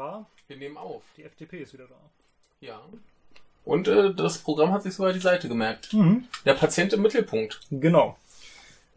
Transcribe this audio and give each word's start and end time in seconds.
Tara, 0.00 0.24
Wir 0.48 0.56
nehmen 0.56 0.78
auf. 0.78 1.02
die 1.18 1.24
FDP 1.24 1.58
ist 1.58 1.74
wieder 1.74 1.84
da. 1.84 1.94
Ja. 2.60 2.80
Und 3.66 3.86
äh, 3.86 4.14
das 4.14 4.38
Programm 4.38 4.72
hat 4.72 4.82
sich 4.82 4.94
sogar 4.94 5.12
die 5.12 5.18
Seite 5.20 5.46
gemerkt. 5.46 5.92
Mhm. 5.92 6.24
Der 6.46 6.54
Patient 6.54 6.94
im 6.94 7.02
Mittelpunkt. 7.02 7.60
Genau. 7.70 8.16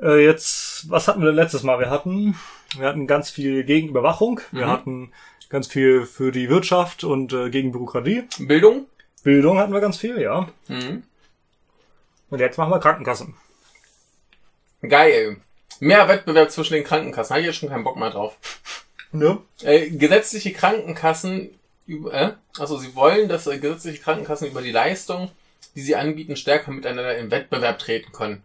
Äh, 0.02 0.24
jetzt, 0.24 0.90
was 0.90 1.10
hatten 1.10 1.20
wir 1.20 1.26
denn 1.26 1.36
letztes 1.36 1.64
Mal? 1.64 1.78
Wir 1.80 1.90
hatten, 1.90 2.38
wir 2.78 2.88
hatten 2.88 3.06
ganz 3.06 3.30
viel 3.30 3.66
gegen 3.66 3.90
Überwachung, 3.90 4.40
wir 4.54 4.68
Mhm. 4.68 4.72
hatten 4.72 5.12
ganz 5.50 5.68
viel 5.68 6.06
für 6.06 6.32
die 6.32 6.48
Wirtschaft 6.50 7.04
und 7.04 7.34
äh, 7.34 7.50
gegen 7.50 7.74
Bürokratie. 7.74 8.24
Bildung. 8.40 8.86
Bildung 9.24 9.58
hatten 9.60 9.74
wir 9.74 9.82
ganz 9.82 9.98
viel, 9.98 10.22
ja. 10.22 10.48
Mhm. 10.70 11.04
Und 12.30 12.40
jetzt 12.40 12.58
machen 12.58 12.72
wir 12.72 12.80
Krankenkassen. 12.80 13.36
Geil. 14.88 15.36
Mehr 15.82 16.08
Wettbewerb 16.08 16.50
zwischen 16.50 16.76
den 16.76 16.86
Krankenkassen. 16.86 17.32
Habe 17.34 17.42
ich 17.42 17.48
jetzt 17.48 17.58
schon 17.58 17.68
keinen 17.68 17.84
Bock 17.84 17.98
mehr 17.98 18.10
drauf. 18.10 18.38
Ne? 19.14 19.38
Äh, 19.62 19.90
gesetzliche 19.92 20.52
Krankenkassen, 20.52 21.52
äh? 21.88 22.32
also 22.58 22.78
sie 22.78 22.96
wollen, 22.96 23.30
dass 23.30 23.48
äh, 23.48 23.60
gesetzliche 23.60 24.02
Krankenkassen 24.02 24.48
über 24.48 24.62
die 24.62 24.72
Leistung, 24.72 25.30
die 25.76 25.82
sie 25.82 25.96
anbieten, 25.96 26.36
stärker 26.36 26.72
miteinander 26.72 27.16
in 27.18 27.32
Wettbewerb 27.32 27.80
treten 27.80 28.12
können. 28.12 28.44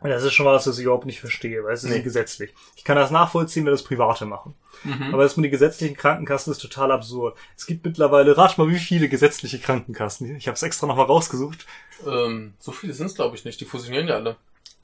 Und 0.00 0.10
das 0.10 0.22
ist 0.22 0.34
schon 0.34 0.44
was, 0.44 0.66
was 0.66 0.76
ich 0.76 0.84
überhaupt 0.84 1.06
nicht 1.06 1.20
verstehe, 1.20 1.64
weil 1.64 1.72
es 1.72 1.82
ist 1.82 1.88
Nee. 1.88 1.96
nicht 1.96 2.04
gesetzlich. 2.04 2.52
Ich 2.76 2.84
kann 2.84 2.96
das 2.96 3.10
nachvollziehen, 3.10 3.64
wenn 3.64 3.72
das 3.72 3.82
Private 3.82 4.26
machen. 4.26 4.54
Mhm. 4.82 5.14
Aber 5.14 5.22
das 5.22 5.38
mit 5.38 5.44
den 5.44 5.50
gesetzlichen 5.50 5.96
Krankenkassen 5.96 6.52
ist 6.52 6.58
total 6.58 6.92
absurd. 6.92 7.38
Es 7.56 7.64
gibt 7.64 7.86
mittlerweile, 7.86 8.36
rat 8.36 8.58
mal, 8.58 8.68
wie 8.68 8.78
viele 8.78 9.08
gesetzliche 9.08 9.58
Krankenkassen. 9.58 10.36
Ich 10.36 10.46
habe 10.46 10.56
es 10.56 10.62
extra 10.62 10.86
nochmal 10.86 11.06
rausgesucht. 11.06 11.64
Ähm, 12.06 12.52
so 12.58 12.70
viele 12.72 12.92
sind 12.92 13.06
es, 13.06 13.14
glaube 13.14 13.34
ich, 13.36 13.46
nicht. 13.46 13.58
Die 13.62 13.64
fusionieren 13.64 14.08
ja 14.08 14.16
alle. 14.16 14.36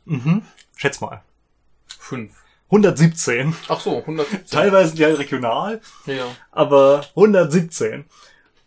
Mhm. 0.07 0.41
Schätz 0.77 1.02
mal. 1.02 1.23
Fünf. 1.98 2.32
117. 2.71 3.54
Ach 3.68 3.80
so, 3.80 3.99
117. 3.99 4.46
Teilweise 4.51 4.88
sind 4.88 4.99
die 4.99 5.04
halt 5.04 5.18
regional, 5.18 5.80
Ja. 6.07 6.24
aber 6.52 7.02
117. 7.16 8.04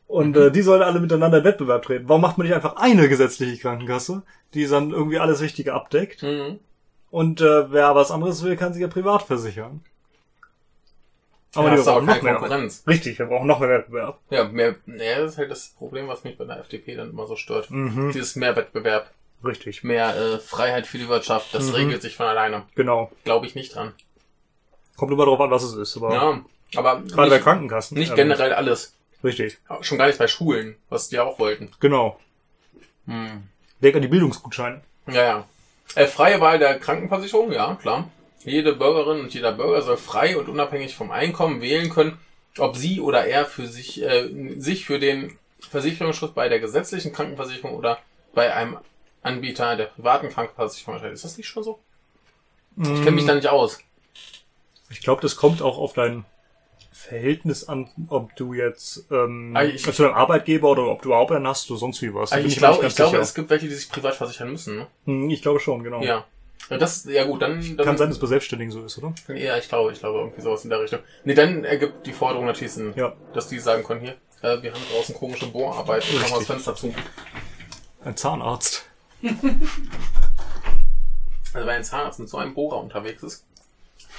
Und 0.07 0.35
Mhm. 0.35 0.41
äh, 0.43 0.51
die 0.51 0.61
sollen 0.61 0.81
alle 0.83 0.99
miteinander 0.99 1.39
in 1.39 1.43
Wettbewerb 1.43 1.83
treten. 1.83 2.07
Warum 2.09 2.21
macht 2.21 2.37
man 2.37 2.45
nicht 2.45 2.55
einfach 2.55 2.75
eine 2.75 3.07
gesetzliche 3.09 3.59
Krankenkasse, 3.61 4.21
die 4.53 4.67
dann 4.67 4.91
irgendwie 4.91 5.19
alles 5.19 5.41
Wichtige 5.41 5.73
abdeckt? 5.73 6.21
Mhm. 6.21 6.59
Und 7.09 7.41
äh, 7.41 7.71
wer 7.71 7.95
was 7.95 8.11
anderes 8.11 8.43
will, 8.43 8.55
kann 8.57 8.73
sich 8.73 8.81
ja 8.81 8.87
privat 8.87 9.23
versichern. 9.23 9.81
Aber 11.55 11.67
ja, 11.69 11.75
ist 11.75 11.87
aber 11.87 11.97
brauchen 11.97 12.05
noch 12.07 12.13
keine 12.15 12.23
mehr. 12.25 12.33
Konkurrenz. 12.35 12.83
Richtig, 12.87 13.19
wir 13.19 13.27
brauchen 13.27 13.45
noch 13.47 13.59
mehr 13.59 13.69
Wettbewerb. 13.69 14.19
Ja, 14.31 14.45
mehr, 14.45 14.75
ja, 14.87 15.19
das 15.21 15.33
ist 15.33 15.37
halt 15.37 15.51
das 15.51 15.67
Problem, 15.77 16.07
was 16.07 16.23
mich 16.23 16.35
bei 16.37 16.45
der 16.45 16.59
FDP 16.59 16.95
dann 16.95 17.11
immer 17.11 17.27
so 17.27 17.35
stört. 17.35 17.69
Mhm. 17.69 18.11
Dieses 18.11 18.35
mehr 18.35 18.55
Wettbewerb, 18.55 19.11
Richtig, 19.43 19.83
mehr 19.83 20.15
äh, 20.15 20.39
Freiheit 20.39 20.87
für 20.87 20.97
die 20.97 21.09
Wirtschaft, 21.09 21.53
das 21.53 21.67
Mhm. 21.69 21.75
regelt 21.75 22.01
sich 22.01 22.15
von 22.15 22.25
alleine. 22.27 22.63
genau. 22.75 23.11
Glaube 23.25 23.45
ich 23.45 23.55
nicht 23.55 23.75
dran. 23.75 23.93
Kommt 24.95 25.11
immer 25.11 25.25
darauf 25.25 25.41
an, 25.41 25.51
was 25.51 25.63
es 25.63 25.73
ist. 25.73 25.97
Aber 25.97 26.13
Ja, 26.13 26.41
aber 26.75 27.01
gerade 27.01 27.29
bei 27.29 27.35
nicht, 27.37 27.43
Krankenkassen. 27.43 27.97
nicht 27.97 28.11
ähm, 28.11 28.15
generell 28.15 28.53
alles. 28.53 28.93
Richtig, 29.23 29.57
Schon 29.81 29.97
gar 29.97 30.07
nicht 30.07 30.19
bei 30.19 30.27
Schulen, 30.27 30.75
was 30.89 31.09
die 31.09 31.19
auch 31.19 31.39
wollten. 31.39 31.71
genau. 31.79 32.19
Hm. 33.05 33.43
Denk 33.81 33.95
an 33.95 34.01
die 34.01 34.07
Bildungsgutscheine. 34.07 34.81
Ja, 35.07 35.13
ja. 35.23 35.47
Äh, 35.95 36.07
freie 36.07 36.39
Wahl 36.39 36.59
der 36.59 36.79
Krankenversicherung, 36.79 37.51
ja, 37.51 37.75
klar. 37.75 38.09
Jede 38.45 38.73
Bürgerin 38.75 39.21
und 39.21 39.33
jeder 39.33 39.51
Bürger 39.53 39.81
soll 39.81 39.97
frei 39.97 40.37
und 40.37 40.47
unabhängig 40.49 40.95
vom 40.95 41.11
Einkommen 41.11 41.61
wählen 41.61 41.89
können, 41.89 42.17
ob 42.57 42.75
sie 42.77 42.99
oder 43.01 43.25
er 43.25 43.45
für 43.45 43.67
sich, 43.67 44.01
äh, 44.01 44.29
sich 44.59 44.85
für 44.85 44.99
den 44.99 45.37
Versicherungsschutz 45.59 46.33
bei 46.33 46.49
der 46.49 46.59
gesetzlichen 46.59 47.13
Krankenversicherung 47.13 47.75
oder 47.75 47.99
bei 48.33 48.53
einem 48.53 48.77
Anbieter 49.23 49.75
der 49.75 49.85
privaten 49.85 50.29
Krankenversicherung. 50.29 51.01
Ist 51.03 51.23
das 51.23 51.37
nicht 51.37 51.47
schon 51.47 51.63
so? 51.63 51.79
Ich 52.77 52.87
kenne 52.87 53.11
mich 53.11 53.25
da 53.25 53.35
nicht 53.35 53.47
aus. 53.47 53.79
Ich 54.89 55.01
glaube, 55.01 55.21
das 55.21 55.35
kommt 55.35 55.61
auch 55.61 55.77
auf 55.77 55.93
dein 55.93 56.25
Verhältnis 56.91 57.67
an, 57.67 57.89
ob 58.09 58.35
du 58.35 58.53
jetzt 58.53 59.05
ähm, 59.11 59.53
Ah, 59.55 59.63
ich- 59.63 59.83
zu 59.83 59.91
deinem 60.03 60.13
Arbeitgeber 60.15 60.69
oder 60.71 60.87
ob 60.87 61.01
du 61.01 61.09
überhaupt 61.09 61.31
einen 61.31 61.47
hast 61.47 61.69
oder 61.69 61.79
sonst 61.79 62.01
wie 62.01 62.13
was. 62.13 62.31
Also 62.31 62.47
ich, 62.47 62.59
ganz 62.59 62.77
ich 62.83 62.95
glaube, 62.95 63.17
es 63.17 63.33
gibt 63.33 63.49
welche, 63.49 63.67
die 63.67 63.73
sich 63.73 63.89
privat 63.89 64.15
versichern 64.15 64.51
müssen. 64.51 64.77
Ne? 64.77 64.87
Hm, 65.05 65.29
ich 65.29 65.41
glaube 65.41 65.59
schon, 65.59 65.83
genau. 65.83 66.01
Ja. 66.01 66.25
ja. 66.69 66.77
Das, 66.77 67.05
ja 67.05 67.25
gut, 67.25 67.41
dann, 67.41 67.61
dann 67.77 67.85
Kann 67.85 67.97
sein, 67.97 68.07
dass 68.09 68.17
es 68.17 68.21
bei 68.21 68.27
Selbstständigen 68.27 68.71
so 68.71 68.83
ist, 68.83 68.97
oder? 68.97 69.13
Ja, 69.35 69.57
ich 69.57 69.67
glaube, 69.67 69.91
ich 69.91 69.99
glaube, 69.99 70.19
irgendwie 70.19 70.41
sowas 70.41 70.63
in 70.63 70.69
der 70.69 70.79
Richtung. 70.81 70.99
Nee, 71.25 71.33
dann 71.33 71.63
ergibt 71.65 72.05
die 72.07 72.13
Forderung 72.13 72.45
natürlich 72.45 72.73
Sinn, 72.73 72.93
Ja. 72.95 73.13
dass 73.33 73.49
die 73.49 73.59
sagen 73.59 73.83
können, 73.83 74.01
hier, 74.01 74.15
äh, 74.41 74.61
wir 74.61 74.73
haben 74.73 74.81
draußen 74.93 75.13
komische 75.15 75.47
Bohrarbeit, 75.47 76.03
ich 76.09 76.19
mach 76.21 76.29
mal 76.31 76.37
das. 76.37 76.47
Fenster 76.47 76.75
zu. 76.75 76.93
Ein 78.05 78.15
Zahnarzt. 78.15 78.85
Also 81.53 81.67
wenn 81.67 81.75
ein 81.75 81.83
Zahnarzt 81.83 82.19
mit 82.19 82.29
so 82.29 82.37
einem 82.37 82.55
Bohrer 82.55 82.79
unterwegs 82.79 83.21
ist, 83.21 83.45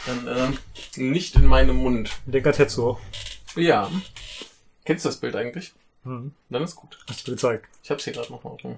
dann 0.07 0.29
ähm, 0.29 0.59
nicht 0.97 1.35
in 1.35 1.47
meinem 1.47 1.77
Mund. 1.77 2.11
Denk 2.27 2.47
an 2.47 2.53
Tetsuo. 2.53 3.01
Ja. 3.57 3.91
Kennst 4.85 5.05
du 5.05 5.09
das 5.09 5.17
Bild 5.17 5.35
eigentlich? 5.35 5.73
Hm. 6.05 6.33
Dann 6.49 6.63
ist 6.63 6.77
gut. 6.77 6.99
Hast 7.09 7.27
du 7.27 7.33
gezeigt. 7.33 7.67
Ich 7.83 7.91
hab's 7.91 8.05
hier 8.05 8.13
gerade 8.13 8.31
noch 8.31 8.45
mal 8.45 8.57
rum. 8.63 8.77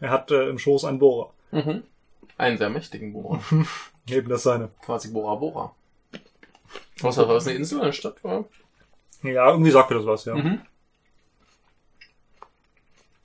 Er 0.00 0.10
hat 0.10 0.30
äh, 0.30 0.48
im 0.48 0.58
Schoß 0.58 0.84
einen 0.84 0.98
Bohrer. 0.98 1.32
Mhm. 1.50 1.82
Einen 2.38 2.58
sehr 2.58 2.70
mächtigen 2.70 3.12
Bohrer. 3.12 3.42
Eben 4.08 4.28
das 4.28 4.44
seine. 4.44 4.70
Quasi 4.82 5.08
Bora 5.08 5.34
Bora. 5.34 5.74
Außer 7.02 7.28
war 7.28 7.36
es 7.36 7.46
eine 7.46 7.56
Insel, 7.56 7.82
eine 7.82 7.92
Stadt? 7.92 8.24
Oder? 8.24 8.44
Ja, 9.22 9.50
irgendwie 9.50 9.70
sagt 9.70 9.90
er 9.90 9.98
das 9.98 10.06
was, 10.06 10.24
ja. 10.24 10.34
Mhm. 10.34 10.60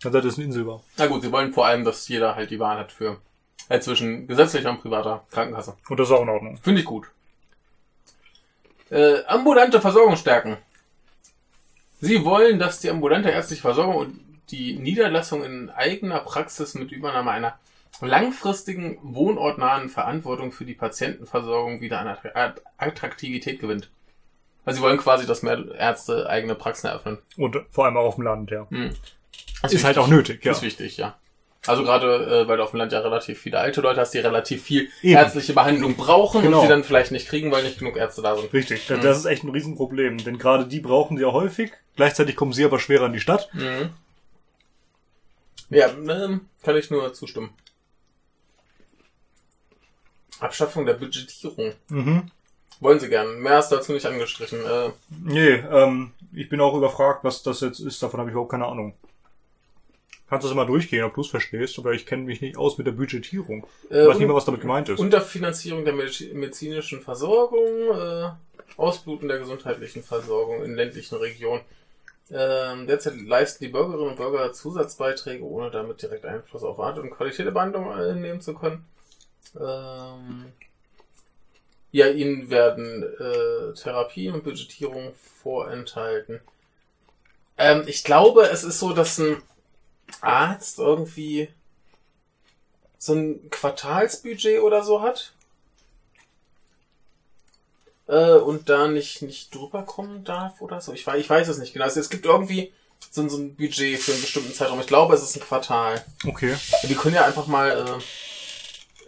Er, 0.03 0.13
es 0.13 0.25
ist 0.25 0.37
eine 0.37 0.45
Insel 0.45 0.67
war. 0.67 0.81
Na 0.97 1.07
gut, 1.07 1.21
sie 1.21 1.31
wollen 1.31 1.53
vor 1.53 1.65
allem, 1.65 1.83
dass 1.83 2.07
jeder 2.07 2.35
halt 2.35 2.51
die 2.51 2.59
Wahl 2.59 2.77
hat 2.77 2.91
für 2.91 3.17
äh, 3.69 3.79
zwischen 3.79 4.27
gesetzlicher 4.27 4.69
und 4.69 4.81
privater 4.81 5.25
Krankenkasse. 5.31 5.75
Und 5.89 5.99
das 5.99 6.09
ist 6.09 6.13
auch 6.13 6.21
in 6.21 6.29
Ordnung. 6.29 6.57
Finde 6.57 6.81
ich 6.81 6.85
gut. 6.85 7.07
Äh, 8.91 9.23
ambulante 9.25 9.81
Versorgung 9.81 10.15
stärken. 10.15 10.57
Sie 12.01 12.23
wollen, 12.23 12.59
dass 12.59 12.79
die 12.81 12.89
ambulante 12.89 13.29
ärztliche 13.29 13.61
Versorgung 13.63 13.95
und 13.95 14.19
die 14.51 14.77
Niederlassung 14.77 15.43
in 15.43 15.69
eigener 15.71 16.19
Praxis 16.19 16.75
mit 16.75 16.91
Übernahme 16.91 17.31
einer 17.31 17.57
langfristigen, 18.01 18.99
wohnortnahen 19.01 19.89
Verantwortung 19.89 20.51
für 20.51 20.65
die 20.65 20.73
Patientenversorgung 20.73 21.81
wieder 21.81 21.99
an 21.99 22.09
Attra- 22.09 22.55
Attraktivität 22.77 23.59
gewinnt. 23.59 23.89
Also 24.65 24.77
sie 24.79 24.83
wollen 24.83 24.97
quasi, 24.97 25.25
dass 25.25 25.41
mehr 25.43 25.63
Ärzte 25.75 26.29
eigene 26.29 26.55
Praxen 26.55 26.87
eröffnen. 26.87 27.19
Und 27.37 27.57
vor 27.71 27.85
allem 27.85 27.97
auch 27.97 28.05
auf 28.05 28.15
dem 28.15 28.25
Land, 28.25 28.51
ja. 28.51 28.67
Hm. 29.61 29.69
Ist, 29.71 29.83
halt 29.83 29.97
auch 29.97 30.07
nötig, 30.07 30.43
ja. 30.45 30.51
Ist 30.51 30.61
wichtig, 30.61 30.97
ja. 30.97 31.17
Also 31.67 31.81
gerade, 31.83 32.43
äh, 32.43 32.47
weil 32.47 32.57
du 32.57 32.63
auf 32.63 32.71
dem 32.71 32.77
Land 32.77 32.91
ja 32.91 32.99
relativ 32.99 33.39
viele 33.39 33.57
alte 33.59 33.81
Leute 33.81 33.99
hast, 33.99 34.11
die 34.13 34.19
relativ 34.19 34.61
viel 34.63 34.89
Eben. 35.01 35.15
ärztliche 35.17 35.53
Behandlung 35.53 35.95
brauchen 35.95 36.43
Genau. 36.43 36.57
und 36.59 36.63
sie 36.63 36.69
dann 36.69 36.83
vielleicht 36.83 37.11
nicht 37.11 37.27
kriegen, 37.27 37.51
weil 37.51 37.63
nicht 37.63 37.79
genug 37.79 37.97
Ärzte 37.97 38.21
da 38.21 38.35
sind. 38.37 38.53
Richtig. 38.53 38.87
Mhm. 38.87 39.01
Das 39.01 39.17
ist 39.17 39.25
echt 39.25 39.43
ein 39.43 39.49
Riesenproblem. 39.49 40.19
Denn 40.19 40.37
gerade 40.37 40.67
die 40.67 40.79
brauchen 40.79 41.17
sie 41.17 41.23
ja 41.23 41.31
häufig. 41.31 41.71
Gleichzeitig 41.95 42.35
kommen 42.35 42.53
sie 42.53 42.65
aber 42.65 42.77
schwerer 42.77 43.07
in 43.07 43.13
die 43.13 43.19
Stadt. 43.19 43.49
Mhm. 43.53 43.89
Ja, 45.71 45.87
ähm, 45.89 46.41
kann 46.61 46.77
ich 46.77 46.91
nur 46.91 47.11
zustimmen. 47.15 47.49
Abschaffung 50.39 50.85
der 50.85 50.93
Budgetierung. 50.93 51.73
Mhm. 51.89 52.29
Wollen 52.79 52.99
sie 52.99 53.09
gern. 53.09 53.39
Mehr 53.39 53.59
ist 53.59 53.69
dazu 53.69 53.93
nicht 53.93 54.05
angestrichen. 54.05 54.59
Äh, 54.65 54.91
Nee, 55.23 55.53
ähm, 55.71 56.11
ich 56.33 56.49
bin 56.49 56.59
auch 56.61 56.75
überfragt, 56.75 57.23
was 57.23 57.41
das 57.41 57.61
jetzt 57.61 57.79
ist. 57.79 58.03
Davon 58.03 58.19
habe 58.19 58.29
ich 58.29 58.33
überhaupt 58.33 58.51
keine 58.51 58.65
Ahnung. 58.67 58.93
Kannst 60.27 60.43
du 60.43 60.47
das 60.49 60.55
mal 60.55 60.65
durchgehen, 60.65 61.03
ob 61.03 61.13
du 61.13 61.21
es 61.21 61.27
verstehst, 61.27 61.77
aber 61.77 61.93
ich 61.93 62.05
kenne 62.05 62.23
mich 62.23 62.41
nicht 62.41 62.57
aus 62.57 62.77
mit 62.79 62.87
der 62.87 62.93
Budgetierung. 62.93 63.67
äh, 63.91 64.01
Ich 64.01 64.07
weiß 64.09 64.17
nicht 64.17 64.27
mehr, 64.27 64.35
was 64.35 64.45
damit 64.45 64.61
gemeint 64.61 64.89
ist. 64.89 64.99
Unterfinanzierung 64.99 65.85
der 65.85 65.93
Mediz- 65.93 66.33
medizinischen 66.33 67.01
Versorgung, 67.01 67.67
äh, 67.93 68.29
Ausbluten 68.77 69.27
der 69.27 69.37
gesundheitlichen 69.37 70.03
Versorgung 70.03 70.63
in 70.63 70.75
ländlichen 70.75 71.15
Regionen. 71.15 71.61
Ähm, 72.31 72.87
derzeit 72.87 73.15
leisten 73.17 73.65
die 73.65 73.69
Bürgerinnen 73.69 74.09
und 74.09 74.15
Bürger 74.15 74.51
Zusatzbeiträge, 74.51 75.43
ohne 75.43 75.69
damit 75.69 76.01
direkt 76.01 76.25
Einfluss 76.25 76.63
auf 76.63 76.79
Art 76.79 76.97
und 76.97 77.11
Qualität 77.11 77.45
der 77.45 77.51
Behandlung 77.51 77.95
äh, 77.95 78.15
nehmen 78.15 78.41
zu 78.41 78.55
können. 78.55 78.83
Ähm, 79.55 80.45
ja, 81.91 82.09
ihnen 82.09 82.49
werden 82.49 83.03
äh, 83.03 83.73
Therapien 83.75 84.33
und 84.33 84.43
Budgetierung 84.43 85.13
vorenthalten. 85.43 86.41
Ähm, 87.59 87.83
ich 87.85 88.03
glaube, 88.03 88.49
es 88.49 88.63
ist 88.63 88.79
so, 88.79 88.91
dass 88.91 89.19
ein 89.19 89.37
Arzt 90.21 90.79
irgendwie 90.79 91.49
so 92.97 93.13
ein 93.13 93.49
Quartalsbudget 93.49 94.61
oder 94.61 94.83
so 94.83 95.01
hat. 95.01 95.33
Äh, 98.07 98.35
und 98.35 98.69
da 98.69 98.87
nicht, 98.87 99.21
nicht 99.21 99.53
drüber 99.53 99.83
kommen 99.83 100.23
darf 100.23 100.61
oder 100.61 100.81
so. 100.81 100.93
Ich 100.93 101.05
weiß, 101.05 101.19
ich 101.19 101.29
weiß 101.29 101.47
es 101.47 101.57
nicht 101.57 101.73
genau. 101.73 101.85
Also 101.85 101.99
es 101.99 102.09
gibt 102.09 102.25
irgendwie 102.25 102.71
so, 103.11 103.27
so 103.27 103.37
ein 103.37 103.55
Budget 103.55 103.99
für 103.99 104.11
einen 104.11 104.21
bestimmten 104.21 104.53
Zeitraum. 104.53 104.79
Ich 104.79 104.87
glaube, 104.87 105.15
es 105.15 105.23
ist 105.23 105.35
ein 105.35 105.41
Quartal. 105.41 106.03
Okay. 106.25 106.55
Wir 106.83 106.95
können 106.95 107.15
ja 107.15 107.25
einfach 107.25 107.47
mal 107.47 108.01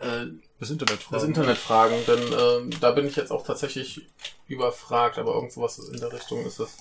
äh, 0.01 0.05
äh, 0.05 0.27
Das 0.59 0.69
Internet. 0.71 0.99
das 1.11 1.23
Internet 1.23 1.57
fragen, 1.57 1.95
denn 2.07 2.33
ähm, 2.39 2.79
da 2.79 2.91
bin 2.91 3.07
ich 3.07 3.15
jetzt 3.15 3.31
auch 3.31 3.45
tatsächlich 3.45 4.01
überfragt, 4.47 5.17
aber 5.17 5.35
irgend 5.35 5.53
sowas 5.53 5.77
in 5.79 5.99
der 5.99 6.11
Richtung 6.11 6.45
ist 6.45 6.59
es. 6.59 6.77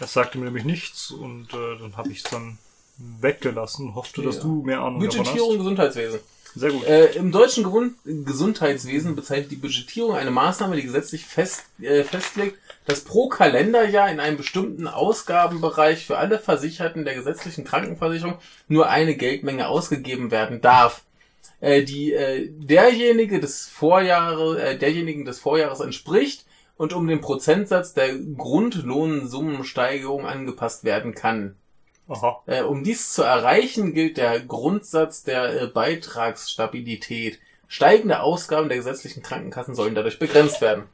Das 0.00 0.12
sagte 0.12 0.38
mir 0.38 0.44
nämlich 0.46 0.64
nichts 0.64 1.10
und 1.10 1.52
äh, 1.54 1.78
dann 1.80 1.96
habe 1.96 2.10
ich 2.10 2.18
es 2.18 2.30
dann 2.30 2.58
weggelassen. 2.98 3.94
Hoffte, 3.94 4.22
dass 4.22 4.36
Ja. 4.36 4.42
du 4.42 4.62
mehr 4.62 4.80
Ahnung 4.80 5.00
Budgetierung 5.00 5.50
hast. 5.52 5.58
Gesundheitswesen. 5.58 6.20
Sehr 6.54 6.70
gut. 6.72 6.84
Äh, 6.84 7.12
Im 7.16 7.32
deutschen 7.32 7.66
Gewun- 7.66 7.94
Gesundheitswesen 8.04 9.14
bezeichnet 9.14 9.50
die 9.50 9.56
Budgetierung 9.56 10.14
eine 10.16 10.30
Maßnahme, 10.30 10.76
die 10.76 10.82
gesetzlich 10.82 11.26
fest, 11.26 11.64
äh, 11.82 12.02
festlegt, 12.02 12.58
dass 12.86 13.00
pro 13.02 13.28
Kalenderjahr 13.28 14.10
in 14.10 14.20
einem 14.20 14.38
bestimmten 14.38 14.88
Ausgabenbereich 14.88 16.06
für 16.06 16.16
alle 16.16 16.38
Versicherten 16.38 17.04
der 17.04 17.14
gesetzlichen 17.14 17.64
Krankenversicherung 17.64 18.38
nur 18.68 18.88
eine 18.88 19.16
Geldmenge 19.16 19.68
ausgegeben 19.68 20.30
werden 20.30 20.62
darf. 20.62 21.02
Äh, 21.60 21.82
die 21.84 22.12
äh, 22.14 22.48
derjenige 22.50 23.38
des 23.38 23.66
Vorjahres, 23.66 24.58
äh, 24.58 24.78
derjenigen 24.78 25.26
des 25.26 25.38
Vorjahres 25.38 25.80
entspricht 25.80 26.46
und 26.76 26.92
um 26.92 27.06
den 27.06 27.20
Prozentsatz 27.20 27.94
der 27.94 28.14
Grundlohnsummensteigerung 28.16 30.26
angepasst 30.26 30.84
werden 30.84 31.14
kann. 31.14 31.56
Aha. 32.08 32.42
Äh, 32.46 32.62
um 32.62 32.84
dies 32.84 33.12
zu 33.12 33.22
erreichen, 33.22 33.94
gilt 33.94 34.16
der 34.16 34.40
Grundsatz 34.40 35.24
der 35.24 35.62
äh, 35.62 35.66
Beitragsstabilität. 35.66 37.38
Steigende 37.68 38.20
Ausgaben 38.20 38.68
der 38.68 38.78
gesetzlichen 38.78 39.22
Krankenkassen 39.22 39.74
sollen 39.74 39.96
dadurch 39.96 40.20
begrenzt 40.20 40.60
werden. 40.60 40.84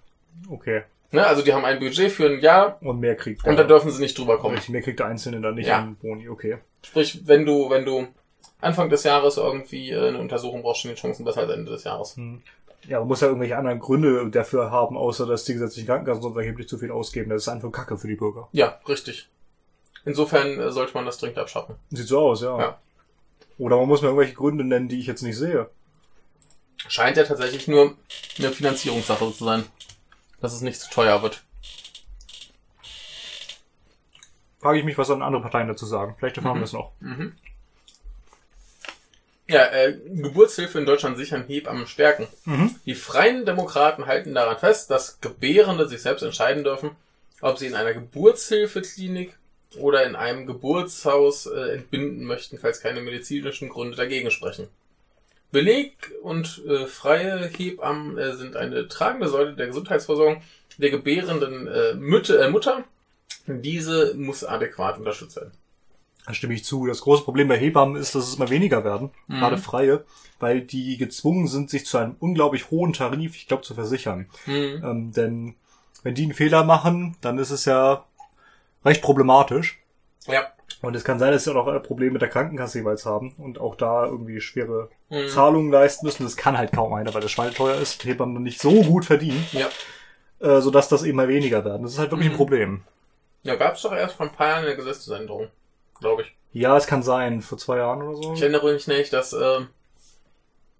Okay. 0.49 0.82
Ne? 1.11 1.26
Also 1.26 1.43
die 1.43 1.52
haben 1.52 1.67
ein 1.67 1.81
Budget 1.81 2.11
für 2.11 2.26
ein 2.26 2.40
Jahr 2.40 2.78
Und 2.81 3.00
mehr 3.00 3.14
kriegt 3.14 3.46
und 3.46 3.56
da 3.56 3.64
dürfen 3.64 3.90
sie 3.90 4.00
nicht 4.00 4.17
drüber 4.17 4.38
kommen. 4.38 4.58
Mehr 4.69 4.81
kriegt 4.81 5.00
der 5.00 5.06
Einzelne 5.06 5.43
dann 5.43 5.56
nicht 5.56 5.67
Ja. 5.67 5.81
an 5.81 5.96
Boni. 5.96 6.31
Okay. 6.31 6.56
Sprich, 6.82 7.20
wenn 7.26 7.44
du, 7.44 7.69
wenn 7.69 7.85
du 7.85 8.06
Anfang 8.62 8.88
des 8.88 9.05
Jahres 9.05 9.37
irgendwie 9.37 9.90
äh, 9.90 10.08
eine 10.08 10.19
Untersuchung 10.19 10.62
brauchst, 10.62 10.81
stehen 10.81 10.94
die 10.94 11.00
Chancen 11.00 11.26
besser 11.26 11.43
als 11.43 11.52
Ende 11.52 11.70
des 11.70 11.85
Jahres. 11.85 12.17
Ja, 12.88 12.99
man 12.99 13.08
muss 13.08 13.20
ja 13.20 13.29
irgendwelche 13.29 13.56
anderen 13.56 13.79
Gründe 13.79 14.29
dafür 14.31 14.70
haben, 14.70 14.96
außer 14.96 15.25
dass 15.26 15.44
die 15.44 15.52
gesetzlichen 15.52 15.87
Krankenkassen 15.87 16.23
sonst 16.23 16.37
erheblich 16.37 16.69
zu 16.69 16.79
viel 16.79 16.90
ausgeben. 16.90 17.31
Das 17.31 17.43
ist 17.43 17.49
einfach 17.49 17.70
Kacke 17.70 17.96
für 17.96 18.08
die 18.08 18.17
Bürger. 18.17 18.49
Ja, 18.52 18.81
richtig. 18.88 19.29
Insofern 20.05 20.58
äh, 20.58 20.73
sollte 20.73 20.94
man 20.94 21.06
das 21.06 21.19
dringend 21.19 21.38
abschaffen. 21.38 21.76
Sieht 21.90 22.08
so 22.08 22.19
aus, 22.20 22.43
ja. 22.43 22.58
Ja. 22.58 22.79
Oder 23.58 23.76
man 23.76 23.87
muss 23.87 24.02
mir 24.02 24.08
irgendwelche 24.08 24.34
Gründe 24.34 24.64
nennen, 24.64 24.88
die 24.88 24.99
ich 24.99 25.06
jetzt 25.06 25.23
nicht 25.23 25.37
sehe. 25.37 25.70
Scheint 26.88 27.17
ja 27.17 27.23
tatsächlich 27.23 27.69
nur 27.69 27.94
eine 28.38 28.50
Finanzierungssache 28.50 29.32
zu 29.32 29.44
sein. 29.44 29.64
Dass 30.40 30.52
es 30.52 30.61
nicht 30.62 30.81
zu 30.81 30.90
teuer 30.90 31.23
wird. 31.23 31.44
Frage 34.61 34.78
ich 34.78 34.85
mich, 34.85 34.99
was 34.99 35.08
dann 35.08 35.23
andere 35.23 35.43
Parteien 35.43 35.69
dazu 35.69 35.87
sagen. 35.87 36.17
Vielleicht 36.19 36.37
erfahren 36.37 36.56
Mhm. 36.56 36.61
wir 36.61 36.64
es 36.64 36.73
noch. 36.73 36.93
Mhm. 37.00 37.32
Ja, 39.52 39.66
äh, 39.66 39.99
Geburtshilfe 40.08 40.78
in 40.78 40.87
Deutschland 40.87 41.19
sichern 41.19 41.44
Hebammen 41.46 41.87
stärken. 41.87 42.26
Mhm. 42.46 42.75
Die 42.87 42.94
Freien 42.94 43.44
Demokraten 43.44 44.06
halten 44.06 44.32
daran 44.32 44.56
fest, 44.58 44.90
dass 44.90 45.20
Gebärende 45.20 45.87
sich 45.87 46.00
selbst 46.00 46.22
entscheiden 46.22 46.64
dürfen, 46.64 46.93
ob 47.43 47.58
sie 47.58 47.66
in 47.66 47.75
einer 47.75 47.93
Geburtshilfeklinik 47.93 49.37
oder 49.76 50.04
in 50.04 50.16
einem 50.16 50.46
Geburtshaus 50.46 51.44
äh, 51.44 51.75
entbinden 51.75 52.25
möchten, 52.25 52.56
falls 52.56 52.81
keine 52.81 53.02
medizinischen 53.02 53.69
Gründe 53.69 53.94
dagegen 53.94 54.31
sprechen. 54.31 54.69
Beleg 55.50 55.93
und 56.22 56.62
äh, 56.66 56.87
freie 56.87 57.46
Hebammen 57.46 58.16
äh, 58.16 58.34
sind 58.34 58.56
eine 58.56 58.88
tragende 58.88 59.28
Säule 59.28 59.52
der 59.52 59.66
Gesundheitsversorgung 59.66 60.40
der 60.78 60.88
gebärenden 60.88 61.66
äh, 61.66 61.93
Mütte, 61.93 62.38
äh, 62.38 62.49
Mutter. 62.49 62.84
Diese 63.46 64.14
muss 64.14 64.44
adäquat 64.44 64.96
unterstützt 64.96 65.37
werden. 65.37 65.52
Da 66.27 66.35
stimme 66.35 66.55
ich 66.55 66.65
zu. 66.65 66.87
Das 66.87 67.01
große 67.01 67.25
Problem 67.25 67.49
bei 67.49 67.59
Hebammen 67.59 67.97
ist, 68.01 68.15
dass 68.15 68.29
es 68.29 68.37
immer 68.37 68.49
weniger 68.51 68.85
werden, 68.85 69.11
Mhm. 69.27 69.41
gerade 69.41 69.59
freie, 69.59 70.05
weil 70.39 70.61
die 70.61 70.97
gezwungen 70.97 71.49
sind, 71.49 71.69
sich 71.71 71.85
zu 71.87 71.99
einem 71.99 72.17
unglaublich 72.21 72.71
hohen 72.71 72.93
Tarif, 72.93 73.35
ich 73.37 73.49
glaube, 73.49 73.63
zu 73.65 73.75
versichern. 73.75 74.29
Mhm. 74.47 74.83
Ähm, 74.85 75.13
denn 75.13 75.55
wenn 76.05 76.15
die 76.15 76.23
einen 76.25 76.35
Fehler 76.35 76.65
machen, 76.65 77.17
dann 77.21 77.39
ist 77.39 77.51
es 77.51 77.65
ja 77.65 78.05
recht 78.85 79.03
problematisch. 79.03 79.81
Ja. 80.27 80.47
Und 80.81 80.97
es 80.97 81.05
kann 81.05 81.19
sein, 81.19 81.31
dass 81.33 81.45
sie 81.45 81.51
auch 81.51 81.55
noch 81.55 81.69
ein 81.69 81.83
Problem 81.83 82.13
mit 82.13 82.23
der 82.23 82.29
Krankenkasse 82.29 82.79
jeweils 82.79 83.07
haben 83.07 83.35
und 83.39 83.61
auch 83.61 83.77
da 83.77 84.07
irgendwie 84.07 84.41
schwere 84.41 84.89
Mhm. 85.11 85.29
Zahlungen 85.29 85.71
leisten 85.71 86.07
müssen. 86.07 86.25
Das 86.25 86.37
kann 86.37 86.57
halt 86.59 86.73
kaum 86.73 86.93
einer, 86.95 87.13
weil 87.15 87.21
das 87.21 87.31
schweineteuer 87.31 87.77
ist, 87.77 88.05
Hebammen 88.05 88.43
nicht 88.43 88.61
so 88.61 88.83
gut 88.83 89.05
verdienen, 89.05 89.45
Ja. 89.53 89.69
äh, 90.41 90.61
sodass 90.61 90.89
das 90.89 91.03
immer 91.03 91.29
weniger 91.29 91.65
werden. 91.65 91.83
Das 91.83 91.93
ist 91.93 91.99
halt 91.99 92.11
wirklich 92.11 92.29
Mhm. 92.29 92.35
ein 92.35 92.37
Problem. 92.39 92.83
Ja, 93.45 93.55
gab's 93.57 93.83
doch 93.83 93.93
erst 93.93 94.15
vor 94.17 94.27
ein 94.27 94.33
paar 94.33 94.49
Jahren 94.49 94.65
eine 94.65 94.75
Gesetzesänderung, 94.77 95.49
glaube 96.02 96.22
ich. 96.22 96.34
Ja, 96.52 96.76
es 96.76 96.87
kann 96.87 97.02
sein, 97.02 97.40
vor 97.40 97.56
zwei 97.56 97.78
Jahren 97.78 98.02
oder 98.02 98.16
so. 98.16 98.34
Ich 98.34 98.43
erinnere 98.43 98.72
mich 98.75 98.87
nicht, 98.87 99.12
dass 99.12 99.32
ähm, 99.32 99.69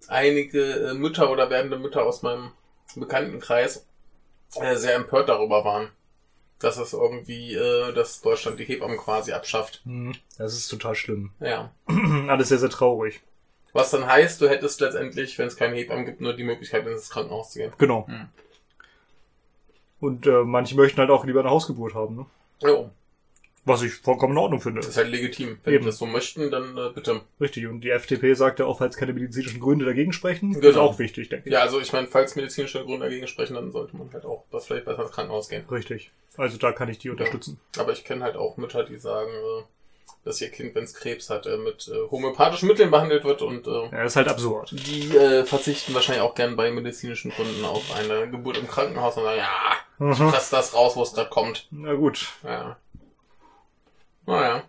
einige 0.07 0.61
äh, 0.89 0.93
Mütter 0.93 1.31
oder 1.31 1.49
werdende 1.49 1.79
Mütter 1.79 2.03
aus 2.05 2.21
meinem 2.21 2.51
Bekanntenkreis 2.95 3.85
äh, 4.55 4.75
sehr 4.75 4.95
empört 4.95 5.29
darüber 5.29 5.65
waren, 5.65 5.89
dass 6.59 6.77
es 6.77 6.93
irgendwie, 6.93 7.55
äh, 7.55 7.91
dass 7.93 8.21
Deutschland 8.21 8.59
die 8.59 8.65
Hebammen 8.65 8.97
quasi 8.97 9.31
abschafft. 9.31 9.81
Hm, 9.85 10.13
Das 10.37 10.53
ist 10.53 10.67
total 10.67 10.95
schlimm. 10.95 11.31
Ja. 11.39 11.71
Alles 12.27 12.49
sehr, 12.49 12.59
sehr 12.59 12.69
traurig. 12.69 13.21
Was 13.71 13.89
dann 13.89 14.05
heißt, 14.05 14.39
du 14.39 14.47
hättest 14.47 14.79
letztendlich, 14.81 15.39
wenn 15.39 15.47
es 15.47 15.55
keine 15.55 15.75
Hebammen 15.75 16.05
gibt, 16.05 16.21
nur 16.21 16.33
die 16.35 16.43
Möglichkeit, 16.43 16.85
ins 16.85 17.09
Krankenhaus 17.09 17.51
zu 17.51 17.59
gehen. 17.59 17.73
Genau. 17.79 18.05
Hm. 18.05 18.29
Und 19.99 20.27
äh, 20.27 20.43
manche 20.43 20.75
möchten 20.75 20.99
halt 20.99 21.09
auch 21.09 21.25
lieber 21.25 21.39
eine 21.39 21.49
Hausgeburt 21.49 21.95
haben, 21.95 22.15
ne? 22.17 22.25
Jo, 22.61 22.89
Was 23.65 23.81
ich 23.81 23.93
vollkommen 23.93 24.33
in 24.33 24.39
Ordnung 24.39 24.59
finde. 24.59 24.81
das 24.81 24.89
ist 24.89 24.97
halt 24.97 25.07
legitim. 25.09 25.57
Wenn 25.63 25.73
Eben. 25.75 25.83
die 25.83 25.89
das 25.89 25.97
so 25.97 26.05
möchten, 26.05 26.51
dann 26.51 26.77
äh, 26.77 26.89
bitte. 26.93 27.21
Richtig. 27.39 27.65
Und 27.67 27.79
die 27.81 27.91
FDP 27.91 28.33
sagt 28.33 28.59
ja 28.59 28.65
auch, 28.65 28.79
falls 28.79 28.97
keine 28.97 29.13
medizinischen 29.13 29.61
Gründe 29.61 29.85
dagegen 29.85 30.11
sprechen, 30.11 30.51
ist 30.51 30.61
Genau. 30.61 30.81
auch 30.81 30.99
wichtig, 30.99 31.29
denke 31.29 31.47
ich. 31.47 31.53
Ja, 31.53 31.61
also 31.61 31.79
ich 31.79 31.93
meine, 31.93 32.07
falls 32.07 32.35
medizinische 32.35 32.83
Gründe 32.83 33.05
dagegen 33.05 33.25
sprechen, 33.27 33.53
dann 33.53 33.71
sollte 33.71 33.95
man 33.95 34.11
halt 34.11 34.25
auch 34.25 34.43
das 34.51 34.65
vielleicht 34.67 34.83
besser 34.85 35.03
ins 35.03 35.11
Krankenhaus 35.11 35.47
gehen. 35.47 35.63
Richtig. 35.71 36.11
Also 36.35 36.57
da 36.57 36.71
kann 36.73 36.89
ich 36.89 36.97
die 36.97 37.09
unterstützen. 37.09 37.59
Aber 37.77 37.93
ich 37.93 38.03
kenne 38.03 38.23
halt 38.25 38.35
auch 38.35 38.57
Mütter, 38.57 38.83
die 38.83 38.97
sagen, 38.97 39.29
äh, 39.31 39.63
dass 40.25 40.41
ihr 40.41 40.49
Kind, 40.49 40.75
wenn 40.75 40.83
es 40.83 40.93
Krebs 40.93 41.29
hat, 41.29 41.45
äh, 41.45 41.55
mit 41.57 41.87
äh, 41.87 42.09
homöopathischen 42.11 42.67
Mitteln 42.67 42.91
behandelt 42.91 43.23
wird 43.23 43.41
und 43.41 43.65
äh, 43.67 43.71
Ja, 43.71 43.89
das 44.03 44.11
ist 44.13 44.15
halt 44.17 44.27
absurd. 44.27 44.71
die 44.71 45.15
äh, 45.15 45.45
verzichten 45.45 45.93
wahrscheinlich 45.93 46.21
auch 46.23 46.35
gern 46.35 46.55
bei 46.57 46.69
medizinischen 46.71 47.31
Gründen 47.31 47.63
auf 47.63 47.83
eine 47.95 48.29
Geburt 48.29 48.57
im 48.57 48.67
Krankenhaus 48.67 49.15
und 49.15 49.23
sagen, 49.23 49.37
ja, 49.39 50.13
ich 50.13 50.19
Mhm. 50.19 50.31
press 50.31 50.49
das 50.49 50.73
raus, 50.73 50.95
wo 50.97 51.03
es 51.03 51.13
gerade 51.13 51.29
kommt. 51.29 51.67
Na 51.71 51.93
gut. 51.93 52.27
Ja. 52.43 52.77
Naja. 54.25 54.63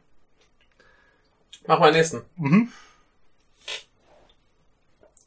Mach 1.67 1.79
mal 1.79 1.91
den 1.91 1.99
nächsten. 1.99 2.23
Mhm. 2.37 2.73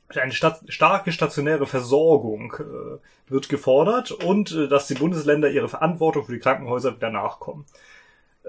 Eine 0.09 0.31
stat 0.31 0.61
starke 0.69 1.11
stationäre 1.11 1.67
Versorgung 1.67 2.53
äh, 2.59 3.31
wird 3.31 3.49
gefordert 3.49 4.11
und 4.11 4.51
äh, 4.51 4.67
dass 4.67 4.87
die 4.87 4.95
Bundesländer 4.95 5.49
ihre 5.49 5.69
Verantwortung 5.69 6.25
für 6.25 6.33
die 6.33 6.39
Krankenhäuser 6.39 6.95
wieder 6.95 7.11
nachkommen. 7.11 7.65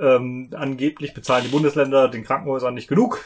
Ähm, 0.00 0.50
angeblich 0.54 1.14
bezahlen 1.14 1.44
die 1.44 1.50
Bundesländer 1.50 2.08
den 2.08 2.24
Krankenhäusern 2.24 2.74
nicht 2.74 2.88
genug. 2.88 3.24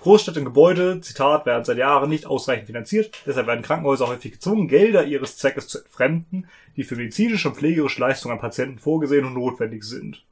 Großstädte 0.00 0.38
und 0.38 0.46
Gebäude, 0.46 1.00
Zitat, 1.02 1.44
werden 1.44 1.64
seit 1.64 1.76
Jahren 1.76 2.08
nicht 2.08 2.26
ausreichend 2.26 2.66
finanziert. 2.66 3.10
Deshalb 3.26 3.46
werden 3.46 3.62
Krankenhäuser 3.62 4.06
häufig 4.08 4.32
gezwungen, 4.32 4.68
Gelder 4.68 5.04
ihres 5.04 5.36
Zweckes 5.36 5.68
zu 5.68 5.78
entfremden, 5.78 6.48
die 6.76 6.84
für 6.84 6.96
medizinische 6.96 7.48
und 7.48 7.56
pflegerische 7.56 8.00
Leistungen 8.00 8.34
an 8.34 8.40
Patienten 8.40 8.78
vorgesehen 8.78 9.26
und 9.26 9.34
notwendig 9.34 9.84
sind. 9.84 10.24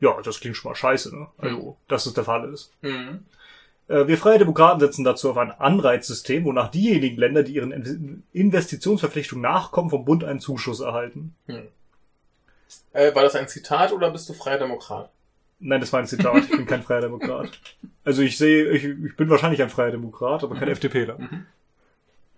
Hm. 0.00 0.06
Ja, 0.08 0.20
das 0.22 0.40
klingt 0.40 0.56
schon 0.56 0.70
mal 0.70 0.74
scheiße, 0.76 1.14
ne? 1.16 1.26
Also, 1.38 1.76
dass 1.88 2.06
es 2.06 2.14
der 2.14 2.24
Fall 2.24 2.52
ist. 2.52 2.72
Mhm. 2.82 3.24
Wir 3.88 4.18
Freie 4.18 4.38
Demokraten 4.38 4.80
setzen 4.80 5.02
dazu 5.02 5.30
auf 5.30 5.38
ein 5.38 5.50
Anreizsystem, 5.50 6.44
wonach 6.44 6.70
diejenigen 6.70 7.16
Länder, 7.16 7.42
die 7.42 7.54
ihren 7.54 7.72
In- 7.72 8.22
Investitionsverpflichtungen 8.34 9.40
nachkommen, 9.42 9.88
vom 9.88 10.04
Bund 10.04 10.24
einen 10.24 10.40
Zuschuss 10.40 10.80
erhalten. 10.80 11.34
Äh, 12.92 13.14
war 13.14 13.22
das 13.22 13.34
ein 13.34 13.48
Zitat 13.48 13.92
oder 13.92 14.10
bist 14.10 14.28
du 14.28 14.34
freier 14.34 14.58
Demokrat? 14.58 15.08
Nein, 15.58 15.80
das 15.80 15.90
war 15.92 16.00
ein 16.00 16.06
Zitat. 16.06 16.44
Ich 16.44 16.50
bin 16.50 16.66
kein 16.66 16.82
Freier 16.82 17.00
Demokrat. 17.00 17.50
Also 18.04 18.22
ich 18.22 18.38
sehe, 18.38 18.70
ich, 18.70 18.84
ich 18.84 19.16
bin 19.16 19.28
wahrscheinlich 19.28 19.60
ein 19.62 19.68
Freier 19.70 19.90
Demokrat, 19.90 20.42
aber 20.44 20.54
kein 20.54 20.68
Mhm. 20.68 20.72
FDPler. 20.74 21.18
Mhm. 21.18 21.46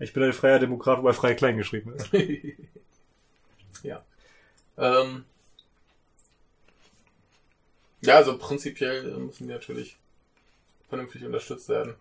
Ich 0.00 0.12
bin 0.12 0.22
ein 0.24 0.32
Freier 0.32 0.58
Demokrat, 0.58 0.98
wobei 0.98 1.12
frei 1.12 1.34
klein 1.34 1.56
geschrieben 1.56 1.94
ist. 1.94 2.10
ja. 3.82 4.00
Ähm. 4.78 5.24
Ja, 8.02 8.16
also 8.16 8.36
prinzipiell 8.38 9.04
müssen 9.18 9.46
die 9.46 9.52
natürlich 9.52 9.96
vernünftig 10.88 11.24
unterstützt 11.24 11.68
werden. 11.68 11.94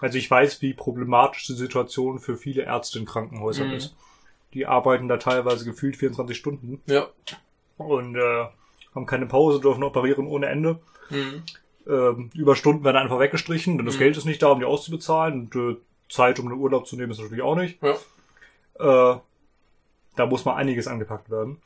Also 0.00 0.18
ich 0.18 0.30
weiß, 0.30 0.60
wie 0.62 0.74
problematisch 0.74 1.46
die 1.46 1.52
Situation 1.54 2.18
für 2.18 2.36
viele 2.36 2.62
Ärzte 2.62 2.98
in 2.98 3.04
Krankenhäusern 3.04 3.68
Mhm. 3.68 3.74
ist. 3.74 3.94
Die 4.54 4.66
arbeiten 4.66 5.08
da 5.08 5.16
teilweise 5.18 5.64
gefühlt 5.64 5.96
24 5.96 6.36
Stunden 6.36 6.82
Ja. 6.86 7.08
und 7.78 8.16
äh, 8.16 8.46
haben 8.94 9.06
keine 9.06 9.26
Pause, 9.26 9.60
dürfen 9.60 9.82
operieren 9.82 10.26
ohne 10.26 10.46
Ende. 10.46 10.80
Mhm. 11.10 11.42
ähm, 11.86 12.30
Überstunden 12.34 12.84
werden 12.84 12.96
einfach 12.96 13.18
weggestrichen, 13.18 13.76
denn 13.76 13.86
das 13.86 13.96
Mhm. 13.96 14.00
Geld 14.00 14.16
ist 14.16 14.24
nicht 14.24 14.40
da, 14.42 14.48
um 14.52 14.60
die 14.60 14.64
auszubezahlen 14.64 15.50
und 15.52 15.56
äh, 15.56 15.76
Zeit, 16.08 16.38
um 16.38 16.48
den 16.48 16.58
Urlaub 16.58 16.86
zu 16.86 16.96
nehmen, 16.96 17.10
ist 17.10 17.18
natürlich 17.20 17.42
auch 17.42 17.56
nicht. 17.56 17.80
Ja. 17.82 19.14
Äh, 19.14 19.20
da 20.16 20.26
muss 20.26 20.44
mal 20.44 20.54
einiges 20.54 20.86
angepackt 20.86 21.28
werden. 21.30 21.60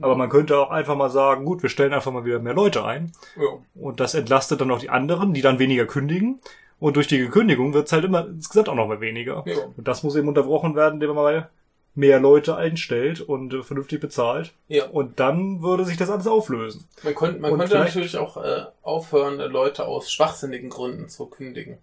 Aber 0.00 0.16
man 0.16 0.28
könnte 0.28 0.58
auch 0.58 0.70
einfach 0.70 0.96
mal 0.96 1.10
sagen, 1.10 1.44
gut, 1.44 1.62
wir 1.62 1.70
stellen 1.70 1.92
einfach 1.92 2.12
mal 2.12 2.24
wieder 2.24 2.38
mehr 2.38 2.54
Leute 2.54 2.84
ein 2.84 3.12
Ja. 3.36 3.58
und 3.74 4.00
das 4.00 4.14
entlastet 4.14 4.60
dann 4.60 4.70
auch 4.70 4.80
die 4.80 4.90
anderen, 4.90 5.32
die 5.32 5.42
dann 5.42 5.58
weniger 5.58 5.86
kündigen. 5.86 6.40
Und 6.78 6.96
durch 6.96 7.08
die 7.08 7.18
Gekündigung 7.18 7.74
wird 7.74 7.86
es 7.86 7.92
halt 7.92 8.04
immer 8.04 8.26
insgesamt 8.26 8.68
auch 8.70 8.74
noch 8.74 8.88
mal 8.88 9.00
weniger. 9.00 9.42
Ja. 9.46 9.56
Und 9.76 9.86
das 9.86 10.02
muss 10.02 10.16
eben 10.16 10.28
unterbrochen 10.28 10.74
werden, 10.74 10.94
indem 10.94 11.14
man 11.14 11.24
mal 11.24 11.50
mehr 11.94 12.20
Leute 12.20 12.56
einstellt 12.56 13.20
und 13.20 13.52
äh, 13.52 13.62
vernünftig 13.62 14.00
bezahlt. 14.00 14.52
Ja. 14.68 14.86
Und 14.86 15.20
dann 15.20 15.60
würde 15.62 15.84
sich 15.84 15.96
das 15.96 16.08
alles 16.10 16.26
auflösen. 16.26 16.86
Man, 17.02 17.14
könnte, 17.14 17.40
man 17.40 17.58
könnte 17.58 17.78
natürlich 17.78 18.16
auch 18.16 18.36
äh, 18.42 18.64
aufhören, 18.82 19.40
äh, 19.40 19.46
Leute 19.46 19.86
aus 19.86 20.10
schwachsinnigen 20.10 20.70
Gründen 20.70 21.08
zu 21.08 21.26
kündigen. 21.26 21.78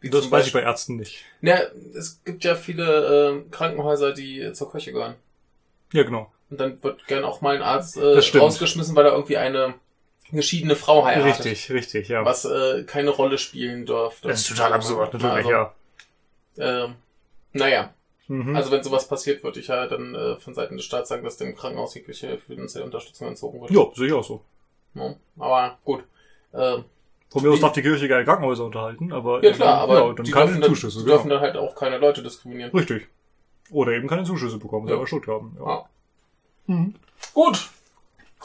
Wie 0.00 0.10
Das 0.10 0.30
weiß 0.30 0.46
ich 0.46 0.52
bei 0.52 0.62
Ärzten 0.62 0.96
nicht. 0.96 1.24
Ja, 1.42 1.58
es 1.94 2.20
gibt 2.24 2.44
ja 2.44 2.54
viele 2.54 3.44
äh, 3.46 3.50
Krankenhäuser, 3.50 4.12
die 4.12 4.52
zur 4.52 4.70
Kirche 4.70 4.92
gehören. 4.92 5.14
Ja, 5.92 6.02
genau. 6.02 6.32
Und 6.50 6.58
dann 6.60 6.82
wird 6.82 7.06
gern 7.06 7.24
auch 7.24 7.40
mal 7.40 7.56
ein 7.56 7.62
Arzt 7.62 7.96
äh, 7.96 8.18
rausgeschmissen, 8.38 8.96
weil 8.96 9.06
er 9.06 9.12
irgendwie 9.12 9.36
eine 9.36 9.74
geschiedene 10.32 10.76
Frau 10.76 11.04
heiratet. 11.04 11.44
Richtig, 11.46 11.70
richtig, 11.72 12.08
ja. 12.08 12.24
Was 12.24 12.44
äh, 12.44 12.84
keine 12.84 13.10
Rolle 13.10 13.38
spielen 13.38 13.86
dürfte. 13.86 14.28
Das 14.28 14.40
ist 14.40 14.48
total 14.48 14.72
absurd, 14.72 15.12
natürlich, 15.12 15.34
also, 15.46 15.50
ja. 15.50 15.74
Ähm, 16.58 16.94
naja, 17.52 17.94
Mhm. 18.28 18.54
also 18.54 18.70
wenn 18.70 18.82
sowas 18.84 19.08
passiert, 19.08 19.42
würde 19.42 19.58
ich 19.58 19.66
ja 19.66 19.88
dann 19.88 20.14
äh, 20.14 20.36
von 20.36 20.54
Seiten 20.54 20.76
des 20.76 20.84
Staats 20.86 21.08
sagen, 21.08 21.24
dass 21.24 21.36
dem 21.36 21.56
Krankenhaus 21.56 21.94
jegliche 21.96 22.38
finanzielle 22.38 22.84
Unterstützung 22.84 23.26
entzogen 23.26 23.60
wird. 23.60 23.72
ja, 23.72 23.84
sehe 23.92 24.06
ich 24.06 24.12
auch 24.12 24.22
so. 24.22 24.40
Ja, 24.94 25.16
aber 25.36 25.78
gut. 25.84 26.04
Äh, 26.52 26.78
Von 27.28 27.42
mir 27.42 27.50
aus 27.50 27.58
darf 27.60 27.72
die 27.72 27.82
Kirche 27.82 28.06
gerne 28.06 28.24
Krankenhäuser 28.24 28.64
unterhalten, 28.66 29.12
aber 29.12 29.42
ja 29.44 29.50
klar, 29.52 29.78
aber 29.80 29.94
ja, 30.06 30.12
dann 30.12 30.24
die, 30.24 30.30
keine 30.30 30.46
dürfen 30.46 30.60
dann, 30.60 30.70
Zuschüsse. 30.70 30.98
die 30.98 31.04
Genau. 31.06 31.16
dürfen 31.16 31.28
dann 31.30 31.40
halt 31.40 31.56
auch 31.56 31.74
keine 31.74 31.98
Leute 31.98 32.22
diskriminieren. 32.22 32.70
Richtig. 32.70 33.08
Oder 33.72 33.92
eben 33.92 34.06
keine 34.06 34.22
Zuschüsse 34.22 34.58
bekommen, 34.58 34.86
Ja. 34.86 34.90
selber 34.92 35.06
Schuld 35.08 35.26
haben. 35.26 35.56
Ja. 35.58 35.66
Ja. 35.66 35.88
Mhm. 36.70 36.94
Gut. 37.34 37.68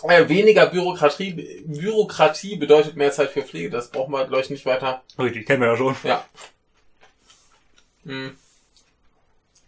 Äh, 0.03 0.27
weniger 0.27 0.65
Bürokratie, 0.65 1.63
Bürokratie 1.65 2.55
bedeutet 2.55 2.95
mehr 2.95 3.11
Zeit 3.11 3.29
für 3.29 3.43
Pflege. 3.43 3.69
Das 3.69 3.91
brauchen 3.91 4.11
wir, 4.11 4.25
glaube 4.25 4.43
ich, 4.43 4.49
nicht 4.49 4.65
weiter. 4.65 5.03
Richtig, 5.17 5.45
kennen 5.45 5.61
wir 5.61 5.69
ja 5.69 5.77
schon. 5.77 5.95
Ja. 6.03 6.25
Hm. 8.03 8.35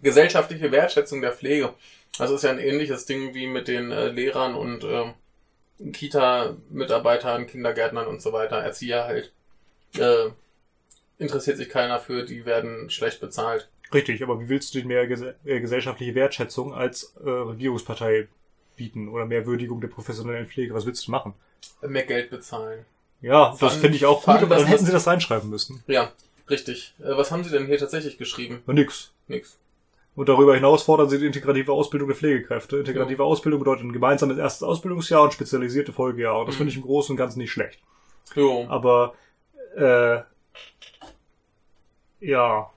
Gesellschaftliche 0.01 0.71
Wertschätzung 0.71 1.21
der 1.21 1.33
Pflege. 1.33 1.73
Das 2.17 2.31
ist 2.31 2.43
ja 2.43 2.49
ein 2.49 2.59
ähnliches 2.59 3.05
Ding 3.05 3.33
wie 3.33 3.47
mit 3.47 3.67
den 3.67 3.91
äh, 3.91 4.07
Lehrern 4.07 4.55
und 4.55 4.83
ähm, 4.83 5.13
Kita-Mitarbeitern, 5.93 7.45
Kindergärtnern 7.47 8.07
und 8.07 8.21
so 8.21 8.33
weiter, 8.33 8.57
Erzieher 8.57 9.05
halt. 9.05 9.31
Äh, 9.97 10.29
interessiert 11.19 11.57
sich 11.57 11.69
keiner 11.69 11.99
für, 11.99 12.23
die 12.25 12.45
werden 12.45 12.89
schlecht 12.89 13.21
bezahlt. 13.21 13.69
Richtig, 13.93 14.21
aber 14.21 14.39
wie 14.39 14.49
willst 14.49 14.73
du 14.73 14.79
denn 14.79 14.87
mehr 14.87 15.07
ges 15.07 15.21
äh, 15.21 15.61
gesellschaftliche 15.61 16.15
Wertschätzung 16.15 16.73
als 16.73 17.15
äh, 17.23 17.29
Regierungspartei 17.29 18.27
bieten 18.77 19.09
oder 19.09 19.25
mehr 19.25 19.45
Würdigung 19.45 19.81
der 19.81 19.89
professionellen 19.89 20.47
Pflege? 20.47 20.73
Was 20.73 20.85
willst 20.85 21.05
du 21.07 21.11
machen? 21.11 21.33
Mehr 21.81 22.05
Geld 22.05 22.29
bezahlen. 22.29 22.85
Ja, 23.21 23.55
das 23.59 23.75
finde 23.75 23.97
ich 23.97 24.05
auch 24.05 24.23
gut, 24.23 24.35
aber 24.35 24.55
dann 24.55 24.65
hätten 24.67 24.85
sie 24.85 24.91
das 24.91 25.07
reinschreiben 25.07 25.49
müssen. 25.49 25.83
Ja, 25.87 26.11
richtig. 26.49 26.93
Äh, 26.99 27.17
was 27.17 27.31
haben 27.31 27.43
Sie 27.43 27.49
denn 27.49 27.65
hier 27.65 27.77
tatsächlich 27.79 28.17
geschrieben? 28.17 28.61
Na, 28.67 28.73
nix. 28.73 29.11
Nix. 29.27 29.57
Und 30.15 30.29
darüber 30.29 30.55
hinaus 30.55 30.83
fordern 30.83 31.09
sie 31.09 31.19
die 31.19 31.25
integrative 31.27 31.71
Ausbildung 31.71 32.07
der 32.07 32.17
Pflegekräfte. 32.17 32.77
Integrative 32.77 33.23
Ausbildung 33.23 33.59
bedeutet 33.59 33.85
ein 33.85 33.93
gemeinsames 33.93 34.37
erstes 34.37 34.63
Ausbildungsjahr 34.63 35.23
und 35.23 35.33
spezialisierte 35.33 35.93
Folgejahre. 35.93 36.45
Das 36.45 36.55
Mhm. 36.55 36.57
finde 36.57 36.71
ich 36.71 36.77
im 36.77 36.83
Großen 36.83 37.13
und 37.13 37.17
Ganzen 37.17 37.39
nicht 37.39 37.51
schlecht. 37.51 37.79
Jo. 38.35 38.65
Aber 38.67 39.13
äh, 39.75 40.21
ja, 42.19 42.71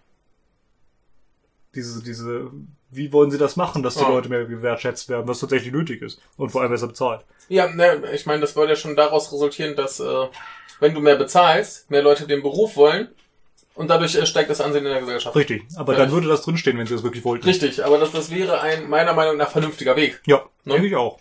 diese, 1.75 2.03
diese, 2.03 2.51
wie 2.91 3.13
wollen 3.13 3.31
sie 3.31 3.39
das 3.39 3.57
machen, 3.57 3.83
dass 3.83 3.95
die 3.95 4.05
Ah. 4.05 4.09
Leute 4.09 4.29
mehr 4.29 4.45
gewertschätzt 4.45 5.09
werden, 5.09 5.29
was 5.29 5.41
tatsächlich 5.41 5.73
nötig 5.73 6.03
ist 6.03 6.21
und 6.37 6.51
vor 6.51 6.63
allem 6.63 6.71
besser 6.71 6.89
bezahlt? 6.89 7.23
Ja, 7.49 7.69
ne, 7.69 8.03
ich 8.15 8.27
meine, 8.27 8.41
das 8.41 8.57
würde 8.57 8.73
ja 8.73 8.77
schon 8.77 8.97
daraus 8.97 9.33
resultieren, 9.33 9.77
dass 9.77 10.01
äh, 10.01 10.27
wenn 10.81 10.95
du 10.95 11.01
mehr 11.01 11.17
bezahlst, 11.17 11.91
mehr 11.91 12.03
Leute 12.03 12.27
den 12.27 12.43
Beruf 12.43 12.77
wollen 12.77 13.09
und 13.75 13.89
dadurch 13.89 14.15
äh, 14.17 14.27
steigt 14.27 14.51
das 14.51 14.61
Ansehen 14.61 14.85
in 14.87 14.93
der 14.93 15.01
Gesellschaft. 15.01 15.35
Richtig, 15.37 15.63
aber 15.77 15.93
Ja. 15.93 16.01
dann 16.01 16.11
würde 16.13 16.29
das 16.29 16.43
drinstehen, 16.43 16.79
wenn 16.79 16.87
sie 16.87 16.95
das 16.95 17.03
wirklich 17.03 17.25
wollten. 17.25 17.45
Richtig, 17.45 17.85
aber 17.85 17.99
das, 17.99 18.13
das 18.13 18.31
wäre 18.31 18.61
ein 18.61 18.89
meiner 18.89 19.13
Meinung 19.13 19.37
nach 19.37 19.51
vernünftiger 19.51 19.97
Weg. 19.97 20.21
Ja, 20.27 20.45
Ne? 20.65 20.75
denke 20.75 20.89
ich 20.89 20.97
auch. 20.97 21.19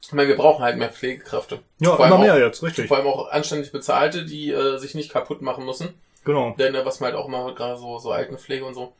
Ich 0.00 0.12
meine, 0.12 0.28
wir 0.28 0.36
brauchen 0.36 0.62
halt 0.62 0.76
mehr 0.76 0.90
Pflegekräfte. 0.90 1.60
Ja, 1.78 1.96
Vor 1.96 2.04
allem 2.04 2.14
immer 2.14 2.22
mehr 2.22 2.34
auch- 2.34 2.38
jetzt, 2.38 2.62
richtig. 2.62 2.88
Vor 2.88 2.98
allem 2.98 3.06
auch 3.06 3.30
anständig 3.30 3.72
bezahlte, 3.72 4.24
die 4.26 4.50
äh, 4.50 4.76
sich 4.78 4.94
nicht 4.94 5.10
kaputt 5.10 5.40
machen 5.42 5.64
müssen. 5.64 5.94
Genau. 6.24 6.54
Denn 6.58 6.74
äh, 6.74 6.84
was 6.84 7.00
man 7.00 7.12
halt 7.12 7.22
auch 7.22 7.28
mal 7.28 7.44
hört, 7.44 7.56
gerade 7.56 7.78
so, 7.78 7.98
so 7.98 8.10
Altenpflege 8.10 8.64
und 8.64 8.74
so, 8.74 8.92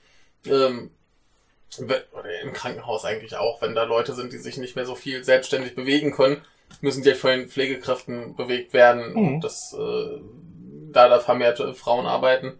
ähm, 0.46 0.90
im 1.78 2.52
Krankenhaus 2.52 3.04
eigentlich 3.04 3.36
auch, 3.36 3.62
wenn 3.62 3.74
da 3.74 3.84
Leute 3.84 4.12
sind, 4.14 4.32
die 4.32 4.38
sich 4.38 4.58
nicht 4.58 4.76
mehr 4.76 4.84
so 4.84 4.94
viel 4.94 5.24
selbstständig 5.24 5.74
bewegen 5.74 6.12
können, 6.12 6.42
müssen 6.80 7.02
die 7.02 7.10
halt 7.10 7.18
von 7.18 7.30
den 7.30 7.48
Pflegekräften 7.48 8.36
bewegt 8.36 8.74
werden. 8.74 9.12
Mhm. 9.12 9.34
Und 9.34 9.40
das, 9.44 9.74
äh, 9.78 10.20
da 10.92 11.08
da 11.08 11.20
vermehrt 11.20 11.60
äh, 11.60 11.72
Frauen 11.72 12.06
arbeiten, 12.06 12.58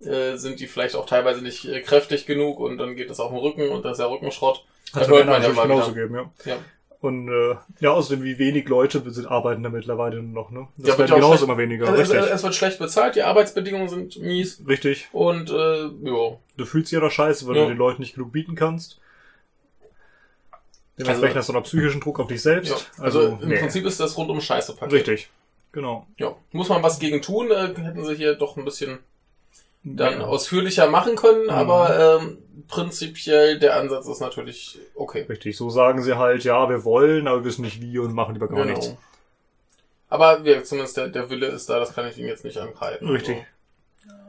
äh, 0.00 0.36
sind 0.36 0.60
die 0.60 0.66
vielleicht 0.66 0.96
auch 0.96 1.06
teilweise 1.06 1.42
nicht 1.42 1.64
äh, 1.64 1.80
kräftig 1.80 2.26
genug 2.26 2.60
und 2.60 2.78
dann 2.78 2.96
geht 2.96 3.10
es 3.10 3.20
auf 3.20 3.30
den 3.30 3.38
Rücken 3.38 3.70
und 3.70 3.84
das 3.84 3.92
ist 3.92 4.00
ja 4.00 4.06
Rückenschrott. 4.06 4.64
Hat 4.92 5.02
Das 5.02 5.08
hört 5.08 5.26
man 5.26 5.42
ja 5.42 5.48
mal 5.48 5.66
genauso 5.66 5.92
geben, 5.92 6.14
ja. 6.14 6.30
Ja. 6.44 6.56
Und 7.04 7.28
äh, 7.28 7.56
ja, 7.80 7.90
außerdem, 7.90 8.24
wie 8.24 8.38
wenig 8.38 8.66
Leute 8.66 9.02
sind, 9.10 9.26
arbeiten 9.26 9.62
da 9.62 9.68
mittlerweile 9.68 10.22
noch, 10.22 10.50
ne? 10.50 10.68
Das 10.78 10.86
Ja, 10.88 10.98
wird 10.98 11.10
werden 11.10 11.20
ja 11.20 11.26
genauso 11.26 11.44
immer 11.44 11.58
weniger, 11.58 11.84
Es, 11.92 12.08
richtig. 12.10 12.30
es, 12.32 12.42
wird 12.42 12.54
schlecht 12.54 12.78
bezahlt, 12.78 13.14
die 13.14 13.22
Arbeitsbedingungen 13.22 13.90
sind 13.90 14.16
mies 14.22 14.62
richtig. 14.66 15.08
und 15.12 15.50
äh, 15.50 15.84
jo. 16.02 16.40
Du 16.56 16.64
fühlst 16.64 16.90
dich 16.90 16.96
ja 16.96 17.00
doch 17.00 17.10
scheiße, 17.10 17.46
weil 17.46 17.56
Ja. 17.56 17.62
du 17.64 17.68
den 17.68 17.76
Leuten 17.76 18.00
nicht 18.00 18.14
genug 18.14 18.32
bieten 18.32 18.54
kannst. 18.54 19.00
Dementsprechend 20.98 21.36
Also- 21.36 21.38
hast 21.40 21.48
du 21.48 21.52
noch 21.52 21.64
psychischen 21.64 22.00
Druck 22.00 22.20
auf 22.20 22.28
dich 22.28 22.40
selbst. 22.40 22.70
Ja. 22.70 23.04
Also, 23.04 23.18
Also, 23.20 23.38
im 23.42 23.48
nee. 23.48 23.58
Prinzip 23.58 23.84
ist 23.84 24.00
das 24.00 24.16
rundum 24.16 24.40
scheiße 24.40 24.74
Paket. 24.74 24.92
Richtig. 24.94 25.30
Genau. 25.72 26.06
Ja. 26.16 26.34
Muss 26.52 26.70
man 26.70 26.82
was 26.82 26.98
gegen 27.00 27.20
tun, 27.20 27.50
äh, 27.50 27.74
hätten 27.76 28.02
sie 28.02 28.14
hier 28.14 28.34
doch 28.34 28.56
ein 28.56 28.64
bisschen 28.64 28.98
dann 29.84 30.20
Ja. 30.20 30.26
ausführlicher 30.26 30.88
machen 30.88 31.14
können, 31.16 31.44
Mhm. 31.44 31.50
aber 31.50 32.18
ähm, 32.20 32.38
prinzipiell 32.68 33.58
der 33.58 33.76
Ansatz 33.76 34.08
ist 34.08 34.20
natürlich 34.20 34.78
okay. 34.94 35.26
Richtig. 35.28 35.56
So 35.56 35.68
sagen 35.70 36.02
sie 36.02 36.16
halt, 36.18 36.42
ja, 36.44 36.68
wir 36.68 36.84
wollen, 36.84 37.28
aber 37.28 37.40
wir 37.40 37.44
wissen 37.44 37.62
nicht 37.62 37.80
wie 37.80 37.98
und 37.98 38.12
machen 38.14 38.34
lieber 38.34 38.48
gar 38.48 38.62
Genau. 38.64 38.70
nichts. 38.78 38.96
Aber 40.08 40.44
wir, 40.44 40.64
zumindest 40.64 40.96
der, 40.96 41.08
der 41.08 41.28
Wille 41.30 41.46
ist 41.48 41.68
da, 41.68 41.78
das 41.78 41.94
kann 41.94 42.06
ich 42.08 42.16
Ihnen 42.18 42.28
jetzt 42.28 42.44
nicht 42.44 42.56
angreifen. 42.58 43.08
Richtig. 43.08 43.44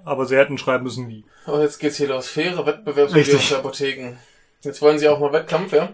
Aber 0.04 0.26
sie 0.26 0.36
hätten 0.38 0.58
schreiben 0.58 0.84
müssen 0.84 1.08
wie. 1.10 1.24
Also. 1.46 1.60
Oh, 1.60 1.62
jetzt 1.62 1.80
geht's 1.80 1.98
hier 1.98 2.08
los. 2.08 2.28
Faire 2.28 2.66
Wettbewerbsbedingungen 2.66 3.42
für 3.42 3.58
Apotheken. 3.58 4.18
Jetzt 4.62 4.82
wollen 4.82 5.00
Sie 5.00 5.08
auch 5.08 5.20
noch 5.20 5.32
Wettkampf, 5.32 5.74
ja? 5.74 5.94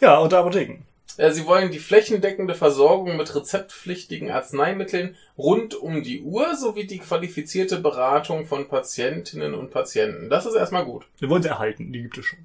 Ja, 0.00 0.18
unter 0.18 0.38
Apotheken. 0.38 0.82
Äh, 1.18 1.32
Sie 1.32 1.46
wollen 1.46 1.70
die 1.70 1.78
flächendeckende 1.78 2.54
Versorgung 2.54 3.16
mit 3.16 3.34
rezeptpflichtigen 3.34 4.30
Arzneimitteln 4.30 5.16
rund 5.36 5.74
um 5.74 6.02
die 6.02 6.22
Uhr 6.22 6.54
sowie 6.56 6.86
die 6.86 6.98
qualifizierte 6.98 7.78
Beratung 7.78 8.46
von 8.46 8.68
Patientinnen 8.68 9.54
und 9.54 9.70
Patienten. 9.70 10.30
Das 10.30 10.46
ist 10.46 10.54
erstmal 10.54 10.84
gut. 10.84 11.06
Wir 11.18 11.28
wollen 11.30 11.42
sie 11.42 11.48
erhalten, 11.48 11.92
die 11.92 12.02
gibt 12.02 12.18
es 12.18 12.24
schon. 12.26 12.38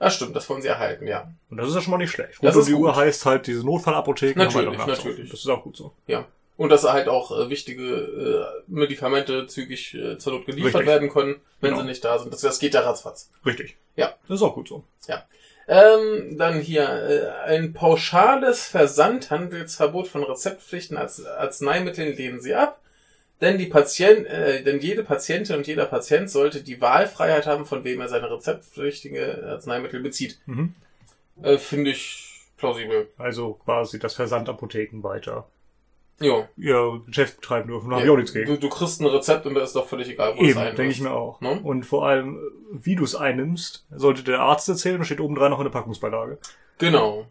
Ah, 0.00 0.10
stimmt, 0.10 0.36
das 0.36 0.48
wollen 0.48 0.62
Sie 0.62 0.68
erhalten, 0.68 1.08
ja. 1.08 1.28
Und 1.50 1.56
das 1.56 1.68
ist 1.68 1.74
ja 1.74 1.80
schon 1.80 1.90
mal 1.90 1.96
nicht 1.98 2.12
schlecht. 2.12 2.34
Das 2.40 2.54
Rund 2.54 2.54
um 2.54 2.60
ist 2.60 2.68
die 2.68 2.72
gut. 2.72 2.82
Uhr 2.84 2.94
heißt 2.96 3.26
halt 3.26 3.48
diese 3.48 3.64
Notfallapotheken. 3.66 4.38
Natürlich, 4.38 4.78
nachts 4.78 4.86
natürlich. 5.04 5.28
Das 5.28 5.40
ist 5.40 5.48
auch 5.48 5.64
gut 5.64 5.76
so. 5.76 5.92
Ja. 6.06 6.24
Und 6.56 6.68
dass 6.68 6.84
halt 6.84 7.08
auch 7.08 7.36
äh, 7.36 7.50
wichtige 7.50 7.82
äh, 7.82 8.62
Medikamente 8.68 9.48
zügig 9.48 9.94
äh, 9.94 10.16
zur 10.18 10.34
Not 10.34 10.46
geliefert 10.46 10.74
Richtig. 10.74 10.86
werden 10.86 11.08
können, 11.10 11.36
wenn 11.60 11.70
Genau. 11.70 11.82
sie 11.82 11.88
nicht 11.88 12.04
da 12.04 12.16
sind. 12.18 12.32
Das, 12.32 12.42
das 12.42 12.60
geht 12.60 12.74
ja 12.74 12.80
ratzfatz. 12.82 13.28
Richtig. 13.44 13.76
Ja. 13.96 14.14
Das 14.28 14.36
ist 14.36 14.42
auch 14.42 14.54
gut 14.54 14.68
so. 14.68 14.84
Ähm, 15.68 16.38
dann 16.38 16.60
hier 16.60 16.88
äh, 16.88 17.50
ein 17.50 17.74
pauschales 17.74 18.66
Versandhandelsverbot 18.68 20.08
von 20.08 20.22
rezeptpflichten 20.24 20.96
als 20.96 21.24
Arzneimitteln 21.26 22.16
lehnen 22.16 22.40
sie 22.40 22.54
ab. 22.54 22.80
Denn 23.42 23.58
die 23.58 23.66
Patient, 23.66 24.26
äh, 24.26 24.62
denn 24.64 24.80
jede 24.80 25.04
Patientin 25.04 25.56
und 25.56 25.66
jeder 25.66 25.84
Patient 25.84 26.30
sollte 26.30 26.62
die 26.62 26.80
Wahlfreiheit 26.80 27.46
haben, 27.46 27.66
von 27.66 27.84
wem 27.84 28.00
er 28.00 28.08
seine 28.08 28.30
rezeptpflichtige 28.30 29.44
Arzneimittel 29.46 30.00
bezieht. 30.00 30.38
Mhm. 30.46 30.74
Äh, 31.42 31.58
Finde 31.58 31.90
ich 31.90 32.46
plausibel. 32.56 33.08
Also 33.18 33.54
quasi 33.64 33.98
das 33.98 34.14
Versandapotheken 34.14 35.02
weiter. 35.02 35.46
Jo. 36.20 36.46
Ihr 36.56 37.00
Geschäft 37.06 37.40
betreiben 37.40 37.68
dürfen. 37.68 37.90
Da 37.90 37.96
habe 37.96 38.04
Ja, 38.04 38.06
ich 38.06 38.12
auch 38.12 38.16
nichts 38.16 38.32
gegen. 38.32 38.46
Du, 38.46 38.58
du 38.58 38.68
kriegst 38.68 39.00
ein 39.00 39.06
Rezept 39.06 39.46
und 39.46 39.54
da 39.54 39.62
ist 39.62 39.76
doch 39.76 39.86
völlig 39.86 40.08
egal, 40.08 40.34
wo 40.36 40.42
es 40.42 40.50
Eben, 40.50 40.60
denke 40.76 40.88
ich 40.88 41.00
mir 41.00 41.12
auch. 41.12 41.40
Ne? 41.40 41.60
Und 41.62 41.84
vor 41.84 42.06
allem, 42.06 42.38
wie 42.72 42.96
du 42.96 43.04
es 43.04 43.14
einnimmst, 43.14 43.86
sollte 43.94 44.24
der 44.24 44.40
Arzt 44.40 44.68
erzählen 44.68 44.98
und 44.98 45.04
steht 45.04 45.20
oben 45.20 45.36
dran 45.36 45.50
noch 45.50 45.60
eine 45.60 45.70
Packungsbeilage. 45.70 46.38
Genau. 46.78 47.26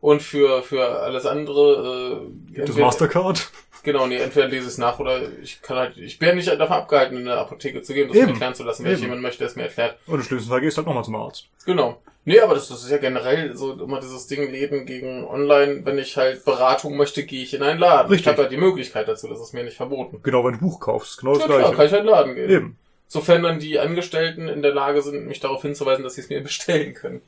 Und 0.00 0.22
für, 0.22 0.62
für 0.62 1.00
alles 1.02 1.26
andere, 1.26 2.22
äh, 2.50 2.52
Gibt 2.54 2.68
es 2.68 2.76
Mastercard? 2.76 3.50
Genau, 3.82 4.06
nee, 4.06 4.16
entweder 4.16 4.48
lese 4.48 4.62
ich 4.62 4.68
es 4.72 4.78
nach 4.78 4.98
oder 4.98 5.20
ich 5.42 5.62
kann 5.62 5.76
halt, 5.76 5.96
ich 5.96 6.18
bin 6.18 6.36
nicht 6.36 6.48
davon 6.48 6.68
abgehalten, 6.76 7.16
in 7.16 7.28
eine 7.28 7.38
Apotheke 7.40 7.82
zu 7.82 7.94
gehen, 7.94 8.08
das 8.08 8.16
Eben. 8.16 8.26
mir 8.26 8.32
erklären 8.32 8.54
zu 8.54 8.64
lassen, 8.64 8.84
wenn 8.84 8.94
ich 8.94 9.00
jemand 9.00 9.22
möchte, 9.22 9.38
der 9.38 9.48
es 9.48 9.56
mir 9.56 9.62
erklärt. 9.64 9.96
Und 10.06 10.16
im 10.16 10.22
schlimmsten 10.22 10.50
Fall 10.50 10.60
gehst 10.60 10.76
du 10.76 10.80
halt 10.80 10.86
nochmal 10.88 11.04
zum 11.04 11.16
Arzt. 11.16 11.46
Genau. 11.64 12.00
Nee, 12.24 12.40
aber 12.40 12.54
das, 12.54 12.68
das 12.68 12.84
ist 12.84 12.90
ja 12.90 12.98
generell 12.98 13.56
so 13.56 13.72
immer 13.72 14.00
dieses 14.00 14.26
Ding 14.26 14.50
Läden 14.50 14.84
gegen 14.84 15.24
online. 15.24 15.80
Wenn 15.86 15.96
ich 15.96 16.16
halt 16.18 16.44
Beratung 16.44 16.96
möchte, 16.96 17.24
gehe 17.24 17.42
ich 17.42 17.54
in 17.54 17.62
einen 17.62 17.78
Laden. 17.80 18.08
Richtig. 18.10 18.26
Ich 18.26 18.28
habe 18.32 18.42
halt 18.42 18.52
die 18.52 18.58
Möglichkeit 18.58 19.08
dazu, 19.08 19.28
das 19.28 19.40
ist 19.40 19.54
mir 19.54 19.64
nicht 19.64 19.76
verboten. 19.78 20.20
Genau, 20.22 20.44
wenn 20.44 20.52
du 20.52 20.58
ein 20.58 20.60
Buch 20.60 20.78
kaufst. 20.80 21.18
Genau 21.20 21.32
das 21.32 21.42
Ja 21.42 21.46
klar, 21.46 21.58
gleiche. 21.60 21.76
kann 21.76 21.86
ich 21.86 21.92
halt 21.92 22.00
in 22.02 22.06
den 22.06 22.14
Laden 22.14 22.34
gehen. 22.34 22.50
Eben. 22.50 22.78
Sofern 23.06 23.42
dann 23.42 23.58
die 23.58 23.78
Angestellten 23.78 24.48
in 24.48 24.60
der 24.60 24.74
Lage 24.74 25.00
sind, 25.00 25.26
mich 25.26 25.40
darauf 25.40 25.62
hinzuweisen, 25.62 26.04
dass 26.04 26.16
sie 26.16 26.20
es 26.20 26.28
mir 26.28 26.42
bestellen 26.42 26.92
können. 26.92 27.22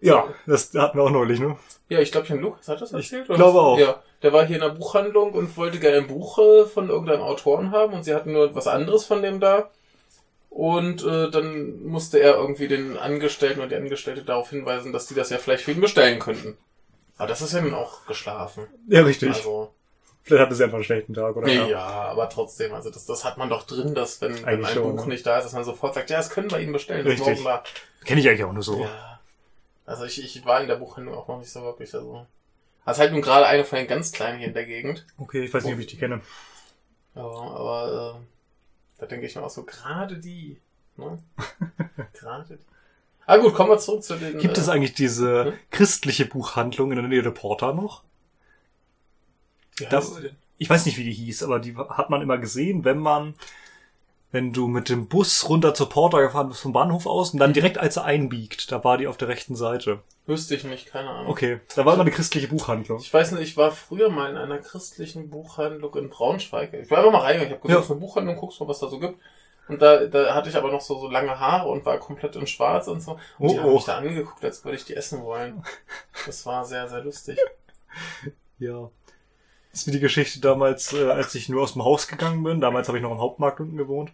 Ja, 0.00 0.28
das 0.46 0.72
hatten 0.74 0.98
wir 0.98 1.04
auch 1.04 1.10
neulich, 1.10 1.40
ne? 1.40 1.56
Ja, 1.88 2.00
ich 2.00 2.12
glaube, 2.12 2.26
Jan 2.28 2.40
Lukas 2.40 2.68
hat 2.68 2.80
das 2.80 2.92
Ich 2.92 3.12
erzählt. 3.12 3.26
glaube 3.26 3.42
was? 3.42 3.54
auch. 3.54 3.78
Ja, 3.78 4.02
der 4.22 4.32
war 4.32 4.46
hier 4.46 4.56
in 4.56 4.62
der 4.62 4.70
Buchhandlung 4.70 5.32
und 5.32 5.56
wollte 5.56 5.78
gerne 5.78 5.98
ein 5.98 6.06
Buch 6.06 6.38
äh, 6.38 6.64
von 6.66 6.88
irgendeinem 6.88 7.22
Autoren 7.22 7.72
haben 7.72 7.92
und 7.92 8.04
sie 8.04 8.14
hatten 8.14 8.32
nur 8.32 8.54
was 8.54 8.66
anderes 8.66 9.04
von 9.04 9.22
dem 9.22 9.40
da. 9.40 9.70
Und 10.48 11.04
äh, 11.04 11.30
dann 11.30 11.84
musste 11.84 12.18
er 12.18 12.34
irgendwie 12.34 12.68
den 12.68 12.96
Angestellten 12.96 13.60
und 13.60 13.70
die 13.70 13.76
Angestellte 13.76 14.24
darauf 14.24 14.50
hinweisen, 14.50 14.92
dass 14.92 15.06
die 15.06 15.14
das 15.14 15.30
ja 15.30 15.38
vielleicht 15.38 15.64
für 15.64 15.72
ihn 15.72 15.80
bestellen 15.80 16.18
könnten. 16.18 16.56
Aber 17.18 17.28
das 17.28 17.42
ist 17.42 17.52
ja 17.52 17.60
nun 17.60 17.74
auch 17.74 18.06
geschlafen. 18.06 18.66
Ja, 18.88 19.02
richtig. 19.02 19.28
Also, 19.28 19.72
Vielleicht 20.22 20.42
hatte 20.42 20.54
sie 20.54 20.64
einfach 20.64 20.76
einen 20.76 20.84
schlechten 20.84 21.14
Tag, 21.14 21.36
oder? 21.36 21.48
Ja, 21.50 21.80
aber 21.80 22.28
trotzdem, 22.28 22.72
also 22.74 22.90
das, 22.90 23.06
das 23.06 23.24
hat 23.24 23.38
man 23.38 23.48
doch 23.48 23.64
drin, 23.64 23.94
dass 23.94 24.20
wenn, 24.20 24.34
wenn 24.44 24.64
ein 24.64 24.74
schon, 24.74 24.96
Buch 24.96 25.02
ja. 25.02 25.08
nicht 25.08 25.26
da 25.26 25.38
ist, 25.38 25.44
dass 25.44 25.52
man 25.54 25.64
sofort 25.64 25.94
sagt, 25.94 26.10
ja, 26.10 26.18
das 26.18 26.30
können 26.30 26.50
wir 26.50 26.60
Ihnen 26.60 26.72
bestellen, 26.72 27.04
das 27.04 27.18
Kenne 28.04 28.20
ich 28.20 28.28
eigentlich 28.28 28.44
auch 28.44 28.52
nur 28.52 28.62
so. 28.62 28.80
Ja. 28.80 29.19
Also 29.90 30.04
ich, 30.04 30.22
ich 30.22 30.44
war 30.44 30.60
in 30.60 30.68
der 30.68 30.76
Buchhandlung 30.76 31.16
auch 31.16 31.26
noch 31.26 31.38
nicht 31.38 31.50
so 31.50 31.62
wirklich, 31.62 31.92
also. 31.94 32.24
Also 32.84 33.00
halt 33.00 33.12
nun 33.12 33.22
gerade 33.22 33.46
eine 33.46 33.64
von 33.64 33.76
den 33.76 33.88
ganz 33.88 34.12
kleinen 34.12 34.38
hier 34.38 34.46
in 34.46 34.54
der 34.54 34.64
Gegend. 34.64 35.04
Okay, 35.18 35.44
ich 35.44 35.52
weiß 35.52 35.64
nicht, 35.64 35.74
ob 35.74 35.80
ich 35.80 35.88
die 35.88 35.98
kenne. 35.98 36.20
Ja, 37.16 37.22
aber 37.22 38.16
äh, 38.16 39.00
da 39.00 39.06
denke 39.06 39.26
ich 39.26 39.34
mir 39.34 39.42
auch 39.42 39.50
so, 39.50 39.64
gerade 39.64 40.16
die. 40.16 40.58
Ne? 40.96 41.18
gerade 42.12 42.56
die. 42.56 42.64
Ah 43.26 43.36
gut, 43.38 43.52
kommen 43.52 43.70
wir 43.70 43.78
zurück 43.78 44.04
zu 44.04 44.16
den. 44.16 44.38
Gibt 44.38 44.56
äh, 44.56 44.60
es 44.60 44.68
eigentlich 44.68 44.94
diese 44.94 45.46
hm? 45.46 45.52
christliche 45.70 46.24
Buchhandlung 46.24 46.92
in 46.92 46.96
der 46.96 47.08
Nähe 47.08 47.22
der 47.22 47.30
Porta 47.32 47.72
noch? 47.72 48.04
wie 49.76 49.86
da- 49.86 49.96
heißt 49.96 50.18
die 50.18 50.22
denn? 50.22 50.36
Ich 50.58 50.70
weiß 50.70 50.86
nicht, 50.86 50.98
wie 50.98 51.04
die 51.04 51.12
hieß, 51.12 51.42
aber 51.42 51.58
die 51.58 51.76
hat 51.76 52.10
man 52.10 52.22
immer 52.22 52.38
gesehen, 52.38 52.84
wenn 52.84 52.98
man, 52.98 53.34
wenn 54.32 54.52
du 54.52 54.68
mit 54.68 54.88
dem 54.88 55.08
Bus 55.08 55.48
runter 55.48 55.74
zur 55.74 55.88
Porta 55.88 56.20
gefahren 56.20 56.48
bist 56.48 56.60
vom 56.60 56.72
Bahnhof 56.72 57.06
aus 57.06 57.32
und 57.32 57.38
dann 57.40 57.52
direkt 57.52 57.78
als 57.78 57.96
er 57.96 58.04
einbiegt, 58.04 58.70
da 58.70 58.82
war 58.84 58.96
die 58.98 59.06
auf 59.08 59.16
der 59.16 59.28
rechten 59.28 59.56
Seite. 59.56 60.00
Wüsste 60.26 60.54
ich 60.54 60.62
nicht, 60.64 60.86
keine 60.86 61.10
Ahnung. 61.10 61.30
Okay, 61.32 61.60
da 61.74 61.84
war 61.84 61.94
immer 61.94 62.02
eine 62.02 62.12
christliche 62.12 62.46
Buchhandlung. 62.48 62.98
Ich 63.00 63.12
weiß 63.12 63.32
nicht, 63.32 63.42
ich 63.42 63.56
war 63.56 63.72
früher 63.72 64.08
mal 64.10 64.30
in 64.30 64.36
einer 64.36 64.58
christlichen 64.58 65.30
Buchhandlung 65.30 65.94
in 65.96 66.10
Braunschweig. 66.10 66.72
Ich 66.74 66.90
war 66.90 66.98
einfach 66.98 67.12
mal 67.12 67.20
reingegangen, 67.22 67.48
ich 67.54 67.58
habe 67.58 67.66
gesagt, 67.68 67.88
Ja. 67.88 67.90
eine 67.92 68.00
Buchhandlung, 68.00 68.36
guckst 68.36 68.60
mal, 68.60 68.68
was 68.68 68.78
da 68.78 68.88
so 68.88 69.00
gibt. 69.00 69.18
Und 69.68 69.80
da, 69.82 70.04
da 70.06 70.34
hatte 70.34 70.48
ich 70.48 70.56
aber 70.56 70.70
noch 70.72 70.80
so, 70.80 70.98
so 70.98 71.08
lange 71.08 71.38
Haare 71.38 71.68
und 71.68 71.84
war 71.86 71.96
komplett 71.98 72.34
in 72.36 72.46
schwarz 72.46 72.88
und 72.88 73.00
so. 73.00 73.18
Und 73.38 73.50
die 73.52 73.58
Oh, 73.58 73.62
haben 73.62 73.70
oh. 73.70 73.74
mich 73.74 73.84
da 73.84 73.98
angeguckt, 73.98 74.44
als 74.44 74.64
würde 74.64 74.76
ich 74.76 74.84
die 74.84 74.96
essen 74.96 75.22
wollen. 75.22 75.64
Das 76.26 76.44
war 76.46 76.64
sehr, 76.64 76.88
sehr 76.88 77.02
lustig. 77.02 77.38
Ja. 78.62 78.90
Das 79.72 79.80
ist 79.82 79.86
wie 79.86 79.92
die 79.92 80.00
Geschichte 80.00 80.40
damals, 80.40 80.92
äh, 80.92 81.10
als 81.10 81.34
ich 81.34 81.48
nur 81.48 81.62
aus 81.62 81.74
dem 81.74 81.84
Haus 81.84 82.08
gegangen 82.08 82.42
bin. 82.42 82.60
Damals 82.60 82.88
habe 82.88 82.98
ich 82.98 83.02
noch 83.02 83.12
am 83.12 83.20
Hauptmarkt 83.20 83.60
unten 83.60 83.76
gewohnt. 83.76 84.10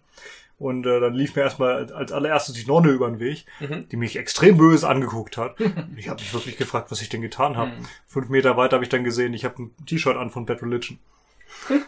Und 0.59 0.87
äh, 0.87 1.01
dann 1.01 1.13
lief 1.15 1.37
mir 1.37 1.43
erstmal 1.43 1.93
als- 1.93 2.13
allererstes 2.13 2.55
die 2.55 2.65
Nonne 2.67 2.89
über 2.91 3.09
den 3.09 3.19
Weg, 3.21 3.45
Mhm. 3.61 3.89
die 3.91 3.97
mich 3.97 4.17
extrem 4.17 4.57
böse 4.57 4.89
angeguckt 4.89 5.37
hat. 5.37 5.57
Ich 5.97 6.09
habe 6.09 6.21
mich 6.23 6.33
wirklich 6.33 6.57
gefragt, 6.57 6.91
was 6.91 7.03
ich 7.03 7.09
denn 7.11 7.21
getan 7.23 7.57
habe. 7.57 7.73
Mhm. 7.73 7.87
Fünf 8.07 8.29
Meter 8.31 8.57
weiter 8.57 8.77
habe 8.77 8.85
ich 8.85 8.89
dann 8.91 9.05
gesehen, 9.05 9.35
ich 9.35 9.45
habe 9.45 9.63
ein 9.65 9.75
T-Shirt 9.87 10.17
an 10.17 10.31
von 10.31 10.47
Bad 10.47 10.63
Religion. 10.63 10.99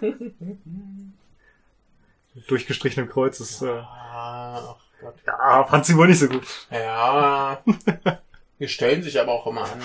Durchgestrichenem 2.47 3.09
Kreuz 3.09 3.41
ist, 3.41 3.63
äh, 3.63 3.69
Ah, 3.69 4.75
ach 4.77 4.77
Gott. 5.01 5.15
ja, 5.27 5.65
fand 5.65 5.87
sie 5.87 5.97
wohl 5.97 6.07
nicht 6.09 6.19
so 6.21 6.29
gut. 6.29 6.47
Ja. 6.71 7.63
Wir 8.59 8.69
stellen 8.69 9.03
sich 9.03 9.19
aber 9.21 9.33
auch 9.33 9.47
immer 9.47 9.63
an. 9.65 9.81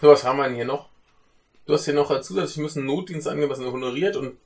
So, 0.00 0.08
was 0.08 0.24
haben 0.24 0.38
wir 0.38 0.44
denn 0.44 0.54
hier 0.54 0.64
noch? 0.64 0.88
Du 1.66 1.72
hast 1.72 1.84
hier 1.84 1.94
noch 1.94 2.10
als 2.10 2.26
zusätzlich 2.28 2.58
müssen 2.58 2.84
Notdienst 2.86 3.26
angemessen 3.26 3.66
honoriert 3.66 4.14
und, 4.16 4.36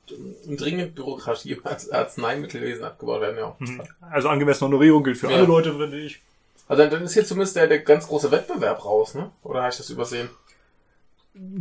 und 0.47 0.59
dringend 0.59 0.95
Bürokratie 0.95 1.51
im 1.53 1.65
Arz- 1.65 1.89
Arzneimittelwesen 1.91 2.83
abgebaut 2.83 3.21
werden. 3.21 3.37
Ja. 3.37 3.55
Mhm. 3.59 3.81
Also 4.09 4.29
angemessene 4.29 4.67
Honorierung 4.69 5.03
gilt 5.03 5.17
für 5.17 5.29
Ja. 5.29 5.37
alle 5.37 5.45
Leute, 5.45 5.73
finde 5.73 5.99
ich. 5.99 6.21
Also 6.67 6.85
dann 6.87 7.03
ist 7.03 7.13
hier 7.13 7.25
zumindest 7.25 7.55
der, 7.57 7.67
der 7.67 7.79
ganz 7.79 8.07
große 8.07 8.31
Wettbewerb 8.31 8.83
raus, 8.85 9.13
ne? 9.13 9.29
Oder 9.43 9.59
habe 9.61 9.69
ich 9.71 9.77
das 9.77 9.89
übersehen? 9.89 10.29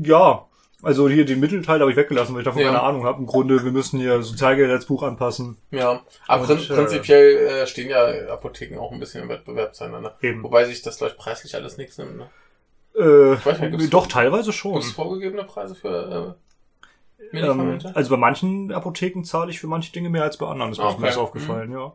Ja, 0.03 0.47
also 0.83 1.09
hier 1.09 1.25
den 1.27 1.41
Mittelteil 1.41 1.81
habe 1.81 1.91
ich 1.91 1.97
weggelassen, 1.97 2.35
weil 2.35 2.41
ich 2.43 2.45
davon 2.47 2.63
Ja. 2.63 2.69
keine 2.69 2.83
Ahnung 2.83 3.05
habe. 3.05 3.19
Im 3.19 3.27
Grunde, 3.27 3.63
wir 3.65 3.73
müssen 3.73 3.99
hier 4.01 4.23
Sozialgesetzbuch 4.23 5.03
anpassen. 5.03 5.59
Ja, 5.73 6.01
aber 6.27 6.49
Und, 6.49 6.71
äh, 6.71 6.75
prinzipiell 6.75 7.37
äh, 7.37 7.67
stehen 7.67 7.91
ja 7.91 8.07
Apotheken 8.33 8.79
auch 8.79 8.93
ein 8.93 9.01
bisschen 9.01 9.23
im 9.23 9.29
Wettbewerb 9.29 9.75
zueinander. 9.75 10.17
Eben. 10.23 10.43
Wobei 10.43 10.65
sich 10.65 10.81
das, 10.81 10.99
glaube 10.99 11.13
ich, 11.13 11.19
preislich 11.19 11.55
alles 11.55 11.77
nichts 11.77 11.99
nimmt. 11.99 12.17
Ne? 12.17 12.31
Äh, 13.01 13.69
nicht, 13.77 13.93
doch, 13.95 14.07
teilweise 14.07 14.53
schon. 14.53 14.73
Gibt 14.75 14.85
es 14.85 14.93
vorgegebene 14.93 15.45
Preise 15.45 15.75
für 15.75 16.37
äh, 17.19 17.23
Ähm, 17.23 17.33
Medikamente? 17.33 17.95
also 17.97 18.11
bei 18.11 18.17
manchen 18.17 18.73
Apotheken 18.73 19.23
zahle 19.25 19.51
ich 19.51 19.61
für 19.61 19.67
manche 19.67 19.93
Dinge 19.93 20.11
mehr 20.11 20.23
als 20.25 20.37
bei 20.37 20.47
anderen. 20.47 20.71
Das 20.71 20.79
ist 20.79 20.83
mir 20.83 20.85
Ah, 20.85 20.89
Okay. 20.89 20.97
zumindest 20.97 21.19
aufgefallen, 21.19 21.73
ja. 21.73 21.93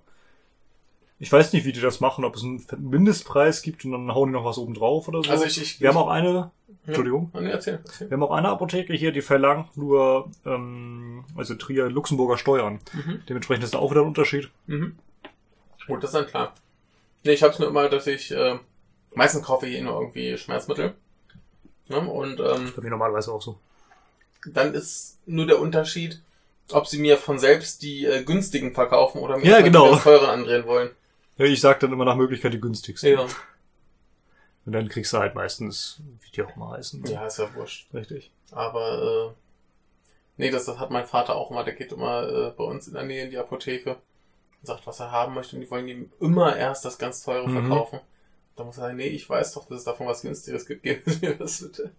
Ich 1.18 1.32
weiß 1.32 1.54
nicht, 1.54 1.66
wie 1.66 1.72
die 1.72 1.80
das 1.80 2.02
machen, 2.02 2.26
ob 2.26 2.36
es 2.36 2.44
einen 2.44 2.66
Mindestpreis 2.78 3.62
gibt 3.62 3.86
und 3.86 3.92
dann 3.94 4.14
hauen 4.14 4.30
die 4.30 4.34
noch 4.34 4.44
was 4.44 4.58
oben 4.58 4.74
drauf 4.74 5.08
oder 5.08 5.24
so. 5.24 5.30
Also 5.32 5.46
ich, 5.46 5.62
ich 5.62 5.80
wir 5.82 5.88
haben 5.90 5.98
auch 5.98 6.10
eine, 6.10 6.52
Entschuldigung, 6.86 7.32
Ja. 7.34 7.40
Nee, 7.42 7.50
erzähl, 7.52 7.80
erzähl. 7.86 8.10
wir 8.10 8.16
haben 8.18 8.24
auch 8.24 8.32
eine 8.32 8.50
Apotheke 8.50 8.94
hier, 8.94 9.14
die 9.14 9.22
verlangt 9.22 9.78
nur, 9.78 10.30
ähm, 10.46 11.24
also 11.38 11.56
Trier 11.56 11.90
Luxemburger 11.90 12.38
Steuern. 12.38 12.80
Mhm. 12.94 13.22
Dementsprechend 13.30 13.64
ist 13.64 13.74
da 13.74 13.80
auch 13.80 13.92
wieder 13.92 14.02
ein 14.02 14.08
Unterschied. 14.08 14.50
Mhm. 14.68 14.98
Gut, 15.88 16.04
das 16.04 16.10
ist 16.10 16.16
dann 16.16 16.28
klar. 16.28 16.54
Nee, 17.24 17.32
ich 17.32 17.44
hab's 17.44 17.60
nur 17.60 17.70
immer, 17.70 17.88
dass 17.88 18.08
ich, 18.08 18.32
äh, 18.32 18.60
meistens 19.16 19.44
kaufe 19.44 19.68
ich 19.68 19.76
eh 19.78 19.82
nur 19.82 20.00
irgendwie 20.02 20.38
Schmerzmittel. 20.38 20.96
Ne? 21.88 22.00
Und 22.00 22.40
ähm, 22.40 22.74
Bei 22.76 22.82
mir 22.82 22.90
normalerweise 22.90 23.32
auch 23.32 23.42
so. 23.42 23.58
dann 24.46 24.74
ist 24.74 25.18
nur 25.26 25.46
der 25.46 25.60
Unterschied, 25.60 26.22
ob 26.72 26.88
sie 26.88 26.98
mir 27.00 27.18
von 27.18 27.38
selbst 27.40 27.82
die 27.84 28.06
äh, 28.06 28.24
günstigen 28.24 28.74
verkaufen 28.74 29.22
oder 29.22 29.38
mir 29.38 29.46
Ja, 29.46 29.62
genau. 29.62 29.86
die 29.86 29.92
ganz 29.92 30.04
teuren 30.04 30.30
andrehen 30.30 30.66
wollen. 30.66 30.90
Ja, 31.38 31.46
ich 31.46 31.62
sag 31.62 31.80
dann 31.82 31.92
immer 31.94 32.06
nach 32.06 32.16
Möglichkeit 32.16 32.54
die 32.54 32.62
günstigste. 32.62 33.10
Ja. 33.10 33.22
Und 34.66 34.72
dann 34.72 34.90
kriegst 34.90 35.14
du 35.14 35.18
halt 35.20 35.36
meistens, 35.36 36.00
wie 36.22 36.32
die 36.32 36.42
auch 36.44 36.56
mal 36.56 36.78
heißen. 36.78 37.04
Ja, 37.06 37.28
ist 37.28 37.38
ja 37.38 37.54
wurscht. 37.54 37.88
Richtig. 37.94 38.32
Aber 38.52 39.34
äh, 39.34 39.34
nee, 40.38 40.50
das, 40.50 40.66
das 40.66 40.80
hat 40.80 40.90
mein 40.90 41.06
Vater 41.06 41.36
auch 41.36 41.52
immer. 41.52 41.64
Der 41.64 41.76
geht 41.76 41.92
immer 41.92 42.28
äh, 42.28 42.50
bei 42.52 42.64
uns 42.64 42.88
in 42.88 42.96
der 42.96 43.04
Nähe 43.04 43.26
in 43.26 43.30
die 43.30 43.38
Apotheke 43.38 43.92
und 43.92 43.98
sagt, 44.64 44.88
was 44.88 45.00
er 45.00 45.12
haben 45.12 45.36
möchte. 45.36 45.56
Und 45.56 45.62
die 45.62 45.70
wollen 45.70 45.88
ihm 45.88 46.12
immer 46.20 46.56
erst 46.56 46.84
das 46.86 46.98
ganz 46.98 47.24
teure 47.24 47.48
Mhm. 47.48 47.72
Da 48.56 48.64
muss 48.64 48.78
er 48.78 48.82
sagen, 48.84 48.98
nee, 48.98 49.08
ich 49.08 49.30
weiß 49.30 49.54
doch, 49.54 49.68
dass 49.68 49.80
es 49.80 49.84
davon 49.84 50.08
was 50.08 50.22
günstiges 50.22 50.66
gibt. 50.66 50.84
Geben 50.84 51.02
Sie 51.06 51.26
mir 51.26 51.36
das 51.38 51.62
bitte. 51.62 51.92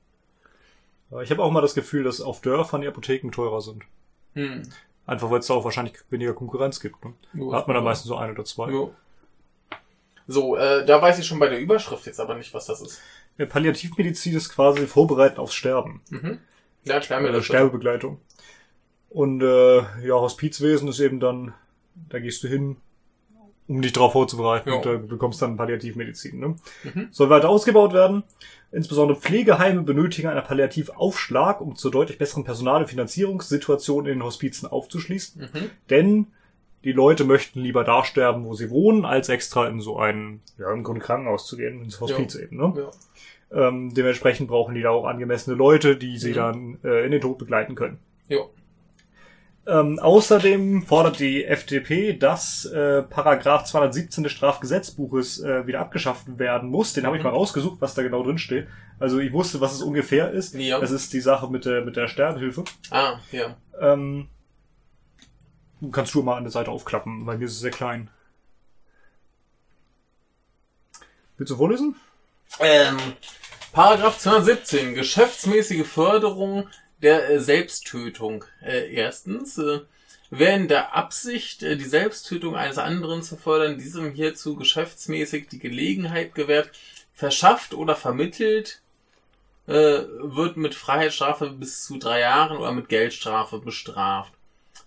Ich 1.22 1.30
habe 1.30 1.42
auch 1.42 1.50
mal 1.50 1.60
das 1.60 1.74
Gefühl, 1.74 2.02
dass 2.04 2.20
auf 2.20 2.40
Dörfern 2.40 2.80
die 2.80 2.88
Apotheken 2.88 3.30
teurer 3.30 3.60
sind. 3.60 3.84
Hm. 4.34 4.62
Einfach 5.06 5.30
weil 5.30 5.38
es 5.38 5.46
da 5.46 5.54
auch 5.54 5.64
wahrscheinlich 5.64 5.94
weniger 6.10 6.34
Konkurrenz 6.34 6.80
gibt. 6.80 7.04
Ne? 7.04 7.14
Da 7.32 7.58
hat 7.58 7.68
man 7.68 7.74
dann 7.76 7.84
meistens 7.84 8.08
so 8.08 8.16
ein 8.16 8.30
oder 8.32 8.44
zwei. 8.44 8.70
Jo. 8.70 8.92
So, 10.26 10.56
äh, 10.56 10.84
da 10.84 11.00
weiß 11.00 11.20
ich 11.20 11.26
schon 11.26 11.38
bei 11.38 11.48
der 11.48 11.60
Überschrift 11.60 12.06
jetzt 12.06 12.18
aber 12.18 12.34
nicht, 12.34 12.52
was 12.52 12.66
das 12.66 12.80
ist. 12.80 13.00
Ja, 13.38 13.46
Palliativmedizin 13.46 14.34
ist 14.34 14.48
quasi 14.48 14.86
Vorbereiten 14.88 15.38
aufs 15.38 15.54
Sterben. 15.54 16.00
Mhm. 16.10 16.40
Ja, 16.84 16.96
Oder 16.96 17.20
das. 17.20 17.22
bitte. 17.22 17.42
Sterbebegleitung. 17.42 18.20
Und 19.10 19.42
äh, 19.42 19.78
ja, 20.04 20.14
Hospizwesen 20.14 20.88
ist 20.88 20.98
eben 20.98 21.20
dann, 21.20 21.54
da 22.08 22.18
gehst 22.18 22.42
du 22.42 22.48
hin, 22.48 22.76
um 23.68 23.82
dich 23.82 23.92
darauf 23.92 24.12
vorzubereiten 24.12 24.68
Ja. 24.70 24.76
und 24.76 24.86
äh, 24.86 24.98
bekommst 24.98 25.42
dann 25.42 25.56
Palliativmedizin. 25.56 26.38
Ne? 26.38 26.56
Mhm. 26.84 27.08
Soll 27.10 27.30
weiter 27.30 27.48
ausgebaut 27.48 27.92
werden. 27.92 28.22
Insbesondere 28.72 29.18
Pflegeheime 29.18 29.82
benötigen 29.82 30.28
einen 30.28 30.42
Palliativaufschlag, 30.44 31.60
um 31.60 31.76
zur 31.76 31.90
deutlich 31.90 32.18
besseren 32.18 32.44
Personal- 32.44 32.82
und 32.82 32.88
Finanzierungssituation 32.88 34.06
in 34.06 34.14
den 34.18 34.22
Hospizen 34.24 34.68
aufzuschließen. 34.68 35.42
Mhm. 35.42 35.70
Denn 35.90 36.26
die 36.84 36.92
Leute 36.92 37.24
möchten 37.24 37.60
lieber 37.60 37.82
da 37.84 38.04
sterben, 38.04 38.44
wo 38.44 38.54
sie 38.54 38.70
wohnen, 38.70 39.04
als 39.04 39.28
extra 39.28 39.66
in 39.68 39.80
so 39.80 39.98
ein, 39.98 40.40
ja, 40.58 40.72
im 40.72 40.84
Grunde 40.84 41.00
Krankenhaus 41.00 41.46
zu 41.46 41.56
gehen, 41.56 41.82
ins 41.82 42.00
Hospiz 42.00 42.34
Ja. 42.34 42.40
eben. 42.42 42.56
Ne? 42.58 42.74
Ja. 42.76 43.68
Ähm, 43.68 43.94
dementsprechend 43.94 44.48
brauchen 44.48 44.74
die 44.74 44.82
da 44.82 44.90
auch 44.90 45.04
angemessene 45.06 45.56
Leute, 45.56 45.96
die 45.96 46.18
sie 46.18 46.30
Mhm. 46.30 46.34
dann 46.34 46.78
äh, 46.84 47.04
in 47.04 47.10
den 47.12 47.20
Tod 47.20 47.38
begleiten 47.38 47.74
können. 47.74 47.98
Jo. 48.28 48.50
Ähm, 49.68 49.98
außerdem 49.98 50.86
fordert 50.86 51.18
die 51.18 51.44
FDP, 51.44 52.12
dass 52.12 52.66
äh, 52.66 53.02
Paragraph 53.02 53.64
217 53.64 54.22
des 54.22 54.32
Strafgesetzbuches 54.32 55.40
äh, 55.42 55.66
wieder 55.66 55.80
abgeschafft 55.80 56.38
werden 56.38 56.68
muss. 56.70 56.92
Den 56.92 57.04
habe 57.04 57.16
ich 57.16 57.22
Mhm. 57.24 57.30
mal 57.30 57.34
rausgesucht, 57.34 57.80
was 57.80 57.94
da 57.94 58.02
genau 58.02 58.22
drin 58.22 58.38
steht. 58.38 58.68
Also 59.00 59.18
ich 59.18 59.32
wusste, 59.32 59.60
was 59.60 59.72
es 59.74 59.82
ungefähr 59.82 60.30
ist. 60.30 60.54
Ja. 60.54 60.78
Es 60.80 60.92
ist 60.92 61.12
die 61.12 61.20
Sache 61.20 61.48
mit 61.50 61.64
der, 61.64 61.84
mit 61.84 61.96
der 61.96 62.06
Sterbehilfe. 62.06 62.62
Ah, 62.90 63.18
ja. 63.32 63.56
Ähm, 63.80 64.28
kannst 65.90 66.14
du 66.14 66.22
mal 66.22 66.36
an 66.36 66.44
der 66.44 66.52
Seite 66.52 66.70
aufklappen, 66.70 67.26
bei 67.26 67.36
mir 67.36 67.46
ist 67.46 67.52
es 67.52 67.60
sehr 67.60 67.70
klein. 67.72 68.08
Willst 71.36 71.50
du 71.50 71.56
vorlesen? 71.56 71.96
Ähm, 72.60 72.96
Paragraph 73.72 74.18
217, 74.18 74.94
geschäftsmäßige 74.94 75.86
Förderung 75.86 76.68
der 77.02 77.30
äh, 77.30 77.40
Selbsttötung. 77.40 78.44
Äh, 78.62 78.92
erstens, 78.94 79.58
äh, 79.58 79.80
wer 80.30 80.56
in 80.56 80.68
der 80.68 80.94
Absicht, 80.94 81.62
äh, 81.62 81.76
die 81.76 81.84
Selbsttötung 81.84 82.56
eines 82.56 82.78
anderen 82.78 83.22
zu 83.22 83.36
fördern, 83.36 83.78
diesem 83.78 84.12
hierzu 84.12 84.56
geschäftsmäßig 84.56 85.48
die 85.48 85.58
Gelegenheit 85.58 86.34
gewährt, 86.34 86.70
verschafft 87.12 87.74
oder 87.74 87.96
vermittelt, 87.96 88.80
äh, 89.66 89.72
wird 89.72 90.56
mit 90.56 90.74
Freiheitsstrafe 90.74 91.50
bis 91.50 91.84
zu 91.84 91.98
drei 91.98 92.20
Jahren 92.20 92.56
oder 92.56 92.72
mit 92.72 92.88
Geldstrafe 92.88 93.58
bestraft. 93.58 94.32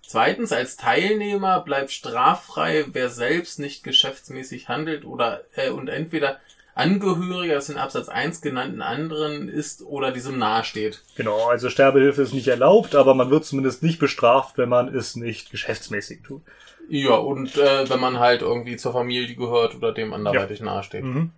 Zweitens, 0.06 0.52
als 0.52 0.76
Teilnehmer 0.76 1.60
bleibt 1.60 1.92
straffrei, 1.92 2.86
wer 2.94 3.10
selbst 3.10 3.60
nicht 3.60 3.84
geschäftsmäßig 3.84 4.68
handelt 4.68 5.06
oder 5.06 5.44
äh, 5.56 5.70
und 5.70 5.88
entweder 5.88 6.40
Angehöriger 6.80 7.56
des 7.56 7.70
in 7.70 7.78
Absatz 7.78 8.10
1 8.10 8.42
genannten 8.42 8.82
anderen 8.82 9.50
ist 9.50 9.82
oder 9.84 10.12
diesem 10.12 10.38
nahesteht. 10.40 11.04
Genau, 11.16 11.48
also 11.48 11.70
Sterbehilfe 11.70 12.22
ist 12.22 12.34
nicht 12.34 12.48
erlaubt, 12.48 12.96
aber 12.96 13.14
man 13.14 13.30
wird 13.30 13.46
zumindest 13.46 13.84
nicht 13.84 14.00
bestraft, 14.00 14.58
wenn 14.58 14.70
man 14.70 14.94
es 14.94 15.16
nicht 15.16 15.52
geschäftsmäßig 15.52 16.24
tut. 16.24 16.42
Ja, 16.88 17.16
und 17.16 17.56
äh, 17.58 17.88
wenn 17.90 18.00
man 18.00 18.20
halt 18.20 18.42
irgendwie 18.42 18.78
zur 18.78 18.94
Familie 18.94 19.36
gehört 19.36 19.76
oder 19.76 19.92
dem 19.92 20.14
anderweitig 20.14 20.62
nahesteht. 20.62 21.04
Mhm. 21.04 21.32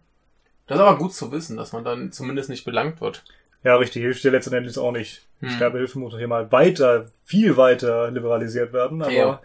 Das 0.67 0.77
ist 0.77 0.82
aber 0.84 0.97
gut 0.97 1.13
zu 1.13 1.32
wissen, 1.34 1.58
dass 1.58 1.73
man 1.73 1.84
dann 1.84 2.12
zumindest 2.13 2.49
nicht 2.49 2.63
belangt 2.63 3.01
wird. 3.01 3.23
Ja, 3.63 3.75
richtig, 3.75 4.01
hilft 4.01 4.23
dir 4.23 4.32
letzten 4.32 4.54
Endes 4.54 4.77
auch 4.77 4.91
nicht. 4.93 5.23
Hm. 5.41 5.49
Sterbehilfe 5.49 5.99
muss 5.99 6.15
hier 6.15 6.27
mal 6.27 6.51
weiter, 6.51 7.08
viel 7.25 7.58
weiter 7.58 8.10
liberalisiert 8.10 8.71
werden, 8.73 9.01
aber 9.01 9.12
Ja. 9.12 9.41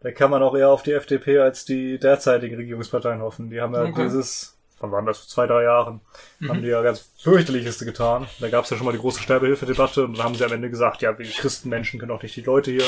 da 0.00 0.10
kann 0.12 0.30
man 0.30 0.42
auch 0.42 0.56
eher 0.56 0.70
auf 0.70 0.82
die 0.82 0.92
FDP 0.92 1.38
als 1.38 1.64
die 1.64 1.98
derzeitigen 1.98 2.56
Regierungsparteien 2.56 3.20
hoffen. 3.20 3.50
Die 3.50 3.60
haben 3.60 3.74
ja 3.74 3.82
Okay. 3.84 4.04
dieses, 4.04 4.55
wann 4.80 4.92
waren 4.92 5.06
das, 5.06 5.18
vor 5.18 5.28
zwei, 5.28 5.46
drei 5.46 5.62
Jahren, 5.64 6.00
haben 6.48 6.62
die 6.62 6.68
ja 6.68 6.82
ganz 6.82 7.10
fürchterlichste 7.18 7.84
getan. 7.84 8.26
Da 8.40 8.48
gab 8.50 8.64
es 8.64 8.70
ja 8.70 8.76
schon 8.76 8.86
mal 8.86 8.92
die 8.92 8.98
große 8.98 9.20
Sterbehilfe-Debatte 9.22 10.04
und 10.04 10.16
dann 10.18 10.24
haben 10.24 10.34
sie 10.34 10.44
am 10.44 10.52
Ende 10.52 10.70
gesagt, 10.70 11.02
ja, 11.02 11.18
wir 11.18 11.26
Christenmenschen 11.26 11.98
können 12.00 12.12
auch 12.12 12.22
nicht 12.22 12.36
die 12.36 12.42
Leute 12.42 12.70
hier 12.70 12.84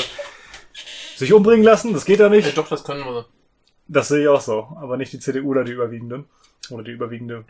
sich 1.15 1.33
umbringen 1.33 1.63
lassen, 1.65 1.93
das 1.93 2.05
geht 2.05 2.19
ja 2.19 2.25
Ja, 2.27 2.31
nicht. 2.31 2.57
doch, 2.57 2.69
das 2.69 2.83
können 2.83 3.03
wir. 3.03 3.25
Das 3.87 4.07
sehe 4.07 4.21
ich 4.21 4.27
auch 4.27 4.41
so, 4.41 4.77
aber 4.79 4.97
nicht 4.97 5.11
die 5.13 5.19
CDU 5.19 5.49
oder 5.51 5.63
die 5.63 5.71
überwiegende, 5.73 6.25
oder 6.69 6.83
die 6.83 6.91
überwiegende 6.91 7.43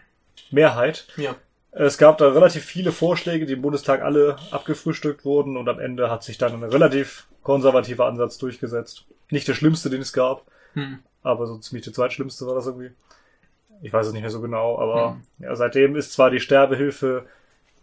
Mehrheit. 0.52 1.08
Ja. 1.17 1.36
Es 1.71 1.97
gab 1.99 2.17
da 2.17 2.30
relativ 2.30 2.63
viele 2.65 2.91
Vorschläge, 2.91 3.45
die 3.45 3.54
im 3.54 3.62
Bundestag 3.62 4.02
alle 4.02 4.38
abgefrühstückt 4.52 5.23
wurden 5.23 5.56
und 5.58 5.69
am 5.69 5.80
Ende 5.80 6.10
hat 6.10 6.23
sich 6.23 6.38
dann 6.39 6.54
ein 6.54 6.63
relativ 6.63 7.28
konservativer 7.43 8.08
Ansatz 8.08 8.38
durchgesetzt. 8.39 9.06
Nicht 9.30 9.47
der 9.47 9.54
schlimmste, 9.54 9.89
den 9.89 10.02
es 10.02 10.13
gab, 10.13 10.45
Hm. 10.73 10.99
aber 11.21 11.45
so 11.45 11.58
ziemlich 11.60 11.84
der 11.84 11.93
zweitschlimmste 11.93 12.47
war 12.47 12.56
das 12.56 12.65
irgendwie. 12.65 12.91
Ich 13.81 13.93
weiß 13.93 14.07
es 14.07 14.13
nicht 14.13 14.21
mehr 14.21 14.31
so 14.31 14.41
genau, 14.41 14.77
aber 14.77 15.17
ja, 15.39 15.55
seitdem 15.55 15.95
ist 15.95 16.13
zwar 16.13 16.29
die 16.29 16.39
Sterbehilfe 16.39 17.25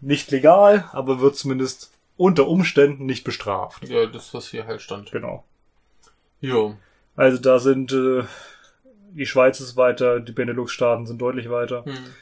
nicht 0.00 0.30
legal, 0.30 0.88
aber 0.92 1.20
wird 1.20 1.36
zumindest 1.36 1.92
unter 2.16 2.48
Umständen 2.48 3.06
nicht 3.06 3.24
bestraft. 3.24 3.88
Ja, 3.88 4.06
das, 4.06 4.34
was 4.34 4.48
hier 4.48 4.66
halt 4.66 4.82
stand. 4.82 5.10
Genau. 5.10 5.44
Jo. 6.40 6.76
Also 7.14 7.38
da 7.38 7.58
sind 7.58 7.92
äh, 7.92 8.24
die 9.16 9.26
Schweiz 9.26 9.60
ist 9.60 9.76
weiter, 9.76 10.20
die 10.20 10.32
Benelux-Staaten 10.32 11.06
sind 11.06 11.20
deutlich 11.20 11.50
weiter. 11.50 11.84
Hm. 11.84 12.14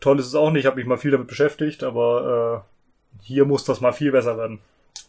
Toll 0.00 0.18
ist 0.18 0.26
es 0.26 0.34
auch 0.34 0.50
nicht, 0.50 0.60
ich 0.60 0.66
habe 0.66 0.76
mich 0.76 0.86
mal 0.86 0.98
viel 0.98 1.10
damit 1.10 1.28
beschäftigt, 1.28 1.82
aber 1.82 2.64
äh, 3.20 3.22
hier 3.22 3.46
muss 3.46 3.64
das 3.64 3.80
mal 3.80 3.92
viel 3.92 4.12
besser 4.12 4.36
werden. 4.36 4.60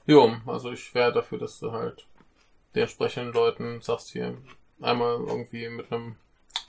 Jo, 0.06 0.36
also 0.46 0.72
ich 0.72 0.94
wäre 0.96 1.12
dafür, 1.12 1.40
dass 1.40 1.60
du 1.60 1.72
halt 1.72 2.06
den 2.76 2.84
entsprechenden 2.84 3.34
Leuten 3.34 3.82
sagst 3.82 4.12
hier 4.12 4.38
einmal 4.82 5.16
irgendwie 5.16 5.68
mit 5.70 5.92
einem 5.92 6.16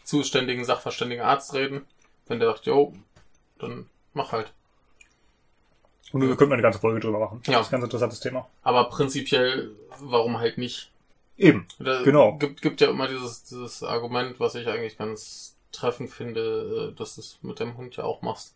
zuständigen, 0.05 0.65
sachverständigen 0.65 1.25
Arzt 1.25 1.55
reden. 1.55 1.85
Wenn 2.27 2.39
der 2.41 2.49
sagt, 2.51 2.67
jo, 2.67 2.93
dann 3.59 3.87
mach 4.15 4.33
halt. 4.33 4.53
Und 6.13 6.21
wir 6.23 6.37
könnten 6.37 6.53
eine 6.53 6.63
ganze 6.63 6.79
Folge 6.79 7.01
drüber 7.01 7.19
machen. 7.19 7.43
Ja. 7.47 7.55
Das 7.59 7.63
ist 7.67 7.69
ein 7.69 7.73
ganz 7.81 7.85
interessantes 7.85 8.21
Thema. 8.21 8.49
Aber 8.63 8.85
prinzipiell, 8.85 9.73
warum 10.01 10.39
halt 10.39 10.59
nicht? 10.59 10.91
Eben. 11.37 11.67
Da 11.81 12.03
Genau. 12.03 12.37
Gibt, 12.39 12.63
gibt 12.63 12.81
ja 12.81 12.89
immer 12.89 13.09
dieses, 13.09 13.43
dieses 13.45 13.83
Argument, 13.83 14.39
was 14.39 14.55
ich 14.55 14.69
eigentlich 14.69 14.97
ganz 14.97 15.57
treffend 15.73 16.11
finde, 16.11 16.93
äh, 16.93 16.97
dass 16.99 17.17
du 17.17 17.21
es 17.21 17.39
mit 17.43 17.59
dem 17.59 17.77
Hund 17.77 17.97
ja 17.97 18.05
auch 18.05 18.23
machst. 18.23 18.55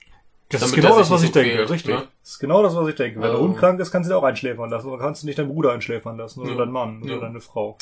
Das 0.50 0.60
Damit 0.60 0.76
ist 0.78 0.82
genau 0.82 0.96
das, 0.98 1.10
was 1.10 1.22
ich 1.22 1.28
so 1.32 1.40
denke. 1.40 1.68
Richtig. 1.68 1.92
ne? 1.94 2.06
Das 2.22 2.30
ist 2.34 2.38
genau 2.38 2.62
das, 2.62 2.74
was 2.76 2.88
ich 2.88 2.94
denke. 2.94 3.16
Wenn 3.20 3.22
der 3.30 3.32
Ähm. 3.34 3.40
Hund 3.40 3.58
krank 3.58 3.80
ist, 3.80 3.90
kannst 3.90 4.08
du 4.08 4.14
ihn 4.14 4.18
auch 4.18 4.22
einschläfern 4.22 4.70
lassen. 4.70 4.88
Oder 4.88 5.02
kannst 5.02 5.22
du 5.22 5.26
nicht 5.26 5.38
deinen 5.38 5.48
Bruder 5.48 5.72
einschläfern 5.72 6.16
lassen. 6.16 6.40
Oder 6.40 6.52
Ja. 6.52 6.56
deinen 6.58 6.72
Mann. 6.72 7.02
Oder 7.02 7.14
Ja. 7.14 7.20
deine 7.20 7.40
Frau. 7.40 7.76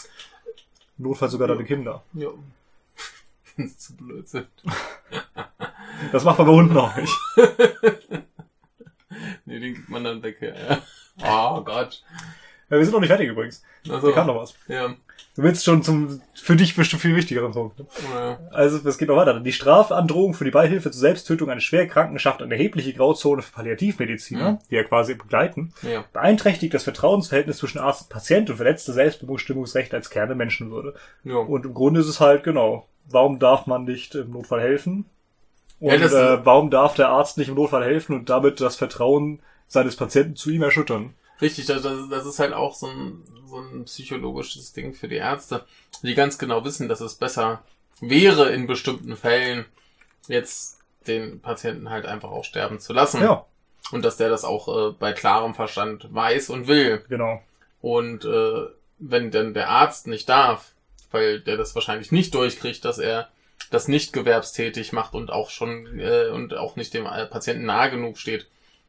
Notfalls 0.96 1.32
sogar 1.32 1.48
Ja. 1.48 1.54
deine 1.54 1.66
Kinder. 1.66 2.02
Ja. 2.14 2.28
Wenn's 3.57 3.79
zu 3.79 3.97
blöd 3.97 4.29
sind. 4.29 4.49
Das 6.12 6.25
macht 6.25 6.37
man 6.38 6.47
bei 6.47 6.53
Hunden 6.53 6.77
auch 6.77 6.95
nicht. 6.97 7.12
Nee, 9.47 9.61
den 9.61 9.75
gibt 9.75 9.88
man 9.88 10.05
dann 10.05 10.23
weg, 10.23 10.38
ja. 10.42 10.83
Oh 11.25 11.62
Gott. 11.62 12.03
Ja, 12.69 12.77
wir 12.77 12.85
sind 12.85 12.92
noch 12.92 13.01
nicht 13.01 13.09
fertig 13.09 13.29
übrigens. 13.29 13.62
Also, 13.88 14.09
Da 14.09 14.12
kam 14.14 14.27
noch 14.27 14.37
was. 14.42 14.55
ja. 14.69 14.95
Du 15.37 15.42
willst 15.42 15.64
schon 15.64 15.83
zum 15.83 16.21
für 16.35 16.57
dich 16.57 16.75
bestimmt 16.77 17.03
viel 17.03 17.14
wichtigeren 17.14 17.53
Punkt. 17.53 17.79
Ne? 17.79 17.87
ja. 18.12 18.38
Also, 18.51 18.87
es 18.87 18.99
geht 18.99 19.09
noch 19.09 19.16
weiter. 19.16 19.38
Die 19.40 19.53
Strafandrohung 19.53 20.35
für 20.35 20.45
die 20.45 20.51
Beihilfe 20.51 20.90
zur 20.90 21.01
Selbsttötung 21.01 21.49
eines 21.51 21.62
Schwerkranken 21.64 22.19
schafft 22.19 22.42
eine 22.42 22.55
erhebliche 22.55 22.92
Grauzone 22.92 23.42
für 23.42 23.53
Palliativmediziner, 23.53 24.53
Mhm. 24.53 24.59
die 24.71 24.75
ja 24.75 24.83
quasi 24.85 25.14
begleiten, 25.14 25.73
Ja. 25.83 26.05
beeinträchtigt 26.12 26.75
das 26.75 26.85
Vertrauensverhältnis 26.85 27.59
zwischen 27.59 27.79
Arzt 27.79 28.03
und 28.03 28.09
Patient 28.11 28.51
und 28.51 28.57
verletzt 28.57 28.88
das 28.88 28.95
Selbstbestimmungsrecht 28.97 29.95
als 29.95 30.11
Kern 30.11 30.29
der 30.29 30.37
Menschenwürde. 30.37 30.95
Ja. 31.25 31.37
Und 31.37 31.64
im 31.64 31.75
Grunde 31.75 32.01
ist 32.01 32.09
es 32.09 32.21
halt 32.21 32.42
genau, 32.42 32.87
warum 33.09 33.38
darf 33.38 33.66
man 33.66 33.85
nicht 33.85 34.14
im 34.14 34.31
Notfall 34.31 34.61
helfen? 34.61 35.07
Und 35.81 35.90
Ja, 35.90 36.35
äh, 36.35 36.45
warum 36.45 36.71
darf 36.71 36.95
der 36.95 37.09
Arzt 37.11 37.38
nicht 37.38 37.49
im 37.49 37.55
Notfall 37.55 37.85
helfen 37.85 38.14
und 38.16 38.31
damit 38.31 38.61
das 38.61 38.77
Vertrauen 38.77 39.40
seines 39.69 39.97
Patienten 39.97 40.37
zu 40.37 40.51
ihm 40.51 40.62
erschüttern? 40.62 41.14
Richtig, 41.40 41.66
das, 41.66 41.83
das 41.83 42.09
das 42.09 42.27
ist 42.27 42.38
halt 42.38 42.55
auch 42.55 42.75
so 42.75 42.87
ein, 42.87 43.23
so 43.47 43.59
ein 43.59 43.85
psychologisches 43.85 44.73
Ding 44.73 44.95
für 44.95 45.09
die 45.09 45.16
Ärzte, 45.16 45.64
die 46.03 46.14
ganz 46.14 46.38
genau 46.38 46.64
wissen, 46.64 46.88
dass 46.88 47.01
es 47.01 47.14
besser 47.14 47.62
wäre, 48.01 48.51
in 48.51 48.66
bestimmten 48.66 49.16
Fällen 49.16 49.66
jetzt 50.29 50.79
den 51.07 51.40
Patienten 51.40 51.90
halt 51.90 52.07
einfach 52.07 52.31
auch 52.31 52.45
sterben 52.45 52.81
zu 52.81 52.92
lassen. 52.92 53.21
Ja, 53.23 53.45
Und 53.92 54.05
dass 54.05 54.16
der 54.16 54.29
das 54.31 54.45
auch 54.45 54.69
äh, 54.90 54.92
bei 54.99 55.12
klarem 55.12 55.55
Verstand 55.55 56.09
weiß 56.12 56.51
und 56.51 56.69
will. 56.69 57.05
genau. 57.09 57.42
Und 57.83 58.25
äh, 58.25 58.66
wenn 58.99 59.31
dann 59.31 59.53
der 59.55 59.69
Arzt 59.69 60.07
nicht 60.07 60.29
darf, 60.29 60.73
weil 61.11 61.40
der 61.40 61.57
das 61.57 61.75
wahrscheinlich 61.75 62.12
nicht 62.12 62.35
durchkriegt, 62.35 62.85
dass 62.85 62.99
er 62.99 63.29
das 63.71 63.88
nicht 63.88 64.12
gewerbstätig 64.12 64.92
macht 64.92 65.14
und 65.14 65.31
auch 65.31 65.51
schon 65.51 65.99
äh, 65.99 66.29
und 66.29 66.55
auch 66.55 66.77
nicht 66.77 66.95
dem 66.95 67.07
äh, 67.07 67.27
Patienten 67.27 67.64
nahe 67.66 67.90
genug 67.90 68.19
steht, 68.19 68.47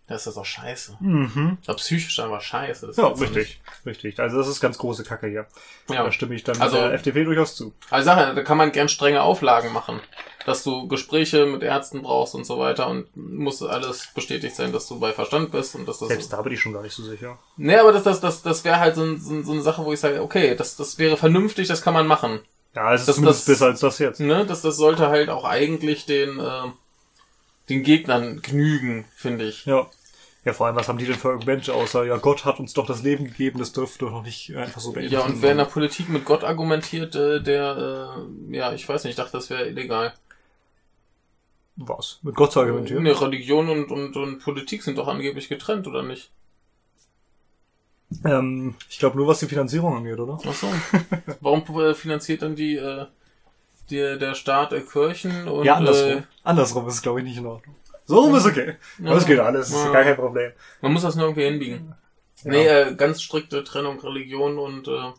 dann 0.07 0.15
ist 0.17 0.27
das 0.27 0.37
auch 0.37 0.45
scheiße. 0.45 0.97
Mhm. 0.99 1.57
Das 1.65 1.75
ist 1.77 1.81
psychisch 1.81 2.19
einfach 2.19 2.41
scheiße. 2.41 2.87
Das 2.87 2.97
Ja, 2.97 3.07
richtig, 3.07 3.59
richtig. 3.85 4.19
Also 4.19 4.37
das 4.37 4.47
ist 4.47 4.61
ganz 4.61 4.77
große 4.77 5.03
Kacke 5.03 5.27
hier. 5.27 5.47
Ja. 5.89 6.03
Da 6.03 6.11
stimme 6.11 6.35
ich 6.35 6.43
dann 6.43 6.61
Also- 6.61 6.77
der 6.77 6.93
FDP 6.93 7.23
durchaus 7.25 7.55
zu. 7.55 7.73
Also 7.89 8.05
Sache, 8.05 8.33
da 8.35 8.41
kann 8.43 8.57
man 8.57 8.71
gern 8.71 8.87
strenge 8.89 9.21
Auflagen 9.21 9.73
machen, 9.73 9.99
dass 10.47 10.63
du 10.63 10.87
Gespräche 10.87 11.45
mit 11.45 11.61
Ärzten 11.61 12.03
brauchst 12.03 12.33
und 12.33 12.45
so 12.45 12.57
weiter 12.57 12.87
und 12.87 13.05
muss 13.17 13.61
alles 13.61 14.07
bestätigt 14.15 14.55
sein, 14.55 14.71
dass 14.71 14.87
du 14.87 14.97
bei 14.97 15.11
Verstand 15.11 15.51
bist 15.51 15.75
und 15.75 15.85
dass 15.85 15.99
das. 15.99 16.07
Selbst 16.07 16.31
da 16.31 16.41
bin 16.41 16.53
ich 16.53 16.61
schon 16.61 16.71
gar 16.71 16.81
nicht 16.83 16.93
so 16.95 17.03
sicher. 17.03 17.37
Nee, 17.57 17.75
aber 17.75 17.91
das, 17.91 18.03
das, 18.03 18.21
das, 18.21 18.43
das 18.43 18.63
wäre 18.63 18.79
halt 18.79 18.95
so, 18.95 19.03
ein, 19.03 19.19
so, 19.19 19.43
so 19.43 19.51
eine 19.51 19.61
Sache, 19.61 19.83
wo 19.83 19.91
ich 19.91 19.99
sage, 19.99 20.21
okay, 20.21 20.55
das, 20.55 20.77
das 20.77 20.97
wäre 20.97 21.17
vernünftig, 21.17 21.67
das 21.67 21.81
kann 21.81 21.93
man 21.93 22.07
machen. 22.07 22.39
Ja, 22.73 22.93
es 22.93 23.01
ist 23.01 23.07
Das- 23.09 23.15
zumindest 23.17 23.41
das- 23.41 23.55
besser 23.55 23.65
als 23.65 23.79
das 23.81 23.99
jetzt. 23.99 24.21
Ne? 24.21 24.45
Das, 24.45 24.61
das 24.61 24.77
sollte 24.77 25.09
halt 25.09 25.29
auch 25.29 25.43
eigentlich 25.43 26.05
den, 26.05 26.39
äh, 26.39 26.61
den 27.67 27.83
Gegnern 27.83 28.41
genügen, 28.41 29.03
finde 29.15 29.45
ich. 29.49 29.65
Ja. 29.65 29.87
Ja, 30.45 30.53
vor 30.53 30.67
allem, 30.67 30.77
was 30.77 30.87
haben 30.87 30.97
die 30.97 31.05
denn 31.05 31.15
für 31.15 31.27
Argumente 31.31 31.73
außer, 31.73 32.05
ja, 32.05 32.15
Gott 32.15 32.45
hat 32.45 32.57
uns 32.61 32.73
doch 32.73 32.85
das 32.85 33.03
Leben 33.03 33.25
gegeben, 33.25 33.59
das 33.59 33.73
dürfte 33.73 34.05
doch 34.05 34.23
nicht 34.23 34.55
einfach 34.55 34.79
so 34.79 34.93
beendet 34.93 35.11
Ja, 35.11 35.19
und 35.25 35.41
wer 35.41 35.51
in 35.51 35.57
der 35.57 35.65
Politik 35.65 36.07
mit 36.07 36.23
Gott 36.23 36.45
argumentiert, 36.45 37.15
äh, 37.15 37.41
der, 37.43 38.15
äh, 38.49 38.55
ja, 38.55 38.71
ich 38.71 38.87
weiß 38.87 39.03
nicht, 39.03 39.09
ich 39.11 39.17
dachte, 39.17 39.33
das 39.33 39.49
wäre 39.49 39.67
illegal. 39.67 40.13
Was? 41.77 42.19
Mit 42.23 42.35
Gott 42.35 42.51
zu 42.51 42.59
argumentieren? 42.59 43.03
Ne, 43.03 43.19
Religion 43.19 43.69
und, 43.69 43.91
und, 43.91 44.15
und 44.17 44.39
Politik 44.39 44.81
sind 44.83 44.97
doch 44.97 45.07
angeblich 45.07 45.47
getrennt, 45.47 45.87
oder 45.87 46.03
nicht? 46.03 46.31
Ähm, 48.25 48.75
ich 48.89 48.99
glaube 48.99 49.17
nur, 49.17 49.27
was 49.27 49.39
die 49.39 49.45
Finanzierung 49.47 49.97
angeht, 49.97 50.19
oder? 50.19 50.39
Ach 50.45 50.53
so. 50.53 50.67
Warum 51.41 51.63
äh, 51.79 51.93
finanziert 51.93 52.41
dann 52.41 52.55
die, 52.55 52.77
äh, 52.77 53.05
die, 53.89 54.17
der 54.17 54.33
Staat 54.33 54.73
äh, 54.73 54.81
Kirchen 54.81 55.47
und 55.47 55.65
ja, 55.65 55.75
andersrum. 55.75 56.11
Äh, 56.19 56.23
andersrum 56.43 56.87
ist 56.87 56.95
es, 56.95 57.01
glaube 57.01 57.19
ich, 57.19 57.25
nicht 57.25 57.37
in 57.37 57.45
Ordnung. 57.45 57.75
So 58.05 58.21
rum 58.21 58.35
ist 58.35 58.45
okay. 58.45 58.75
Ja. 59.03 59.13
Das 59.13 59.25
geht 59.25 59.39
alles, 59.39 59.69
ist 59.69 59.83
Ja. 59.83 59.91
gar 59.91 60.03
kein 60.03 60.15
Problem. 60.15 60.53
man 60.81 60.93
muss 60.93 61.01
das 61.01 61.15
nur 61.15 61.25
irgendwie 61.25 61.43
hinbiegen. 61.43 61.93
Ja. 62.43 62.51
Nee, 62.51 62.65
äh, 62.65 62.95
ganz 62.95 63.21
strikte 63.21 63.63
Trennung 63.63 63.99
Religion 63.99 64.57
und 64.57 64.87
äh, 64.87 65.11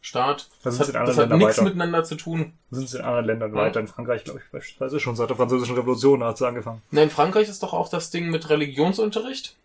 Staat. 0.00 0.48
Das 0.62 0.78
Das 0.78 0.88
hat, 0.94 1.08
das 1.08 1.18
hat 1.18 1.28
nichts 1.30 1.44
weiter. 1.58 1.62
miteinander 1.64 2.04
zu 2.04 2.14
tun. 2.14 2.52
Sind 2.70 2.84
es 2.84 2.94
in 2.94 3.00
anderen 3.02 3.24
Ländern 3.26 3.50
Ja. 3.54 3.56
weiter. 3.62 3.80
In 3.80 3.88
Frankreich, 3.88 4.24
glaube 4.24 4.40
ich, 4.44 4.50
beispielsweise 4.52 5.00
schon 5.00 5.16
seit 5.16 5.28
der 5.28 5.36
französischen 5.36 5.74
Revolution 5.74 6.22
hat 6.22 6.36
es 6.36 6.42
angefangen. 6.42 6.82
Ne, 6.92 7.02
in 7.02 7.10
Frankreich 7.10 7.48
ist 7.48 7.62
doch 7.62 7.72
auch 7.72 7.88
das 7.88 8.10
Ding 8.10 8.30
mit 8.30 8.48
Religionsunterricht, 8.48 9.56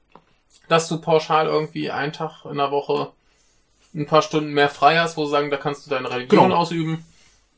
dass 0.70 0.88
du 0.90 1.00
pauschal 1.00 1.46
irgendwie 1.48 1.92
einen 1.92 2.14
Tag 2.14 2.46
in 2.46 2.58
der 2.58 2.72
Woche 2.72 3.12
ein 3.94 4.08
paar 4.08 4.24
Stunden 4.24 4.54
mehr 4.54 4.70
frei 4.70 4.98
hast, 4.98 5.18
wo 5.18 5.26
sie 5.26 5.32
sagen, 5.32 5.52
da 5.52 5.58
kannst 5.58 5.86
du 5.86 5.90
deine 5.92 6.10
Religion 6.10 6.46
Genau. 6.46 6.56
ausüben. 6.56 7.06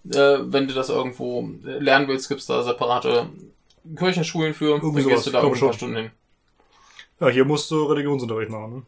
Äh, 0.09 0.37
wenn 0.41 0.67
du 0.67 0.73
das 0.73 0.89
irgendwo 0.89 1.49
lernen 1.63 2.07
willst, 2.09 2.27
gibt's 2.27 2.45
da 2.45 2.61
separate 2.61 3.27
Kirchenschulen 3.97 4.53
für. 4.53 4.75
Irgendwie 4.75 5.01
dann 5.01 5.09
gehst 5.11 5.25
du 5.27 5.31
da 5.31 5.41
irgendwie 5.41 5.59
ein 5.61 5.65
paar. 5.67 5.73
Stunden 5.73 5.95
hin. 5.95 6.11
Ja, 7.21 7.29
hier 7.29 7.45
musst 7.45 7.71
du 7.71 7.85
Religionsunterricht 7.85 8.51
machen. 8.51 8.73
Ne? 8.75 8.81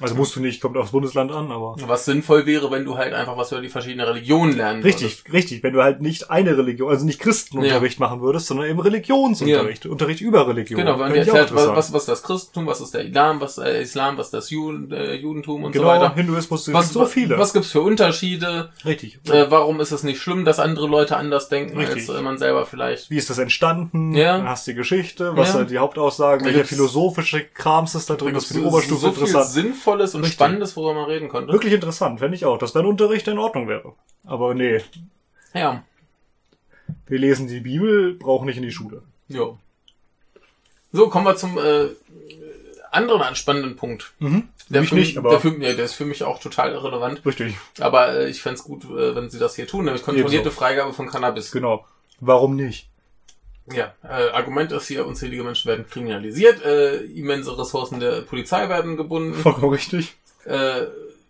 Also 0.00 0.14
musst 0.14 0.36
du 0.36 0.40
nicht, 0.40 0.60
kommt 0.60 0.76
aufs 0.76 0.90
Bundesland 0.90 1.32
an, 1.32 1.50
aber. 1.50 1.76
Was 1.86 2.04
sinnvoll 2.04 2.44
wäre, 2.44 2.70
wenn 2.70 2.84
du 2.84 2.98
halt 2.98 3.14
einfach 3.14 3.36
was 3.38 3.50
über 3.52 3.60
die 3.62 3.68
verschiedenen 3.70 4.06
Religionen 4.06 4.56
lernen 4.56 4.82
Richtig, 4.82 5.24
richtig. 5.32 5.62
Wenn 5.62 5.72
du 5.72 5.82
halt 5.82 6.02
nicht 6.02 6.30
eine 6.30 6.56
Religion, 6.58 6.90
also 6.90 7.06
nicht 7.06 7.18
Christenunterricht 7.18 7.98
machen 7.98 8.20
würdest, 8.20 8.46
sondern 8.46 8.68
eben 8.68 8.78
Religionsunterricht. 8.80 9.86
Unterricht 9.86 10.20
über 10.20 10.46
Religion. 10.48 10.78
Genau, 10.78 10.98
wenn 10.98 11.12
dir 11.12 11.20
erklärt, 11.20 11.54
was, 11.54 11.68
was, 11.68 11.92
was 11.92 12.02
ist 12.02 12.08
das 12.08 12.22
Christentum, 12.22 12.66
was 12.66 12.80
ist 12.80 12.92
der 12.94 13.04
Islam, 13.06 13.40
was 13.40 13.58
äh, 13.58 13.82
Islam, 13.82 14.18
was 14.18 14.26
ist 14.26 14.34
das 14.34 14.50
Juden, 14.50 14.92
äh, 14.92 15.14
Judentum 15.14 15.64
und 15.64 15.72
genau, 15.72 15.84
so 15.84 15.88
weiter. 15.90 16.14
Hinduismus, 16.14 16.72
Was, 16.72 16.92
so 16.92 17.06
viele. 17.06 17.38
was 17.38 17.52
gibt's 17.52 17.70
für 17.70 17.80
Unterschiede? 17.80 18.70
richtig. 18.84 19.18
Äh, 19.28 19.46
warum 19.50 19.80
ist 19.80 19.92
es 19.92 20.02
nicht 20.02 20.20
schlimm, 20.20 20.44
dass 20.44 20.58
andere 20.58 20.86
Leute 20.86 21.16
anders 21.16 21.48
denken, 21.48 21.78
Richtig. 21.78 22.08
als 22.08 22.18
äh, 22.18 22.22
man 22.22 22.38
selber 22.38 22.66
vielleicht? 22.66 23.10
Wie 23.10 23.16
ist 23.16 23.30
das 23.30 23.38
entstanden? 23.38 24.14
Ja. 24.14 24.36
Dann 24.38 24.48
hast 24.48 24.66
du 24.66 24.72
die 24.72 24.76
Geschichte, 24.76 25.36
was 25.36 25.48
Ja. 25.48 25.58
sind 25.58 25.70
die 25.70 25.78
Hauptaussagen, 25.78 26.44
welcher 26.46 26.64
philosophische 26.64 27.44
Krams 27.44 27.94
ist 27.94 28.10
da 28.10 28.14
drin, 28.14 28.34
ist 28.34 28.46
für 28.46 28.54
die 28.54 28.60
Oberstufe 28.60 29.00
so 29.00 29.06
interessant. 29.08 29.46
Sinnvolles 29.86 30.14
und 30.14 30.22
Richtig. 30.22 30.34
Spannendes, 30.34 30.76
worüber 30.76 30.94
man 30.94 31.04
reden 31.10 31.28
konnte. 31.28 31.52
Wirklich 31.52 31.72
interessant, 31.72 32.18
fände 32.18 32.36
ich 32.36 32.44
auch, 32.44 32.58
dass 32.58 32.72
dein 32.72 32.86
Unterricht 32.86 33.28
in 33.28 33.38
Ordnung 33.38 33.68
wäre. 33.68 33.94
Aber 34.26 34.54
nee, 34.54 34.80
Ja. 35.54 35.84
wir 37.06 37.18
lesen 37.18 37.46
die 37.48 37.60
Bibel, 37.60 38.14
brauchen 38.14 38.46
nicht 38.46 38.56
in 38.56 38.62
die 38.64 38.72
Schule. 38.72 39.02
Jo. 39.28 39.58
So, 40.92 41.08
kommen 41.08 41.24
wir 41.26 41.36
zum 41.36 41.56
äh, 41.58 41.88
anderen 42.90 43.22
anspannenden 43.22 43.76
Punkt. 43.76 44.12
Mhm. 44.18 44.48
Der 44.70 44.80
Mich 44.80 44.90
für 44.90 44.96
nicht, 44.96 45.16
aber- 45.18 45.30
der, 45.30 45.40
für, 45.40 45.50
ja, 45.62 45.72
der 45.74 45.84
ist 45.84 45.94
für 45.94 46.04
mich 46.04 46.24
auch 46.24 46.40
total 46.40 46.72
irrelevant. 46.72 47.24
Richtig, 47.24 47.54
Aber 47.78 48.14
äh, 48.14 48.28
ich 48.28 48.42
fänd's 48.42 48.64
gut, 48.64 48.84
äh, 48.84 49.14
wenn 49.14 49.30
sie 49.30 49.38
das 49.38 49.54
hier 49.54 49.68
tun, 49.68 49.84
nämlich 49.84 50.02
kontrollierte 50.02 50.36
Ebenso. 50.48 50.50
Freigabe 50.58 50.92
von 50.92 51.06
Cannabis. 51.08 51.52
genau. 51.52 51.84
Warum 52.18 52.56
nicht? 52.56 52.88
Ja, 53.72 53.94
äh, 54.04 54.30
Argument 54.30 54.70
ist 54.72 54.86
hier, 54.86 55.06
unzählige 55.06 55.42
Menschen 55.42 55.68
werden 55.68 55.86
kriminalisiert, 55.88 56.64
äh, 56.64 56.98
immense 56.98 57.58
Ressourcen 57.58 57.98
der 57.98 58.22
Polizei 58.22 58.68
werden 58.68 58.96
gebunden 58.96 59.34
Vollkommen 59.34 59.72
richtig. 59.72 60.16
äh, 60.44 60.86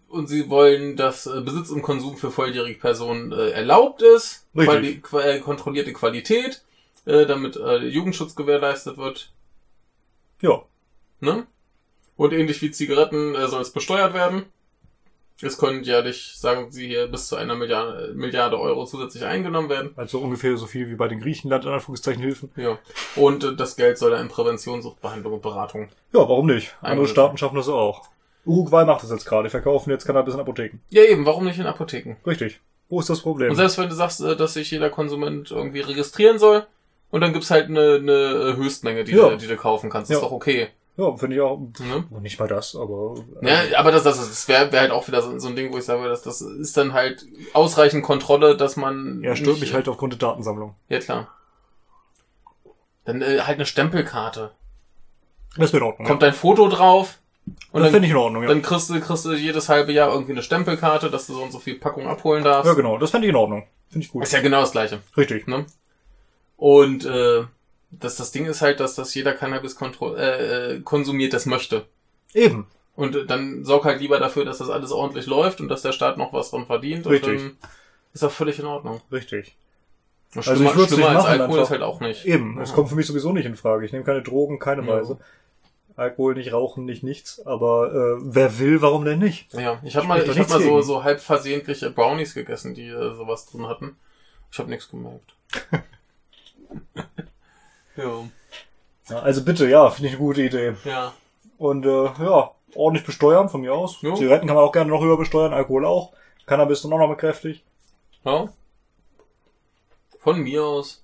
und 0.08 0.28
sie 0.28 0.48
wollen, 0.50 0.96
dass 0.96 1.26
äh, 1.26 1.40
Besitz 1.40 1.70
und 1.70 1.82
Konsum 1.82 2.16
für 2.16 2.30
volljährige 2.30 2.78
Personen 2.78 3.32
äh, 3.32 3.50
erlaubt 3.50 4.02
ist. 4.02 4.46
Quali 4.54 5.00
qua 5.00 5.22
äh, 5.22 5.40
kontrollierte 5.40 5.92
Qualität, 5.92 6.62
äh, 7.06 7.26
damit 7.26 7.56
Jugendschutz 7.56 8.34
gewährleistet 8.36 8.98
wird. 8.98 9.32
Ja, 10.40 10.62
Ne? 11.20 11.46
Und 12.16 12.32
ähnlich 12.32 12.60
wie 12.62 12.70
Zigaretten 12.70 13.34
soll 13.48 13.62
es 13.62 13.70
besteuert 13.70 14.14
werden. 14.14 14.44
Es 15.42 15.58
können 15.58 15.82
jährlich, 15.82 16.32
sagen 16.36 16.70
sie 16.70 16.86
hier, 16.88 17.08
bis 17.08 17.28
zu 17.28 17.36
einer 17.36 17.54
Milliarde, 17.54 18.14
Milliarde 18.14 18.58
Euro 18.58 18.86
zusätzlich 18.86 19.24
eingenommen 19.24 19.68
werden. 19.68 19.90
also 19.96 20.18
ungefähr 20.20 20.56
so 20.56 20.66
viel 20.66 20.88
wie 20.88 20.94
bei 20.94 21.08
den 21.08 21.20
Griechenland 21.20 21.64
in 21.66 21.72
Anführungszeichen 21.72 22.22
Hilfen. 22.22 22.50
Ja. 22.56 22.78
Und 23.16 23.44
äh, 23.44 23.54
das 23.54 23.76
Geld 23.76 23.98
soll 23.98 24.12
dann 24.12 24.22
in 24.22 24.28
Prävention, 24.28 24.80
Suchtbehandlung 24.80 25.34
und 25.34 25.42
Beratung. 25.42 25.88
Ja, 26.12 26.20
warum 26.20 26.46
nicht? 26.46 26.74
Andere. 26.80 27.06
Staaten 27.06 27.36
schaffen 27.36 27.56
das 27.56 27.68
auch. 27.68 28.08
Uruguay 28.46 28.84
macht 28.86 29.02
das 29.02 29.10
jetzt 29.10 29.26
gerade. 29.26 29.50
Verkaufen 29.50 29.90
jetzt 29.90 30.06
Cannabis 30.06 30.32
in 30.34 30.40
Apotheken. 30.40 30.78
Ja, 30.88 31.02
eben, 31.02 31.26
warum 31.26 31.44
nicht 31.44 31.58
in 31.58 31.66
Apotheken? 31.66 32.16
Richtig. 32.26 32.60
Wo 32.88 33.00
ist 33.00 33.10
das 33.10 33.20
Problem? 33.20 33.50
Und 33.50 33.56
selbst 33.56 33.76
wenn 33.78 33.88
du 33.88 33.94
sagst, 33.94 34.20
äh, 34.22 34.36
dass 34.36 34.54
sich 34.54 34.70
jeder 34.70 34.88
Konsument 34.88 35.50
irgendwie 35.50 35.80
registrieren 35.80 36.38
soll, 36.38 36.66
und 37.10 37.20
dann 37.20 37.32
gibt's 37.32 37.50
halt 37.50 37.68
eine, 37.68 37.96
eine 37.96 38.56
Höchstmenge, 38.56 39.04
die, 39.04 39.12
Ja. 39.12 39.28
du, 39.30 39.36
die 39.36 39.46
du 39.46 39.56
kaufen 39.56 39.90
kannst. 39.90 40.10
Ja. 40.10 40.16
Ist 40.16 40.22
doch 40.22 40.32
okay. 40.32 40.68
Ja, 40.96 41.16
finde 41.16 41.36
ich 41.36 41.42
auch. 41.42 41.58
Ne? 41.58 42.04
Nicht 42.20 42.38
mal 42.38 42.48
das, 42.48 42.74
aber. 42.74 43.16
Ja, 43.42 43.78
aber 43.78 43.92
das, 43.92 44.02
das, 44.02 44.18
das 44.18 44.48
wäre 44.48 44.72
wär 44.72 44.80
halt 44.80 44.90
auch 44.90 45.06
wieder 45.08 45.22
so, 45.22 45.38
so 45.38 45.48
ein 45.48 45.56
Ding, 45.56 45.72
wo 45.72 45.78
ich 45.78 45.84
sage, 45.84 46.08
dass 46.08 46.22
das 46.22 46.40
ist 46.40 46.76
dann 46.76 46.92
halt 46.92 47.26
ausreichend 47.52 48.02
Kontrolle, 48.04 48.56
dass 48.56 48.76
man. 48.76 49.22
Ja, 49.22 49.36
stört 49.36 49.56
nicht- 49.56 49.60
mich 49.60 49.74
halt 49.74 49.88
aufgrund 49.88 50.14
der 50.14 50.18
Datensammlung. 50.18 50.74
Ja, 50.88 50.98
klar. 50.98 51.28
Dann 53.04 53.22
äh, 53.22 53.40
halt 53.40 53.56
eine 53.56 53.66
Stempelkarte. 53.66 54.52
Das 55.56 55.72
wäre 55.72 55.84
in 55.84 55.90
Ordnung. 55.90 56.06
Kommt 56.08 56.22
dein 56.22 56.34
Foto 56.34 56.68
drauf 56.68 57.18
und 57.72 57.80
das 57.80 57.84
dann, 57.84 57.92
fände 57.92 58.06
ich 58.06 58.12
in 58.12 58.18
Ordnung, 58.18 58.42
ja. 58.42 58.48
dann 58.48 58.60
kriegst, 58.62 58.90
du, 58.90 59.00
kriegst 59.00 59.24
du 59.24 59.32
jedes 59.32 59.68
halbe 59.68 59.92
Jahr 59.92 60.10
irgendwie 60.12 60.32
eine 60.32 60.42
Stempelkarte, 60.42 61.10
dass 61.10 61.26
du 61.28 61.34
so 61.34 61.42
und 61.42 61.52
so 61.52 61.58
viel 61.60 61.78
Packung 61.78 62.06
abholen 62.08 62.42
darfst. 62.42 62.66
Ja, 62.66 62.74
genau. 62.74 62.98
Das 62.98 63.10
fände 63.12 63.26
ich 63.26 63.30
in 63.30 63.36
Ordnung. 63.36 63.64
Finde 63.88 64.04
ich 64.04 64.12
gut. 64.12 64.24
Ist 64.24 64.32
ja 64.32 64.40
genau 64.40 64.60
das 64.60 64.72
gleiche. 64.72 65.00
Richtig. 65.16 65.46
Ne? 65.46 65.64
Und 66.56 67.04
äh, 67.04 67.44
das, 67.90 68.16
das 68.16 68.32
Ding 68.32 68.46
ist 68.46 68.62
halt, 68.62 68.80
dass 68.80 68.94
das 68.94 69.14
jeder 69.14 69.32
Cannabis 69.32 69.76
äh, 69.80 70.74
äh, 70.76 70.80
konsumiert, 70.80 71.32
das 71.32 71.46
möchte. 71.46 71.86
Eben. 72.34 72.66
Und 72.94 73.14
äh, 73.14 73.26
dann 73.26 73.64
sorg 73.64 73.84
halt 73.84 74.00
lieber 74.00 74.18
dafür, 74.18 74.44
dass 74.44 74.58
das 74.58 74.70
alles 74.70 74.92
ordentlich 74.92 75.26
läuft 75.26 75.60
und 75.60 75.68
dass 75.68 75.82
der 75.82 75.92
Staat 75.92 76.18
noch 76.18 76.32
was 76.32 76.50
dran 76.50 76.66
verdient. 76.66 77.06
Richtig. 77.06 77.30
Und 77.30 77.38
dann 77.38 77.56
ist 78.12 78.22
das 78.22 78.34
völlig 78.34 78.58
in 78.58 78.66
Ordnung. 78.66 79.00
Richtig. 79.12 79.56
Und 80.34 80.38
Also 80.38 80.54
Schlimmer, 80.54 80.70
ich 80.70 80.76
würd's 80.76 80.92
schlimmer 80.92 81.10
als 81.10 81.24
Alkohol 81.24 81.48
einfach. 81.50 81.62
ist 81.62 81.70
halt 81.70 81.82
auch 81.82 82.00
nicht. 82.00 82.24
Eben. 82.26 82.60
Es 82.60 82.72
kommt 82.72 82.88
für 82.88 82.94
mich 82.96 83.06
sowieso 83.06 83.32
nicht 83.32 83.46
in 83.46 83.56
Frage. 83.56 83.84
Ich 83.86 83.92
nehme 83.92 84.04
keine 84.04 84.22
Drogen, 84.22 84.58
keine 84.58 84.82
Ja. 84.82 84.88
Weise. 84.88 85.18
Alkohol 85.96 86.34
nicht, 86.34 86.52
Rauchen 86.52 86.84
nicht, 86.84 87.02
nichts. 87.02 87.44
Aber 87.46 88.18
äh, 88.18 88.20
wer 88.22 88.58
will, 88.58 88.82
warum 88.82 89.04
denn 89.06 89.18
nicht? 89.18 89.52
Ja, 89.54 89.80
ich 89.82 89.96
habe 89.96 90.06
mal, 90.06 90.22
ich 90.22 90.38
hab 90.38 90.48
mal 90.50 90.60
so, 90.60 90.68
gegen. 90.70 90.82
so 90.82 91.04
halb 91.04 91.20
versehentliche 91.20 91.90
Brownies 91.90 92.34
gegessen, 92.34 92.74
die 92.74 92.88
äh, 92.88 93.14
sowas 93.14 93.46
drin 93.46 93.66
hatten. 93.66 93.96
Ich 94.50 94.58
habe 94.58 94.68
nichts 94.68 94.90
gemerkt. 94.90 95.34
ja, 97.96 98.24
Ja, 99.08 99.18
also 99.20 99.44
bitte, 99.44 99.68
ja, 99.68 99.88
finde 99.90 100.08
ich 100.08 100.14
eine 100.14 100.22
gute 100.24 100.42
Idee. 100.42 100.74
ja. 100.84 101.12
Und 101.58 101.86
äh, 101.86 102.04
ja, 102.04 102.50
ordentlich 102.74 103.06
besteuern 103.06 103.48
von 103.48 103.62
mir 103.62 103.72
aus. 103.72 104.02
Jo. 104.02 104.14
Zigaretten 104.14 104.46
kann 104.46 104.56
man 104.56 104.64
auch 104.64 104.72
gerne 104.72 104.90
noch 104.90 105.00
höher 105.02 105.16
besteuern, 105.16 105.54
Alkohol 105.54 105.86
auch. 105.86 106.12
Cannabis 106.46 106.82
dann 106.82 106.92
auch 106.92 106.98
noch 106.98 107.08
mal 107.08 107.14
kräftig. 107.16 107.64
Ja. 108.24 108.48
Von 110.20 110.40
mir 110.40 110.62
aus. 110.64 111.02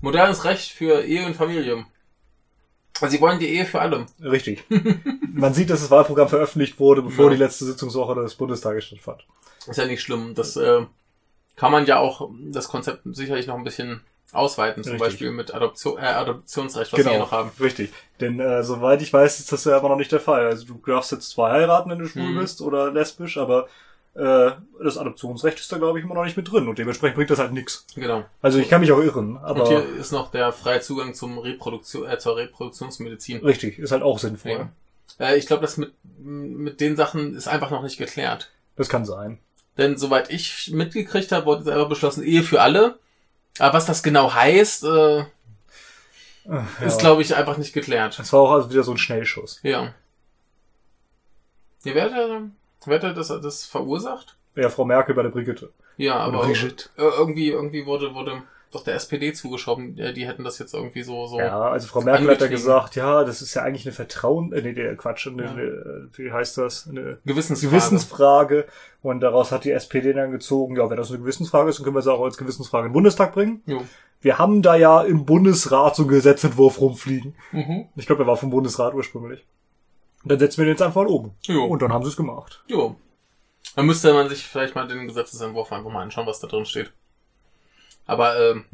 Modernes 0.00 0.44
Recht 0.44 0.70
für 0.70 1.02
Ehe 1.02 1.26
und 1.26 1.34
Familie. 1.36 1.84
Also 3.00 3.14
sie 3.16 3.20
wollen 3.20 3.38
die 3.38 3.48
Ehe 3.48 3.66
für 3.66 3.80
alle. 3.80 4.06
Richtig. 4.22 4.64
Man 5.32 5.52
sieht, 5.54 5.70
dass 5.70 5.80
das 5.80 5.90
Wahlprogramm 5.90 6.28
veröffentlicht 6.28 6.78
wurde, 6.80 7.02
bevor 7.02 7.26
Ja. 7.26 7.30
die 7.32 7.36
letzte 7.36 7.64
Sitzungswoche 7.64 8.14
des 8.14 8.34
Bundestages 8.36 8.84
stattfand. 8.84 9.26
Ist 9.66 9.76
ja 9.76 9.86
nicht 9.86 10.00
schlimm. 10.02 10.34
Das 10.34 10.56
äh, 10.56 10.86
kann 11.56 11.72
man 11.72 11.84
ja 11.86 11.98
auch 11.98 12.30
das 12.50 12.68
Konzept 12.68 13.02
sicherlich 13.04 13.46
noch 13.46 13.56
ein 13.56 13.64
bisschen 13.64 14.00
ausweiten, 14.32 14.82
zum 14.84 14.92
Richtig. 14.92 15.08
Beispiel 15.08 15.30
mit 15.32 15.52
Adoption, 15.54 15.98
äh, 15.98 16.02
Adoptionsrecht, 16.02 16.92
was 16.92 17.04
wir 17.04 17.10
hier 17.10 17.18
noch 17.18 17.32
haben. 17.32 17.50
richtig. 17.60 17.92
Denn 18.20 18.38
äh, 18.40 18.62
soweit 18.62 19.02
ich 19.02 19.12
weiß, 19.12 19.40
ist 19.40 19.50
das 19.52 19.64
ja 19.64 19.78
immer 19.78 19.88
noch 19.88 19.96
nicht 19.96 20.12
der 20.12 20.20
Fall. 20.20 20.46
Also 20.46 20.66
du 20.66 20.80
darfst 20.86 21.10
jetzt 21.12 21.30
zwar 21.30 21.52
heiraten, 21.52 21.90
wenn 21.90 21.98
du 21.98 22.06
schwul 22.06 22.22
Mhm. 22.30 22.38
bist 22.38 22.60
oder 22.60 22.90
lesbisch, 22.92 23.38
aber 23.38 23.66
äh, 24.14 24.50
das 24.82 24.98
Adoptionsrecht 24.98 25.58
ist 25.60 25.70
da, 25.72 25.78
glaube 25.78 25.98
ich, 25.98 26.04
immer 26.04 26.14
noch 26.14 26.24
nicht 26.24 26.36
mit 26.36 26.50
drin 26.50 26.68
und 26.68 26.78
dementsprechend 26.78 27.16
bringt 27.16 27.30
das 27.30 27.38
halt 27.38 27.52
nichts. 27.52 27.86
Genau. 27.94 28.24
Also 28.42 28.58
ich 28.58 28.68
kann 28.68 28.80
mich 28.80 28.90
auch 28.92 28.98
irren, 29.00 29.36
aber 29.38 29.62
Und 29.62 29.68
hier 29.68 29.84
ist 29.98 30.10
noch 30.12 30.30
der 30.30 30.52
freie 30.52 30.80
Zugang 30.80 31.14
zum 31.14 31.38
Reproduktion, 31.38 32.08
äh, 32.08 32.18
zur 32.18 32.36
Reproduktionsmedizin. 32.36 33.44
richtig, 33.44 33.78
ist 33.78 33.92
halt 33.92 34.02
auch 34.02 34.18
sinnvoll. 34.18 34.68
Ja. 35.18 35.26
Äh, 35.28 35.38
ich 35.38 35.46
glaube, 35.46 35.62
das 35.62 35.76
mit, 35.76 35.92
mit 36.18 36.80
den 36.80 36.96
Sachen 36.96 37.34
ist 37.34 37.48
einfach 37.48 37.70
noch 37.70 37.82
nicht 37.82 37.98
geklärt. 37.98 38.50
Das 38.76 38.88
kann 38.88 39.04
sein. 39.04 39.38
Denn 39.78 39.96
soweit 39.96 40.30
ich 40.30 40.70
mitgekriegt 40.72 41.32
habe, 41.32 41.46
wurde 41.46 41.72
einfach 41.72 41.88
beschlossen, 41.88 42.22
Ehe 42.24 42.42
für 42.42 42.60
alle. 42.60 42.98
Aber 43.58 43.74
was 43.74 43.86
das 43.86 44.02
genau 44.02 44.32
heißt, 44.32 44.84
äh, 44.84 45.20
ist, 45.20 45.26
ja. 46.80 46.96
glaube 46.98 47.22
ich, 47.22 47.34
einfach 47.36 47.58
nicht 47.58 47.72
geklärt. 47.72 48.18
Das 48.18 48.32
war 48.32 48.40
auch 48.40 48.50
also 48.52 48.70
wieder 48.70 48.82
so 48.82 48.92
ein 48.92 48.98
Schnellschuss. 48.98 49.60
Ja. 49.62 49.94
Ja, 51.84 51.94
wer 51.94 52.04
hat, 52.04 52.12
da- 52.12 52.42
wer 52.86 52.96
hat 52.96 53.02
da 53.02 53.12
das, 53.12 53.28
das 53.28 53.64
verursacht? 53.66 54.36
Ja, 54.54 54.68
Frau 54.68 54.84
Merkel 54.84 55.14
bei 55.14 55.22
der 55.22 55.30
Brigitte. 55.30 55.72
Ja, 55.96 56.16
aber 56.16 56.40
Brigitte. 56.40 56.88
irgendwie, 56.96 57.48
irgendwie 57.50 57.86
wurde, 57.86 58.14
wurde 58.14 58.42
doch 58.72 58.84
der 58.84 58.94
SPD 58.94 59.32
zugeschoben. 59.32 59.96
Ja, 59.96 60.12
die 60.12 60.26
hätten 60.26 60.44
das 60.44 60.58
jetzt 60.58 60.74
irgendwie 60.74 61.02
so, 61.02 61.26
so. 61.26 61.38
Ja, 61.38 61.60
also 61.70 61.88
Frau 61.88 62.02
Merkel 62.02 62.28
hat 62.30 62.40
ja 62.40 62.46
gesagt, 62.46 62.94
ja, 62.96 63.24
das 63.24 63.42
ist 63.42 63.54
ja 63.54 63.62
eigentlich 63.62 63.84
eine 63.86 63.92
Vertrauen, 63.92 64.52
äh, 64.52 64.62
nee, 64.62 64.72
der 64.72 64.96
Quatsch, 64.96 65.26
eine, 65.26 65.42
Ja. 65.44 65.50
eine, 65.50 66.08
wie 66.14 66.30
heißt 66.30 66.56
das, 66.58 66.88
eine 66.88 67.18
Gewissensfrage. 67.24 67.70
Gewissensfrage. 67.70 68.66
Und 69.02 69.20
daraus 69.20 69.50
hat 69.50 69.64
die 69.64 69.72
SPD 69.72 70.12
dann 70.12 70.30
gezogen, 70.30 70.76
ja, 70.76 70.88
wenn 70.88 70.96
das 70.96 71.10
eine 71.10 71.18
Gewissensfrage 71.18 71.70
ist, 71.70 71.78
dann 71.78 71.84
können 71.84 71.96
wir 71.96 72.02
sie 72.02 72.12
auch 72.12 72.22
als 72.22 72.36
Gewissensfrage 72.38 72.86
in 72.86 72.90
den 72.90 72.94
Bundestag 72.94 73.32
bringen. 73.34 73.62
Jo. 73.66 73.82
Wir 74.20 74.38
haben 74.38 74.62
da 74.62 74.76
ja 74.76 75.02
im 75.02 75.24
Bundesrat 75.24 75.96
so 75.96 76.02
einen 76.02 76.10
Gesetzentwurf 76.10 76.80
rumfliegen. 76.80 77.34
Mhm. 77.52 77.86
Ich 77.96 78.06
glaube, 78.06 78.18
der 78.22 78.26
war 78.26 78.36
vom 78.36 78.50
Bundesrat 78.50 78.94
ursprünglich. 78.94 79.44
Und 80.22 80.30
dann 80.30 80.38
setzen 80.38 80.58
wir 80.58 80.66
den 80.66 80.72
jetzt 80.74 80.82
einfach 80.82 81.02
mal 81.02 81.06
oben. 81.08 81.32
Jo. 81.42 81.64
Und 81.64 81.80
dann 81.82 81.92
haben 81.92 82.04
sie 82.04 82.10
es 82.10 82.16
gemacht. 82.16 82.62
Jo. 82.66 82.96
Dann 83.74 83.86
müsste 83.86 84.12
man 84.12 84.28
sich 84.28 84.46
vielleicht 84.46 84.74
mal 84.74 84.86
den 84.86 85.06
Gesetzesentwurf 85.08 85.72
einfach 85.72 85.90
mal 85.90 86.02
anschauen, 86.02 86.26
was 86.26 86.40
da 86.40 86.46
drin 86.46 86.66
steht. 86.66 86.92
Aber 88.10 88.40
ähm, 88.40 88.64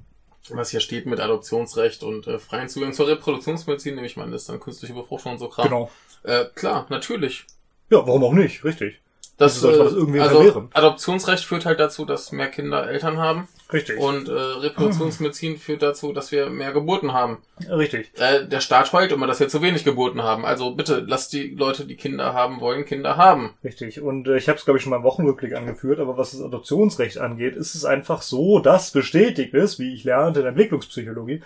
was 0.49 0.70
hier 0.70 0.81
steht 0.81 1.05
mit 1.05 1.20
Adoptionsrecht 1.20 2.03
und 2.03 2.27
äh, 2.27 2.38
freien 2.38 2.70
Zugang 2.70 2.94
zur 2.94 3.07
Reproduktionsmedizin, 3.07 3.94
nehme 3.94 4.07
ich 4.07 4.16
mal, 4.16 4.25
an, 4.25 4.33
ist 4.33 4.49
dann 4.49 4.61
künstliche 4.61 4.94
Befruchtung 4.94 5.33
und 5.33 5.38
so 5.38 5.49
Kram. 5.49 5.64
Genau. 5.64 5.90
Äh, 6.22 6.46
klar, 6.55 6.87
natürlich. 6.88 7.44
Ja, 7.90 7.99
warum 8.07 8.25
auch 8.25 8.33
nicht? 8.33 8.64
Richtig. 8.64 8.99
Das, 9.37 9.57
Wieso 9.57 9.66
sollte 9.66 9.79
man 9.79 9.87
äh, 9.87 9.90
das 9.90 9.99
irgendwie 9.99 10.20
also? 10.20 10.68
Adoptionsrecht 10.72 11.44
führt 11.44 11.66
halt 11.66 11.79
dazu, 11.79 12.07
dass 12.07 12.33
mehr 12.33 12.49
Kinder 12.49 12.88
Eltern 12.88 13.18
haben 13.18 13.46
Richtig. 13.72 13.98
und 13.98 14.29
äh, 14.29 14.33
Reproduktionsmedizin 14.33 15.59
führt 15.59 15.83
dazu, 15.83 16.12
dass 16.12 16.31
wir 16.31 16.48
mehr 16.50 16.72
Geburten 16.72 17.12
haben. 17.12 17.38
Richtig. 17.68 18.12
Äh, 18.16 18.46
der 18.46 18.61
Staat 18.61 18.92
heult 18.92 19.11
immer, 19.11 19.26
dass 19.26 19.40
wir 19.40 19.48
zu 19.48 19.61
wenig 19.61 19.85
Geburten 19.85 20.22
haben. 20.22 20.44
Also 20.44 20.74
bitte, 20.74 21.05
lasst 21.07 21.33
die 21.33 21.48
Leute, 21.48 21.85
die 21.85 21.96
Kinder 21.96 22.33
haben 22.33 22.61
wollen, 22.61 22.85
Kinder 22.85 23.16
haben. 23.16 23.55
Richtig. 23.64 24.00
Und 24.00 24.29
äh, 24.29 24.37
ich 24.37 24.48
habe 24.48 24.59
es, 24.59 24.64
glaube 24.64 24.79
ich, 24.79 24.85
schon 24.85 24.90
mal 24.90 24.98
im 24.98 25.02
Wochenrückblick 25.02 25.55
angeführt, 25.55 25.98
aber 25.98 26.16
was 26.16 26.31
das 26.31 26.42
Adoptionsrecht 26.42 27.18
angeht, 27.18 27.57
ist 27.57 27.74
es 27.74 27.85
einfach 27.85 28.22
so, 28.22 28.61
dass 28.61 28.92
bestätigt 28.92 29.52
ist, 29.55 29.79
wie 29.81 29.94
ich 29.94 30.05
lernte 30.05 30.40
in 30.40 30.44
der 30.44 30.50
Entwicklungspsychologie, 30.52 31.42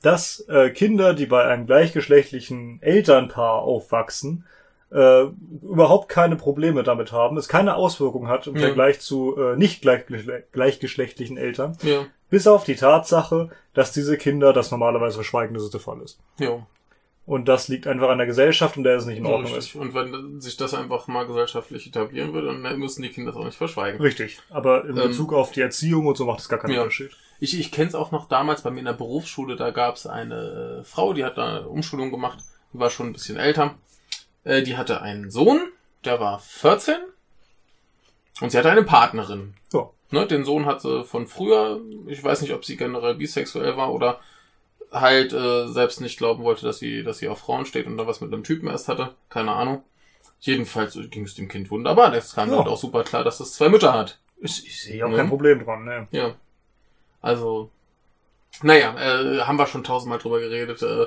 dass 0.00 0.40
äh, 0.48 0.70
Kinder, 0.70 1.14
die 1.14 1.26
bei 1.26 1.44
einem 1.44 1.66
gleichgeschlechtlichen 1.66 2.80
Elternpaar 2.82 3.62
aufwachsen, 3.62 4.44
äh, 4.94 5.24
überhaupt 5.62 6.08
keine 6.08 6.36
Probleme 6.36 6.82
damit 6.84 7.10
haben, 7.12 7.36
es 7.36 7.48
keine 7.48 7.74
Auswirkungen 7.74 8.28
hat 8.28 8.46
im 8.46 8.54
Ja. 8.56 8.62
Vergleich 8.62 9.00
zu 9.00 9.36
äh, 9.36 9.56
nicht 9.56 9.82
gleichgeschle 9.82 10.44
gleichgeschlechtlichen 10.52 11.36
Eltern, 11.36 11.76
Ja, 11.82 12.06
bis 12.30 12.46
auf 12.46 12.64
die 12.64 12.76
Tatsache, 12.76 13.50
dass 13.74 13.92
diese 13.92 14.16
Kinder 14.16 14.52
das 14.52 14.70
normalerweise 14.70 15.22
schweigende 15.24 15.60
Sitte 15.60 15.78
Fall 15.80 16.00
ist. 16.00 16.18
ja. 16.38 16.66
Und 17.26 17.48
das 17.48 17.68
liegt 17.68 17.86
einfach 17.86 18.10
an 18.10 18.18
der 18.18 18.26
Gesellschaft 18.26 18.76
und 18.76 18.84
der 18.84 18.96
es 18.98 19.06
nicht 19.06 19.16
in 19.16 19.24
Ordnung 19.24 19.54
richtig. 19.54 19.74
ist. 19.74 19.80
Und 19.80 19.94
wenn 19.94 20.42
sich 20.42 20.58
das 20.58 20.74
einfach 20.74 21.06
mal 21.08 21.26
gesellschaftlich 21.26 21.86
etablieren 21.86 22.34
würde, 22.34 22.48
dann 22.48 22.78
müssen 22.78 23.00
die 23.00 23.08
Kinder 23.08 23.32
das 23.32 23.40
auch 23.40 23.46
nicht 23.46 23.56
verschweigen. 23.56 23.98
Richtig. 23.98 24.40
Aber 24.50 24.84
in 24.84 24.90
Ähm, 24.90 25.04
Bezug 25.08 25.32
auf 25.32 25.50
die 25.50 25.62
Erziehung 25.62 26.06
und 26.06 26.18
so 26.18 26.26
macht 26.26 26.40
es 26.40 26.50
gar 26.50 26.58
keinen 26.58 26.74
ja. 26.74 26.80
Unterschied. 26.82 27.12
Ich, 27.40 27.58
ich 27.58 27.72
kenne 27.72 27.88
es 27.88 27.94
auch 27.94 28.12
noch 28.12 28.28
damals 28.28 28.60
bei 28.60 28.70
mir 28.70 28.80
in 28.80 28.84
der 28.84 28.92
Berufsschule, 28.92 29.56
da 29.56 29.70
gab 29.70 29.96
es 29.96 30.06
eine 30.06 30.80
äh, 30.80 30.84
Frau, 30.84 31.14
die 31.14 31.24
hat 31.24 31.38
da 31.38 31.48
eine 31.60 31.66
Umschulung 31.68 32.10
gemacht, 32.10 32.40
die 32.74 32.78
war 32.78 32.90
schon 32.90 33.06
ein 33.06 33.12
bisschen 33.14 33.38
älter. 33.38 33.74
Äh, 34.44 34.62
die 34.62 34.76
hatte 34.76 35.00
einen 35.02 35.30
Sohn, 35.30 35.60
der 36.04 36.20
war 36.20 36.38
14 36.38 36.96
und 38.40 38.50
sie 38.50 38.58
hatte 38.58 38.70
eine 38.70 38.82
Partnerin. 38.84 39.54
Ja. 39.72 39.90
Ne, 40.10 40.26
den 40.26 40.44
Sohn 40.44 40.66
hat 40.66 40.80
sie 40.82 41.02
von 41.04 41.26
früher, 41.26 41.80
ich 42.06 42.22
weiß 42.22 42.42
nicht, 42.42 42.52
ob 42.52 42.64
sie 42.64 42.76
generell 42.76 43.14
bisexuell 43.14 43.76
war 43.76 43.92
oder 43.92 44.20
halt 44.92 45.32
äh, 45.32 45.66
selbst 45.66 46.00
nicht 46.00 46.18
glauben 46.18 46.44
wollte, 46.44 46.64
dass 46.66 46.78
sie, 46.78 47.02
dass 47.02 47.18
sie 47.18 47.28
auf 47.28 47.38
Frauen 47.40 47.66
steht 47.66 47.86
und 47.86 47.96
da 47.96 48.06
was 48.06 48.20
mit 48.20 48.32
einem 48.32 48.44
Typen 48.44 48.68
erst 48.68 48.86
hatte. 48.88 49.14
Keine 49.28 49.52
Ahnung. 49.52 49.82
Jedenfalls 50.40 50.96
ging 51.10 51.24
es 51.24 51.34
dem 51.34 51.48
Kind 51.48 51.70
wunderbar. 51.70 52.10
Das 52.12 52.34
kam 52.34 52.50
Ja. 52.50 52.58
halt 52.58 52.68
auch 52.68 52.76
super 52.76 53.02
klar, 53.02 53.24
dass 53.24 53.40
es 53.40 53.54
zwei 53.54 53.68
Mütter 53.68 53.92
hat. 53.92 54.18
Ich, 54.40 54.66
ich 54.66 54.82
sehe 54.82 55.04
auch 55.04 55.10
Ja. 55.10 55.16
kein 55.16 55.28
Problem 55.28 55.64
dran, 55.64 55.84
ne? 55.84 56.06
Ja. 56.12 56.34
Also, 57.22 57.70
naja, 58.62 58.94
äh, 58.98 59.40
haben 59.40 59.56
wir 59.58 59.66
schon 59.66 59.82
tausendmal 59.84 60.18
drüber 60.18 60.38
geredet. 60.38 60.82
Äh, 60.82 61.06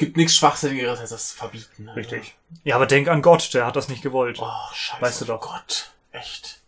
gibt 0.00 0.16
nichts 0.16 0.34
Schwachsinnigeres 0.34 0.98
als 0.98 1.10
das 1.10 1.30
Verbieten. 1.30 1.84
ne? 1.84 1.94
Richtig. 1.94 2.34
Ja, 2.64 2.74
aber 2.74 2.86
denk 2.86 3.06
an 3.06 3.22
Gott, 3.22 3.54
der 3.54 3.66
hat 3.66 3.76
das 3.76 3.88
nicht 3.88 4.02
gewollt. 4.02 4.38
Oh, 4.42 4.74
scheiße. 4.74 5.00
Weißt 5.02 5.20
du 5.20 5.24
doch. 5.26 5.40
Gott, 5.40 5.92
echt. 6.10 6.58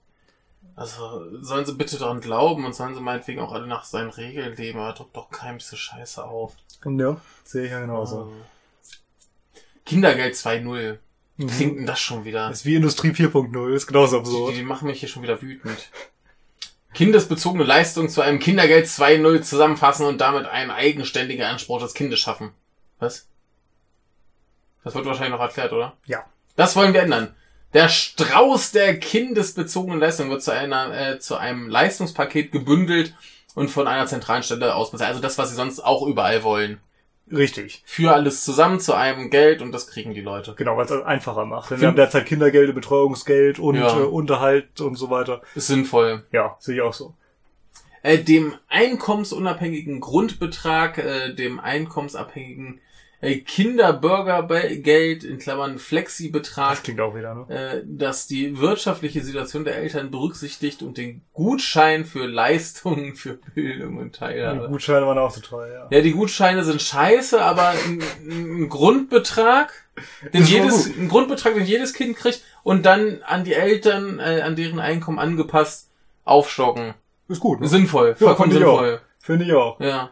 Also, 0.77 1.43
sollen 1.43 1.67
sie 1.67 1.75
bitte 1.75 1.99
daran 1.99 2.21
glauben 2.21 2.65
und 2.65 2.75
sollen 2.75 2.95
sie 2.95 3.01
meinetwegen 3.01 3.41
auch 3.41 3.53
alle 3.53 3.67
nach 3.67 3.85
seinen 3.85 4.11
Regeln 4.11 4.57
leben, 4.57 4.79
aber 4.79 4.93
drückt 4.93 5.17
doch 5.17 5.31
keinem 5.31 5.59
diese 5.59 5.77
Scheiße 5.77 6.25
auf. 6.25 6.55
Ja, 6.85 7.21
sehe 7.45 7.65
ich 7.65 7.71
ja 7.73 7.81
genauso. 7.81 8.33
Äh, 8.33 9.59
Kindergeld 9.85 10.35
2.0. 10.35 10.99
Mhm. 11.37 11.47
Klingt 11.49 11.79
denn 11.79 11.87
das 11.87 12.01
schon 12.01 12.25
wieder? 12.25 12.49
Das 12.49 12.61
ist 12.61 12.67
wie 12.67 12.77
Industrie 12.77 13.11
4.0, 13.11 13.75
ist 13.75 13.87
genauso 13.87 14.17
Die, 14.17 14.21
absurd. 14.21 14.57
die 14.57 14.63
machen 14.63 14.87
mich 14.89 15.01
hier 15.01 15.09
schon 15.09 15.23
wieder 15.23 15.41
wütend. 15.43 15.91
Kindesbezogene 16.95 17.65
Leistung 17.65 18.09
zu 18.09 18.21
einem 18.21 18.39
Kindergeld 18.39 18.87
2.0 18.87 19.41
zusammenfassen 19.43 20.07
und 20.07 20.21
damit 20.21 20.47
einen 20.47 20.71
eigenständigen 20.71 21.45
Anspruch 21.45 21.81
des 21.81 21.95
Kindes 21.95 22.19
schaffen. 22.21 22.53
Was? 23.03 23.27
Das 24.85 24.95
wird 24.95 25.05
wahrscheinlich 25.07 25.33
noch 25.33 25.41
erklärt, 25.41 25.73
oder? 25.73 25.95
Ja. 26.07 26.25
Das 26.57 26.77
wollen 26.77 26.93
wir 26.95 27.03
ändern. 27.03 27.35
Der 27.75 27.89
Strauß 27.89 28.73
der 28.73 28.99
kindesbezogenen 28.99 29.99
Leistung 30.01 30.29
wird 30.31 30.43
zu, 30.43 30.53
einer, 30.53 30.95
äh, 30.95 31.19
zu 31.19 31.37
einem 31.37 31.69
Leistungspaket 31.69 32.53
gebündelt 32.53 33.15
und 33.55 33.71
von 33.71 33.87
einer 33.89 34.07
zentralen 34.07 34.43
Stelle 34.43 34.75
aus 34.75 34.91
bezahlt. 34.91 35.11
Also 35.11 35.23
das, 35.23 35.39
was 35.39 35.51
sie 35.51 35.55
sonst 35.57 35.81
auch 35.81 36.07
überall 36.07 36.43
wollen. 36.43 36.81
Richtig. 37.31 37.83
Für 37.87 38.13
alles 38.13 38.45
zusammen 38.45 38.79
zu 38.81 38.93
einem 38.95 39.31
Geld 39.31 39.63
und 39.63 39.73
das 39.73 39.87
kriegen 39.87 40.13
die 40.13 40.21
Leute. 40.21 40.55
Genau, 40.55 40.77
weil 40.77 40.85
es 40.85 40.91
das 40.91 41.03
einfacher 41.05 41.47
macht. 41.47 41.71
Denn 41.71 41.81
wir 41.81 41.89
haben 41.89 41.97
derzeit 41.97 42.27
Kindergeld, 42.27 42.75
Betreuungsgeld 42.75 43.59
und 43.59 43.77
Ja. 43.77 43.99
äh, 43.99 44.03
Unterhalt 44.03 44.81
und 44.81 44.97
so 44.97 45.09
weiter. 45.09 45.41
Ist 45.55 45.69
sinnvoll. 45.69 46.25
Ja, 46.33 46.57
sehe 46.59 46.75
ich 46.77 46.83
auch 46.83 46.93
so. 46.93 47.15
äh, 48.03 48.19
dem 48.19 48.55
einkommensunabhängigen 48.69 50.01
Grundbetrag, 50.01 50.99
äh, 50.99 51.33
dem 51.35 51.59
einkommensabhängigen 51.61 52.81
äh, 53.23 53.37
Kinderbürgergeld 53.37 55.23
in 55.25 55.39
Klammern 55.39 55.79
Flexibetrag, 55.79 56.71
Das 56.75 56.83
klingt 56.83 57.01
auch 57.01 57.15
wieder, 57.15 57.35
ne? 57.35 57.47
äh, 57.49 57.83
das 57.87 58.27
die 58.27 58.59
wirtschaftliche 58.59 59.23
Situation 59.23 59.65
der 59.65 59.77
Eltern 59.77 60.11
berücksichtigt 60.11 60.83
und 60.83 60.99
den 60.99 61.23
Gutschein 61.33 62.05
für 62.05 62.27
Leistungen 62.27 63.15
für 63.15 63.39
Bildung 63.55 63.97
und 63.99 64.17
Die 64.17 64.19
Teilhabe. 64.19 64.69
Gutscheine 64.69 65.07
waren 65.07 65.19
auch 65.19 65.31
so 65.31 65.41
teuer, 65.41 65.73
ja. 65.91 65.97
Ja, 65.97 66.03
die 66.03 66.13
Gutscheine 66.13 66.65
sind 66.65 66.83
scheiße, 66.83 67.41
aber 67.41 67.69
ein, 67.71 68.03
ein 68.29 68.69
Grundbetrag, 68.69 69.73
den 70.35 70.45
jedes, 70.45 70.87
ein 70.87 71.09
Grundbetrag, 71.09 71.55
den 71.55 71.65
jedes 71.65 71.95
Kind 71.95 72.17
kriegt 72.17 72.43
und 72.65 72.85
dann 72.85 73.23
an 73.25 73.45
die 73.45 73.55
Eltern, 73.55 74.19
äh, 74.19 74.43
an 74.43 74.57
deren 74.57 74.81
Einkommen 74.81 75.19
angepasst, 75.21 75.91
aufstocken. 76.25 76.95
Ist 77.29 77.41
gut, 77.41 77.61
ne? 77.61 77.69
Sinnvoll, 77.69 78.17
vollkommen 78.17 78.51
finde 78.51 78.65
ich 78.67 78.71
auch. 78.71 78.81
sinnvoll. 78.81 79.01
Finde 79.21 79.45
ich 79.45 79.53
auch. 79.53 79.81
Ja. 79.81 80.11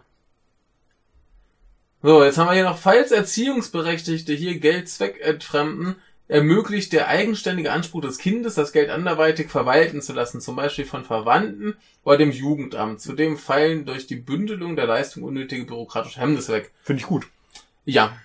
So, 2.03 2.25
jetzt 2.25 2.39
haben 2.39 2.49
wir 2.49 2.55
hier 2.55 2.65
noch, 2.65 2.79
falls 2.79 3.11
Erziehungsberechtigte 3.11 4.33
hier 4.33 4.59
Geld 4.59 4.89
zweckentfremden, 4.89 5.97
ermöglicht 6.29 6.93
der 6.93 7.09
eigenständige 7.09 7.73
Anspruch 7.73 8.01
des 8.01 8.17
Kindes, 8.17 8.55
das 8.55 8.73
Geld 8.73 8.89
anderweitig 8.89 9.51
verwalten 9.51 10.01
zu 10.01 10.15
lassen, 10.15 10.41
zum 10.41 10.57
Beispiel 10.57 10.87
von 10.87 11.05
Verwandten 11.05 11.77
oder 12.05 12.17
dem 12.19 12.31
Jugendamt. 12.31 13.01
Zudem 13.01 13.37
fallen 13.37 13.85
durch 13.85 14.07
die 14.07 14.17
Bündelung 14.17 14.77
der 14.77 14.87
Leistung 14.87 15.25
unnötige 15.25 15.67
bürokratische 15.67 16.21
Hemmnisse 16.21 16.53
weg. 16.53 16.71
Finde 16.83 17.01
ich 17.01 17.07
gut. 17.07 17.27
Ja, 17.85 18.17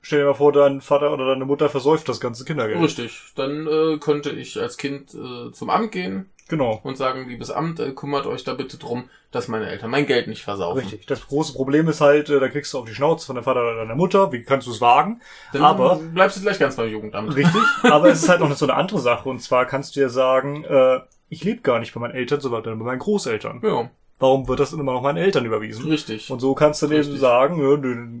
Stell 0.00 0.20
dir 0.20 0.26
mal 0.26 0.34
vor, 0.34 0.52
dein 0.52 0.80
Vater 0.80 1.12
oder 1.12 1.26
deine 1.26 1.46
Mutter 1.46 1.68
versäuft 1.68 2.08
das 2.08 2.20
ganze 2.20 2.44
Kindergeld. 2.44 2.80
richtig. 2.80 3.20
Dann 3.34 3.66
äh, 3.66 3.98
könnte 3.98 4.30
ich 4.30 4.56
als 4.56 4.76
Kind 4.76 5.12
äh, 5.12 5.50
zum 5.50 5.68
Amt 5.68 5.90
gehen 5.90 6.30
Genau. 6.48 6.80
und 6.84 6.96
sagen, 6.96 7.28
liebes 7.28 7.50
Amt, 7.50 7.80
äh, 7.80 7.90
kümmert 7.92 8.26
euch 8.26 8.44
da 8.44 8.54
bitte 8.54 8.76
drum, 8.78 9.08
dass 9.32 9.48
meine 9.48 9.68
Eltern 9.68 9.90
mein 9.90 10.06
Geld 10.06 10.28
nicht 10.28 10.44
versaufen. 10.44 10.80
Richtig. 10.80 11.06
Das 11.06 11.26
große 11.26 11.52
Problem 11.54 11.88
ist 11.88 12.00
halt, 12.00 12.30
äh, 12.30 12.38
da 12.38 12.48
kriegst 12.48 12.72
du 12.72 12.78
auf 12.78 12.84
die 12.86 12.94
Schnauze 12.94 13.26
von 13.26 13.34
deinem 13.34 13.44
Vater 13.44 13.62
oder 13.62 13.74
deiner 13.76 13.96
Mutter. 13.96 14.30
Wie 14.32 14.42
kannst 14.42 14.66
du 14.66 14.70
es 14.70 14.80
wagen? 14.80 15.20
Dann 15.52 15.62
Aber- 15.62 15.96
bleibst 15.96 16.36
du 16.36 16.42
gleich 16.42 16.58
ganz 16.58 16.76
beim 16.76 16.88
Jugendamt. 16.88 17.34
Richtig. 17.34 17.60
Aber 17.82 18.08
es 18.08 18.22
ist 18.22 18.28
halt 18.28 18.40
noch 18.40 18.52
so 18.54 18.66
eine 18.66 18.74
andere 18.74 19.00
Sache. 19.00 19.28
Und 19.28 19.40
zwar 19.42 19.66
kannst 19.66 19.96
du 19.96 20.00
ja 20.00 20.08
sagen, 20.08 20.64
äh, 20.64 21.00
ich 21.28 21.42
lebe 21.42 21.62
gar 21.62 21.80
nicht 21.80 21.92
bei 21.94 22.00
meinen 22.00 22.14
Eltern, 22.14 22.40
sondern 22.40 22.62
bei 22.78 22.84
meinen 22.84 22.98
Großeltern. 23.00 23.60
Ja, 23.64 23.90
Warum 24.18 24.48
wird 24.48 24.60
das 24.60 24.72
immer 24.72 24.84
noch 24.92 25.02
meinen 25.02 25.18
Eltern 25.18 25.44
überwiesen? 25.44 25.86
richtig. 25.88 26.30
Und 26.30 26.40
so 26.40 26.54
kannst 26.54 26.80
du 26.80 26.86
Richtig. 26.86 27.18
sagen, 27.20 27.58
ja, 27.60 27.74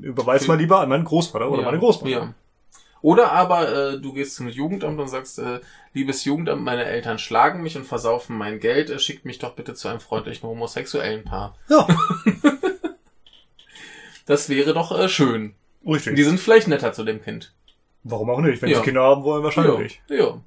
überweis 0.08 0.46
mal 0.46 0.58
lieber 0.58 0.80
an 0.80 0.90
meinen 0.90 1.04
Großvater 1.04 1.48
oder 1.50 1.60
ja, 1.60 1.64
meine 1.66 1.78
Großmutter. 1.78 2.10
Ja. 2.12 2.34
Oder 3.02 3.32
aber 3.32 3.92
äh, 3.94 4.00
du 4.00 4.12
gehst 4.12 4.34
zum 4.36 4.48
Jugendamt 4.48 4.98
und 4.98 5.08
sagst, 5.08 5.38
äh, 5.38 5.60
liebes 5.92 6.24
Jugendamt, 6.24 6.62
meine 6.62 6.84
Eltern 6.84 7.18
schlagen 7.18 7.62
mich 7.62 7.76
und 7.76 7.84
versaufen 7.86 8.36
mein 8.36 8.58
Geld, 8.58 8.90
äh, 8.90 8.98
schickt 8.98 9.24
mich 9.24 9.38
doch 9.38 9.54
bitte 9.54 9.74
zu 9.74 9.88
einem 9.88 10.00
freundlichen 10.00 10.48
homosexuellen 10.48 11.24
Paar. 11.24 11.56
Ja, 11.68 11.86
Das 14.26 14.48
wäre 14.48 14.74
doch 14.74 14.98
äh, 14.98 15.08
schön. 15.08 15.54
richtig. 15.86 16.16
Die 16.16 16.24
sind 16.24 16.40
vielleicht 16.40 16.68
netter 16.68 16.92
zu 16.92 17.04
dem 17.04 17.22
Kind. 17.22 17.52
Warum 18.02 18.30
auch 18.30 18.40
nicht? 18.40 18.60
Wenn 18.62 18.70
Ja. 18.70 18.78
sie 18.78 18.84
Kinder 18.84 19.02
haben 19.02 19.22
wollen, 19.24 19.44
wahrscheinlich. 19.44 20.00
Ja. 20.08 20.16
ja. 20.16 20.40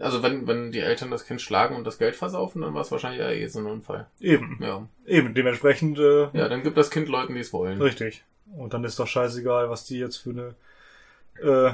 Also 0.00 0.22
wenn, 0.22 0.46
wenn 0.46 0.72
die 0.72 0.78
Eltern 0.80 1.10
das 1.10 1.26
Kind 1.26 1.40
schlagen 1.42 1.76
und 1.76 1.84
das 1.84 1.98
Geld 1.98 2.16
versaufen, 2.16 2.62
dann 2.62 2.74
war 2.74 2.80
es 2.82 2.90
wahrscheinlich 2.92 3.20
ja 3.20 3.30
eh 3.30 3.46
so 3.48 3.58
ein 3.58 3.66
Unfall. 3.66 4.06
Eben. 4.20 4.58
Ja. 4.62 4.86
Eben. 5.06 5.34
Dementsprechend, 5.34 5.98
äh, 5.98 6.28
Ja, 6.32 6.48
dann 6.48 6.62
gibt 6.62 6.76
das 6.78 6.90
Kind 6.90 7.08
Leuten, 7.08 7.34
die 7.34 7.40
es 7.40 7.52
wollen. 7.52 7.80
richtig. 7.82 8.24
Und 8.56 8.72
dann 8.72 8.84
ist 8.84 8.98
doch 8.98 9.06
scheißegal, 9.06 9.68
was 9.68 9.84
die 9.84 9.98
jetzt 9.98 10.16
für 10.18 10.30
eine 10.30 10.54
äh, 11.40 11.72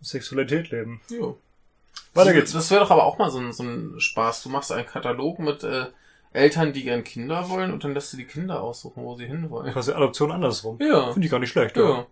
Sexualität 0.00 0.70
leben. 0.70 1.00
Ja. 1.08 1.34
Weiter 2.14 2.32
geht's. 2.32 2.52
Das 2.52 2.70
wäre 2.70 2.80
doch 2.80 2.90
aber 2.90 3.04
auch 3.04 3.18
mal 3.18 3.30
so 3.30 3.38
ein, 3.38 3.52
so 3.52 3.62
ein 3.62 4.00
Spaß. 4.00 4.42
Du 4.42 4.48
machst 4.48 4.72
einen 4.72 4.86
Katalog 4.86 5.38
mit 5.38 5.62
äh, 5.62 5.86
Eltern, 6.32 6.72
die 6.72 6.84
gern 6.84 7.04
Kinder 7.04 7.48
wollen 7.48 7.72
und 7.72 7.84
dann 7.84 7.94
lässt 7.94 8.12
du 8.12 8.16
die 8.16 8.24
Kinder 8.24 8.62
aussuchen, 8.62 9.02
wo 9.04 9.14
sie 9.16 9.26
hinwollen. 9.26 9.72
Quasi 9.72 9.92
Adoption 9.92 10.32
andersrum. 10.32 10.78
Ja. 10.80 11.12
Finde 11.12 11.26
ich 11.26 11.30
gar 11.30 11.40
nicht 11.40 11.50
schlecht. 11.50 11.76
Ja. 11.76 12.06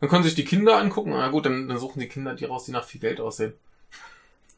Dann 0.00 0.10
können 0.10 0.24
sich 0.24 0.34
die 0.34 0.44
Kinder 0.44 0.78
angucken. 0.78 1.10
Na 1.10 1.28
gut, 1.28 1.46
dann, 1.46 1.68
dann 1.68 1.78
suchen 1.78 2.00
die 2.00 2.08
Kinder 2.08 2.34
die 2.34 2.44
raus, 2.44 2.64
die 2.64 2.72
nach 2.72 2.84
viel 2.84 3.00
Geld 3.00 3.20
aussehen. 3.20 3.54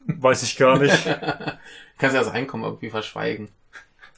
Weiß 0.05 0.43
ich 0.43 0.57
gar 0.57 0.77
nicht. 0.79 1.05
Kannst 1.97 2.15
ja 2.15 2.21
das 2.21 2.31
Einkommen 2.31 2.63
irgendwie 2.63 2.89
verschweigen. 2.89 3.49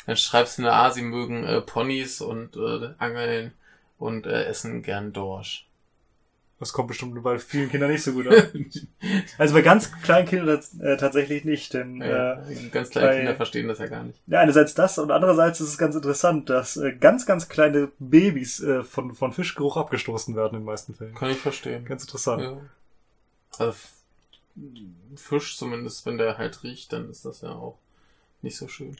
Dann 0.06 0.17
schreibst 0.17 0.58
du 0.58 0.63
eine 0.63 0.73
A, 0.73 0.91
sie 0.91 1.04
mögen 1.04 1.43
äh, 1.43 1.62
Ponys 1.62 2.21
und 2.21 2.56
äh, 2.56 2.93
Angeln 2.97 3.54
und 3.99 4.25
äh, 4.25 4.45
essen 4.45 4.82
gern 4.82 5.13
Dorsch. 5.13 5.67
Das 6.62 6.74
kommt 6.74 6.89
bestimmt 6.89 7.21
bei 7.24 7.39
vielen 7.39 7.69
Kindern 7.69 7.89
nicht 7.91 8.04
so 8.04 8.13
gut 8.13 8.28
an. 8.28 8.36
Also 9.39 9.56
bei 9.56 9.62
ganz 9.63 9.91
kleinen 10.04 10.28
Kindern 10.28 10.62
äh, 10.80 10.95
tatsächlich 10.95 11.43
nicht, 11.43 11.74
denn 11.74 12.00
Ja, 12.00 12.34
äh, 12.47 12.69
ganz 12.71 12.91
kleine 12.91 13.08
bei- 13.08 13.15
Kinder 13.17 13.36
verstehen 13.36 13.67
das 13.67 13.80
ja 13.80 13.88
gar 13.88 14.04
nicht. 14.04 14.19
ja, 14.28 14.39
einerseits 14.41 14.76
das 14.76 15.00
und 15.00 15.10
andererseits 15.10 15.60
ist 15.60 15.69
es 15.69 15.78
ganz 15.80 15.95
interessant, 15.95 16.52
dass 16.52 16.78
äh, 16.78 16.93
ganz, 16.93 17.26
ganz 17.26 17.50
kleine 17.50 17.89
Babys 17.97 18.62
äh, 18.62 18.84
von, 18.84 19.15
von 19.15 19.34
Fischgeruch 19.34 19.76
abgestoßen 19.76 20.36
werden 20.36 20.54
in 20.54 20.62
den 20.62 20.65
meisten 20.65 20.93
Fällen. 20.93 21.15
Kann 21.15 21.32
ich 21.32 21.39
verstehen. 21.39 21.84
Ganz 21.84 22.04
interessant. 22.04 22.43
Ja. 22.43 22.58
Also 23.58 23.74
Fisch 25.15 25.58
zumindest, 25.58 26.06
wenn 26.06 26.19
der 26.19 26.38
halt 26.38 26.62
riecht, 26.63 26.93
dann 26.93 27.10
ist 27.10 27.26
das 27.26 27.41
ja 27.41 27.50
auch 27.50 27.80
nicht 28.43 28.56
so 28.56 28.67
schön. 28.67 28.95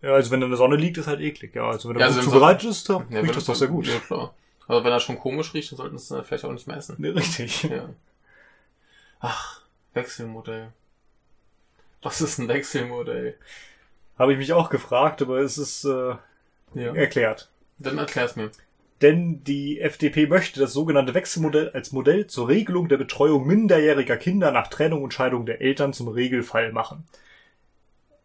Ja, 0.00 0.14
also 0.14 0.30
wenn 0.30 0.40
er 0.40 0.46
in 0.46 0.50
der 0.50 0.56
Sonne 0.58 0.76
liegt, 0.76 0.96
ist 0.96 1.06
halt 1.08 1.20
eklig. 1.20 1.54
Ja, 1.54 1.68
also 1.68 1.90
wenn 1.90 1.96
er 1.96 2.00
Ja, 2.00 2.06
gut 2.06 2.16
also 2.16 2.26
wenn 2.26 2.32
zubereitet 2.32 2.70
ist, 2.70 2.88
dann 2.88 3.06
Ja, 3.10 3.20
riecht 3.20 3.36
das 3.36 3.44
doch 3.44 3.54
sehr 3.54 3.68
gut. 3.68 3.86
Ja, 3.86 3.98
klar. 3.98 4.34
Aber 4.68 4.84
wenn 4.84 4.92
er 4.92 5.00
schon 5.00 5.18
komisch 5.18 5.54
riecht, 5.54 5.72
dann 5.72 5.76
sollten 5.78 5.98
sie 5.98 6.16
es 6.18 6.26
vielleicht 6.26 6.44
auch 6.44 6.52
nicht 6.52 6.66
mehr 6.66 6.76
essen. 6.76 6.96
Nee, 6.98 7.08
richtig. 7.08 7.64
Ja. 7.64 7.88
Ach, 9.20 9.60
Wechselmodell. 9.94 10.72
Was 12.02 12.20
ist 12.20 12.38
ein 12.38 12.48
Wechselmodell? 12.48 13.36
Habe 14.18 14.32
ich 14.32 14.38
mich 14.38 14.52
auch 14.52 14.70
gefragt, 14.70 15.22
aber 15.22 15.38
es 15.38 15.58
ist 15.58 15.84
äh, 15.84 16.14
Ja. 16.74 16.94
erklärt. 16.94 17.48
Dann 17.78 17.98
erklär's 17.98 18.36
mir. 18.36 18.50
Denn 19.00 19.42
die 19.44 19.80
FDP 19.80 20.26
möchte 20.26 20.60
das 20.60 20.72
sogenannte 20.72 21.14
Wechselmodell 21.14 21.70
als 21.70 21.90
Modell 21.92 22.28
zur 22.28 22.48
Regelung 22.48 22.88
der 22.88 22.98
Betreuung 22.98 23.46
minderjähriger 23.46 24.16
Kinder 24.16 24.52
nach 24.52 24.68
Trennung 24.68 25.02
und 25.02 25.12
Scheidung 25.12 25.44
der 25.44 25.60
Eltern 25.60 25.92
zum 25.92 26.06
Regelfall 26.08 26.72
machen. 26.72 27.04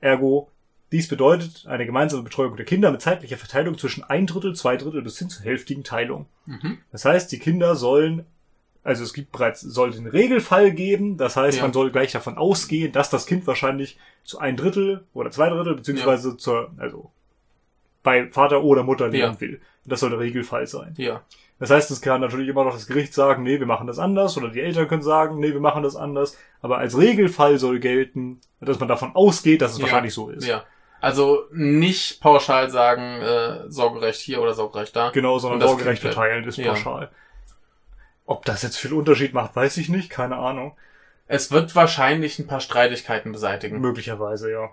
Ergo, 0.01 0.51
dies 0.91 1.07
bedeutet 1.07 1.65
eine 1.67 1.85
gemeinsame 1.85 2.23
Betreuung 2.23 2.55
der 2.55 2.65
Kinder 2.65 2.91
mit 2.91 3.01
zeitlicher 3.01 3.38
Verteilung 3.38 3.77
zwischen 3.77 4.03
ein 4.03 4.25
Drittel, 4.25 4.55
zwei 4.55 4.77
Drittel 4.77 5.01
bis 5.01 5.19
hin 5.19 5.29
zur 5.29 5.43
hälftigen 5.45 5.83
Teilung. 5.83 6.27
Mhm. 6.45 6.77
Das 6.91 7.03
heißt, 7.03 7.31
die 7.31 7.39
Kinder 7.39 7.75
sollen, 7.75 8.25
also 8.83 9.03
es 9.03 9.13
gibt 9.13 9.31
bereits, 9.33 9.59
soll 9.61 9.91
den 9.91 10.07
Regelfall 10.07 10.71
geben, 10.71 11.17
das 11.17 11.35
heißt, 11.35 11.57
Ja. 11.57 11.63
man 11.63 11.73
soll 11.73 11.91
gleich 11.91 12.13
davon 12.13 12.38
ausgehen, 12.38 12.93
dass 12.93 13.09
das 13.09 13.25
Kind 13.25 13.45
wahrscheinlich 13.47 13.97
zu 14.23 14.39
ein 14.39 14.55
Drittel 14.55 15.03
oder 15.13 15.29
zwei 15.31 15.49
Drittel, 15.49 15.75
beziehungsweise 15.75 16.38
zur, 16.38 16.71
also 16.77 17.11
bei 18.03 18.29
Vater 18.29 18.63
oder 18.63 18.83
Mutter 18.83 19.09
leben 19.09 19.33
Ja. 19.33 19.41
will. 19.41 19.59
Das 19.85 19.99
soll 20.01 20.09
der 20.11 20.19
Regelfall 20.19 20.67
sein. 20.67 20.93
Ja. 20.97 21.21
Das 21.59 21.69
heißt, 21.71 21.89
es 21.91 22.01
kann 22.01 22.21
natürlich 22.21 22.47
immer 22.49 22.63
noch 22.63 22.73
das 22.73 22.88
Gericht 22.88 23.13
sagen, 23.13 23.43
nee, 23.43 23.59
wir 23.59 23.65
machen 23.65 23.88
das 23.88 23.99
anders, 23.99 24.38
oder 24.38 24.49
die 24.49 24.61
Eltern 24.61 24.88
können 24.88 25.01
sagen, 25.01 25.39
nee, 25.39 25.51
wir 25.51 25.59
machen 25.59 25.81
das 25.83 25.95
anders. 25.95 26.38
Aber 26.61 26.77
als 26.77 26.97
Regelfall 26.97 27.57
soll 27.57 27.79
gelten, 27.79 28.39
dass 28.61 28.79
man 28.79 28.88
davon 28.88 29.15
ausgeht, 29.15 29.61
dass 29.61 29.71
es 29.73 29.77
Ja. 29.79 29.83
wahrscheinlich 29.83 30.13
so 30.13 30.29
ist. 30.29 30.45
Ja. 30.47 30.63
Also 30.99 31.45
nicht 31.51 32.21
pauschal 32.21 32.69
sagen, 32.69 33.21
äh, 33.21 33.69
Sorgerecht 33.69 34.19
hier 34.19 34.41
oder 34.41 34.53
Sorgerecht 34.53 34.95
da. 34.95 35.11
Genau, 35.11 35.37
sondern 35.39 35.61
Sorgerecht 35.67 36.01
verteilen 36.01 36.43
ist 36.45 36.57
Ja. 36.57 36.69
pauschal. 36.73 37.09
Ob 38.25 38.45
das 38.45 38.63
jetzt 38.63 38.77
viel 38.77 38.93
Unterschied 38.93 39.33
macht, 39.33 39.55
weiß 39.55 39.77
ich 39.77 39.89
nicht, 39.89 40.09
keine 40.09 40.35
Ahnung. 40.37 40.75
Es 41.27 41.51
wird 41.51 41.75
wahrscheinlich 41.75 42.39
ein 42.39 42.47
paar 42.47 42.59
Streitigkeiten 42.61 43.31
beseitigen. 43.31 43.79
Möglicherweise, 43.79 44.51
ja. 44.51 44.69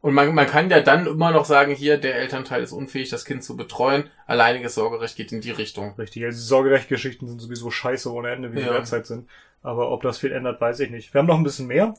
Und 0.00 0.14
man, 0.14 0.34
man 0.34 0.46
kann 0.46 0.70
ja 0.70 0.80
dann 0.80 1.06
immer 1.06 1.30
noch 1.30 1.44
sagen, 1.44 1.74
hier, 1.74 1.98
der 1.98 2.14
Elternteil 2.16 2.62
ist 2.62 2.72
unfähig, 2.72 3.10
das 3.10 3.24
Kind 3.26 3.44
zu 3.44 3.54
betreuen. 3.56 4.08
Alleiniges 4.26 4.74
Sorgerecht 4.74 5.14
geht 5.16 5.30
in 5.30 5.42
die 5.42 5.50
Richtung. 5.50 5.94
Richtig. 5.98 6.24
Also 6.24 6.38
die 6.38 6.44
Sorgerechtgeschichten 6.44 7.28
sind 7.28 7.38
sowieso 7.40 7.70
scheiße 7.70 8.10
ohne 8.10 8.30
Ende, 8.30 8.52
wie 8.52 8.60
sie 8.60 8.66
Ja. 8.66 8.72
derzeit 8.72 9.06
sind. 9.06 9.28
Aber 9.62 9.90
ob 9.90 10.02
das 10.02 10.16
viel 10.18 10.32
ändert, 10.32 10.58
weiß 10.60 10.80
ich 10.80 10.90
nicht. 10.90 11.12
Wir 11.12 11.18
haben 11.18 11.26
noch 11.26 11.36
ein 11.36 11.44
bisschen 11.44 11.66
mehr. 11.66 11.94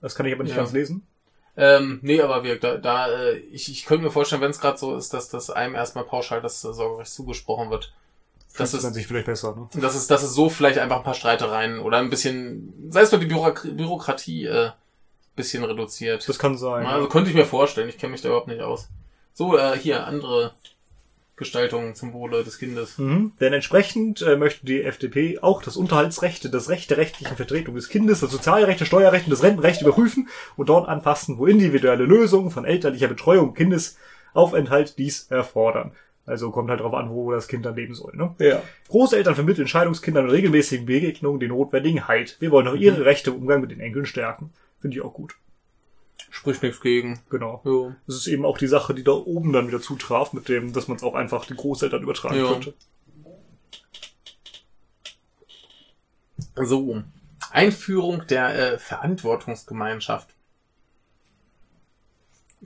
Das 0.00 0.14
kann 0.14 0.26
ich 0.26 0.32
aber 0.32 0.44
nicht 0.44 0.52
Ja. 0.52 0.58
ganz 0.58 0.72
lesen. 0.72 1.04
Ähm, 1.56 2.00
nee, 2.02 2.20
aber 2.20 2.42
wir, 2.42 2.58
da, 2.58 2.76
da 2.76 3.08
äh, 3.08 3.36
ich, 3.36 3.70
ich 3.70 3.84
könnte 3.84 4.04
mir 4.04 4.10
vorstellen, 4.10 4.42
wenn 4.42 4.50
es 4.50 4.60
gerade 4.60 4.76
so 4.76 4.96
ist, 4.96 5.14
dass 5.14 5.28
das 5.28 5.50
einem 5.50 5.74
erstmal 5.74 6.04
pauschal 6.04 6.40
das 6.40 6.64
äh, 6.64 6.72
Sorgerecht 6.72 7.12
zugesprochen 7.12 7.70
wird. 7.70 7.92
Das 8.56 8.72
ist, 8.72 8.82
sich 8.82 9.06
vielleicht 9.06 9.26
besser, 9.26 9.56
ne? 9.56 9.68
das 9.80 9.96
ist, 9.96 10.10
das 10.10 10.22
ist 10.22 10.34
so 10.34 10.48
vielleicht 10.48 10.78
einfach 10.78 10.98
ein 10.98 11.02
paar 11.02 11.14
Streitereien 11.14 11.80
oder 11.80 11.98
ein 11.98 12.10
bisschen, 12.10 12.72
sei 12.88 13.00
es 13.00 13.10
nur 13.10 13.20
die 13.20 13.26
Bürok 13.26 13.62
Bürokratie, 13.64 14.46
äh, 14.46 14.70
bisschen 15.34 15.64
reduziert. 15.64 16.28
Das 16.28 16.38
kann 16.38 16.56
sein. 16.56 16.86
Also 16.86 17.08
könnte 17.08 17.30
ich 17.30 17.36
mir 17.36 17.46
vorstellen, 17.46 17.88
ich 17.88 17.98
kenne 17.98 18.12
mich 18.12 18.22
da 18.22 18.28
überhaupt 18.28 18.46
nicht 18.46 18.60
aus. 18.60 18.88
So, 19.32 19.58
äh, 19.58 19.76
hier, 19.76 20.06
andere 20.06 20.54
Gestaltungen 21.36 21.94
zum 21.94 22.12
Wohle 22.12 22.44
des 22.44 22.58
Kindes. 22.58 22.96
Mhm. 22.98 23.32
Denn 23.40 23.52
entsprechend 23.52 24.22
äh, 24.22 24.36
möchte 24.36 24.64
die 24.66 24.82
FDP 24.82 25.40
auch 25.40 25.62
das 25.62 25.76
Unterhaltsrecht, 25.76 26.52
das 26.52 26.68
Recht 26.68 26.90
der 26.90 26.98
rechtlichen 26.98 27.36
Vertretung 27.36 27.74
des 27.74 27.88
Kindes, 27.88 28.20
das 28.20 28.30
Sozialrecht, 28.30 28.80
das 28.80 28.88
Steuerrecht 28.88 29.26
und 29.26 29.32
das 29.32 29.42
Rentenrecht 29.42 29.82
überprüfen 29.82 30.28
und 30.56 30.68
dort 30.68 30.88
anpassen, 30.88 31.38
wo 31.38 31.46
individuelle 31.46 32.04
Lösungen 32.04 32.50
von 32.50 32.64
elterlicher 32.64 33.08
Betreuung 33.08 33.48
und 33.48 33.54
Kindesaufenthalt 33.54 34.96
dies 34.96 35.26
erfordern. 35.30 35.92
Also 36.26 36.50
kommt 36.50 36.70
halt 36.70 36.80
darauf 36.80 36.94
an, 36.94 37.10
wo 37.10 37.32
das 37.32 37.48
Kind 37.48 37.66
dann 37.66 37.74
leben 37.74 37.94
soll. 37.94 38.16
Ne? 38.16 38.34
Ja. 38.38 38.62
Großeltern 38.88 39.34
vermitteln 39.34 39.68
Scheidungskindern 39.68 40.26
in 40.26 40.30
regelmäßigen 40.30 40.86
Begegnungen 40.86 41.40
den 41.40 41.50
notwendigen 41.50 42.08
Halt. 42.08 42.36
Wir 42.40 42.50
wollen 42.50 42.68
auch 42.68 42.74
ihre 42.74 43.04
Rechte 43.04 43.30
im 43.30 43.36
Umgang 43.36 43.60
mit 43.60 43.72
den 43.72 43.80
Enkeln 43.80 44.06
stärken. 44.06 44.50
Finde 44.80 44.96
ich 44.96 45.02
auch 45.02 45.12
gut. 45.12 45.34
Spricht 46.30 46.62
nichts 46.62 46.80
gegen. 46.80 47.20
Genau. 47.30 47.60
Jo. 47.64 47.94
Das 48.06 48.16
ist 48.16 48.26
eben 48.26 48.44
auch 48.44 48.58
die 48.58 48.66
Sache, 48.66 48.94
die 48.94 49.04
da 49.04 49.12
oben 49.12 49.52
dann 49.52 49.68
wieder 49.68 49.80
zutraf, 49.80 50.32
mit 50.32 50.48
dem, 50.48 50.72
dass 50.72 50.88
man 50.88 50.96
es 50.96 51.02
auch 51.02 51.14
einfach 51.14 51.44
den 51.46 51.56
Großeltern 51.56 52.02
übertragen 52.02 52.36
Ja. 52.36 52.48
könnte. 52.52 52.74
So. 56.56 57.02
Einführung 57.50 58.26
der 58.26 58.74
äh, 58.74 58.78
Verantwortungsgemeinschaft. 58.78 60.30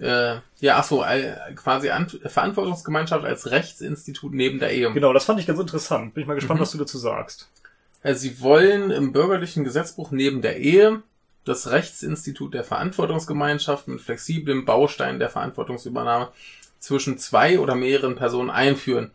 Äh, 0.00 0.36
ja, 0.60 0.76
ach 0.78 0.84
so, 0.84 1.02
äh, 1.04 1.34
quasi 1.56 1.90
An 1.90 2.08
Verantwortungsgemeinschaft 2.08 3.24
als 3.24 3.50
Rechtsinstitut 3.50 4.32
neben 4.32 4.60
der 4.60 4.72
Ehe. 4.72 4.92
Genau, 4.92 5.12
das 5.12 5.24
fand 5.24 5.40
ich 5.40 5.46
ganz 5.46 5.58
interessant. 5.58 6.14
Bin 6.14 6.22
ich 6.22 6.28
mal 6.28 6.34
gespannt, 6.34 6.60
Mhm. 6.60 6.62
was 6.62 6.70
du 6.70 6.78
dazu 6.78 6.98
sagst. 6.98 7.50
Äh, 8.02 8.14
Sie 8.14 8.40
wollen 8.40 8.90
im 8.90 9.12
bürgerlichen 9.12 9.64
Gesetzbuch 9.64 10.10
neben 10.12 10.40
der 10.40 10.58
Ehe 10.58 11.02
das 11.48 11.70
Rechtsinstitut 11.70 12.54
der 12.54 12.64
Verantwortungsgemeinschaft 12.64 13.88
mit 13.88 14.00
flexiblen 14.00 14.64
Bausteinen 14.64 15.18
der 15.18 15.30
Verantwortungsübernahme 15.30 16.28
zwischen 16.78 17.18
zwei 17.18 17.58
oder 17.58 17.74
mehreren 17.74 18.16
Personen 18.16 18.50
einführen. 18.50 19.10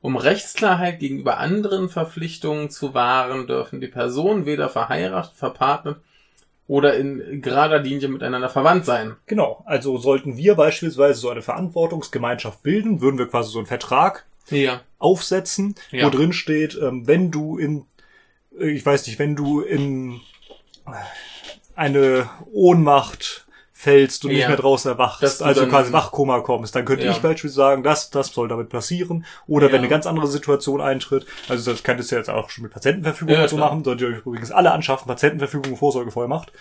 Um 0.00 0.16
Rechtsklarheit 0.16 1.00
gegenüber 1.00 1.38
anderen 1.38 1.88
Verpflichtungen 1.88 2.68
zu 2.70 2.92
wahren, 2.94 3.46
dürfen 3.46 3.80
die 3.80 3.88
Personen 3.88 4.44
weder 4.44 4.68
verheiratet, 4.68 5.32
verpartnet 5.34 5.96
oder 6.68 6.94
in 6.94 7.40
gerader 7.42 7.78
Linie 7.78 8.08
miteinander 8.08 8.48
verwandt 8.50 8.84
sein. 8.84 9.16
Genau, 9.26 9.62
also 9.66 9.96
sollten 9.98 10.36
wir 10.36 10.54
beispielsweise 10.54 11.18
so 11.20 11.30
eine 11.30 11.42
Verantwortungsgemeinschaft 11.42 12.62
bilden, 12.62 13.00
würden 13.00 13.18
wir 13.18 13.28
quasi 13.28 13.50
so 13.50 13.58
einen 13.58 13.66
Vertrag 13.66 14.26
Ja. 14.50 14.82
aufsetzen, 14.98 15.74
Ja. 15.90 16.06
wo 16.06 16.10
drin 16.10 16.32
steht, 16.32 16.78
ähm, 16.80 17.06
wenn 17.06 17.30
du 17.30 17.58
in, 17.58 17.86
äh, 18.58 18.70
ich 18.70 18.84
weiß 18.84 19.06
nicht, 19.06 19.18
wenn 19.18 19.36
du 19.36 19.60
in 19.60 20.20
eine 21.76 22.28
Ohnmacht 22.52 23.46
fällst 23.72 24.24
und 24.24 24.30
nicht 24.30 24.40
Ja. 24.42 24.48
mehr 24.48 24.56
draußen 24.56 24.90
erwachst, 24.90 25.42
also 25.42 25.66
quasi 25.66 25.92
Wachkoma 25.92 26.40
kommst, 26.40 26.74
dann 26.74 26.84
könnte 26.84 27.04
Ja. 27.04 27.10
ich 27.10 27.18
beispielsweise 27.18 27.54
sagen, 27.56 27.82
das, 27.82 28.08
das 28.10 28.28
soll 28.28 28.48
damit 28.48 28.70
passieren. 28.70 29.26
Oder 29.46 29.66
Ja. 29.66 29.72
wenn 29.72 29.80
eine 29.80 29.88
ganz 29.88 30.06
andere 30.06 30.26
Situation 30.26 30.80
eintritt, 30.80 31.26
also 31.48 31.70
das 31.70 31.82
könntest 31.82 32.10
du 32.10 32.16
jetzt 32.16 32.30
auch 32.30 32.48
schon 32.48 32.62
mit 32.62 32.72
Patientenverfügung 32.72 33.34
Ja, 33.34 33.46
so 33.48 33.56
machen, 33.58 33.84
solltet 33.84 34.08
ihr 34.08 34.14
euch 34.16 34.24
übrigens 34.26 34.52
alle 34.52 34.72
anschaffen, 34.72 35.06
Patientenverfügung 35.06 35.76
Vorsorgevollmacht. 35.76 36.52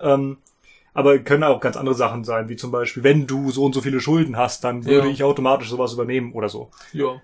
Ähm, 0.00 0.38
aber 0.94 1.18
können 1.18 1.42
auch 1.44 1.60
ganz 1.60 1.76
andere 1.76 1.94
Sachen 1.94 2.22
sein, 2.24 2.48
wie 2.48 2.56
zum 2.56 2.70
Beispiel, 2.70 3.02
wenn 3.02 3.26
du 3.26 3.50
so 3.50 3.64
und 3.64 3.74
so 3.74 3.80
viele 3.80 4.00
Schulden 4.00 4.36
hast, 4.36 4.62
dann 4.64 4.84
würde 4.86 5.08
ich 5.08 5.24
automatisch 5.24 5.68
sowas 5.68 5.92
übernehmen 5.92 6.32
oder 6.32 6.48
so. 6.48 6.70
Ja. 6.92 7.20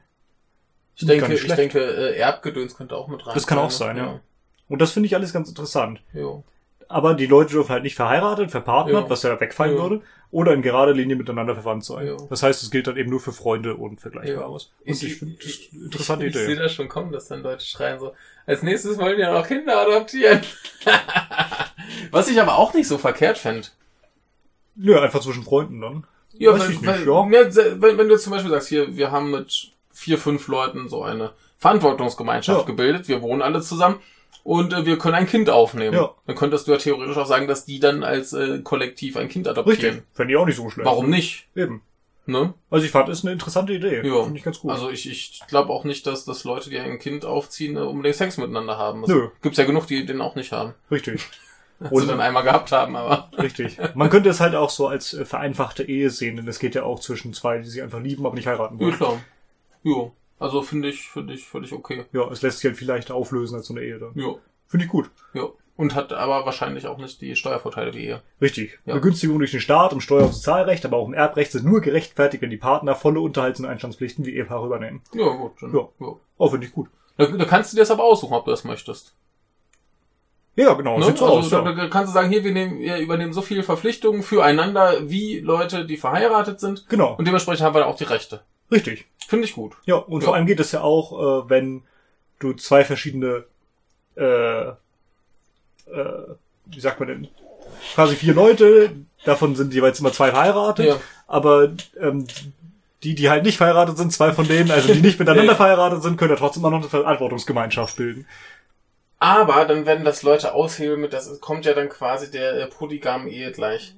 Ich 0.97 1.07
denke, 1.07 1.29
nicht 1.29 1.45
ich 1.45 1.53
denke, 1.55 1.79
äh, 1.81 2.17
Erbgedöns 2.19 2.75
könnte 2.77 2.97
auch 2.97 3.09
mit 3.09 3.25
rein. 3.27 3.35
Das 3.35 3.47
kann 3.47 3.59
auch 3.59 3.71
sein, 3.71 3.97
ja. 3.97 4.21
Und 4.69 4.81
das 4.83 4.91
finde 4.93 5.07
ich 5.07 5.15
alles 5.15 5.33
ganz 5.33 5.49
interessant. 5.49 6.01
ja. 6.13 6.43
Aber 6.89 7.15
die 7.15 7.27
Leute 7.27 7.53
dürfen 7.53 7.71
halt 7.71 7.83
nicht 7.83 7.97
verheiratet, 7.97 8.51
verpartnert, 8.51 9.05
Ja. 9.05 9.11
was 9.11 9.23
ja 9.23 9.39
wegfallen 9.39 9.77
Ja. 9.77 9.83
würde, 9.83 10.01
oder 10.31 10.53
in 10.55 10.63
gerade 10.63 10.93
Linie 10.93 11.17
miteinander 11.17 11.55
verwandt 11.55 11.85
sein. 11.85 12.07
Ja. 12.07 12.17
Das 12.31 12.43
heißt, 12.43 12.63
es 12.63 12.71
gilt 12.71 12.87
dann 12.87 12.97
eben 12.97 13.11
nur 13.11 13.21
für 13.21 13.33
Freunde 13.33 13.77
und 13.77 14.01
Vergleichbares. 14.01 14.73
Und 14.81 14.91
ich, 14.91 15.03
Ich- 15.03 15.19
finde 15.19 15.37
das 15.37 15.47
ich- 15.47 15.71
eine 15.73 15.85
interessante 15.85 16.27
ich, 16.27 16.35
Ich 16.35 16.41
sehe 16.41 16.53
Idee. 16.53 16.63
das 16.63 16.73
schon 16.73 16.89
kommen, 16.89 17.13
dass 17.13 17.29
dann 17.29 17.43
Leute 17.43 17.65
schreien 17.65 17.99
so, 18.01 18.13
als 18.47 18.63
nächstes 18.63 18.97
wollen 18.99 19.19
wir 19.19 19.31
noch 19.33 19.47
Kinder 19.47 19.79
adoptieren. 19.81 20.41
Was 22.11 22.29
ich 22.29 22.41
aber 22.41 22.57
auch 22.57 22.75
nicht 22.75 22.89
so 22.89 22.99
verkehrt 22.99 23.39
fände. 23.39 23.69
Nö, 24.75 24.99
einfach 24.99 25.21
zwischen 25.21 25.43
Freunden 25.43 25.81
dann. 25.81 26.07
Ja, 26.35 26.53
Weiß 26.53 26.63
wenn, 26.65 26.71
ich 26.73 26.81
nicht, 26.81 27.07
wenn, 27.07 27.07
ja. 27.07 27.43
ja, 27.43 27.81
wenn, 27.83 27.99
wenn 27.99 28.09
du 28.09 28.17
zum 28.17 28.33
Beispiel 28.33 28.51
sagst, 28.51 28.69
hier, 28.69 28.97
wir 28.97 29.11
haben 29.11 29.31
mit 29.31 29.73
vier, 29.93 30.19
fünf 30.19 30.47
Leuten 30.49 30.89
so 30.89 31.03
eine 31.03 31.33
Verantwortungsgemeinschaft 31.59 32.61
Ja. 32.61 32.67
gebildet, 32.67 33.09
wir 33.09 33.21
wohnen 33.23 33.43
alle 33.43 33.61
zusammen 33.61 33.97
und 34.49 34.73
äh, 34.73 34.87
wir 34.87 34.97
können 34.97 35.15
ein 35.15 35.27
Kind 35.27 35.51
aufnehmen. 35.51 35.95
Ja. 35.95 36.15
Dann 36.27 36.35
könntest 36.35 36.67
du 36.67 36.73
ja 36.73 36.79
theoretisch 36.79 37.19
auch 37.19 37.27
sagen, 37.27 37.47
dass 37.49 37.67
die 37.67 37.81
dann 37.81 38.03
als 38.03 38.33
äh, 38.33 38.61
Kollektiv 38.63 39.19
ein 39.19 39.29
Kind 39.29 39.47
adoptieren. 39.47 39.79
Richtig. 39.97 40.03
Fände 40.15 40.33
ich 40.33 40.39
auch 40.39 40.47
nicht 40.47 40.57
so 40.57 40.71
schlecht. 40.71 40.87
Warum 40.87 41.11
nicht? 41.11 41.49
Eben. 41.55 41.83
Ne? 42.25 42.55
Also 42.71 42.87
ich 42.87 42.91
fand, 42.91 43.11
ist 43.11 43.25
eine 43.25 43.33
interessante 43.35 43.75
Idee. 43.75 44.01
Ja. 44.07 44.23
Finde 44.23 44.39
ich 44.39 44.45
ganz 44.45 44.61
gut. 44.61 44.71
Also 44.71 44.89
ich, 44.89 45.07
ich 45.11 45.43
glaube 45.49 45.71
auch 45.71 45.85
nicht, 45.85 46.07
dass, 46.07 46.25
dass 46.25 46.45
Leute, 46.45 46.71
die 46.71 46.79
ein 46.79 46.99
Kind 46.99 47.27
aufziehen, 47.27 47.77
äh, 47.77 47.81
unbedingt 47.81 48.17
Sex 48.17 48.39
miteinander 48.39 48.79
haben. 48.79 49.03
Es 49.03 49.11
Nö. 49.11 49.29
Gibt's 49.43 49.59
ja 49.59 49.65
genug, 49.65 49.87
die 49.87 50.07
den 50.07 50.23
auch 50.23 50.35
nicht 50.35 50.53
haben. 50.53 50.73
Richtig. 50.91 51.27
Und 51.91 52.09
dann 52.09 52.21
einmal 52.21 52.43
gehabt 52.43 52.73
haben, 52.73 52.97
aber. 52.97 53.31
Richtig. 53.39 53.77
Man 53.95 54.09
könnte 54.09 54.31
es 54.31 54.41
halt 54.41 54.55
auch 54.55 54.71
so 54.71 54.87
als 54.89 55.13
äh, 55.13 55.27
vereinfachte 55.27 55.83
Ehe 55.85 56.09
sehen, 56.09 56.37
denn 56.37 56.49
es 56.49 56.59
geht 56.59 56.75
ja 56.75 56.85
auch 56.85 57.01
zwischen 57.01 57.35
zwei, 57.35 57.59
die 57.59 57.69
sich 57.69 57.83
einfach 57.83 58.01
lieben, 58.01 58.25
aber 58.25 58.35
nicht 58.35 58.47
heiraten 58.47 58.79
Ja, 58.79 58.87
wollen. 58.87 58.97
klar. 58.97 59.21
Jo. 59.83 60.13
Also 60.39 60.63
finde 60.63 60.89
ich, 60.89 61.09
finde 61.09 61.35
ich 61.35 61.45
völlig 61.45 61.73
okay. 61.73 62.05
Ja, 62.13 62.31
es 62.31 62.43
lässt 62.43 62.59
sich 62.59 62.67
halt 62.69 62.77
viel 62.77 62.89
leichter 62.89 63.15
auflösen 63.15 63.57
als 63.57 63.67
so 63.67 63.75
eine 63.75 63.83
Ehe 63.85 63.99
dann. 63.99 64.13
Jo. 64.15 64.39
Finde 64.67 64.85
ich 64.87 64.91
gut. 64.91 65.11
Jo. 65.35 65.57
Und 65.77 65.95
hat 65.95 66.13
aber 66.13 66.45
wahrscheinlich 66.45 66.87
auch 66.87 66.99
nicht 66.99 67.21
die 67.21 67.37
Steuervorteile 67.37 67.95
wie 67.95 68.05
ihr. 68.07 68.23
Richtig. 68.41 68.79
Ja. 68.85 68.95
Begünstigung 68.95 69.39
durch 69.39 69.53
den 69.53 69.61
Staat 69.61 69.93
im 69.93 70.01
Steuer- 70.01 70.25
und 70.27 70.35
Sozialrecht, 70.35 70.85
aber 70.85 70.97
auch 70.97 71.07
im 71.07 71.15
Erbrecht 71.15 71.53
sind 71.53 71.65
nur 71.65 71.81
gerechtfertigt, 71.81 72.43
wenn 72.43 72.51
die 72.51 72.57
Partner 72.57 72.95
volle 72.97 73.21
Unterhalts- 73.21 73.61
und 73.61 73.67
Einstandspflichten 73.67 74.25
wie 74.27 74.35
Ehepaare 74.35 74.67
übernehmen. 74.67 75.03
Ja, 75.15 75.29
gut. 75.29 75.53
Dann, 75.61 75.73
Ja. 75.73 75.89
ja. 76.01 76.17
Oh, 76.37 76.49
finde 76.49 76.67
ich 76.67 76.73
gut. 76.73 76.89
Da, 77.17 77.27
da 77.27 77.45
kannst 77.45 77.73
du 77.73 77.77
dir 77.77 77.83
das 77.83 77.91
aber 77.91 78.05
aussuchen, 78.05 78.35
ob 78.35 78.45
du 78.45 78.51
das 78.51 78.65
möchtest. 78.65 79.15
Ja, 80.57 80.75
genau. 80.75 80.99
Ne? 80.99 81.05
Sieht 81.07 81.19
so 81.19 81.27
also 81.27 81.39
aus. 81.39 81.51
da, 81.51 81.63
Ja. 81.65 81.73
da 81.73 81.87
kannst 81.89 82.11
du 82.11 82.15
sagen, 82.15 82.31
hier, 82.31 82.43
wir, 82.43 82.51
nehmen, 82.53 82.81
wir 82.81 82.99
übernehmen 82.99 83.33
so 83.33 83.43
viele 83.43 83.63
Verpflichtungen 83.63 84.25
füreinander 84.25 85.09
wie 85.09 85.39
Leute, 85.39 85.85
die 85.87 85.97
verheiratet 85.97 86.59
sind. 86.59 86.89
Genau. 86.89 87.15
Und 87.17 87.27
dementsprechend 87.27 87.65
haben 87.65 87.75
wir 87.77 87.81
da 87.81 87.87
auch 87.87 87.97
die 87.97 88.05
Rechte. 88.05 88.43
Richtig. 88.71 89.07
Finde 89.27 89.47
ich 89.47 89.55
gut. 89.55 89.77
Ja, 89.85 89.97
und 89.97 90.23
vor 90.23 90.33
Ja. 90.33 90.37
allem 90.39 90.47
geht 90.47 90.61
es 90.61 90.73
ja 90.73 90.81
auch, 90.83 91.45
äh, 91.47 91.51
wenn 91.51 91.83
du 92.39 92.53
zwei 92.55 92.85
verschiedene, 92.85 93.45
äh, 94.17 94.69
äh, 94.69 94.75
wie 96.67 96.81
sagt 96.81 97.01
man 97.01 97.09
denn, 97.09 97.29
quasi 97.95 98.17
vier 98.17 98.35
Leute, 98.35 98.93
davon 99.25 99.55
sind 99.57 99.75
jeweils 99.75 100.01
immer 100.01 100.13
zwei 100.13 100.31
verheiratet, 100.31 100.87
Ja. 100.87 101.01
aber 101.27 101.73
ähm, 102.01 102.27
die, 103.03 103.15
die 103.15 103.31
halt 103.31 103.45
nicht 103.45 103.57
verheiratet 103.59 103.97
sind, 103.97 104.13
zwei 104.13 104.33
von 104.33 104.47
denen, 104.49 104.71
also 104.71 104.93
die 104.93 105.01
nicht 105.01 105.19
miteinander 105.21 105.55
verheiratet 105.57 106.03
sind, 106.03 106.17
können 106.17 106.31
ja 106.33 106.37
trotzdem 106.37 106.65
auch 106.65 106.71
noch 106.71 106.81
eine 106.81 106.89
Verantwortungsgemeinschaft 106.89 107.97
bilden. 107.97 108.27
Aber 109.21 109.65
dann 109.65 109.85
werden 109.87 110.05
das 110.05 110.23
Leute 110.23 110.55
aushebeln 110.55 111.01
mit, 111.01 111.13
das 111.13 111.41
kommt 111.41 111.65
ja 111.65 111.75
dann 111.75 111.89
quasi 111.89 112.31
der 112.31 112.55
äh, 112.55 112.67
polygamen 112.67 113.29
Ehe 113.29 113.51
gleich. 113.53 113.95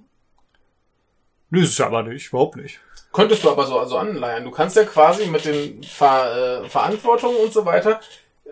Nö, 1.50 1.62
ist 1.62 1.70
es 1.70 1.78
ja 1.78 1.86
aber 1.86 2.02
nicht, 2.04 2.28
überhaupt 2.28 2.56
nicht. 2.56 2.80
Könntest 3.12 3.42
du 3.44 3.50
aber 3.50 3.66
so 3.66 3.78
also 3.78 3.96
anleihen. 3.96 4.44
Du 4.44 4.50
kannst 4.50 4.76
ja 4.76 4.84
quasi 4.84 5.26
mit 5.26 5.44
den 5.44 5.82
Ver, 5.82 6.62
äh, 6.64 6.68
Verantwortungen 6.68 7.36
und 7.38 7.52
so 7.52 7.64
weiter 7.66 8.00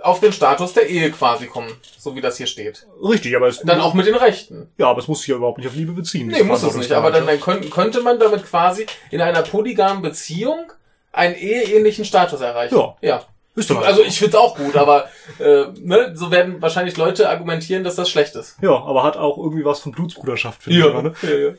auf 0.02 0.20
den 0.20 0.32
Status 0.32 0.74
der 0.74 0.88
Ehe 0.88 1.10
quasi 1.10 1.46
kommen, 1.46 1.72
so 1.98 2.14
wie 2.14 2.20
das 2.20 2.36
hier 2.36 2.46
steht. 2.46 2.86
Richtig, 3.02 3.34
aber 3.34 3.48
es, 3.48 3.60
Dann 3.60 3.80
auch 3.80 3.94
mit 3.94 4.06
den 4.06 4.14
Rechten. 4.14 4.70
ja, 4.78 4.86
aber 4.88 5.00
es 5.00 5.08
muss 5.08 5.20
sich 5.20 5.28
ja 5.28 5.36
überhaupt 5.36 5.58
nicht 5.58 5.66
auf 5.66 5.74
Liebe 5.74 5.92
beziehen. 5.92 6.28
Nee, 6.28 6.42
muss 6.42 6.62
es 6.62 6.74
nicht. 6.76 6.92
Aber 6.92 7.10
dann, 7.10 7.26
dann 7.26 7.38
Verantwortungsgemeinschaft. 7.38 7.72
könnt, 7.72 7.94
könnte 7.94 8.00
man 8.02 8.18
damit 8.18 8.46
quasi 8.48 8.86
in 9.10 9.20
einer 9.20 9.42
polygamen 9.42 10.02
Beziehung 10.02 10.72
einen 11.12 11.34
eheähnlichen 11.34 12.04
Status 12.04 12.40
erreichen. 12.40 12.76
Ja. 12.76 12.96
Ja. 13.00 13.22
Ist 13.56 13.70
doch 13.70 13.84
Also 13.84 14.02
so. 14.02 14.08
ich 14.08 14.18
find's 14.20 14.36
auch 14.36 14.56
gut, 14.56 14.76
aber 14.76 15.08
äh, 15.40 15.64
ne, 15.80 16.12
so 16.14 16.30
werden 16.30 16.62
wahrscheinlich 16.62 16.96
Leute 16.96 17.28
argumentieren, 17.28 17.82
dass 17.82 17.96
das 17.96 18.08
schlecht 18.08 18.36
ist. 18.36 18.56
Ja, 18.62 18.70
aber 18.70 19.02
hat 19.02 19.16
auch 19.16 19.36
irgendwie 19.36 19.64
was 19.64 19.80
von 19.80 19.90
Blutsbruderschaft, 19.90 20.62
finde 20.62 20.78
ich 20.78 20.84
immer, 20.84 21.02
ne? 21.02 21.14
ja, 21.22 21.28
ja. 21.30 21.50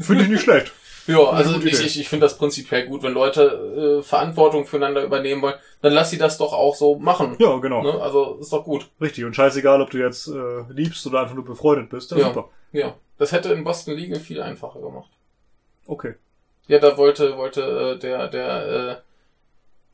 Finde 0.00 0.24
ich 0.24 0.28
nicht 0.30 0.42
schlecht. 0.42 0.72
Ja, 1.06 1.28
also 1.30 1.58
ich, 1.58 1.84
ich, 1.84 2.00
ich 2.00 2.08
finde 2.08 2.24
das 2.26 2.38
prinzipiell 2.38 2.86
gut, 2.86 3.02
wenn 3.02 3.12
Leute 3.12 3.98
äh, 4.00 4.02
Verantwortung 4.02 4.64
füreinander 4.64 5.04
übernehmen 5.04 5.42
wollen, 5.42 5.56
dann 5.82 5.92
lass 5.92 6.10
sie 6.10 6.18
das 6.18 6.38
doch 6.38 6.52
auch 6.52 6.74
so 6.74 6.96
machen. 6.96 7.36
Ja, 7.38 7.56
genau. 7.58 7.82
Ne? 7.82 8.00
Also 8.00 8.38
ist 8.40 8.52
doch 8.52 8.64
gut. 8.64 8.88
Richtig. 9.00 9.24
Und 9.24 9.36
scheißegal, 9.36 9.82
ob 9.82 9.90
du 9.90 9.98
jetzt 9.98 10.28
äh, 10.28 10.64
liebst 10.70 11.06
oder 11.06 11.20
einfach 11.20 11.34
nur 11.34 11.44
befreundet 11.44 11.90
bist. 11.90 12.10
Ja, 12.12 12.18
Ja. 12.18 12.24
super. 12.28 12.48
Ja, 12.72 12.94
das 13.18 13.32
hätte 13.32 13.52
in 13.52 13.64
Boston 13.64 13.94
Legal 13.96 14.18
viel 14.18 14.40
einfacher 14.40 14.80
gemacht. 14.80 15.10
Okay. 15.86 16.14
Ja, 16.66 16.78
da 16.78 16.96
wollte 16.96 17.36
wollte 17.36 17.60
äh, 17.62 17.98
der 17.98 18.28
der 18.28 18.66
äh, 18.66 18.96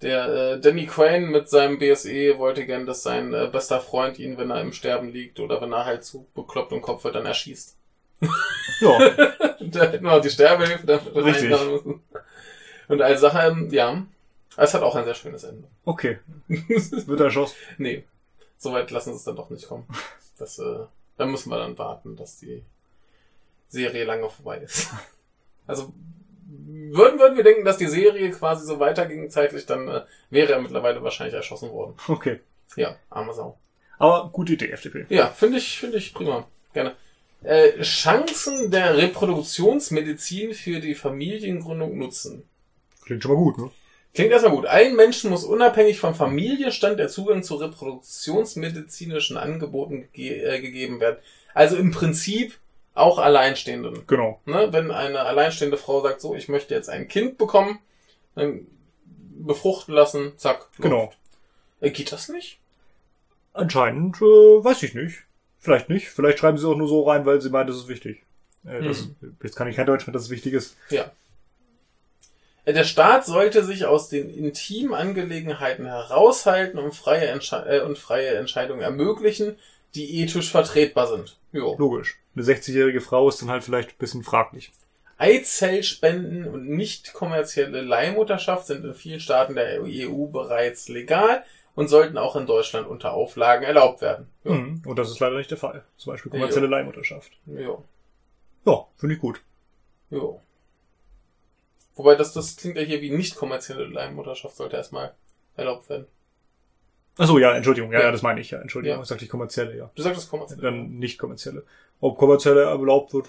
der 0.02 0.28
äh, 0.52 0.60
Danny 0.60 0.86
Crane 0.86 1.26
mit 1.26 1.48
seinem 1.48 1.78
BSE 1.78 2.38
wollte 2.38 2.64
gern, 2.64 2.86
dass 2.86 3.02
sein 3.02 3.34
äh, 3.34 3.48
bester 3.52 3.80
Freund 3.80 4.18
ihn, 4.18 4.38
wenn 4.38 4.50
er 4.50 4.60
im 4.60 4.72
Sterben 4.72 5.12
liegt 5.12 5.40
oder 5.40 5.60
wenn 5.60 5.72
er 5.72 5.84
halt 5.84 6.04
zu 6.04 6.26
bekloppt 6.34 6.72
im 6.72 6.80
Kopf 6.80 7.04
wird, 7.04 7.16
dann 7.16 7.26
erschießt. 7.26 7.76
Ja, 8.80 8.98
da 9.60 9.90
hätten 9.90 10.04
wir 10.04 10.12
auch 10.12 10.22
die 10.22 10.30
Sterbehilfe 10.30 10.86
dafür 10.86 11.22
Richtig. 11.24 11.50
müssen. 11.50 12.02
Und 12.88 13.02
als 13.02 13.20
Sache, 13.20 13.38
ähm, 13.46 13.68
ja, 13.70 14.02
es 14.56 14.72
hat 14.72 14.82
auch 14.82 14.96
ein 14.96 15.04
sehr 15.04 15.14
schönes 15.14 15.44
Ende. 15.44 15.68
okay. 15.84 16.18
Wird 16.48 17.20
erschossen. 17.20 17.56
nee, 17.76 18.04
soweit 18.56 18.90
lassen 18.90 19.10
sie 19.12 19.16
es 19.18 19.24
dann 19.24 19.36
doch 19.36 19.50
nicht 19.50 19.68
kommen. 19.68 19.86
Das, 20.38 20.58
äh, 20.58 20.78
da 21.18 21.26
müssen 21.26 21.50
wir 21.50 21.58
dann 21.58 21.76
warten, 21.76 22.16
dass 22.16 22.38
die 22.38 22.62
Serie 23.68 24.04
lange 24.04 24.28
vorbei 24.30 24.58
ist. 24.58 24.90
Also 25.66 25.92
würden, 26.48 27.20
würden 27.20 27.36
wir 27.36 27.44
denken, 27.44 27.64
dass 27.64 27.76
die 27.76 27.86
Serie 27.86 28.30
quasi 28.32 28.66
so 28.66 28.80
weiterging 28.80 29.30
zeitlich, 29.30 29.66
dann 29.66 29.86
äh, 29.86 30.02
wäre 30.30 30.54
er 30.54 30.60
mittlerweile 30.60 31.00
wahrscheinlich 31.04 31.34
erschossen 31.34 31.70
worden. 31.70 31.94
Okay. 32.08 32.40
Ja, 32.74 32.96
arme 33.08 33.32
Sau. 33.34 33.56
Aber 33.98 34.30
gute 34.32 34.54
Idee, 34.54 34.70
FDP. 34.70 35.06
Ja, 35.10 35.28
finde 35.28 35.58
ich, 35.58 35.78
finde 35.78 35.98
ich 35.98 36.12
prima. 36.12 36.48
Gerne. 36.72 36.96
Äh, 37.42 37.80
Chancen 37.82 38.70
der 38.70 38.96
Reproduktionsmedizin 38.96 40.52
für 40.52 40.80
die 40.80 40.94
Familiengründung 40.94 41.96
nutzen. 41.96 42.42
Klingt 43.04 43.22
schon 43.22 43.32
mal 43.32 43.38
gut, 43.38 43.58
ne? 43.58 43.70
Klingt 44.12 44.32
erstmal 44.32 44.54
gut. 44.54 44.66
Allen 44.66 44.96
Menschen 44.96 45.30
muss 45.30 45.44
unabhängig 45.44 46.00
vom 46.00 46.14
Familienstand 46.14 46.98
der 46.98 47.08
Zugang 47.08 47.42
zu 47.42 47.54
reproduktionsmedizinischen 47.56 49.36
Angeboten 49.36 50.08
ge 50.12 50.42
äh, 50.42 50.60
gegeben 50.60 51.00
werden. 51.00 51.18
Also 51.54 51.76
im 51.76 51.92
Prinzip 51.92 52.58
auch 52.94 53.18
Alleinstehenden. 53.18 54.06
Genau. 54.06 54.40
Ne? 54.46 54.68
Wenn 54.72 54.90
eine 54.90 55.20
alleinstehende 55.20 55.76
Frau 55.76 56.02
sagt, 56.02 56.20
so, 56.20 56.34
ich 56.34 56.48
möchte 56.48 56.74
jetzt 56.74 56.90
ein 56.90 57.08
Kind 57.08 57.38
bekommen, 57.38 57.78
dann 58.34 58.66
befruchten 59.38 59.94
lassen, 59.94 60.32
zack. 60.36 60.68
läuft. 60.76 60.82
Genau. 60.82 61.12
Äh, 61.80 61.90
geht 61.90 62.12
das 62.12 62.28
nicht? 62.28 62.58
Anscheinend, 63.52 64.16
äh, 64.16 64.24
weiß 64.24 64.82
ich 64.82 64.94
nicht. 64.94 65.24
Vielleicht 65.60 65.90
nicht. 65.90 66.08
Vielleicht 66.08 66.38
schreiben 66.38 66.58
sie 66.58 66.66
auch 66.66 66.76
nur 66.76 66.88
so 66.88 67.02
rein, 67.02 67.26
weil 67.26 67.40
sie 67.40 67.50
meint, 67.50 67.68
das 67.68 67.76
ist 67.76 67.88
wichtig. 67.88 68.22
Äh, 68.64 68.82
das, 68.82 69.08
Jetzt 69.42 69.56
kann 69.56 69.68
ich 69.68 69.76
kein 69.76 69.86
Deutsch 69.86 70.06
mehr, 70.06 70.14
dass 70.14 70.24
es 70.24 70.30
wichtig 70.30 70.54
ist. 70.54 70.76
Ja. 70.88 71.10
Äh, 72.64 72.72
Der 72.72 72.84
Staat 72.84 73.26
sollte 73.26 73.62
sich 73.62 73.84
aus 73.84 74.08
den 74.08 74.30
intimen 74.30 74.94
Angelegenheiten 74.94 75.86
heraushalten 75.86 76.78
und 76.78 76.94
freie, 76.94 77.26
Entsche 77.26 77.56
äh, 77.66 77.80
und 77.82 77.98
freie 77.98 78.34
Entscheidungen 78.34 78.80
ermöglichen, 78.80 79.56
die 79.94 80.22
ethisch 80.22 80.50
vertretbar 80.50 81.06
sind. 81.08 81.36
Jo. 81.52 81.76
Logisch. 81.78 82.18
Eine 82.34 82.44
60-jährige 82.44 83.00
Frau 83.00 83.28
ist 83.28 83.42
dann 83.42 83.50
halt 83.50 83.64
vielleicht 83.64 83.90
ein 83.90 83.98
bisschen 83.98 84.22
fraglich. 84.22 84.72
Eizellspenden 85.18 86.46
und 86.48 86.68
nicht 86.70 87.12
kommerzielle 87.12 87.82
Leihmutterschaft 87.82 88.66
sind 88.66 88.84
in 88.86 88.94
vielen 88.94 89.20
Staaten 89.20 89.54
der 89.54 89.82
EU 89.82 90.26
bereits 90.26 90.88
legal 90.88 91.44
und 91.80 91.88
sollten 91.88 92.18
auch 92.18 92.36
in 92.36 92.46
Deutschland 92.46 92.86
unter 92.86 93.12
Auflagen 93.12 93.64
erlaubt 93.64 94.00
werden. 94.02 94.28
Jo. 94.44 94.52
Mhm. 94.54 94.82
Und 94.86 94.98
das 94.98 95.10
ist 95.10 95.18
leider 95.20 95.36
nicht 95.36 95.50
der 95.50 95.58
Fall. 95.58 95.84
Zum 95.96 96.12
Beispiel 96.12 96.30
kommerzielle 96.30 96.66
Leihmutterschaft. 96.66 97.32
Jo. 97.46 97.84
Ja, 98.66 98.86
finde 98.96 99.14
ich 99.14 99.20
gut. 99.20 99.40
Jo. 100.10 100.40
Wobei 101.96 102.14
das, 102.14 102.32
das 102.32 102.56
klingt 102.56 102.76
ja 102.76 102.82
hier 102.82 103.00
wie 103.00 103.10
nicht 103.10 103.36
kommerzielle 103.36 103.86
Leihmutterschaft 103.86 104.56
sollte 104.56 104.76
erstmal 104.76 105.14
erlaubt 105.56 105.88
werden. 105.88 106.06
Achso, 107.18 107.38
ja, 107.38 107.54
Entschuldigung. 107.54 107.92
Ja, 107.92 107.98
Ja. 108.00 108.04
ja, 108.06 108.12
das 108.12 108.22
meine 108.22 108.40
ich. 108.40 108.50
Ja, 108.50 108.60
Entschuldigung. 108.60 108.98
Ja. 108.98 109.02
Ich 109.02 109.08
sagte 109.08 109.24
ich 109.24 109.30
kommerzielle, 109.30 109.76
ja. 109.76 109.90
Du 109.94 110.02
sagtest 110.02 110.30
kommerziell. 110.30 110.60
Dann 110.60 110.98
nicht 110.98 111.18
kommerzielle. 111.18 111.64
Ob 112.00 112.16
kommerzielle 112.16 112.62
erlaubt 112.62 113.12
wird, 113.12 113.28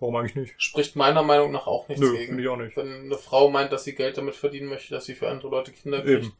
warum 0.00 0.16
eigentlich 0.16 0.34
nicht? 0.36 0.54
Spricht 0.62 0.96
meiner 0.96 1.22
Meinung 1.22 1.50
nach 1.52 1.66
auch 1.66 1.88
nichts 1.88 2.00
Nö, 2.02 2.12
gegen. 2.12 2.28
finde 2.28 2.42
ich 2.42 2.48
auch 2.48 2.56
nicht. 2.56 2.76
Wenn 2.76 3.04
eine 3.04 3.18
Frau 3.18 3.50
meint, 3.50 3.72
dass 3.72 3.84
sie 3.84 3.94
Geld 3.94 4.16
damit 4.16 4.34
verdienen 4.34 4.68
möchte, 4.68 4.94
dass 4.94 5.04
sie 5.04 5.14
für 5.14 5.28
andere 5.28 5.48
Leute 5.50 5.72
Kinder 5.72 6.00
kriegt, 6.00 6.24
Eben. 6.24 6.32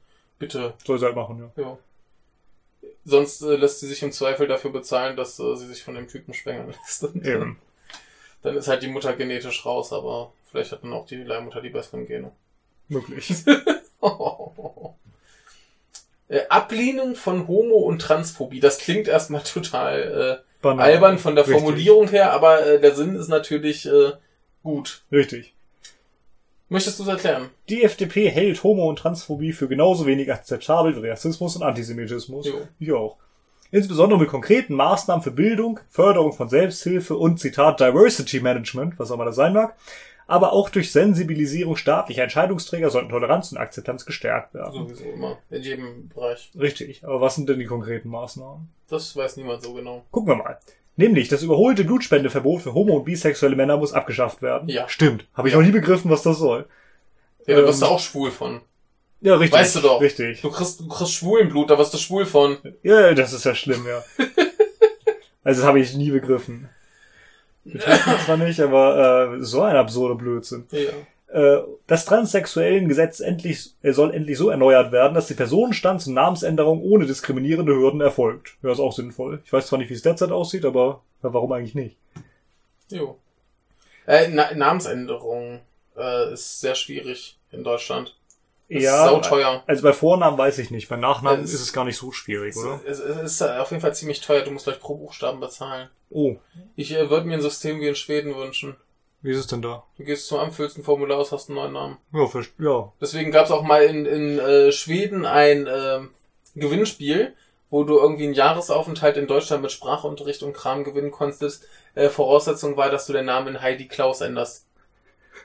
Bitte, 0.42 0.74
Soll 0.84 0.98
sie 0.98 1.06
halt 1.06 1.14
machen, 1.14 1.38
ja. 1.38 1.62
ja. 1.62 1.78
Sonst 3.04 3.42
äh, 3.42 3.54
lässt 3.54 3.78
sie 3.80 3.86
sich 3.86 4.02
im 4.02 4.10
Zweifel 4.10 4.48
dafür 4.48 4.72
bezahlen, 4.72 5.16
dass 5.16 5.38
äh, 5.38 5.54
sie 5.54 5.68
sich 5.68 5.84
von 5.84 5.94
dem 5.94 6.08
Typen 6.08 6.34
schwängern 6.34 6.66
lässt. 6.68 7.04
Und, 7.14 7.24
Eben. 7.24 7.58
Dann 8.42 8.56
ist 8.56 8.66
halt 8.66 8.82
die 8.82 8.88
Mutter 8.88 9.12
genetisch 9.12 9.64
raus, 9.64 9.92
aber 9.92 10.32
vielleicht 10.50 10.72
hat 10.72 10.82
dann 10.82 10.92
auch 10.92 11.06
die 11.06 11.22
Leihmutter 11.22 11.60
die 11.60 11.68
besseren 11.70 12.08
Gene. 12.08 12.32
Möglich. 12.88 13.30
äh, 16.28 16.40
Ablehnung 16.48 17.14
von 17.14 17.46
Homo- 17.46 17.86
und 17.86 18.02
Transphobie. 18.02 18.58
Das 18.58 18.78
klingt 18.78 19.06
erstmal 19.06 19.44
total 19.44 20.40
äh, 20.40 20.44
Banal. 20.60 20.86
albern 20.86 21.18
von 21.18 21.36
der 21.36 21.46
Richtig. 21.46 21.62
Formulierung 21.62 22.08
her, 22.08 22.32
aber 22.32 22.66
äh, 22.66 22.80
der 22.80 22.96
Sinn 22.96 23.14
ist 23.14 23.28
natürlich 23.28 23.86
äh, 23.86 24.10
gut. 24.64 25.04
Richtig. 25.12 25.54
Möchtest 26.72 26.98
du 26.98 27.02
es 27.02 27.08
erklären? 27.10 27.50
Die 27.68 27.84
FDP 27.84 28.30
hält 28.30 28.64
Homo- 28.64 28.88
und 28.88 28.98
Transphobie 28.98 29.52
für 29.52 29.68
genauso 29.68 30.06
wenig 30.06 30.32
akzeptabel 30.32 31.02
wie 31.02 31.10
Rassismus 31.10 31.54
und 31.54 31.62
Antisemitismus. 31.62 32.46
Jo. 32.46 32.66
Ich 32.78 32.92
auch. 32.92 33.18
Insbesondere 33.70 34.18
mit 34.18 34.30
konkreten 34.30 34.74
Maßnahmen 34.74 35.22
für 35.22 35.32
Bildung, 35.32 35.80
Förderung 35.90 36.32
von 36.32 36.48
Selbsthilfe 36.48 37.14
und 37.14 37.38
Zitat 37.38 37.78
Diversity 37.78 38.40
Management, 38.40 38.98
was 38.98 39.10
auch 39.10 39.16
immer 39.16 39.26
das 39.26 39.36
sein 39.36 39.52
mag, 39.52 39.76
aber 40.26 40.54
auch 40.54 40.70
durch 40.70 40.92
Sensibilisierung 40.92 41.76
staatlicher 41.76 42.22
Entscheidungsträger 42.22 42.88
sollten 42.88 43.10
Toleranz 43.10 43.52
und 43.52 43.58
Akzeptanz 43.58 44.06
gestärkt 44.06 44.54
werden. 44.54 44.72
Sowieso 44.72 45.04
immer. 45.04 45.36
In 45.50 45.62
jedem 45.62 46.08
Bereich. 46.08 46.52
Richtig. 46.58 47.04
Aber 47.04 47.20
was 47.20 47.34
sind 47.34 47.50
denn 47.50 47.58
die 47.58 47.66
konkreten 47.66 48.08
Maßnahmen? 48.08 48.70
Das 48.88 49.14
weiß 49.14 49.36
niemand 49.36 49.62
so 49.62 49.74
genau. 49.74 50.06
Gucken 50.10 50.30
wir 50.30 50.36
mal. 50.36 50.58
Nämlich, 50.96 51.28
das 51.28 51.42
überholte 51.42 51.84
Blutspendeverbot 51.84 52.62
für 52.62 52.74
homo- 52.74 52.96
und 52.96 53.04
bisexuelle 53.04 53.56
Männer 53.56 53.76
muss 53.78 53.92
abgeschafft 53.94 54.42
werden. 54.42 54.68
Ja. 54.68 54.88
Stimmt. 54.88 55.26
Habe 55.34 55.48
ich 55.48 55.54
Ja. 55.54 55.60
noch 55.60 55.66
nie 55.66 55.72
begriffen, 55.72 56.10
was 56.10 56.22
das 56.22 56.38
soll. 56.38 56.66
Ja, 57.46 57.54
da 57.56 57.60
Ähm, 57.62 57.66
wirst 57.68 57.82
du 57.82 57.86
auch 57.86 57.98
schwul 58.00 58.30
von. 58.30 58.60
Ja, 59.22 59.36
richtig. 59.36 59.58
Weißt 59.58 59.76
du 59.76 59.80
doch. 59.80 60.00
Richtig. 60.00 60.42
Du 60.42 60.50
kriegst, 60.50 60.80
du 60.80 60.88
kriegst 60.88 61.14
Schwulenblut, 61.14 61.70
da 61.70 61.78
wirst 61.78 61.94
du 61.94 61.98
schwul 61.98 62.26
von. 62.26 62.58
Ja, 62.82 63.14
das 63.14 63.32
ist 63.32 63.44
ja 63.44 63.54
schlimm, 63.54 63.86
ja. 63.86 64.02
also 65.44 65.60
das 65.60 65.66
habe 65.68 65.80
ich 65.80 65.94
nie 65.94 66.10
begriffen. 66.10 66.68
Betrifft 67.64 68.06
mich 68.08 68.24
zwar 68.24 68.36
nicht, 68.36 68.60
aber 68.60 69.36
äh, 69.38 69.42
so 69.44 69.62
ein 69.62 69.76
absurder 69.76 70.16
Blödsinn. 70.16 70.66
Ja. 70.72 70.90
Äh, 71.32 71.62
das 71.86 72.04
transsexuellen 72.04 72.88
Gesetz 72.88 73.20
endlich 73.20 73.70
äh, 73.82 73.92
soll 73.92 74.12
endlich 74.14 74.36
so 74.36 74.50
erneuert 74.50 74.92
werden, 74.92 75.14
dass 75.14 75.28
die 75.28 75.34
Personenstands- 75.34 76.06
und 76.06 76.14
Namensänderung 76.14 76.82
ohne 76.82 77.06
diskriminierende 77.06 77.72
Hürden 77.74 78.00
erfolgt. 78.02 78.56
Ja, 78.62 78.70
ist 78.72 78.80
auch 78.80 78.92
sinnvoll. 78.92 79.40
Ich 79.44 79.52
weiß 79.52 79.66
zwar 79.66 79.78
nicht, 79.78 79.88
wie 79.88 79.94
es 79.94 80.02
derzeit 80.02 80.30
aussieht, 80.30 80.64
aber 80.66 81.00
ja, 81.22 81.32
warum 81.32 81.52
eigentlich 81.52 81.74
nicht? 81.74 81.96
Jo. 82.90 83.16
Äh, 84.06 84.28
Na 84.28 84.52
Namensänderung 84.54 85.60
äh, 85.96 86.32
ist 86.34 86.60
sehr 86.60 86.74
schwierig 86.74 87.38
in 87.50 87.64
Deutschland. 87.64 88.14
Ist 88.68 88.84
ja, 88.84 89.06
sauteuer. 89.08 89.62
also 89.66 89.82
bei 89.82 89.92
Vornamen 89.92 90.38
weiß 90.38 90.58
ich 90.58 90.70
nicht. 90.70 90.88
Bei 90.88 90.96
Nachnamen 90.96 91.44
Es- 91.44 91.52
ist 91.54 91.60
es 91.62 91.72
gar 91.72 91.84
nicht 91.84 91.96
so 91.96 92.10
schwierig, 92.12 92.56
oder? 92.56 92.80
Es, 92.86 92.98
es, 92.98 93.16
es 93.16 93.32
ist 93.32 93.42
auf 93.42 93.70
jeden 93.70 93.80
Fall 93.82 93.94
ziemlich 93.94 94.20
teuer. 94.20 94.42
Du 94.42 94.50
musst 94.50 94.64
gleich 94.64 94.80
pro 94.80 94.96
Buchstaben 94.96 95.40
bezahlen. 95.40 95.88
Oh, 96.10 96.36
Ich 96.76 96.92
äh, 96.94 97.08
würde 97.10 97.26
mir 97.26 97.34
ein 97.34 97.40
System 97.42 97.80
wie 97.80 97.88
in 97.88 97.94
Schweden 97.94 98.34
wünschen. 98.36 98.76
Wie 99.22 99.30
ist 99.30 99.38
es 99.38 99.46
denn 99.46 99.62
da? 99.62 99.84
Du 99.96 100.04
gehst 100.04 100.26
zum 100.26 100.38
Amt, 100.38 100.54
füllst 100.54 100.76
ein 100.78 100.84
Formular 100.84 101.18
aus, 101.18 101.32
hast 101.32 101.48
einen 101.48 101.56
neuen 101.56 101.72
Namen. 101.72 101.96
Ja, 102.12 102.20
verst- 102.24 102.52
ja. 102.58 102.92
Deswegen 103.00 103.30
gab 103.30 103.46
es 103.46 103.50
auch 103.52 103.62
mal 103.62 103.82
in, 103.84 104.04
in 104.06 104.38
äh, 104.38 104.72
Schweden 104.72 105.24
ein 105.24 105.68
ähm, 105.72 106.10
Gewinnspiel, 106.54 107.34
wo 107.70 107.84
du 107.84 107.98
irgendwie 107.98 108.24
einen 108.24 108.34
Jahresaufenthalt 108.34 109.16
in 109.16 109.26
Deutschland 109.26 109.62
mit 109.62 109.72
Sprachunterricht 109.72 110.42
und 110.42 110.52
Kram 110.52 110.84
gewinnen 110.84 111.10
konntest. 111.10 111.66
Äh, 111.94 112.08
Voraussetzung 112.08 112.76
war, 112.76 112.90
dass 112.90 113.06
du 113.06 113.12
den 113.12 113.24
Namen 113.26 113.54
in 113.54 113.62
Heidi 113.62 113.88
Klaus 113.88 114.20
änderst. 114.20 114.66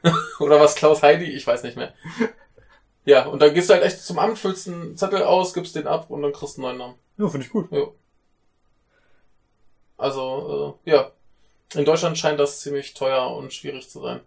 Oder 0.39 0.59
was 0.59 0.75
Klaus 0.75 1.01
Heidi? 1.03 1.25
Ich 1.25 1.45
weiß 1.47 1.63
nicht 1.63 1.77
mehr. 1.77 1.93
Ja, 3.05 3.25
und 3.27 3.41
dann 3.41 3.53
gehst 3.53 3.69
du 3.69 3.73
halt 3.73 3.83
echt 3.85 4.01
zum 4.01 4.19
Amt, 4.19 4.37
füllst 4.37 4.67
einen 4.67 4.97
Zettel 4.97 5.23
aus, 5.23 5.53
gibst 5.53 5.77
den 5.77 5.87
ab 5.87 6.09
und 6.09 6.21
dann 6.23 6.33
kriegst 6.33 6.57
du 6.57 6.61
einen 6.67 6.77
neuen 6.77 6.89
Namen. 6.89 6.99
Ja, 7.17 7.29
finde 7.29 7.45
ich 7.45 7.53
gut. 7.53 7.71
Ja. 7.71 7.85
Also, 9.97 10.77
äh, 10.85 10.91
ja. 10.91 11.11
In 11.75 11.85
Deutschland 11.85 12.17
scheint 12.17 12.39
das 12.39 12.61
ziemlich 12.61 12.93
teuer 12.93 13.35
und 13.35 13.53
schwierig 13.53 13.89
zu 13.89 14.01
sein. 14.01 14.21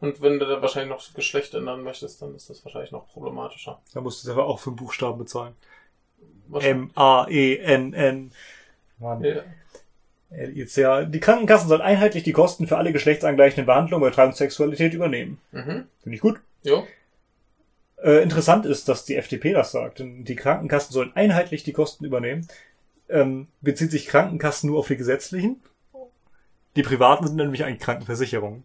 Und 0.00 0.20
wenn 0.20 0.38
du 0.38 0.46
da 0.46 0.60
wahrscheinlich 0.60 0.90
noch 0.90 1.14
Geschlecht 1.14 1.54
ändern 1.54 1.82
möchtest, 1.82 2.20
dann 2.20 2.34
ist 2.34 2.50
das 2.50 2.64
wahrscheinlich 2.64 2.92
noch 2.92 3.08
problematischer. 3.08 3.80
Da 3.92 4.00
musst 4.00 4.26
du 4.26 4.32
aber 4.32 4.46
auch 4.46 4.58
fünf 4.58 4.76
Buchstaben 4.76 5.18
bezahlen. 5.18 5.54
M-A-E-N-N. 6.52 8.32
Mann. 8.98 9.24
Ja. 9.24 9.42
L-I-C-A. 10.30 11.04
Die 11.04 11.20
Krankenkassen 11.20 11.68
sollen 11.68 11.80
einheitlich 11.80 12.22
die 12.24 12.32
Kosten 12.32 12.66
für 12.66 12.76
alle 12.76 12.92
geschlechtsangleichenden 12.92 13.66
Behandlungen 13.66 14.02
bei 14.02 14.10
Transsexualität 14.10 14.94
übernehmen. 14.94 15.38
Mhm. 15.52 15.86
Finde 16.02 16.16
ich 16.16 16.20
gut. 16.20 16.40
Jo. 16.64 16.86
Äh, 18.02 18.22
interessant 18.22 18.66
ist, 18.66 18.88
dass 18.88 19.04
die 19.04 19.16
FDP 19.16 19.52
das 19.52 19.72
sagt. 19.72 20.00
Denn 20.00 20.24
die 20.24 20.36
Krankenkassen 20.36 20.92
sollen 20.92 21.12
einheitlich 21.14 21.62
die 21.62 21.72
Kosten 21.72 22.04
übernehmen. 22.04 22.46
Ähm, 23.08 23.48
bezieht 23.60 23.90
sich 23.90 24.06
Krankenkassen 24.06 24.68
nur 24.68 24.80
auf 24.80 24.88
die 24.88 24.96
gesetzlichen? 24.96 25.62
Die 26.76 26.82
privaten 26.82 27.26
sind 27.26 27.36
nämlich 27.36 27.64
eigentlich 27.64 27.80
Krankenversicherungen. 27.80 28.64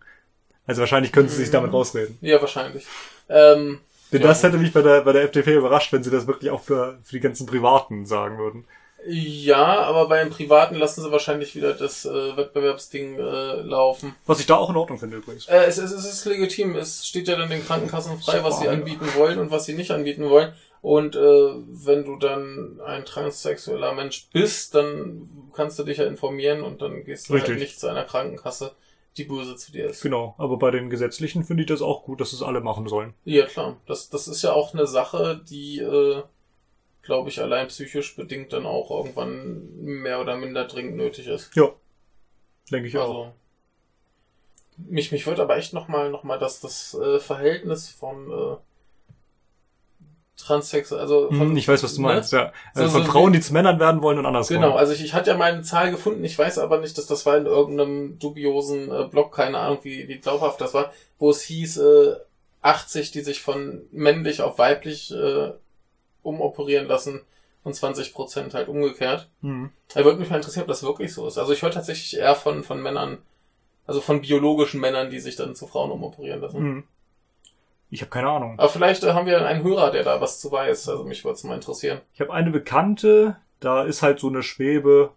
Also 0.65 0.81
wahrscheinlich 0.81 1.11
können 1.11 1.29
sie 1.29 1.35
sich 1.37 1.51
damit 1.51 1.73
rausreden. 1.73 2.17
Ja, 2.21 2.39
wahrscheinlich. 2.41 2.85
Ähm, 3.27 3.79
Denn 4.11 4.21
Ja. 4.21 4.27
das 4.27 4.43
hätte 4.43 4.57
mich 4.57 4.73
bei 4.73 4.81
der, 4.81 5.01
bei 5.01 5.13
der 5.13 5.23
FDP 5.23 5.55
überrascht, 5.55 5.91
wenn 5.93 6.03
sie 6.03 6.11
das 6.11 6.27
wirklich 6.27 6.51
auch 6.51 6.61
für, 6.61 6.99
für 7.03 7.11
die 7.15 7.19
ganzen 7.19 7.45
Privaten 7.45 8.05
sagen 8.05 8.37
würden. 8.37 8.65
ja, 9.07 9.81
aber 9.83 10.07
bei 10.09 10.19
den 10.23 10.29
Privaten 10.31 10.75
lassen 10.75 11.01
sie 11.01 11.11
wahrscheinlich 11.11 11.55
wieder 11.55 11.73
das 11.73 12.05
äh, 12.05 12.35
Wettbewerbsding 12.37 13.17
äh, 13.17 13.21
laufen. 13.61 14.15
Was 14.25 14.39
ich 14.39 14.45
da 14.45 14.55
auch 14.57 14.69
in 14.69 14.75
Ordnung 14.75 14.99
finde 14.99 15.17
übrigens. 15.17 15.47
Äh, 15.47 15.63
es, 15.65 15.77
ist, 15.77 15.91
es 15.91 16.05
ist 16.05 16.25
legitim. 16.25 16.75
Es 16.75 17.07
steht 17.07 17.27
ja 17.27 17.35
dann 17.37 17.49
den 17.49 17.65
Krankenkassen 17.65 18.19
frei, 18.19 18.43
was 18.43 18.57
sie 18.59 18.65
Super. 18.65 18.75
anbieten 18.77 19.07
wollen 19.15 19.39
und 19.39 19.51
was 19.51 19.65
sie 19.65 19.73
nicht 19.73 19.91
anbieten 19.91 20.29
wollen. 20.29 20.53
Und 20.81 21.15
äh, 21.15 21.19
wenn 21.19 22.05
du 22.05 22.15
dann 22.15 22.79
ein 22.85 23.03
transsexueller 23.03 23.93
Mensch 23.93 24.29
bist, 24.31 24.75
dann 24.75 25.27
kannst 25.53 25.77
du 25.77 25.83
dich 25.83 25.97
ja 25.97 26.05
informieren 26.05 26.63
und 26.63 26.81
dann 26.81 27.03
gehst 27.03 27.29
du 27.29 27.33
Richtig. 27.33 27.51
halt 27.51 27.59
nicht 27.59 27.79
zu 27.79 27.87
einer 27.87 28.05
Krankenkasse, 28.05 28.71
die 29.17 29.25
böse 29.25 29.57
zu 29.57 29.73
dir 29.73 29.89
ist. 29.89 30.01
Genau, 30.01 30.35
aber 30.37 30.57
bei 30.57 30.71
den 30.71 30.89
gesetzlichen 30.89 31.43
finde 31.43 31.63
ich 31.63 31.67
das 31.67 31.81
auch 31.81 32.03
gut, 32.03 32.21
dass 32.21 32.31
es 32.31 32.41
alle 32.41 32.61
machen 32.61 32.87
sollen. 32.87 33.13
Ja, 33.25 33.45
klar. 33.45 33.77
Das, 33.87 34.09
das 34.09 34.27
ist 34.27 34.41
ja 34.41 34.53
auch 34.53 34.73
eine 34.73 34.87
Sache, 34.87 35.41
die, 35.49 35.79
äh, 35.79 36.23
glaube 37.01 37.29
ich, 37.29 37.41
allein 37.41 37.67
psychisch 37.67 38.15
bedingt 38.15 38.53
dann 38.53 38.65
auch 38.65 38.89
irgendwann 38.89 39.75
mehr 39.81 40.21
oder 40.21 40.37
minder 40.37 40.65
dringend 40.65 40.95
nötig 40.95 41.27
ist. 41.27 41.53
Ja, 41.55 41.73
denke 42.71 42.87
ich 42.87 42.97
auch. 42.97 43.25
Also, 43.25 43.33
mich, 44.77 45.11
mich 45.11 45.27
würde 45.27 45.41
aber 45.41 45.57
echt 45.57 45.73
nochmal 45.73 46.09
noch 46.09 46.23
mal 46.23 46.39
das, 46.39 46.61
das 46.61 46.93
äh, 46.93 47.19
Verhältnis 47.19 47.89
von 47.89 48.31
äh, 48.31 48.55
Transsexuell, 50.39 51.01
also 51.01 51.27
von, 51.29 51.39
Hm, 51.49 51.57
ich 51.57 51.67
weiß, 51.67 51.83
was 51.83 51.95
du 51.95 52.01
ne? 52.01 52.07
meinst, 52.07 52.31
ja. 52.33 52.51
Also 52.73 52.87
So- 52.89 52.97
von 52.97 53.05
so 53.05 53.11
Frauen, 53.11 53.33
die 53.33 53.39
zu 53.41 53.53
Männern 53.53 53.79
werden 53.79 54.01
wollen 54.01 54.17
und 54.19 54.25
andersrum. 54.25 54.55
Genau, 54.57 54.75
also 54.75 54.93
ich, 54.93 55.03
ich 55.03 55.13
hatte 55.13 55.29
ja 55.31 55.37
mal 55.37 55.51
eine 55.51 55.61
Zahl 55.63 55.91
gefunden, 55.91 56.23
ich 56.23 56.37
weiß 56.37 56.57
aber 56.59 56.79
nicht, 56.79 56.97
dass 56.97 57.05
das 57.07 57.25
war 57.25 57.37
in 57.37 57.45
irgendeinem 57.45 58.17
dubiosen 58.19 58.91
äh, 58.91 59.05
Blog, 59.09 59.33
keine 59.35 59.57
Ahnung, 59.59 59.79
wie, 59.83 60.07
wie 60.07 60.17
glaubhaft 60.17 60.61
das 60.61 60.73
war, 60.73 60.91
wo 61.17 61.29
es 61.29 61.41
hieß, 61.43 61.77
äh, 61.77 62.15
80, 62.61 63.11
die 63.11 63.21
sich 63.21 63.41
von 63.41 63.81
männlich 63.91 64.41
auf 64.41 64.57
weiblich 64.57 65.11
äh, 65.13 65.51
umoperieren 66.23 66.87
lassen 66.87 67.21
und 67.63 67.73
20 67.75 68.13
Prozent 68.13 68.53
halt 68.53 68.67
umgekehrt. 68.67 69.27
Hm. 69.41 69.69
Da 69.93 70.03
würde 70.03 70.19
mich 70.19 70.29
mal 70.29 70.37
interessieren, 70.37 70.63
ob 70.63 70.67
das 70.69 70.83
wirklich 70.83 71.13
so 71.13 71.27
ist. 71.27 71.37
Also 71.37 71.53
ich 71.53 71.61
höre 71.61 71.71
tatsächlich 71.71 72.17
eher 72.17 72.35
von, 72.35 72.63
von 72.63 72.81
Männern, 72.81 73.19
also 73.87 74.01
von 74.01 74.21
biologischen 74.21 74.79
Männern, 74.81 75.09
die 75.09 75.19
sich 75.19 75.35
dann 75.35 75.55
zu 75.55 75.67
Frauen 75.67 75.91
umoperieren 75.91 76.41
lassen. 76.41 76.57
Hm. 76.57 76.83
Ich 77.91 78.01
habe 78.01 78.11
keine 78.11 78.29
Ahnung. 78.29 78.59
Aber 78.59 78.69
vielleicht 78.69 79.03
äh, 79.03 79.13
haben 79.13 79.25
wir 79.25 79.45
einen 79.45 79.63
Hörer, 79.63 79.91
der 79.91 80.03
da 80.03 80.21
was 80.21 80.39
zu 80.39 80.51
weiß. 80.51 80.89
Also 80.89 81.03
mich 81.03 81.23
würde 81.23 81.35
es 81.35 81.43
mal 81.43 81.55
interessieren. 81.55 82.01
Ich 82.13 82.21
habe 82.21 82.33
eine 82.33 82.51
Bekannte, 82.51 83.37
da 83.59 83.83
ist 83.83 84.01
halt 84.03 84.19
so 84.19 84.27
eine 84.27 84.43
Schwebe, 84.43 85.11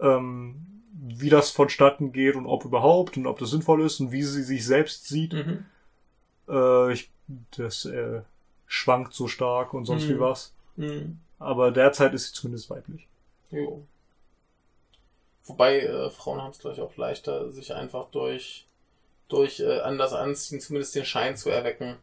ähm, 0.00 0.82
wie 0.92 1.30
das 1.30 1.50
vonstatten 1.50 2.12
geht 2.12 2.36
und 2.36 2.46
ob 2.46 2.64
überhaupt 2.64 3.16
und 3.16 3.26
ob 3.26 3.38
das 3.38 3.50
sinnvoll 3.50 3.82
ist 3.82 4.00
und 4.00 4.12
wie 4.12 4.22
sie 4.22 4.42
sich 4.42 4.66
selbst 4.66 5.06
sieht. 5.08 5.32
Mhm. 5.32 5.64
Äh, 6.48 6.92
ich, 6.92 7.10
das 7.56 7.86
äh, 7.86 8.20
schwankt 8.66 9.14
so 9.14 9.26
stark 9.28 9.72
und 9.72 9.86
sonst 9.86 10.04
Mhm. 10.04 10.08
wie 10.10 10.20
was. 10.20 10.52
Mhm. 10.76 11.18
Aber 11.38 11.70
derzeit 11.70 12.12
ist 12.14 12.28
sie 12.28 12.32
zumindest 12.34 12.68
weiblich. 12.70 13.06
Jo. 13.50 13.82
Wobei 15.44 15.80
äh, 15.80 16.10
Frauen 16.10 16.42
haben 16.42 16.50
es 16.50 16.58
gleich 16.58 16.80
auch 16.80 16.96
leichter, 16.96 17.50
sich 17.52 17.72
einfach 17.72 18.08
durch 18.10 18.65
durch 19.28 19.60
äh, 19.60 19.80
anders 19.80 20.12
anziehen, 20.12 20.60
zumindest 20.60 20.94
den 20.94 21.04
Schein 21.04 21.36
zu 21.36 21.50
erwecken, 21.50 21.96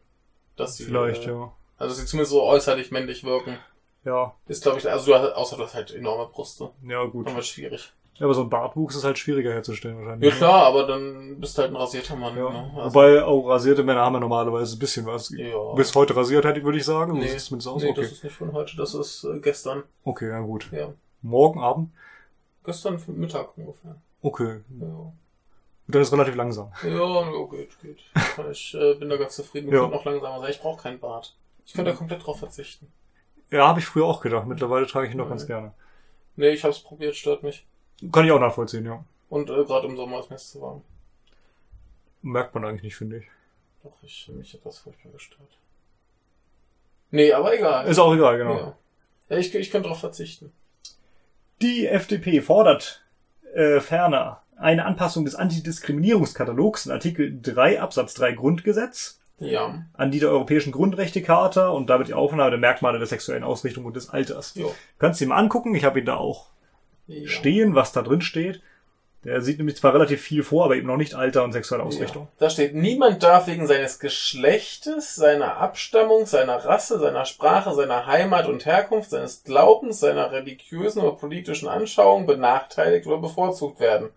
dass 0.56 0.76
sie 0.76 0.84
Vielleicht, 0.84 1.26
äh, 1.26 1.30
ja. 1.30 1.52
also 1.78 1.90
dass 1.94 1.98
sie 1.98 2.06
zumindest 2.06 2.32
so 2.32 2.42
äußerlich 2.42 2.90
männlich 2.90 3.24
wirken. 3.24 3.58
Ja, 4.04 4.34
Ist 4.46 4.62
glaube 4.62 4.78
ich, 4.78 4.88
also 4.88 5.06
du 5.06 5.18
hast, 5.18 5.32
außer 5.32 5.56
du 5.56 5.62
hast 5.62 5.74
halt 5.74 5.94
enorme 5.94 6.26
Brüste, 6.26 6.70
ja 6.86 7.04
gut. 7.04 7.26
dann 7.26 7.36
wird 7.36 7.46
schwierig. 7.46 7.92
Ja, 8.16 8.26
aber 8.26 8.34
so 8.34 8.42
ein 8.42 8.50
Bartwuchs 8.50 8.94
ist 8.94 9.02
halt 9.02 9.18
schwieriger 9.18 9.52
herzustellen 9.52 9.98
wahrscheinlich. 9.98 10.30
Ja 10.30 10.36
klar, 10.36 10.66
aber 10.66 10.86
dann 10.86 11.40
bist 11.40 11.58
du 11.58 11.62
halt 11.62 11.72
ein 11.72 11.76
rasierter 11.76 12.14
Mann. 12.14 12.36
Ja. 12.36 12.48
Ne? 12.48 12.72
Also, 12.76 12.94
Wobei 12.94 13.24
auch 13.24 13.48
rasierte 13.48 13.82
Männer 13.82 14.02
haben 14.02 14.14
ja 14.14 14.20
normalerweise 14.20 14.76
ein 14.76 14.78
bisschen 14.78 15.04
was. 15.06 15.30
ja. 15.30 15.72
Bis 15.74 15.92
heute 15.96 16.14
rasiert 16.14 16.44
hätte, 16.44 16.62
würde 16.62 16.78
ich 16.78 16.84
sagen. 16.84 17.18
Nee, 17.18 17.34
aus. 17.34 17.50
nee, 17.50 17.90
okay. 17.90 18.02
das 18.02 18.12
ist 18.12 18.22
nicht 18.22 18.36
von 18.36 18.52
heute, 18.52 18.76
das 18.76 18.94
ist 18.94 19.24
äh, 19.24 19.40
gestern. 19.40 19.82
okay, 20.04 20.28
ja 20.28 20.38
gut. 20.40 20.70
Ja. 20.70 20.92
Morgen 21.22 21.60
Abend? 21.60 21.90
Gestern 22.64 23.02
Mittag 23.08 23.58
ungefähr. 23.58 23.96
Okay. 24.22 24.60
Ja. 24.80 25.12
Dann 25.86 26.00
ist 26.02 26.12
relativ 26.12 26.34
langsam. 26.34 26.72
Ja, 26.82 26.88
ja, 26.90 27.46
geht, 27.50 27.80
geht. 27.80 27.98
Ich 28.50 28.74
äh, 28.74 28.94
bin 28.94 29.10
da 29.10 29.16
ganz 29.16 29.36
zufrieden. 29.36 29.68
Ich 29.68 29.74
Ja. 29.74 29.86
noch 29.86 30.04
langsamer 30.04 30.40
sein. 30.40 30.50
Ich 30.50 30.60
brauche 30.60 30.82
keinen 30.82 30.98
Bart. 30.98 31.36
Ich 31.66 31.74
könnte 31.74 31.90
da 31.90 31.96
komplett 31.96 32.24
drauf 32.24 32.38
verzichten. 32.38 32.90
Ja, 33.50 33.68
habe 33.68 33.80
ich 33.80 33.86
früher 33.86 34.06
auch 34.06 34.20
gedacht. 34.20 34.46
Mittlerweile 34.46 34.86
trage 34.86 35.06
ich 35.06 35.12
ihn 35.12 35.18
doch 35.18 35.24
Ja. 35.26 35.30
ganz 35.30 35.46
gerne. 35.46 35.72
Nee, 36.36 36.50
ich 36.50 36.64
hab's 36.64 36.80
probiert, 36.80 37.14
stört 37.14 37.42
mich. 37.42 37.66
Kann 38.10 38.24
ich 38.24 38.32
auch 38.32 38.40
nachvollziehen, 38.40 38.84
ja. 38.86 39.04
Und 39.28 39.50
äh, 39.50 39.64
gerade 39.64 39.86
im 39.86 39.96
Sommer 39.96 40.20
ist 40.20 40.30
mir 40.30 40.36
zu 40.36 40.60
warm. 40.62 40.82
Merkt 42.22 42.54
man 42.54 42.64
eigentlich 42.64 42.82
nicht, 42.82 42.96
finde 42.96 43.18
ich. 43.18 43.26
Doch, 43.82 43.92
ich 44.02 44.30
mich 44.34 44.54
hat 44.54 44.64
das 44.64 44.78
furchtbar 44.78 45.12
gestört. 45.12 45.58
Nee, 47.10 47.32
aber 47.32 47.54
egal. 47.54 47.86
Ist 47.86 47.98
auch 47.98 48.14
egal, 48.14 48.38
genau. 48.38 48.56
Ja. 48.56 48.76
ja 49.28 49.36
ich, 49.36 49.54
ich 49.54 49.70
könnte 49.70 49.88
drauf 49.88 50.00
verzichten. 50.00 50.52
Die 51.60 51.86
FDP 51.86 52.40
fordert 52.40 53.04
äh, 53.54 53.80
ferner 53.80 54.42
eine 54.56 54.84
Anpassung 54.84 55.24
des 55.24 55.34
Antidiskriminierungskatalogs 55.34 56.86
in 56.86 56.92
Artikel 56.92 57.38
3 57.40 57.80
Absatz 57.80 58.14
3 58.14 58.32
Grundgesetz 58.32 59.18
Ja. 59.38 59.82
an 59.94 60.10
die 60.10 60.20
der 60.20 60.30
Europäischen 60.30 60.72
Grundrechtecharta 60.72 61.68
und 61.68 61.90
damit 61.90 62.08
die 62.08 62.14
Aufnahme 62.14 62.50
der 62.50 62.58
Merkmale 62.60 62.98
der 62.98 63.06
sexuellen 63.06 63.44
Ausrichtung 63.44 63.84
und 63.84 63.96
des 63.96 64.10
Alters. 64.10 64.54
Jo. 64.54 64.74
Kannst 64.98 65.20
du 65.20 65.24
dir 65.24 65.30
mal 65.30 65.38
angucken, 65.38 65.74
ich 65.74 65.84
habe 65.84 65.98
ihn 65.98 66.06
da 66.06 66.16
auch 66.16 66.46
ja. 67.06 67.28
stehen, 67.28 67.74
was 67.74 67.92
da 67.92 68.02
drin 68.02 68.20
steht. 68.20 68.62
Der 69.24 69.40
sieht 69.40 69.56
nämlich 69.56 69.76
zwar 69.78 69.94
relativ 69.94 70.20
viel 70.20 70.42
vor, 70.42 70.66
aber 70.66 70.76
eben 70.76 70.86
noch 70.86 70.98
nicht 70.98 71.14
Alter 71.14 71.44
und 71.44 71.52
sexuelle 71.52 71.82
Ausrichtung. 71.82 72.24
Ja. 72.24 72.28
Da 72.40 72.50
steht, 72.50 72.74
niemand 72.74 73.22
darf 73.22 73.46
wegen 73.46 73.66
seines 73.66 73.98
Geschlechtes, 73.98 75.14
seiner 75.14 75.56
Abstammung, 75.56 76.26
seiner 76.26 76.56
Rasse, 76.56 76.98
seiner 76.98 77.24
Sprache, 77.24 77.72
seiner 77.72 78.06
Heimat 78.06 78.46
und 78.48 78.66
Herkunft, 78.66 79.10
seines 79.10 79.42
Glaubens, 79.42 80.00
seiner 80.00 80.30
religiösen 80.30 81.00
oder 81.00 81.12
politischen 81.12 81.68
Anschauung 81.68 82.26
benachteiligt 82.26 83.06
oder 83.06 83.16
bevorzugt 83.16 83.80
werden. 83.80 84.10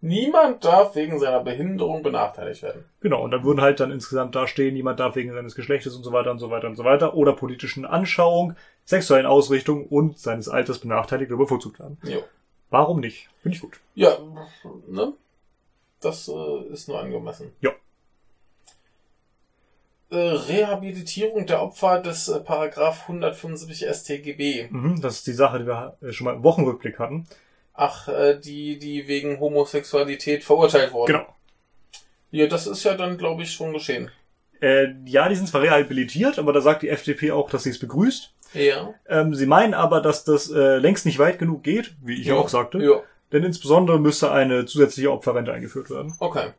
Niemand 0.00 0.64
darf 0.64 0.94
wegen 0.94 1.18
seiner 1.18 1.40
Behinderung 1.40 2.02
benachteiligt 2.04 2.62
werden. 2.62 2.84
Genau, 3.00 3.22
und 3.22 3.32
dann 3.32 3.42
würden 3.42 3.60
halt 3.60 3.80
dann 3.80 3.90
insgesamt 3.90 4.36
da 4.36 4.46
stehen, 4.46 4.74
niemand 4.74 5.00
darf 5.00 5.16
wegen 5.16 5.32
seines 5.32 5.56
Geschlechtes 5.56 5.96
und 5.96 6.04
so 6.04 6.12
weiter 6.12 6.30
und 6.30 6.38
so 6.38 6.50
weiter 6.50 6.68
und 6.68 6.76
so 6.76 6.84
weiter 6.84 7.14
oder 7.14 7.32
politischen 7.32 7.84
Anschauung, 7.84 8.54
sexuellen 8.84 9.26
Ausrichtung 9.26 9.86
und 9.86 10.18
seines 10.18 10.48
Alters 10.48 10.78
benachteiligt 10.78 11.32
oder 11.32 11.38
bevorzugt 11.38 11.80
werden. 11.80 11.98
Jo. 12.04 12.22
Warum 12.70 13.00
nicht? 13.00 13.28
Finde 13.42 13.56
ich 13.56 13.60
gut. 13.60 13.80
Ja, 13.94 14.18
ne? 14.86 15.14
Das 16.00 16.28
äh, 16.28 16.72
ist 16.72 16.88
nur 16.88 17.00
angemessen. 17.00 17.52
Ja. 17.60 17.72
Äh, 20.10 20.16
Rehabilitierung 20.16 21.46
der 21.46 21.60
Opfer 21.60 22.00
des 22.00 22.28
äh, 22.28 22.40
Paragraph 22.40 23.02
175 23.02 23.88
StGB. 23.88 24.68
Mhm, 24.70 25.00
das 25.00 25.16
ist 25.16 25.26
die 25.26 25.32
Sache, 25.32 25.58
die 25.58 25.66
wir 25.66 25.96
äh, 26.00 26.12
schon 26.12 26.26
mal 26.26 26.34
im 26.34 26.44
Wochenrückblick 26.44 26.98
hatten. 26.98 27.26
Ach, 27.80 28.08
äh, 28.08 28.36
die, 28.36 28.76
die 28.76 29.06
wegen 29.06 29.38
Homosexualität 29.38 30.42
verurteilt 30.42 30.92
wurden. 30.92 31.12
Genau. 31.12 31.26
Ja, 32.32 32.48
das 32.48 32.66
ist 32.66 32.82
ja 32.82 32.94
dann, 32.94 33.16
glaube 33.16 33.44
ich, 33.44 33.52
schon 33.52 33.72
geschehen. 33.72 34.10
Äh, 34.60 34.88
ja, 35.04 35.28
die 35.28 35.36
sind 35.36 35.48
zwar 35.48 35.62
rehabilitiert, 35.62 36.40
aber 36.40 36.52
da 36.52 36.60
sagt 36.60 36.82
die 36.82 36.88
FDP 36.88 37.30
auch, 37.30 37.48
dass 37.48 37.62
sie 37.62 37.70
es 37.70 37.78
begrüßt. 37.78 38.34
Ja. 38.54 38.94
Ähm, 39.08 39.32
sie 39.32 39.46
meinen 39.46 39.74
aber, 39.74 40.00
dass 40.00 40.24
das 40.24 40.50
äh, 40.50 40.78
längst 40.78 41.06
nicht 41.06 41.20
weit 41.20 41.38
genug 41.38 41.62
geht, 41.62 41.94
wie 42.02 42.20
ich 42.20 42.26
ja. 42.26 42.34
auch 42.34 42.48
sagte. 42.48 42.82
Ja, 42.82 43.00
Denn 43.30 43.44
insbesondere 43.44 44.00
müsste 44.00 44.32
eine 44.32 44.66
zusätzliche 44.66 45.12
Opferrente 45.12 45.52
eingeführt 45.52 45.88
werden. 45.88 46.14
okay. 46.18 46.50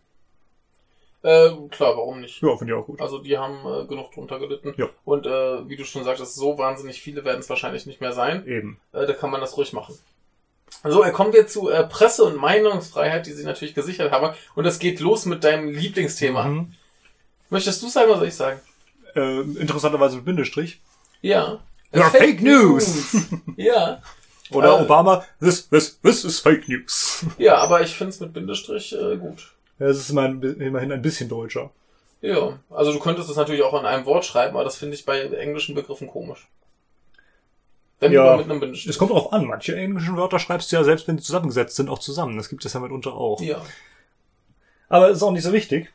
Äh, 1.21 1.49
klar, 1.69 1.97
warum 1.97 2.21
nicht? 2.21 2.41
Ja, 2.41 2.55
finde 2.55 2.73
ich 2.73 2.79
auch 2.79 2.85
gut. 2.85 3.01
Also 3.01 3.19
die 3.19 3.37
haben 3.37 3.57
äh, 3.65 3.85
genug 3.87 4.13
drunter 4.13 4.39
gelitten. 4.39 4.73
Ja. 4.77 4.87
Und 5.03 5.25
äh, 5.25 5.67
wie 5.67 5.75
du 5.75 5.83
schon 5.83 6.05
sagtest, 6.05 6.35
so 6.35 6.57
wahnsinnig 6.57 7.01
viele 7.01 7.25
werden 7.25 7.39
es 7.39 7.49
wahrscheinlich 7.49 7.85
nicht 7.85 7.99
mehr 7.99 8.13
sein. 8.13 8.47
Eben. 8.47 8.79
Äh, 8.93 9.05
da 9.05 9.11
kann 9.11 9.29
man 9.29 9.41
das 9.41 9.57
ruhig 9.57 9.73
machen. 9.73 9.99
So, 10.83 11.03
äh, 11.03 11.11
kommen 11.11 11.33
wir 11.33 11.47
zu 11.47 11.69
äh, 11.69 11.83
Presse- 11.83 12.23
und 12.23 12.35
Meinungsfreiheit, 12.37 13.25
die 13.25 13.33
sie 13.33 13.43
natürlich 13.43 13.75
gesichert 13.75 14.11
haben. 14.11 14.33
Und 14.55 14.65
es 14.65 14.79
geht 14.79 14.99
los 14.99 15.25
mit 15.25 15.43
deinem 15.43 15.69
Lieblingsthema. 15.69 16.43
Mhm. 16.45 16.73
Möchtest 17.49 17.81
du 17.81 17.89
sagen 17.89 18.09
oder 18.09 18.19
soll 18.19 18.27
ich 18.27 18.35
sagen? 18.35 18.59
Äh, 19.15 19.41
interessanterweise 19.41 20.17
mit 20.17 20.25
Bindestrich. 20.25 20.79
Ja. 21.21 21.59
Ja, 21.91 22.07
Äh, 22.07 22.11
Fake 22.11 22.41
News. 22.41 23.15
ja. 23.57 24.01
Oder 24.51 24.79
Äh, 24.79 24.83
Obama, 24.83 25.23
this, 25.39 25.69
this, 25.69 25.99
this 26.01 26.23
is 26.23 26.39
fake 26.39 26.67
news. 26.67 27.23
Ja, 27.37 27.57
aber 27.57 27.81
ich 27.81 27.95
finde 27.95 28.09
es 28.09 28.19
mit 28.19 28.33
Bindestrich 28.33 28.93
äh, 28.93 29.15
gut. 29.17 29.51
Ja, 29.79 29.87
es 29.87 29.97
ist 29.99 30.09
immerhin, 30.09 30.41
immerhin 30.61 30.91
ein 30.91 31.01
bisschen 31.03 31.29
deutscher. 31.29 31.69
Ja, 32.21 32.57
also 32.69 32.91
du 32.91 32.99
könntest 32.99 33.29
es 33.29 33.35
natürlich 33.37 33.61
auch 33.63 33.73
an 33.73 33.85
einem 33.85 34.05
Wort 34.05 34.25
schreiben, 34.25 34.55
aber 34.55 34.63
das 34.63 34.75
finde 34.77 34.95
ich 34.95 35.05
bei 35.05 35.21
englischen 35.21 35.75
Begriffen 35.75 36.07
komisch. 36.07 36.47
Wenn 37.99 38.11
Ja, 38.13 38.37
nur 38.37 38.45
mit 38.45 38.63
einem. 38.63 38.73
Es 38.73 38.97
kommt 38.97 39.11
drauf 39.11 39.33
an, 39.33 39.45
manche 39.45 39.75
englischen 39.75 40.15
Wörter 40.15 40.39
schreibst 40.39 40.71
du 40.71 40.77
ja 40.77 40.83
selbst, 40.83 41.07
wenn 41.07 41.17
die 41.17 41.23
zusammengesetzt 41.23 41.75
sind, 41.75 41.89
auch 41.89 41.99
zusammen. 41.99 42.37
Das 42.37 42.49
gibt 42.49 42.63
es 42.63 42.73
ja 42.73 42.79
mitunter 42.79 43.13
auch. 43.13 43.41
Ja. 43.41 43.61
Aber 44.87 45.09
ist 45.09 45.21
auch 45.21 45.31
nicht 45.31 45.43
so 45.43 45.53
wichtig. 45.53 45.91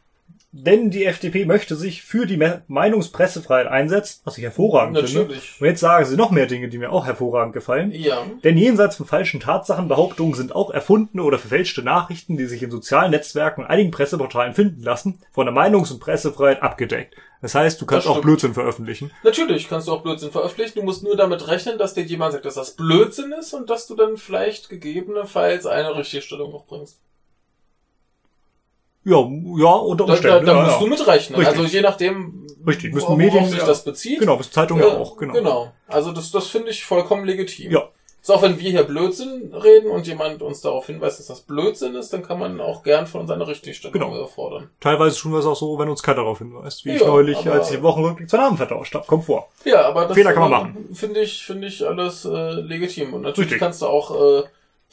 Denn 0.56 0.90
die 0.92 1.04
FDP 1.04 1.46
möchte 1.46 1.74
sich 1.74 2.02
für 2.02 2.26
die 2.26 2.36
Me- 2.36 2.62
Meinungspressefreiheit 2.68 3.66
einsetzen, 3.66 4.20
was 4.22 4.38
ich 4.38 4.44
hervorragend 4.44 4.96
finde. 4.96 5.22
Natürlich. 5.22 5.56
Und 5.60 5.66
jetzt 5.66 5.80
sagen 5.80 6.04
sie 6.04 6.16
noch 6.16 6.30
mehr 6.30 6.46
Dinge, 6.46 6.68
die 6.68 6.78
mir 6.78 6.92
auch 6.92 7.06
hervorragend 7.06 7.54
gefallen. 7.54 7.90
Ja. 7.90 8.24
Denn 8.44 8.56
jenseits 8.56 8.94
von 8.94 9.04
falschen 9.06 9.40
Tatsachen, 9.40 9.88
Behauptungen 9.88 10.34
sind 10.34 10.54
auch 10.54 10.70
erfundene 10.70 11.24
oder 11.24 11.40
verfälschte 11.40 11.82
Nachrichten, 11.82 12.36
die 12.36 12.46
sich 12.46 12.62
in 12.62 12.70
sozialen 12.70 13.10
Netzwerken 13.10 13.62
und 13.62 13.66
einigen 13.66 13.90
Presseportalen 13.90 14.54
finden 14.54 14.80
lassen, 14.84 15.18
von 15.32 15.46
der 15.46 15.54
Meinungs- 15.54 15.90
und 15.92 15.98
Pressefreiheit 15.98 16.62
abgedeckt. 16.62 17.16
Das 17.42 17.56
heißt, 17.56 17.80
du 17.80 17.84
kannst 17.86 18.06
auch. 18.06 18.20
Blödsinn 18.20 18.54
veröffentlichen. 18.54 19.10
Natürlich 19.24 19.68
kannst 19.68 19.88
du 19.88 19.92
auch 19.92 20.02
Blödsinn 20.02 20.30
veröffentlichen. 20.30 20.78
Du 20.78 20.84
musst 20.84 21.02
nur 21.02 21.16
damit 21.16 21.48
rechnen, 21.48 21.78
dass 21.78 21.94
dir 21.94 22.04
jemand 22.04 22.32
sagt, 22.32 22.44
dass 22.46 22.54
das 22.54 22.76
Blödsinn 22.76 23.32
ist 23.32 23.52
und 23.54 23.68
dass 23.70 23.88
du 23.88 23.96
dann 23.96 24.16
vielleicht 24.16 24.68
gegebenenfalls 24.70 25.66
eine 25.66 25.96
Richtigstellung 25.96 26.52
noch 26.52 26.64
bringst. 26.66 27.00
Ja, 29.04 29.16
ja, 29.16 29.72
unter 29.74 30.06
Da, 30.06 30.12
Umständen. 30.14 30.46
da, 30.46 30.52
da 30.52 30.58
ja, 30.58 30.64
musst 30.64 30.76
ja. 30.76 30.80
du 30.82 30.86
mitrechnen. 30.86 31.38
Richtig. 31.38 31.58
Also 31.58 31.70
je 31.76 31.80
nachdem, 31.82 32.46
Richtig, 32.66 32.94
müssen 32.94 33.06
worauf 33.06 33.18
Medien- 33.18 33.46
sich 33.48 33.58
ja. 33.58 33.66
das 33.66 33.84
bezieht. 33.84 34.20
Genau, 34.20 34.36
bis 34.36 34.50
Zeitung 34.50 34.78
ja 34.78 34.86
auch, 34.96 35.16
genau. 35.16 35.32
Genau. 35.34 35.72
Also 35.88 36.12
das, 36.12 36.30
das 36.30 36.46
finde 36.46 36.70
ich 36.70 36.84
vollkommen 36.84 37.24
legitim. 37.26 37.70
Ja. 37.70 37.88
Ist 38.22 38.30
auch 38.30 38.40
wenn 38.40 38.58
wir 38.58 38.70
hier 38.70 38.84
Blödsinn 38.84 39.52
reden 39.52 39.90
und 39.90 40.06
jemand 40.06 40.40
uns 40.40 40.62
darauf 40.62 40.86
hinweist, 40.86 41.18
dass 41.18 41.26
das 41.26 41.42
Blödsinn 41.42 41.94
ist, 41.94 42.10
dann 42.14 42.22
kann 42.22 42.38
man 42.38 42.58
auch 42.58 42.82
gern 42.82 43.06
von 43.06 43.20
uns 43.20 43.30
eine 43.30 43.46
Richtigstellung 43.46 43.92
Genau. 43.92 44.24
fordern. 44.28 44.70
Teilweise 44.80 45.18
tun 45.20 45.32
wir 45.32 45.40
es 45.40 45.44
auch 45.44 45.56
so, 45.56 45.78
wenn 45.78 45.90
uns 45.90 46.02
keiner 46.02 46.22
darauf 46.22 46.38
hinweist. 46.38 46.86
Wie 46.86 46.94
ich 46.94 47.02
Ja, 47.02 47.06
neulich, 47.08 47.36
aber- 47.36 47.52
als 47.52 47.70
ich 47.70 47.82
Wochenrückblick 47.82 48.30
zu 48.30 48.38
Namen 48.38 48.56
vertauscht 48.56 48.94
habe. 48.94 49.04
Kommt 49.06 49.26
vor. 49.26 49.50
Ja, 49.66 49.82
aber 49.86 50.06
das 50.06 50.14
Fehler 50.16 50.32
kann 50.32 50.48
man 50.50 50.52
äh, 50.52 50.64
machen. 50.64 50.88
Finde 50.94 51.20
ich, 51.20 51.44
finde 51.44 51.66
ich 51.68 51.86
alles 51.86 52.24
äh, 52.24 52.52
legitim. 52.52 53.12
Und 53.12 53.20
natürlich 53.20 53.48
Richtig. 53.50 53.60
kannst 53.60 53.82
du 53.82 53.86
auch 53.88 54.40
äh, 54.40 54.42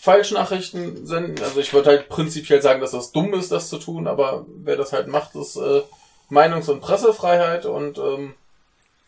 Falschnachrichten 0.02 1.06
senden. 1.06 1.44
Also 1.44 1.60
ich 1.60 1.74
würde 1.74 1.92
halt 1.92 2.10
prinzipiell 2.10 2.60
sagen, 2.60 2.82
dass 2.82 2.90
das 2.90 3.12
dumm 3.12 3.36
ist, 3.36 3.52
das 3.52 3.70
zu 3.70 3.78
tun, 3.78 4.08
aber 4.08 4.48
wer 4.64 4.76
das 4.76 4.94
halt 4.94 5.08
macht, 5.08 5.36
ist 5.36 5.58
äh, 5.58 5.84
Meinungs- 6.28 6.72
und 6.72 6.82
Pressefreiheit 6.82 7.68
und 7.68 8.00
ähm, 8.00 8.34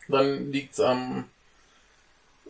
dann 0.08 0.52
liegt's 0.52 0.80
am 0.80 1.26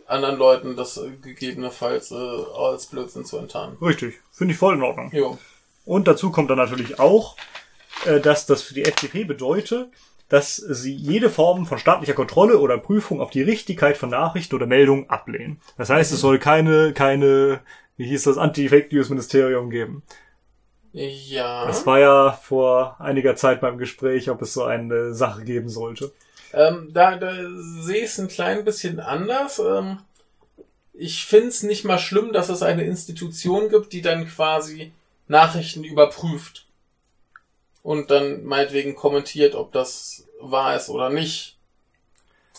anderen 0.06 0.36
Leuten, 0.36 0.76
das 0.76 0.98
äh, 0.98 1.08
gegebenenfalls 1.22 2.10
äh, 2.10 2.14
als 2.14 2.84
Blödsinn 2.84 3.24
zu 3.24 3.38
enttarnen. 3.38 3.78
Richtig. 3.80 4.16
Finde 4.30 4.52
ich 4.52 4.58
voll 4.58 4.74
in 4.74 4.82
Ordnung. 4.82 5.10
Jo. 5.10 5.38
Und 5.86 6.06
dazu 6.06 6.30
kommt 6.30 6.50
dann 6.50 6.58
natürlich 6.58 7.00
auch, 7.00 7.36
äh, 8.04 8.20
dass 8.20 8.44
das 8.44 8.60
für 8.60 8.74
die 8.74 8.84
FDP 8.84 9.24
bedeutet, 9.24 9.88
dass 10.28 10.56
sie 10.56 10.94
jede 10.94 11.30
Form 11.30 11.64
von 11.64 11.78
staatlicher 11.78 12.12
Kontrolle 12.12 12.58
oder 12.58 12.76
Prüfung 12.76 13.22
auf 13.22 13.30
die 13.30 13.42
Richtigkeit 13.42 13.96
von 13.96 14.10
Nachrichten 14.10 14.54
oder 14.54 14.66
Meldungen 14.66 15.08
ablehnen. 15.08 15.62
Das 15.78 15.88
heißt, 15.88 16.12
es 16.12 16.20
soll 16.20 16.38
keine, 16.38 16.92
keine, 16.92 17.60
wie 17.96 18.06
hieß 18.06 18.24
das, 18.24 18.38
Anti-Fake 18.38 18.92
News 18.92 19.08
Ministerium 19.08 19.70
geben. 19.70 20.02
Ja. 20.92 21.66
Das 21.66 21.86
war 21.86 21.98
ja 21.98 22.32
vor 22.32 22.96
einiger 23.00 23.34
Zeit 23.34 23.60
beim 23.60 23.78
Gespräch, 23.78 24.30
ob 24.30 24.42
es 24.42 24.54
so 24.54 24.62
eine 24.62 25.12
Sache 25.12 25.42
geben 25.42 25.68
sollte. 25.68 26.12
Ähm, 26.52 26.90
da, 26.92 27.16
da 27.16 27.34
sehe 27.80 28.04
ich 28.04 28.10
es 28.10 28.20
ein 28.20 28.28
klein 28.28 28.64
bisschen 28.64 29.00
anders. 29.00 29.58
Ähm, 29.58 29.98
ich 30.92 31.26
finde 31.26 31.48
es 31.48 31.64
nicht 31.64 31.84
mal 31.84 31.98
schlimm, 31.98 32.32
dass 32.32 32.48
es 32.48 32.62
eine 32.62 32.84
Institution 32.84 33.68
gibt, 33.68 33.92
die 33.92 34.02
dann 34.02 34.28
quasi 34.28 34.92
Nachrichten 35.26 35.82
überprüft. 35.82 36.66
Und 37.82 38.10
dann 38.10 38.44
meinetwegen 38.44 38.94
kommentiert, 38.94 39.56
ob 39.56 39.72
das 39.72 40.26
wahr 40.40 40.76
ist 40.76 40.88
oder 40.88 41.10
nicht. 41.10 41.58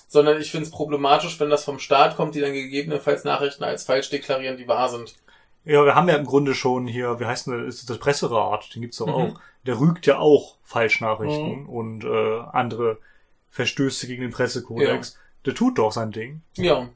Sondern 0.09 0.39
ich 0.39 0.51
finde 0.51 0.65
es 0.65 0.71
problematisch, 0.71 1.39
wenn 1.39 1.49
das 1.49 1.63
vom 1.63 1.79
Staat 1.79 2.17
kommt, 2.17 2.35
die 2.35 2.41
dann 2.41 2.53
gegebenenfalls 2.53 3.23
Nachrichten 3.23 3.63
als 3.63 3.85
falsch 3.85 4.09
deklarieren, 4.09 4.57
die 4.57 4.67
wahr 4.67 4.89
sind. 4.89 5.15
Ja, 5.65 5.83
wir 5.83 5.95
haben 5.95 6.07
ja 6.07 6.15
im 6.15 6.25
Grunde 6.25 6.53
schon 6.53 6.87
hier, 6.87 7.19
wie 7.19 7.25
heißt 7.25 7.47
denn 7.47 7.65
das, 7.65 7.75
ist 7.75 7.89
das 7.89 7.97
Presserat, 7.97 8.73
den 8.75 8.81
gibt's 8.81 8.97
doch 8.97 9.07
Mhm. 9.07 9.13
auch. 9.13 9.39
Der 9.65 9.79
rügt 9.79 10.05
ja 10.05 10.19
auch 10.19 10.57
Falschnachrichten 10.63 11.65
und 11.65 12.03
äh, 12.05 12.39
andere 12.51 12.99
Verstöße 13.49 14.07
gegen 14.07 14.21
den 14.21 14.31
Pressekodex. 14.31 15.17
Der 15.45 15.55
tut 15.55 15.77
doch 15.77 15.91
sein 15.91 16.11
Ding. 16.11 16.41
Ja. 16.55 16.87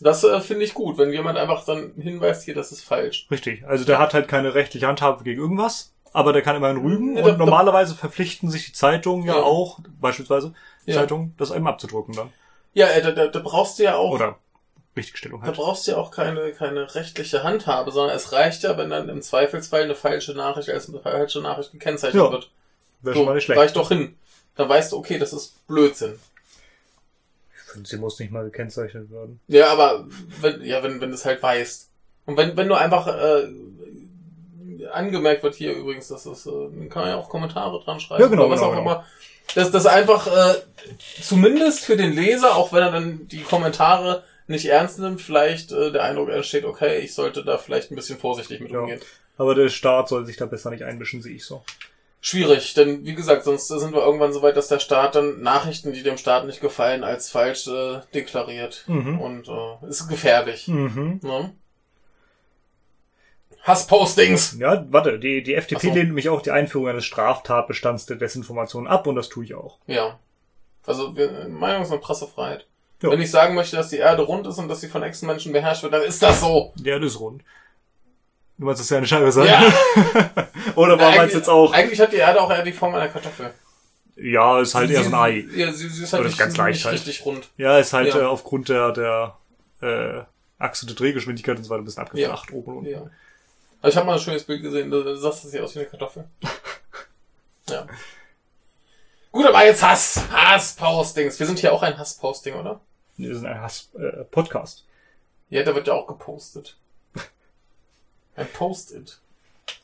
Das 0.00 0.24
äh, 0.24 0.40
finde 0.40 0.64
ich 0.64 0.74
gut, 0.74 0.98
wenn 0.98 1.12
jemand 1.12 1.38
einfach 1.38 1.64
dann 1.64 1.92
hinweist, 1.96 2.44
hier, 2.44 2.54
das 2.54 2.72
ist 2.72 2.82
falsch. 2.82 3.26
Richtig. 3.30 3.64
Also 3.66 3.84
der 3.84 3.98
hat 3.98 4.12
halt 4.12 4.26
keine 4.28 4.54
rechtliche 4.54 4.86
Handhabe 4.88 5.22
gegen 5.24 5.40
irgendwas, 5.40 5.94
aber 6.12 6.32
der 6.32 6.42
kann 6.42 6.56
immerhin 6.56 6.78
rügen 6.78 7.16
Ja, 7.16 7.22
da- 7.22 7.32
und 7.32 7.38
normalerweise 7.38 7.94
verpflichten 7.94 8.50
sich 8.50 8.66
die 8.66 8.72
Zeitungen 8.72 9.24
ja, 9.24 9.36
Ja. 9.36 9.42
auch, 9.42 9.78
beispielsweise 10.00 10.52
Ja. 10.84 10.94
Zeitungen, 10.96 11.34
das 11.38 11.52
eben 11.52 11.66
abzudrucken 11.68 12.14
dann. 12.14 12.30
Ja, 12.72 12.88
äh, 12.88 13.02
da, 13.02 13.12
da, 13.12 13.28
da 13.28 13.38
brauchst 13.38 13.78
du 13.78 13.84
ja 13.84 13.94
auch 13.96 14.10
Oder 14.14 14.36
Richtigstellung 14.96 15.40
Da 15.40 15.48
halt. 15.48 15.56
brauchst 15.56 15.86
du 15.86 15.92
ja 15.92 15.96
auch 15.96 16.10
keine, 16.10 16.52
keine 16.52 16.94
rechtliche 16.94 17.42
Handhabe, 17.42 17.90
sondern 17.90 18.16
es 18.16 18.32
reicht 18.32 18.62
ja, 18.62 18.76
wenn 18.78 18.90
dann 18.90 19.08
im 19.08 19.22
Zweifelsfall 19.22 19.82
eine 19.82 19.94
falsche 19.94 20.34
Nachricht 20.34 20.70
als 20.70 20.88
eine 20.88 21.00
falsche 21.00 21.40
Nachricht 21.40 21.72
gekennzeichnet 21.72 22.22
Ja, 22.22 22.30
wird. 22.30 22.50
Wäre 23.02 23.14
So, 23.14 23.20
schon 23.20 23.26
mal 23.26 23.34
nicht 23.34 23.44
schlecht. 23.44 23.60
Reich 23.60 23.72
doch 23.72 23.88
hin. 23.88 24.16
Dann 24.56 24.68
weißt 24.68 24.92
du, 24.92 24.98
okay, 24.98 25.18
das 25.18 25.32
ist 25.32 25.66
Blödsinn. 25.66 26.18
Ich 27.56 27.72
finde, 27.72 27.88
sie 27.88 27.96
muss 27.96 28.18
nicht 28.20 28.30
mal 28.30 28.44
gekennzeichnet 28.44 29.10
werden. 29.10 29.40
Ja, 29.48 29.68
aber 29.72 30.06
wenn, 30.40 30.62
ja, 30.64 30.82
wenn, 30.82 31.00
wenn 31.00 31.08
du 31.08 31.14
es 31.16 31.24
halt 31.24 31.42
weißt. 31.42 31.88
Und 32.26 32.36
wenn, 32.36 32.56
wenn 32.56 32.68
du 32.68 32.74
einfach 32.76 33.08
äh, 33.08 33.48
angemerkt 34.92 35.42
wird, 35.42 35.54
hier 35.56 35.72
übrigens, 35.74 36.08
das 36.08 36.24
ist, 36.26 36.46
äh, 36.46 36.86
kann 36.88 37.02
man 37.02 37.08
ja 37.10 37.16
auch 37.16 37.28
Kommentare 37.28 37.82
dran 37.82 37.98
schreiben. 38.00 38.22
Ja, 38.22 38.28
genau, 38.28 38.42
oder 38.44 38.52
was 38.52 38.60
genau, 38.60 38.70
auch 38.72 38.76
genau. 38.76 38.90
immer. 38.92 39.04
Dass 39.54 39.70
das 39.70 39.86
einfach 39.86 40.26
äh, 40.26 40.54
zumindest 41.20 41.80
für 41.84 41.96
den 41.96 42.12
Leser, 42.12 42.56
auch 42.56 42.72
wenn 42.72 42.82
er 42.82 42.92
dann 42.92 43.28
die 43.28 43.42
Kommentare 43.42 44.22
nicht 44.46 44.66
ernst 44.66 44.98
nimmt, 44.98 45.20
vielleicht 45.20 45.72
äh, 45.72 45.90
der 45.92 46.02
Eindruck 46.04 46.28
entsteht, 46.30 46.64
okay, 46.64 46.98
ich 46.98 47.14
sollte 47.14 47.44
da 47.44 47.58
vielleicht 47.58 47.90
ein 47.90 47.96
bisschen 47.96 48.18
vorsichtig 48.18 48.60
mit 48.60 48.72
Ja. 48.72 48.80
umgehen. 48.80 49.00
Aber 49.36 49.54
der 49.54 49.68
Staat 49.68 50.08
soll 50.08 50.26
sich 50.26 50.36
da 50.36 50.46
besser 50.46 50.70
nicht 50.70 50.84
einmischen, 50.84 51.22
sehe 51.22 51.34
ich 51.34 51.44
so. 51.44 51.64
Schwierig, 52.20 52.72
denn 52.74 53.04
wie 53.04 53.14
gesagt, 53.14 53.44
sonst 53.44 53.68
sind 53.68 53.92
wir 53.92 54.00
irgendwann 54.02 54.32
so 54.32 54.40
weit, 54.40 54.56
dass 54.56 54.68
der 54.68 54.78
Staat 54.78 55.14
dann 55.14 55.42
Nachrichten, 55.42 55.92
die 55.92 56.02
dem 56.02 56.16
Staat 56.16 56.46
nicht 56.46 56.60
gefallen, 56.60 57.04
als 57.04 57.30
falsch 57.30 57.66
äh, 57.66 58.00
deklariert. 58.14 58.84
Mhm. 58.86 59.20
Und 59.20 59.48
äh, 59.48 59.86
ist 59.88 60.08
gefährlich. 60.08 60.68
Mhm. 60.68 61.20
Ne? 61.22 61.52
Hasspostings! 63.62 64.56
Ja, 64.58 64.84
warte, 64.90 65.18
die, 65.18 65.42
die 65.42 65.54
FDP 65.54 65.88
so. 65.88 65.94
lehnt 65.94 66.08
nämlich 66.08 66.28
auch 66.28 66.42
die 66.42 66.50
Einführung 66.50 66.88
eines 66.88 67.04
Straftatbestands 67.06 68.06
der 68.06 68.16
Desinformation 68.16 68.86
ab 68.86 69.06
und 69.06 69.16
das 69.16 69.28
tue 69.28 69.44
ich 69.44 69.54
auch. 69.54 69.78
Ja. 69.86 70.18
Also 70.86 71.16
wir, 71.16 71.48
Meinungs- 71.48 71.90
und 71.90 72.02
Pressefreiheit. 72.02 72.66
Ja. 73.02 73.10
Wenn 73.10 73.20
ich 73.20 73.30
sagen 73.30 73.54
möchte, 73.54 73.76
dass 73.76 73.90
die 73.90 73.98
Erde 73.98 74.22
rund 74.22 74.46
ist 74.46 74.58
und 74.58 74.68
dass 74.68 74.80
sie 74.80 74.88
von 74.88 75.02
Echsenmenschen 75.02 75.52
beherrscht 75.52 75.82
wird, 75.82 75.92
dann 75.92 76.02
ist 76.02 76.22
das 76.22 76.40
so. 76.40 76.72
Der 76.76 77.02
ist 77.02 77.20
rund. 77.20 77.42
Du 78.56 78.66
meinst, 78.66 78.80
das 78.80 78.86
ist 78.86 78.90
ja 78.90 78.98
eine 78.98 79.06
Scheibe 79.06 79.32
sein? 79.32 79.46
Ja. 79.46 79.62
Oder 80.76 80.98
war 80.98 81.14
meinst 81.16 81.34
jetzt 81.34 81.48
auch? 81.48 81.72
Eigentlich 81.72 82.00
hat 82.00 82.12
die 82.12 82.16
Erde 82.16 82.40
auch 82.40 82.50
eher 82.50 82.62
die 82.62 82.72
Form 82.72 82.94
einer 82.94 83.08
Kartoffel. 83.08 83.52
Ja, 84.16 84.60
ist 84.60 84.74
halt 84.74 84.88
sie, 84.88 84.94
eher 84.94 85.02
so 85.02 85.08
ein 85.08 85.14
Ei. 85.14 85.44
Ja, 85.56 85.72
sie, 85.72 85.88
sie 85.88 86.04
ist 86.04 86.12
halt 86.12 86.20
Oder 86.20 86.28
nicht, 86.28 86.38
ganz 86.38 86.56
leicht 86.56 86.76
nicht 86.76 86.84
halt. 86.84 86.94
richtig 86.94 87.24
rund. 87.26 87.48
Ja, 87.56 87.78
ist 87.78 87.92
halt 87.92 88.14
Ja. 88.14 88.20
Äh, 88.20 88.24
aufgrund 88.24 88.68
der, 88.68 88.92
der 88.92 89.36
äh, 89.82 90.22
Achse 90.58 90.86
der 90.86 90.94
Drehgeschwindigkeit 90.94 91.56
und 91.56 91.64
so 91.64 91.70
weiter 91.70 91.82
ein 91.82 91.84
bisschen 91.84 92.02
abgeflacht 92.02 92.52
oben 92.52 92.70
und 92.70 92.78
unten. 92.78 92.90
Ja. 92.90 93.10
Aber 93.80 93.88
ich 93.88 93.96
habe 93.96 94.06
mal 94.06 94.14
ein 94.14 94.20
schönes 94.20 94.44
Bild 94.44 94.62
gesehen, 94.62 94.90
da 94.90 94.98
du, 94.98 95.20
das 95.20 95.42
sieht 95.42 95.60
aus 95.60 95.74
wie 95.74 95.80
eine 95.80 95.88
Kartoffel. 95.88 96.24
ja. 97.68 97.86
Gut, 99.34 99.46
aber 99.46 99.66
jetzt 99.66 99.82
Hass. 99.82 100.20
Hass-Postings. 100.30 101.40
Wir 101.40 101.46
sind 101.48 101.58
hier 101.58 101.72
auch 101.72 101.82
ein 101.82 101.98
Hass-Posting, 101.98 102.54
oder? 102.54 102.78
Wir 103.16 103.34
sind 103.34 103.46
ein 103.46 103.60
Hass-Podcast. 103.60 104.84
Ja, 105.50 105.64
da 105.64 105.74
wird 105.74 105.88
ja 105.88 105.94
auch 105.94 106.06
gepostet. 106.06 106.76
Ein 108.36 108.46
Post-it. 108.52 109.18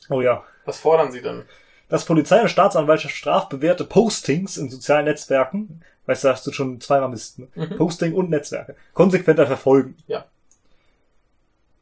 oh 0.08 0.20
ja. 0.20 0.44
Was 0.66 0.78
fordern 0.78 1.10
Sie 1.10 1.20
denn? 1.20 1.42
Dass 1.88 2.04
Polizei 2.04 2.40
und 2.40 2.48
Staatsanwaltschaft 2.48 3.16
strafbewährte 3.16 3.84
Postings 3.84 4.56
in 4.56 4.70
sozialen 4.70 5.06
Netzwerken, 5.06 5.82
weißt 6.06 6.22
du, 6.22 6.28
hast 6.28 6.46
du 6.46 6.52
schon 6.52 6.80
zweimal 6.80 7.08
Mist, 7.08 7.40
ne? 7.40 7.48
Mhm. 7.56 7.76
Posting 7.76 8.14
und 8.14 8.30
Netzwerke, 8.30 8.76
konsequenter 8.94 9.48
verfolgen. 9.48 9.96
Ja. 10.06 10.26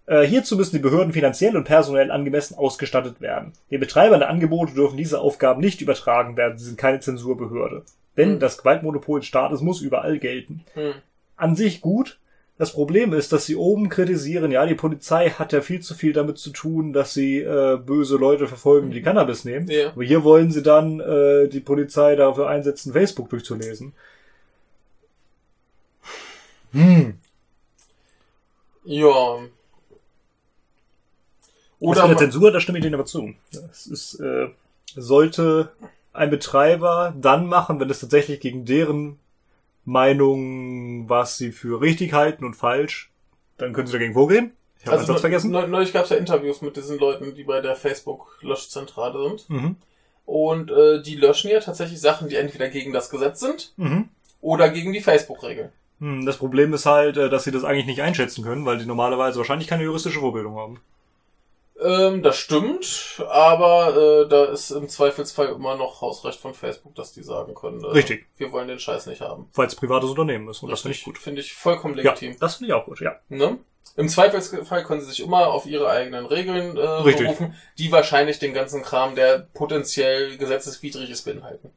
Äh, 0.08 0.22
hierzu 0.26 0.56
müssen 0.56 0.76
die 0.76 0.82
Behörden 0.82 1.12
finanziell 1.12 1.54
und 1.54 1.64
personell 1.64 2.10
angemessen 2.10 2.56
ausgestattet 2.56 3.20
werden. 3.20 3.52
Die 3.70 3.76
Betreiber 3.76 4.16
der 4.16 4.30
Angebote 4.30 4.72
dürfen 4.72 4.96
diese 4.96 5.20
Aufgaben 5.20 5.60
nicht 5.60 5.82
übertragen 5.82 6.36
werden, 6.38 6.56
sie 6.56 6.64
sind 6.64 6.78
keine 6.78 7.00
Zensurbehörde. 7.00 7.82
Denn 8.16 8.32
Hm. 8.32 8.38
das 8.40 8.56
Gewaltmonopol 8.56 9.20
des 9.20 9.28
Staates 9.28 9.60
muss 9.60 9.82
überall 9.82 10.18
gelten. 10.18 10.64
Hm. 10.72 10.94
An 11.36 11.56
sich 11.56 11.82
gut. 11.82 12.18
Das 12.56 12.72
Problem 12.72 13.12
ist, 13.12 13.32
dass 13.32 13.46
sie 13.46 13.54
oben 13.54 13.88
kritisieren, 13.90 14.50
ja, 14.50 14.66
die 14.66 14.74
Polizei 14.74 15.30
hat 15.30 15.52
ja 15.52 15.60
viel 15.60 15.80
zu 15.80 15.94
viel 15.94 16.12
damit 16.12 16.38
zu 16.38 16.50
tun, 16.50 16.92
dass 16.92 17.12
sie 17.14 17.38
äh, 17.40 17.76
böse 17.76 18.16
Leute 18.16 18.48
verfolgen, 18.48 18.90
die 18.90 19.02
Cannabis 19.02 19.44
nehmen. 19.44 19.68
Ja. 19.70 19.90
Aber 19.90 20.02
hier 20.02 20.24
wollen 20.24 20.50
sie 20.50 20.62
dann 20.62 20.98
äh, 21.00 21.48
die 21.48 21.60
Polizei 21.60 22.16
dafür 22.16 22.48
einsetzen, 22.48 22.94
Facebook 22.94 23.28
durchzulesen. 23.28 23.92
Hm. 26.72 27.18
Ja. 28.84 29.38
Oder 31.80 32.00
Oder 32.00 32.08
mit 32.08 32.20
der 32.20 32.30
Zensur, 32.30 32.50
da 32.50 32.60
stimme 32.60 32.78
ich 32.78 32.82
denen 32.82 32.94
aber 32.94 33.04
zu. 33.06 33.34
Das 33.52 33.86
ist, 33.86 34.14
äh, 34.20 34.48
sollte 34.96 35.70
ein 36.12 36.30
Betreiber 36.30 37.14
dann 37.20 37.46
machen, 37.46 37.78
wenn 37.78 37.88
es 37.90 38.00
tatsächlich 38.00 38.40
gegen 38.40 38.64
deren 38.64 39.18
Meinung, 39.84 41.08
was 41.08 41.38
sie 41.38 41.52
für 41.52 41.80
richtig 41.80 42.12
halten 42.12 42.44
und 42.44 42.54
falsch, 42.54 43.10
dann 43.56 43.72
können 43.72 43.86
sie 43.86 43.92
dagegen 43.94 44.14
vorgehen. 44.14 44.52
Ich 44.80 44.86
habe 44.86 44.98
also 44.98 45.12
Satz 45.12 45.20
vergessen. 45.22 45.50
neu- 45.50 45.66
Neulich 45.66 45.92
gab 45.92 46.04
es 46.04 46.10
ja 46.10 46.16
Interviews 46.16 46.62
mit 46.62 46.76
diesen 46.76 46.98
Leuten, 46.98 47.34
die 47.34 47.42
bei 47.44 47.60
der 47.60 47.74
Facebook-Löschzentrale 47.74 49.28
sind. 49.28 49.50
Mhm. 49.50 49.76
Und 50.26 50.70
äh, 50.70 51.02
die 51.02 51.16
löschen 51.16 51.50
ja 51.50 51.58
tatsächlich 51.60 52.00
Sachen, 52.00 52.28
die 52.28 52.36
entweder 52.36 52.68
gegen 52.68 52.92
das 52.92 53.08
Gesetz 53.10 53.40
sind 53.40 53.72
Mhm. 53.76 54.08
oder 54.40 54.68
gegen 54.68 54.92
die 54.92 55.00
Facebook-Regeln. 55.00 55.70
Hm, 56.00 56.26
Das 56.26 56.36
Problem 56.36 56.72
ist 56.74 56.86
halt, 56.86 57.16
äh, 57.16 57.28
dass 57.30 57.44
sie 57.44 57.50
das 57.50 57.64
eigentlich 57.64 57.86
nicht 57.86 58.02
einschätzen 58.02 58.44
können, 58.44 58.64
weil 58.66 58.78
die 58.78 58.86
normalerweise 58.86 59.38
wahrscheinlich 59.38 59.68
keine 59.68 59.84
juristische 59.84 60.20
Vorbildung 60.20 60.56
haben. 60.56 60.80
Ähm, 61.80 62.22
das 62.22 62.36
stimmt, 62.36 63.22
aber 63.28 64.24
äh, 64.24 64.28
da 64.28 64.46
ist 64.46 64.70
im 64.70 64.88
Zweifelsfall 64.88 65.48
immer 65.48 65.76
noch 65.76 66.00
Hausrecht 66.00 66.40
von 66.40 66.52
Facebook, 66.52 66.94
dass 66.96 67.12
die 67.12 67.22
sagen 67.22 67.54
können, 67.54 67.84
äh, 67.84 67.88
Richtig. 67.88 68.26
wir 68.36 68.50
wollen 68.50 68.66
den 68.66 68.80
Scheiß 68.80 69.06
nicht 69.06 69.20
haben. 69.20 69.48
Weil 69.54 69.68
es 69.68 69.76
privates 69.76 70.10
Unternehmen 70.10 70.48
ist 70.48 70.62
und 70.62 70.70
das 70.70 70.80
finde 70.80 70.96
ich 70.96 71.04
gut. 71.04 71.18
Finde 71.18 71.40
ich 71.40 71.54
vollkommen 71.54 71.96
Ja, 71.96 72.12
legitim. 72.12 72.36
das 72.40 72.56
finde 72.56 72.68
ich 72.68 72.74
auch 72.74 72.84
gut, 72.84 73.00
ja. 73.00 73.16
Ne? 73.28 73.58
Im 73.96 74.08
Zweifelsfall 74.08 74.84
können 74.84 75.00
sie 75.00 75.08
sich 75.08 75.20
immer 75.20 75.48
auf 75.48 75.66
ihre 75.66 75.88
eigenen 75.88 76.26
Regeln 76.26 76.76
äh, 76.76 76.80
Richtig. 76.80 77.26
berufen, 77.26 77.54
die 77.78 77.90
wahrscheinlich 77.92 78.38
den 78.38 78.54
ganzen 78.54 78.82
Kram, 78.82 79.14
der 79.14 79.48
potenziell 79.54 80.36
gesetzeswidrig 80.36 81.10
ist, 81.10 81.24
beinhalten. 81.24 81.70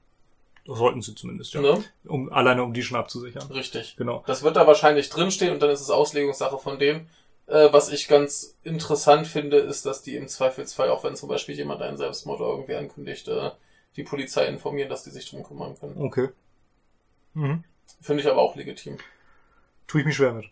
Das 0.66 0.78
sollten 0.78 1.02
sie 1.02 1.16
zumindest, 1.16 1.54
ja. 1.54 1.62
Ne? 1.62 1.84
Um, 2.06 2.32
alleine 2.32 2.64
um 2.64 2.74
die 2.74 2.84
schon 2.84 2.98
abzusichern. 2.98 3.52
Richtig. 3.52 3.96
Genau. 3.98 4.24
Das 4.28 4.44
wird 4.44 4.56
da 4.56 4.68
wahrscheinlich 4.68 5.10
drinstehen 5.10 5.54
und 5.54 5.62
dann 5.62 5.72
ist 5.72 5.82
es 5.82 5.90
Auslegungssache 5.90 6.58
von 6.60 6.78
dem. 6.78 7.08
Äh, 7.52 7.74
was 7.74 7.92
ich 7.92 8.08
ganz 8.08 8.56
interessant 8.64 9.28
finde, 9.28 9.58
ist, 9.58 9.86
dass 9.86 10.02
die 10.02 10.16
im 10.16 10.30
Zweifelsfall, 10.30 10.90
auch 10.90 11.04
wenn 11.04 11.18
zum 11.18 11.28
Beispiel 11.28 11.54
jemand 11.54 11.82
einen 11.82 11.98
Selbstmord 11.98 12.40
irgendwie 12.40 12.76
ankündigt, 12.76 13.28
äh, 13.28 13.52
die 13.98 14.04
Polizei 14.04 14.46
informieren, 14.46 14.90
dass 14.90 15.04
die 15.04 15.10
sich 15.10 15.30
drum 15.30 15.44
kümmern 15.44 15.78
können. 15.78 16.02
Okay. 16.02 16.30
Mhm. 17.34 17.66
Finde 18.00 18.24
ich 18.24 18.30
aber 18.30 18.42
auch 18.42 18.56
legitim. 18.56 18.98
Tue 19.86 20.00
ich 20.00 20.08
mich 20.08 20.16
schwer 20.16 20.32
mit. 20.32 20.46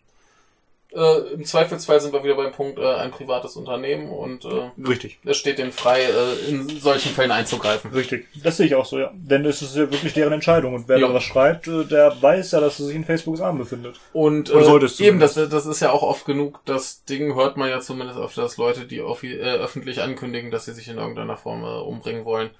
Äh, 0.92 1.34
Im 1.34 1.44
Zweifelsfall 1.44 2.00
sind 2.00 2.12
wir 2.12 2.24
wieder 2.24 2.34
beim 2.34 2.52
Punkt, 2.52 2.78
äh, 2.78 2.84
ein 2.94 3.10
privates 3.10 3.56
Unternehmen 3.56 4.10
und 4.10 4.44
äh, 4.44 4.70
Richtig. 4.86 5.18
es 5.24 5.36
steht 5.36 5.58
denen 5.58 5.72
frei, 5.72 6.02
äh, 6.02 6.48
in 6.50 6.68
solchen 6.80 7.12
Fällen 7.12 7.30
einzugreifen. 7.30 7.92
Richtig. 7.92 8.26
Das 8.42 8.56
sehe 8.56 8.66
ich 8.66 8.74
auch 8.74 8.84
so, 8.84 8.98
ja. 8.98 9.10
Denn 9.14 9.44
es 9.44 9.62
ist 9.62 9.76
ja 9.76 9.90
wirklich 9.90 10.12
deren 10.14 10.32
Entscheidung. 10.32 10.74
Und 10.74 10.88
wer 10.88 10.98
Ja. 10.98 11.08
da 11.08 11.14
was 11.14 11.22
schreibt, 11.22 11.68
äh, 11.68 11.84
der 11.84 12.20
weiß 12.20 12.52
ja, 12.52 12.60
dass 12.60 12.80
er 12.80 12.86
sich 12.86 12.96
in 12.96 13.04
Facebooks 13.04 13.40
Arm 13.40 13.58
befindet. 13.58 14.00
Und 14.12 14.50
Oder 14.50 14.62
äh, 14.62 14.64
sollte 14.64 14.86
es 14.86 14.98
eben, 15.00 15.20
das, 15.20 15.34
das 15.34 15.66
ist 15.66 15.80
ja 15.80 15.92
auch 15.92 16.02
oft 16.02 16.24
genug, 16.26 16.60
das 16.64 17.04
Ding 17.04 17.34
hört 17.34 17.56
man 17.56 17.68
ja 17.70 17.80
zumindest 17.80 18.18
öfter, 18.18 18.42
dass 18.42 18.56
Leute, 18.56 18.86
die 18.86 18.98
äh, 18.98 19.02
öffentlich 19.42 20.00
ankündigen, 20.02 20.50
dass 20.50 20.64
sie 20.64 20.72
sich 20.72 20.88
in 20.88 20.98
irgendeiner 20.98 21.36
Form 21.36 21.62
äh, 21.62 21.66
umbringen 21.66 22.24
wollen, 22.24 22.50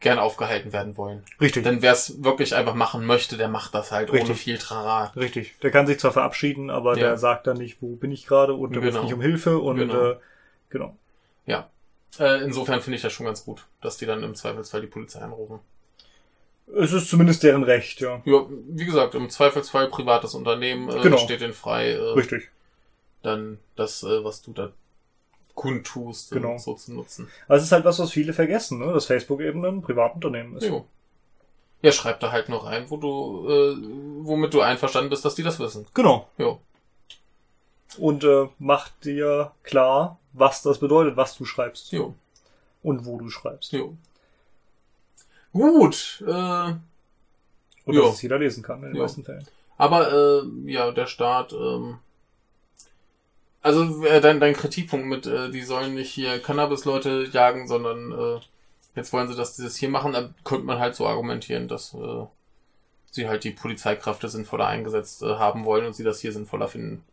gern 0.00 0.18
aufgehalten 0.18 0.72
werden 0.72 0.96
wollen. 0.96 1.22
Richtig. 1.40 1.62
Denn 1.62 1.82
wer 1.82 1.92
es 1.92 2.22
wirklich 2.24 2.54
einfach 2.54 2.74
machen 2.74 3.04
möchte, 3.04 3.36
der 3.36 3.48
macht 3.48 3.74
das 3.74 3.92
halt 3.92 4.10
ohne 4.10 4.20
Richtig. 4.20 4.40
viel 4.40 4.58
Trara. 4.58 5.12
Richtig. 5.14 5.54
Der 5.62 5.70
kann 5.70 5.86
sich 5.86 5.98
zwar 6.00 6.12
verabschieden, 6.12 6.70
aber 6.70 6.92
Ja. 6.96 7.00
der 7.08 7.18
sagt 7.18 7.46
dann 7.46 7.58
nicht, 7.58 7.82
wo 7.82 7.96
bin 7.96 8.10
ich 8.10 8.26
gerade 8.26 8.54
und 8.54 8.72
der 8.74 8.80
ruft 8.82 8.92
Genau. 8.92 9.04
nicht 9.04 9.12
um 9.14 9.20
Hilfe 9.20 9.58
und 9.58 9.76
Genau. 9.76 10.10
äh, 10.12 10.16
genau. 10.70 10.96
Ja. 11.46 11.68
Äh, 12.18 12.42
insofern 12.42 12.80
finde 12.80 12.96
ich 12.96 13.02
das 13.02 13.12
schon 13.12 13.26
ganz 13.26 13.44
gut, 13.44 13.66
dass 13.82 13.98
die 13.98 14.06
dann 14.06 14.22
im 14.24 14.34
Zweifelsfall 14.34 14.80
die 14.80 14.86
Polizei 14.86 15.20
anrufen. 15.20 15.60
Es 16.74 16.92
ist 16.92 17.08
zumindest 17.10 17.42
deren 17.42 17.62
Recht, 17.64 18.00
ja. 18.00 18.22
Ja, 18.24 18.46
wie 18.48 18.84
gesagt, 18.84 19.14
im 19.14 19.28
Zweifelsfall 19.28 19.88
privates 19.88 20.34
Unternehmen 20.34 20.88
äh, 20.88 21.00
Genau. 21.02 21.18
steht 21.18 21.40
denen 21.40 21.52
frei, 21.52 21.90
äh, 21.92 21.96
Richtig. 21.98 22.48
dann 23.22 23.58
das, 23.76 24.02
äh, 24.02 24.24
was 24.24 24.40
du 24.42 24.52
da 24.52 24.70
kundtust, 25.54 26.30
Genau. 26.30 26.56
so 26.58 26.74
zu 26.74 26.92
nutzen. 26.94 27.28
Aber 27.46 27.56
es 27.56 27.62
ist 27.64 27.72
halt 27.72 27.84
was, 27.84 27.98
was 27.98 28.10
viele 28.12 28.32
vergessen, 28.32 28.78
ne? 28.78 28.92
dass 28.92 29.06
Facebook 29.06 29.40
eben 29.40 29.64
ein 29.64 29.82
Privatunternehmen 29.82 30.56
ist. 30.56 30.64
Jo. 30.66 30.86
Ja, 31.82 31.92
schreib 31.92 32.20
da 32.20 32.30
halt 32.30 32.48
noch 32.50 32.66
rein, 32.66 32.90
wo 32.90 32.96
du, 32.98 33.48
äh, 33.48 33.76
womit 34.26 34.52
du 34.52 34.60
einverstanden 34.60 35.08
bist, 35.10 35.24
dass 35.24 35.34
die 35.34 35.42
das 35.42 35.58
wissen. 35.58 35.86
Genau. 35.94 36.28
Jo. 36.38 36.60
Und 37.98 38.22
äh, 38.24 38.48
mach 38.58 38.88
dir 39.02 39.52
klar, 39.62 40.18
was 40.32 40.62
das 40.62 40.78
bedeutet, 40.78 41.16
was 41.16 41.36
du 41.36 41.44
schreibst 41.44 41.90
Jo. 41.92 42.14
und 42.82 43.04
wo 43.06 43.18
du 43.18 43.30
schreibst. 43.30 43.72
Jo. 43.72 43.94
Gut, 45.52 46.22
äh, 46.26 46.30
Und 47.84 47.96
dass 47.96 48.14
es 48.14 48.22
jeder 48.22 48.38
lesen 48.38 48.62
kann 48.62 48.82
in 48.84 48.92
den 48.92 49.00
meisten 49.02 49.24
Fällen. 49.24 49.44
aber 49.78 50.12
äh, 50.12 50.70
ja, 50.70 50.92
der 50.92 51.06
Staat, 51.06 51.52
ähm, 51.52 51.98
also 53.62 54.04
äh, 54.04 54.20
dein, 54.20 54.40
dein 54.40 54.54
Kritikpunkt 54.54 55.06
mit, 55.06 55.26
äh, 55.26 55.50
die 55.50 55.62
sollen 55.62 55.94
nicht 55.94 56.10
hier 56.12 56.40
Cannabis-Leute 56.40 57.28
jagen, 57.32 57.68
sondern 57.68 58.12
äh, 58.12 58.40
jetzt 58.96 59.12
wollen 59.12 59.28
sie, 59.28 59.36
dass 59.36 59.56
die 59.56 59.62
das 59.62 59.76
hier 59.76 59.88
machen, 59.88 60.12
dann 60.12 60.34
könnte 60.44 60.64
man 60.66 60.78
halt 60.78 60.94
so 60.94 61.06
argumentieren, 61.06 61.68
dass 61.68 61.94
äh, 61.94 62.24
sie 63.10 63.28
halt 63.28 63.44
die 63.44 63.50
Polizeikräfte 63.50 64.28
sinnvoller 64.28 64.66
eingesetzt 64.66 65.22
äh, 65.22 65.34
haben 65.36 65.64
wollen 65.64 65.86
und 65.86 65.94
sie 65.94 66.04
das 66.04 66.20
hier 66.20 66.32
sinnvoller 66.32 66.68
finden. 66.68 67.04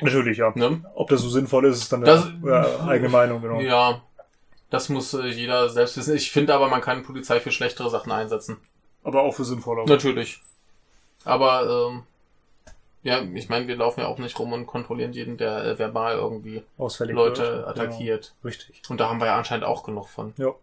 Natürlich, 0.00 0.38
ja. 0.38 0.52
Ne? 0.54 0.82
Ob 0.94 1.08
das 1.10 1.20
so 1.20 1.28
sinnvoll 1.28 1.66
ist, 1.66 1.78
ist 1.78 1.92
dann 1.92 2.00
Das- 2.02 2.26
eine 2.26 2.80
eigene 2.88 3.08
Meinung, 3.10 3.40
genau. 3.42 3.60
Ja, 3.60 4.02
das 4.70 4.88
muss 4.88 5.12
äh, 5.14 5.26
jeder 5.26 5.68
selbst 5.68 5.96
wissen. 5.98 6.16
Ich 6.16 6.30
finde 6.32 6.54
aber, 6.54 6.68
man 6.68 6.80
kann 6.80 7.02
Polizei 7.02 7.38
für 7.40 7.52
schlechtere 7.52 7.90
Sachen 7.90 8.10
einsetzen. 8.10 8.56
Aber 9.04 9.22
auch 9.22 9.34
für 9.34 9.44
sinnvoller. 9.44 9.84
Natürlich. 9.84 10.40
Aber, 11.24 11.90
ähm, 11.90 12.02
ja, 13.02 13.20
ich 13.34 13.48
meine, 13.48 13.66
wir 13.66 13.76
laufen 13.76 14.00
ja 14.00 14.06
auch 14.06 14.18
nicht 14.18 14.38
rum 14.38 14.52
und 14.52 14.66
kontrollieren 14.66 15.12
jeden, 15.12 15.36
der 15.36 15.64
äh, 15.64 15.78
verbal 15.78 16.16
irgendwie 16.16 16.62
Ausfällig 16.78 17.14
Leute 17.14 17.42
wird. 17.42 17.66
attackiert. 17.68 18.34
Genau. 18.42 18.48
Richtig. 18.48 18.82
Und 18.88 19.00
da 19.00 19.08
haben 19.08 19.20
wir 19.20 19.26
ja 19.26 19.36
anscheinend 19.36 19.64
auch 19.64 19.82
genug 19.82 20.08
von. 20.08 20.32
Ja. 20.36 20.54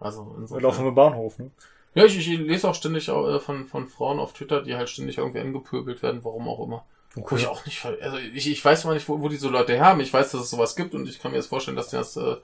Also 0.00 0.24
Wir 0.26 0.38
insofern. 0.40 0.62
laufen 0.62 0.86
im 0.86 0.94
Bahnhof, 0.94 1.38
ne? 1.38 1.50
Ja, 1.94 2.04
ich, 2.06 2.16
ich 2.16 2.26
lese 2.38 2.68
auch 2.68 2.74
ständig 2.74 3.08
äh, 3.08 3.38
von, 3.38 3.66
von 3.66 3.86
Frauen 3.86 4.18
auf 4.18 4.32
Twitter, 4.32 4.62
die 4.62 4.74
halt 4.74 4.88
ständig 4.88 5.18
irgendwie 5.18 5.40
angepöbelt 5.40 6.02
werden, 6.02 6.24
warum 6.24 6.48
auch 6.48 6.64
immer. 6.64 6.84
Wo 7.14 7.36
ich 7.36 7.46
auch 7.46 7.66
nicht, 7.66 7.84
also 7.84 8.16
ich, 8.16 8.50
ich 8.50 8.64
weiß 8.64 8.86
mal 8.86 8.94
nicht, 8.94 9.06
wo, 9.06 9.20
wo 9.20 9.28
die 9.28 9.36
so 9.36 9.50
Leute 9.50 9.74
herhaben. 9.74 10.00
Ich 10.00 10.10
weiß, 10.12 10.32
dass 10.32 10.40
es 10.40 10.50
sowas 10.50 10.74
gibt 10.74 10.94
und 10.94 11.06
ich 11.06 11.20
kann 11.20 11.32
mir 11.32 11.36
jetzt 11.36 11.48
vorstellen, 11.48 11.76
dass 11.76 11.90
das 11.90 12.16
äh, 12.16 12.36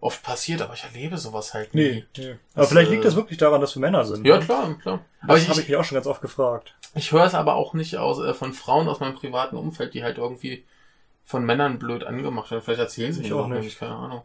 oft 0.00 0.22
passiert, 0.22 0.62
aber 0.62 0.74
ich 0.74 0.84
erlebe 0.84 1.18
sowas 1.18 1.54
halt 1.54 1.74
nie. 1.74 1.82
Nee, 1.82 2.04
nee. 2.18 2.30
Aber 2.54 2.62
Das, 2.62 2.68
vielleicht 2.68 2.90
äh, 2.90 2.94
liegt 2.94 3.04
das 3.04 3.16
wirklich 3.16 3.38
daran, 3.38 3.60
dass 3.60 3.74
wir 3.74 3.80
Männer 3.80 4.04
sind. 4.04 4.26
Ja, 4.26 4.38
ne? 4.38 4.44
klar, 4.44 4.74
klar. 4.78 5.04
Das 5.20 5.28
Aber 5.28 5.38
ich, 5.38 5.48
habe 5.48 5.58
ich, 5.58 5.64
ich 5.64 5.68
mich 5.70 5.76
auch 5.78 5.84
schon 5.84 5.96
ganz 5.96 6.06
oft 6.06 6.20
gefragt. 6.20 6.74
ich 6.94 7.12
höre 7.12 7.24
es 7.24 7.34
aber 7.34 7.54
auch 7.54 7.74
nicht 7.74 7.96
aus 7.96 8.18
äh, 8.18 8.34
von 8.34 8.52
Frauen 8.52 8.88
aus 8.88 9.00
meinem 9.00 9.14
privaten 9.14 9.56
Umfeld, 9.56 9.94
die 9.94 10.02
halt 10.04 10.18
irgendwie 10.18 10.64
von 11.24 11.44
Männern 11.44 11.78
blöd 11.78 12.04
angemacht 12.04 12.50
werden. 12.50 12.62
Vielleicht 12.62 12.80
erzählen 12.80 13.12
sie 13.12 13.22
Ich 13.22 13.30
mir 13.30 13.36
auch 13.36 13.44
auch 13.44 13.48
nicht, 13.48 13.78
keine 13.78 13.94
Ahnung. 13.94 14.22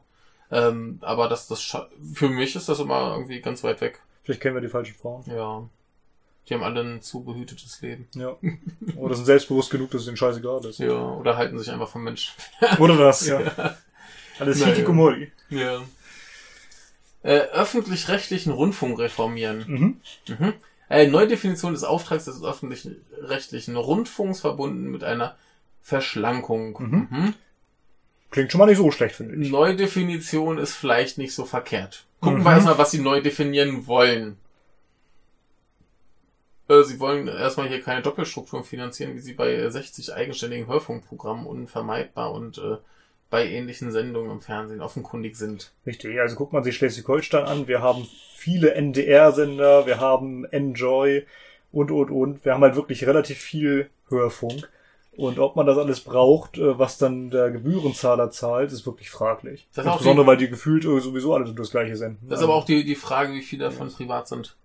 Ähm, 0.51 0.99
aber 1.01 1.29
das, 1.29 1.47
das 1.47 1.77
für 2.13 2.29
mich 2.29 2.55
ist 2.55 2.67
das 2.69 2.79
immer 2.79 3.13
irgendwie 3.13 3.39
ganz 3.39 3.63
weit 3.63 3.81
weg. 3.81 4.01
Vielleicht 4.23 4.41
kennen 4.41 4.55
wir 4.55 4.61
die 4.61 4.67
falschen 4.67 4.95
Frauen. 4.95 5.23
Ja. 5.25 5.63
Die 6.47 6.53
haben 6.53 6.63
alle 6.63 6.81
ein 6.81 7.01
zu 7.01 7.23
behütetes 7.23 7.81
Leben. 7.81 8.07
Ja. 8.15 8.35
Oder 8.97 9.15
sind 9.15 9.25
selbstbewusst 9.25 9.71
genug, 9.71 9.91
dass 9.91 10.01
es 10.01 10.07
ihnen 10.07 10.17
scheißegal 10.17 10.65
ist. 10.65 10.79
Ja, 10.79 10.91
oder 10.91 11.37
halten 11.37 11.57
sich 11.57 11.71
einfach 11.71 11.87
vom 11.87 12.03
Menschen. 12.03 12.33
Oder 12.79 12.97
das, 12.97 13.25
ja. 13.25 13.39
Alles 14.39 14.59
Naja. 14.59 14.73
Hikikomori. 14.73 15.31
Ja. 15.49 15.81
Äh, 17.23 17.37
öffentlich-rechtlichen 17.51 18.51
Rundfunk 18.51 18.97
reformieren. 18.99 19.65
Mhm. 19.67 20.01
Mhm. 20.27 20.53
Äh, 20.89 21.07
Neudefinition 21.07 21.73
des 21.73 21.83
Auftrags 21.83 22.25
des 22.25 22.43
öffentlichen 22.43 22.97
rechtlichen 23.19 23.75
Rundfunks 23.75 24.41
verbunden 24.41 24.89
mit 24.91 25.03
einer 25.03 25.37
Verschlankung. 25.81 26.77
Mhm. 26.79 27.07
Mhm. 27.11 27.33
Klingt 28.31 28.51
schon 28.51 28.59
mal 28.59 28.65
nicht 28.65 28.77
so 28.77 28.89
schlecht, 28.91 29.15
finde 29.15 29.35
ich. 29.35 29.51
Neudefinition 29.51 30.57
ist 30.57 30.73
vielleicht 30.73 31.17
nicht 31.17 31.33
so 31.35 31.45
verkehrt. 31.45 32.05
Gucken 32.21 32.39
Mhm. 32.39 32.43
wir 32.45 32.51
erstmal, 32.53 32.77
was 32.77 32.91
sie 32.91 32.99
neu 32.99 33.21
definieren 33.21 33.87
wollen. 33.87 34.37
Äh, 36.67 36.83
Sie 36.83 36.99
wollen 36.99 37.27
erstmal 37.27 37.67
hier 37.67 37.81
keine 37.81 38.01
Doppelstrukturen 38.01 38.63
finanzieren, 38.63 39.15
wie 39.15 39.19
sie 39.19 39.33
bei 39.33 39.53
äh, 39.53 39.69
60 39.71 40.13
eigenständigen 40.13 40.67
Hörfunkprogrammen 40.67 41.45
unvermeidbar 41.45 42.31
und 42.31 42.57
äh, 42.57 42.77
bei 43.31 43.47
ähnlichen 43.47 43.91
Sendungen 43.91 44.29
im 44.29 44.41
Fernsehen 44.41 44.81
offenkundig 44.81 45.35
sind. 45.35 45.71
Richtig, 45.87 46.19
also 46.19 46.35
guckt 46.35 46.53
man 46.53 46.63
sich 46.63 46.75
Schleswig-Holstein 46.75 47.45
an. 47.45 47.67
Wir 47.67 47.81
haben 47.81 48.07
viele 48.35 48.75
NDR-Sender, 48.75 49.85
wir 49.87 49.99
haben 49.99 50.45
Enjoy 50.45 51.25
und, 51.71 51.89
und, 51.91 52.11
und. 52.11 52.45
Wir 52.45 52.53
haben 52.53 52.61
halt 52.61 52.75
wirklich 52.75 53.07
relativ 53.07 53.39
viel 53.39 53.89
Hörfunk. 54.09 54.69
Und 55.13 55.39
ob 55.39 55.55
man 55.55 55.65
das 55.65 55.77
alles 55.77 55.99
braucht, 56.01 56.57
äh, 56.57 56.79
was 56.79 56.97
dann 56.97 57.29
der 57.31 57.51
Gebührenzahler 57.51 58.31
zahlt, 58.31 58.71
ist 58.71 58.85
wirklich 58.85 59.09
fraglich. 59.09 59.67
Das 59.73 59.85
ist 59.85 59.89
auch 59.91 59.95
Insbesondere, 59.95 60.25
die- 60.25 60.27
weil 60.29 60.37
die 60.37 60.49
gefühlt 60.49 60.83
sowieso 60.83 61.33
alle 61.33 61.53
das 61.53 61.71
gleiche 61.71 61.95
senden. 61.97 62.27
Das 62.29 62.39
ist 62.39 62.43
aber 62.43 62.55
auch 62.55 62.65
die, 62.65 62.83
die 62.85 62.95
Frage, 62.95 63.33
wie 63.33 63.41
viele 63.41 63.65
davon 63.65 63.89
privat 63.89 64.27
sind. 64.27 64.55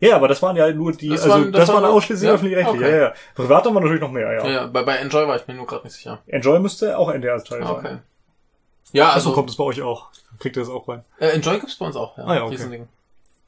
Ja, 0.00 0.16
aber 0.16 0.28
das 0.28 0.40
waren 0.42 0.56
ja 0.56 0.70
nur 0.72 0.92
die, 0.92 1.10
Das 1.10 1.22
also 1.22 1.34
waren- 1.34 1.52
das, 1.52 1.66
das 1.66 1.74
waren 1.74 1.84
ausschließlich 1.84 2.26
ja? 2.26 2.34
öffentlich-rechtliche. 2.34 2.84
Okay. 2.84 2.96
Ja, 2.98 3.02
ja. 3.08 3.14
Privat 3.34 3.64
haben 3.64 3.74
wir 3.74 3.80
natürlich 3.80 4.00
noch 4.00 4.10
mehr, 4.10 4.32
ja. 4.32 4.46
Ja, 4.48 4.66
bei, 4.66 4.82
bei 4.82 4.96
Enjoy 4.96 5.28
war 5.28 5.36
ich 5.36 5.46
mir 5.46 5.54
nur 5.54 5.66
gerade 5.66 5.84
nicht 5.84 5.94
sicher. 5.94 6.18
Enjoy 6.26 6.58
müsste 6.58 6.96
auch 6.98 7.10
NDR-Teil 7.10 7.62
Ah, 7.62 7.66
sein. 7.66 7.76
Okay. 7.76 7.96
Ja, 8.92 9.04
Also 9.10 9.14
also 9.28 9.32
kommt 9.32 9.50
es 9.50 9.56
bei 9.56 9.64
euch 9.64 9.82
auch. 9.82 10.08
Kriegt 10.38 10.56
ihr 10.56 10.62
das 10.62 10.70
auch 10.70 10.88
rein? 10.88 11.04
äh, 11.18 11.28
Enjoy 11.28 11.58
gibt's 11.60 11.76
bei 11.76 11.86
uns 11.86 11.96
auch, 11.96 12.16
ja. 12.18 12.24
Ah 12.24 12.34
ja, 12.36 12.44
okay. 12.44 12.86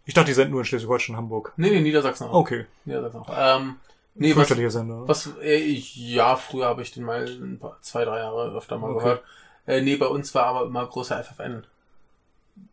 Ich 0.05 0.15
dachte, 0.15 0.27
die 0.27 0.35
senden 0.35 0.51
nur 0.53 0.61
in 0.61 0.67
Schleswig-Holstein, 0.67 1.17
Hamburg. 1.17 1.53
Nee, 1.57 1.71
nee, 1.71 1.81
Niedersachsen 1.81 2.27
auch. 2.29 2.35
Okay. 2.35 2.67
Niedersachsen 2.85 3.21
auch. 3.21 3.29
Ähm, 3.59 3.77
nee, 4.15 4.35
was, 4.37 4.49
Sender. 4.49 5.09
was, 5.09 5.31
äh, 5.43 5.55
ich, 5.57 5.97
ja, 5.97 6.37
früher 6.37 6.67
habe 6.67 6.83
ich 6.83 6.93
den 6.93 7.05
mal 7.05 7.25
ein 7.25 7.59
paar, 7.61 7.79
zwei, 7.81 8.05
drei 8.05 8.19
Jahre 8.19 8.55
öfter 8.57 8.79
mal 8.79 8.91
Okay. 8.91 8.99
gehört. 9.03 9.23
Äh, 9.67 9.81
nee, 9.81 9.97
bei 9.97 10.07
uns 10.07 10.35
war 10.35 10.45
aber 10.47 10.67
immer 10.67 10.85
großer 10.87 11.23
FFN. 11.23 11.65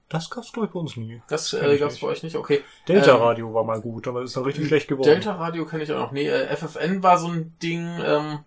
Das 0.09 0.29
gab's, 0.29 0.51
glaube 0.51 0.67
ich, 0.67 0.73
bei 0.73 0.79
uns 0.79 0.97
nie. 0.97 1.21
Das 1.29 1.53
äh, 1.53 1.77
gab's 1.77 1.93
nicht. 1.93 2.01
bei 2.01 2.07
euch 2.07 2.23
nicht, 2.23 2.35
okay. 2.35 2.63
Delta 2.87 3.15
Ähm, 3.15 3.21
Radio 3.21 3.53
war 3.53 3.63
mal 3.63 3.79
gut, 3.79 4.07
aber 4.07 4.23
ist 4.23 4.35
dann 4.35 4.43
richtig 4.43 4.67
schlecht 4.67 4.87
geworden. 4.87 5.07
Delta 5.07 5.33
Radio 5.35 5.65
kenne 5.65 5.83
ich 5.83 5.91
auch 5.93 5.99
noch. 5.99 6.11
Nee, 6.11 6.27
äh, 6.27 6.47
FFN 6.55 7.03
war 7.03 7.17
so 7.19 7.27
ein 7.27 7.55
Ding, 7.61 7.87
ähm, 8.03 8.39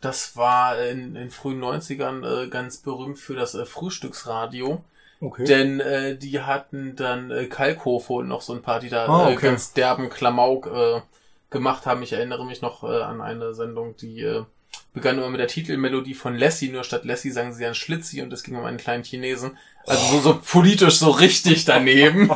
Das 0.00 0.36
war 0.36 0.78
in, 0.80 1.16
in 1.16 1.30
frühen 1.30 1.60
90ern 1.62 2.44
äh, 2.44 2.48
ganz 2.48 2.78
berühmt 2.78 3.18
für 3.18 3.34
das 3.34 3.54
äh, 3.54 3.66
Frühstücksradio. 3.66 4.82
Okay. 5.20 5.44
Denn 5.44 5.80
äh, 5.80 6.16
die 6.16 6.40
hatten 6.40 6.96
dann 6.96 7.30
äh, 7.30 7.44
Kalkofe 7.46 8.14
und 8.14 8.28
noch 8.28 8.40
so 8.40 8.54
ein 8.54 8.62
paar, 8.62 8.80
die 8.80 8.88
da 8.88 9.06
Ah, 9.06 9.28
äh, 9.28 9.32
okay. 9.34 9.48
ganz 9.48 9.72
derben 9.74 10.08
Klamauk 10.08 10.66
äh, 10.68 11.02
gemacht 11.50 11.84
haben. 11.84 12.02
Ich 12.02 12.12
erinnere 12.14 12.46
mich 12.46 12.62
noch 12.62 12.84
äh, 12.84 13.02
an 13.02 13.20
eine 13.20 13.52
Sendung, 13.54 13.96
die 13.96 14.22
äh, 14.22 14.44
begann 14.92 15.18
immer 15.18 15.30
mit 15.30 15.40
der 15.40 15.48
Titelmelodie 15.48 16.14
von 16.14 16.36
Lassie, 16.36 16.70
nur 16.70 16.84
statt 16.84 17.04
Lassie 17.04 17.30
sagen 17.30 17.52
sie 17.52 17.62
dann 17.62 17.74
Schlitzi 17.74 18.22
und 18.22 18.32
es 18.32 18.42
ging 18.42 18.56
um 18.56 18.64
einen 18.64 18.78
kleinen 18.78 19.04
Chinesen. 19.04 19.56
Also 19.86 20.04
so, 20.06 20.20
so 20.20 20.40
politisch 20.40 20.98
so 20.98 21.10
richtig 21.10 21.64
daneben. 21.64 22.30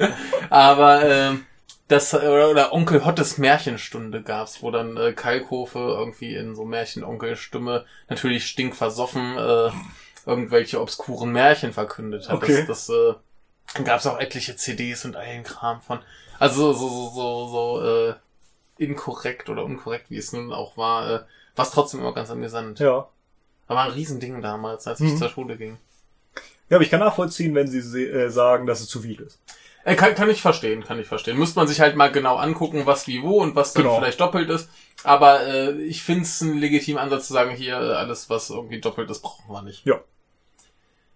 Aber 0.50 1.02
äh, 1.04 1.34
das 1.88 2.14
oder, 2.14 2.50
oder 2.50 2.72
Onkel 2.72 3.04
Hottes 3.04 3.38
Märchenstunde 3.38 4.22
gab's, 4.22 4.62
wo 4.62 4.70
dann 4.70 4.96
äh, 4.96 5.12
Kalkofe 5.12 5.78
irgendwie 5.78 6.34
in 6.34 6.54
so 6.54 6.64
Märchenonkelstimme 6.64 7.84
natürlich 8.08 8.46
stinkversoffen 8.46 9.36
äh, 9.36 9.70
irgendwelche 10.26 10.80
obskuren 10.80 11.32
Märchen 11.32 11.72
verkündet 11.72 12.28
hat. 12.28 12.36
Okay. 12.36 12.64
Das, 12.66 12.86
das 12.86 12.96
äh, 13.76 13.82
gab's 13.84 14.06
auch 14.06 14.18
etliche 14.18 14.56
CDs 14.56 15.04
und 15.04 15.16
allen 15.16 15.42
Kram 15.42 15.80
von. 15.80 16.00
Also 16.38 16.72
so 16.72 16.88
so 16.88 17.10
so 17.10 17.48
so 17.48 17.82
äh, 17.84 18.14
inkorrekt 18.78 19.48
oder 19.48 19.64
unkorrekt, 19.64 20.10
wie 20.10 20.16
es 20.16 20.32
nun 20.32 20.52
auch 20.52 20.76
war, 20.76 21.10
äh, 21.10 21.20
was 21.56 21.70
trotzdem 21.70 22.00
immer 22.00 22.12
ganz 22.14 22.30
amüsant. 22.30 22.78
ja. 22.80 23.08
Aber 23.66 23.82
ein 23.82 23.92
Riesending 23.92 24.42
damals, 24.42 24.86
als 24.88 25.00
ich 25.00 25.12
Mhm. 25.12 25.16
zur 25.18 25.28
Schule 25.28 25.56
ging. 25.56 25.78
Ja, 26.68 26.76
aber 26.76 26.84
ich 26.84 26.90
kann 26.90 26.98
nachvollziehen, 27.00 27.54
wenn 27.54 27.68
sie 27.68 27.78
äh, 28.04 28.28
sagen, 28.28 28.66
dass 28.66 28.80
es 28.80 28.88
zu 28.88 29.00
viel 29.02 29.20
ist. 29.20 29.38
Äh, 29.84 29.94
kann, 29.96 30.14
kann 30.14 30.28
ich 30.28 30.42
verstehen, 30.42 30.82
kann 30.84 30.98
ich 30.98 31.06
verstehen. 31.06 31.38
Müsste 31.38 31.58
man 31.58 31.68
sich 31.68 31.80
halt 31.80 31.94
mal 31.96 32.10
genau 32.10 32.36
angucken, 32.36 32.82
was 32.84 33.06
wie 33.06 33.22
wo 33.22 33.40
und 33.40 33.54
was 33.54 33.72
dann 33.72 33.84
Genau. 33.84 33.96
vielleicht 33.98 34.20
doppelt 34.20 34.50
ist. 34.50 34.68
Aber 35.04 35.46
äh, 35.46 35.70
ich 35.82 36.02
finde 36.02 36.22
es 36.24 36.42
einen 36.42 36.58
legitimen 36.58 36.98
Ansatz 37.00 37.28
zu 37.28 37.32
sagen, 37.32 37.50
hier 37.52 37.74
äh, 37.74 37.94
alles, 37.94 38.28
was 38.28 38.50
irgendwie 38.50 38.80
doppelt 38.80 39.08
ist, 39.10 39.22
brauchen 39.22 39.50
wir 39.52 39.62
nicht. 39.62 39.86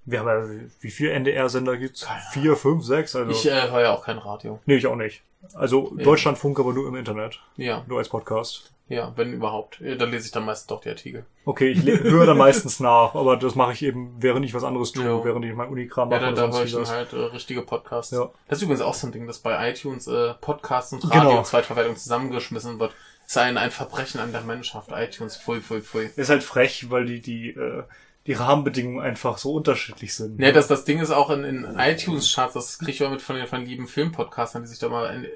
Wir 0.06 0.20
haben 0.20 0.28
ja, 0.28 0.68
wie 0.80 0.90
viele 0.90 1.12
NDR-Sender 1.12 1.76
gibt's? 1.76 2.06
Vier, 2.32 2.56
fünf, 2.56 2.84
sechs? 2.84 3.16
Also, 3.16 3.30
Ich 3.30 3.46
äh, 3.46 3.70
höre 3.70 3.80
ja 3.82 3.92
auch 3.92 4.04
kein 4.04 4.18
Radio. 4.18 4.60
nee, 4.66 4.76
ich 4.76 4.86
auch 4.86 4.96
nicht. 4.96 5.22
Also 5.54 5.92
Ja. 5.96 6.04
Deutschlandfunk 6.04 6.58
aber 6.58 6.72
nur 6.72 6.86
im 6.88 6.94
Internet, 6.96 7.40
Ja, 7.56 7.84
nur 7.86 7.98
als 7.98 8.08
Podcast. 8.08 8.70
ja, 8.88 9.12
wenn 9.16 9.32
überhaupt. 9.34 9.78
Dann 9.80 10.10
lese 10.10 10.26
ich 10.26 10.30
dann 10.32 10.44
meistens 10.46 10.66
doch 10.68 10.80
die 10.80 10.88
Artikel. 10.90 11.24
Okay, 11.44 11.70
ich 11.70 11.84
höre 11.84 12.26
dann 12.26 12.38
meistens 12.38 12.80
nach, 12.80 13.14
aber 13.14 13.36
das 13.36 13.54
mache 13.54 13.72
ich 13.72 13.82
eben, 13.82 14.14
während 14.20 14.44
ich 14.46 14.54
was 14.54 14.64
anderes 14.64 14.92
tue, 14.92 15.04
Ja. 15.04 15.22
während 15.24 15.44
ich 15.44 15.54
mein 15.54 15.68
Unikram 15.68 16.10
Ja, 16.10 16.18
mache 16.20 16.32
da, 16.34 16.44
oder 16.44 16.48
da 16.52 16.58
höre 16.58 16.64
ich 16.64 16.72
dann 16.72 16.88
halt 16.88 17.12
äh, 17.12 17.16
richtige 17.16 17.62
Podcasts. 17.62 18.10
Ja. 18.12 18.30
Das 18.48 18.58
ist 18.58 18.62
übrigens 18.62 18.80
auch 18.82 18.94
so 18.94 19.06
ein 19.06 19.12
Ding, 19.12 19.26
dass 19.26 19.38
bei 19.38 19.70
iTunes 19.70 20.06
äh, 20.06 20.32
Podcasts 20.40 20.92
und 20.94 21.04
Radio 21.10 21.20
Genau. 21.28 21.38
und 21.38 21.46
Zweitverwertung 21.46 21.96
zusammengeschmissen 21.96 22.78
wird. 22.78 22.92
Ist 23.26 23.38
ein, 23.38 23.56
ein 23.58 23.70
Verbrechen 23.70 24.20
an 24.20 24.32
der 24.32 24.42
Menschheit. 24.42 24.84
iTunes, 24.92 25.36
pfui, 25.38 25.60
pfui, 25.60 25.80
pfui. 25.80 26.10
Ist 26.16 26.28
halt 26.30 26.42
frech, 26.42 26.90
weil 26.90 27.06
die, 27.06 27.20
die, 27.20 27.50
äh, 27.50 27.82
die 28.26 28.32
Rahmenbedingungen 28.32 29.00
einfach 29.04 29.38
so 29.38 29.52
unterschiedlich 29.52 30.14
sind. 30.14 30.40
Ja, 30.40 30.50
das, 30.52 30.66
das 30.66 30.84
Ding 30.84 30.98
ist 31.00 31.10
auch 31.10 31.30
in, 31.30 31.44
in 31.44 31.64
iTunes-Charts, 31.78 32.54
das 32.54 32.78
kriege 32.78 32.92
ich 32.92 33.00
immer 33.00 33.10
mit 33.10 33.22
von 33.22 33.36
den, 33.36 33.46
von 33.46 33.60
den 33.60 33.68
lieben 33.68 33.86
Filmpodcastern, 33.86 34.62
die 34.62 34.68
sich 34.68 34.78
da 34.78 34.88
mal 34.88 35.24
äh, 35.24 35.28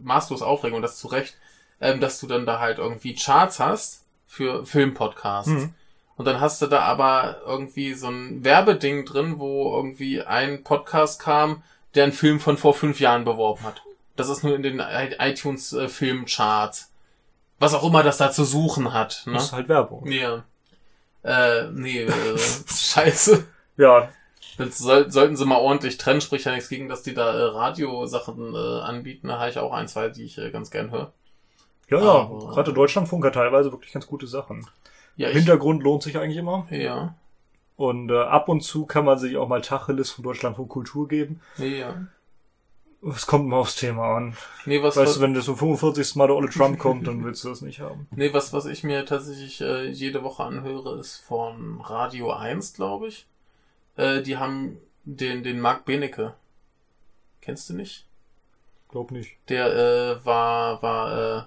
maßlos 0.00 0.40
aufregen 0.42 0.76
und 0.76 0.82
das 0.82 0.96
zu 0.96 1.08
Recht, 1.08 1.36
ähm, 1.80 2.00
dass 2.00 2.18
du 2.20 2.26
dann 2.26 2.46
da 2.46 2.58
halt 2.58 2.78
irgendwie 2.78 3.14
Charts 3.14 3.60
hast 3.60 4.04
für 4.26 4.64
Filmpodcasts. 4.64 5.50
Mhm. 5.50 5.74
Und 6.16 6.24
dann 6.26 6.40
hast 6.40 6.60
du 6.62 6.66
da 6.66 6.80
aber 6.80 7.40
irgendwie 7.46 7.94
so 7.94 8.08
ein 8.08 8.44
Werbeding 8.44 9.06
drin, 9.06 9.38
wo 9.38 9.74
irgendwie 9.74 10.22
ein 10.22 10.62
Podcast 10.64 11.20
kam, 11.20 11.62
der 11.94 12.04
einen 12.04 12.12
Film 12.12 12.40
von 12.40 12.56
vor 12.56 12.74
fünf 12.74 13.00
Jahren 13.00 13.24
beworben 13.24 13.64
hat. 13.64 13.82
Das 14.16 14.28
ist 14.28 14.44
nur 14.44 14.54
in 14.54 14.62
den 14.62 14.80
i- 14.80 15.16
iTunes 15.18 15.72
äh, 15.72 15.88
Filmcharts. 15.88 16.90
Was 17.58 17.74
auch 17.74 17.84
immer 17.86 18.02
das 18.02 18.18
da 18.18 18.30
zu 18.30 18.44
suchen 18.44 18.92
hat. 18.92 19.22
Ne? 19.26 19.34
Das 19.34 19.44
ist 19.46 19.52
halt 19.52 19.68
Werbung. 19.68 20.06
Ja. 20.10 20.44
Äh, 21.22 21.70
nee, 21.72 22.02
äh, 22.02 22.38
scheiße. 22.68 23.46
Ja, 23.76 24.10
Das 24.58 24.76
soll, 24.76 25.10
sollten 25.10 25.36
sie 25.36 25.46
mal 25.46 25.56
ordentlich 25.58 25.96
trennen, 25.96 26.20
spricht 26.20 26.44
ja 26.44 26.52
nichts 26.52 26.68
gegen, 26.68 26.90
dass 26.90 27.02
die 27.02 27.14
da 27.14 27.32
äh, 27.32 27.42
Radiosachen 27.44 28.54
äh, 28.54 28.80
anbieten. 28.82 29.28
Da 29.28 29.38
habe 29.38 29.48
ich 29.48 29.58
auch 29.58 29.72
ein, 29.72 29.88
zwei, 29.88 30.10
die 30.10 30.24
ich 30.24 30.36
äh, 30.36 30.50
ganz 30.50 30.70
gern 30.70 30.90
höre. 30.90 31.12
ja, 31.88 31.98
ja. 31.98 32.24
Gerade 32.28 32.74
Deutschlandfunk 32.74 33.24
hat 33.24 33.34
teilweise 33.34 33.72
wirklich 33.72 33.92
ganz 33.92 34.06
gute 34.06 34.26
Sachen. 34.26 34.66
Ja, 35.16 35.28
ich, 35.28 35.36
Hintergrund 35.36 35.82
lohnt 35.82 36.02
sich 36.02 36.18
eigentlich 36.18 36.36
immer. 36.36 36.66
ja, 36.70 37.14
Und 37.76 38.10
äh, 38.10 38.18
ab 38.20 38.50
und 38.50 38.60
zu 38.60 38.84
kann 38.84 39.06
man 39.06 39.18
sich 39.18 39.38
auch 39.38 39.48
mal 39.48 39.62
Tacheles 39.62 40.10
von 40.10 40.24
Deutschlandfunk 40.24 40.68
Kultur 40.68 41.08
geben. 41.08 41.40
ja. 41.56 42.06
Es 43.02 43.26
kommt 43.26 43.46
immer 43.46 43.56
aufs 43.56 43.76
Thema 43.76 44.16
an. 44.16 44.36
Nee, 44.66 44.82
was, 44.82 44.96
Weißt 44.96 45.08
was, 45.08 45.14
du, 45.16 45.20
wenn 45.22 45.32
das 45.34 45.46
zum 45.46 45.56
45. 45.56 46.16
Mal 46.16 46.26
der 46.26 46.36
Olle 46.36 46.50
Trump 46.50 46.78
kommt, 46.78 47.06
dann 47.06 47.24
willst 47.24 47.42
du 47.44 47.48
das 47.48 47.62
nicht 47.62 47.80
haben. 47.80 48.06
nee, 48.10 48.32
was, 48.32 48.52
was 48.52 48.66
ich 48.66 48.84
mir 48.84 49.06
tatsächlich 49.06 49.60
äh, 49.62 49.88
jede 49.88 50.22
Woche 50.22 50.44
anhöre, 50.44 50.98
ist 50.98 51.16
von 51.16 51.80
Radio 51.80 52.32
1, 52.32 52.74
glaube 52.74 53.08
ich. 53.08 53.26
Äh, 53.96 54.20
die 54.20 54.36
haben 54.36 54.78
den, 55.04 55.42
den 55.42 55.60
Marc 55.60 55.86
Benecke. 55.86 56.34
Kennst 57.40 57.70
du 57.70 57.74
nicht? 57.74 58.06
Glaub 58.90 59.10
nicht. 59.12 59.36
Der 59.48 59.72
äh, 59.74 60.24
war, 60.26 60.82
war 60.82 61.38
äh, 61.38 61.42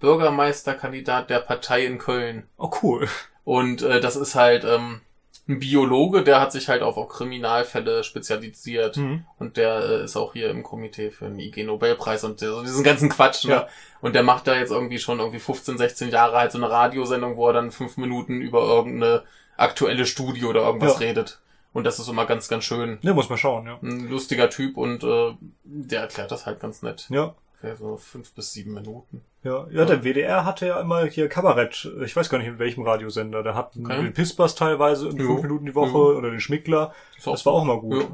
Bürgermeisterkandidat 0.00 1.30
der 1.30 1.38
Partei 1.38 1.86
in 1.86 1.98
Köln. 1.98 2.46
Oh, 2.58 2.70
cool. 2.82 3.08
Und 3.44 3.82
äh, 3.82 4.00
das 4.00 4.16
ist 4.16 4.34
halt 4.34 4.64
ähm, 4.64 5.00
ein 5.46 5.58
Biologe, 5.58 6.22
der 6.22 6.40
hat 6.40 6.52
sich 6.52 6.68
halt 6.68 6.82
auf, 6.82 6.96
auf 6.96 7.08
Kriminalfälle 7.08 8.02
spezialisiert. 8.02 8.96
Mhm. 8.96 9.26
Und 9.38 9.56
der 9.58 9.78
äh, 9.80 10.04
ist 10.04 10.16
auch 10.16 10.32
hier 10.32 10.50
im 10.50 10.62
Komitee 10.62 11.10
für 11.10 11.26
den 11.26 11.38
IG-Nobelpreis 11.38 12.24
und 12.24 12.40
so 12.40 12.62
diesen 12.62 12.82
ganzen 12.84 13.10
Quatsch. 13.10 13.44
Ne? 13.44 13.50
Ja. 13.52 13.68
Und 14.00 14.14
der 14.14 14.22
macht 14.22 14.46
da 14.46 14.56
jetzt 14.56 14.70
irgendwie 14.70 14.98
schon 14.98 15.18
irgendwie 15.18 15.40
15, 15.40 15.76
16 15.76 16.10
Jahre 16.10 16.36
halt 16.38 16.52
so 16.52 16.58
eine 16.58 16.70
Radiosendung, 16.70 17.36
wo 17.36 17.46
er 17.48 17.52
dann 17.52 17.70
fünf 17.72 17.96
Minuten 17.98 18.40
über 18.40 18.62
irgendeine 18.62 19.22
aktuelle 19.56 20.06
Studie 20.06 20.44
oder 20.44 20.62
irgendwas 20.62 20.94
Ja. 20.94 20.98
redet. 20.98 21.40
Und 21.74 21.84
das 21.84 21.98
ist 21.98 22.08
immer 22.08 22.24
ganz, 22.24 22.48
ganz 22.48 22.64
schön. 22.64 22.98
Ne, 23.02 23.12
muss 23.14 23.28
man 23.28 23.36
schauen, 23.36 23.66
ja. 23.66 23.78
Ein 23.82 24.08
lustiger 24.08 24.48
Typ 24.48 24.76
und 24.76 25.02
äh, 25.02 25.34
der 25.64 26.02
erklärt 26.02 26.30
das 26.30 26.46
halt 26.46 26.60
ganz 26.60 26.82
nett. 26.82 27.06
Ja. 27.10 27.34
Für 27.70 27.76
so 27.76 27.96
fünf 27.96 28.32
bis 28.32 28.52
sieben 28.52 28.74
Minuten. 28.74 29.22
Ja, 29.42 29.66
ja, 29.70 29.84
der 29.84 30.02
WDR 30.04 30.44
hatte 30.44 30.66
ja 30.66 30.80
immer 30.80 31.04
hier 31.06 31.28
Kabarett. 31.28 31.90
Ich 32.04 32.14
weiß 32.16 32.28
gar 32.30 32.38
nicht, 32.38 32.46
in 32.46 32.58
welchem 32.58 32.82
Radiosender. 32.82 33.42
Der 33.42 33.54
hat 33.54 33.76
Okay. 33.78 34.02
den 34.02 34.12
Pispers 34.12 34.54
teilweise 34.54 35.08
in 35.08 35.16
Jo. 35.18 35.26
fünf 35.26 35.42
Minuten 35.42 35.66
die 35.66 35.74
Woche 35.74 35.90
Jo. 35.98 36.16
oder 36.18 36.30
den 36.30 36.40
Schmickler. 36.40 36.92
Auch 37.24 37.32
Das 37.32 37.44
war 37.46 37.52
auch 37.52 37.64
mal 37.64 37.78
gut. 37.78 38.02
Ja. 38.02 38.08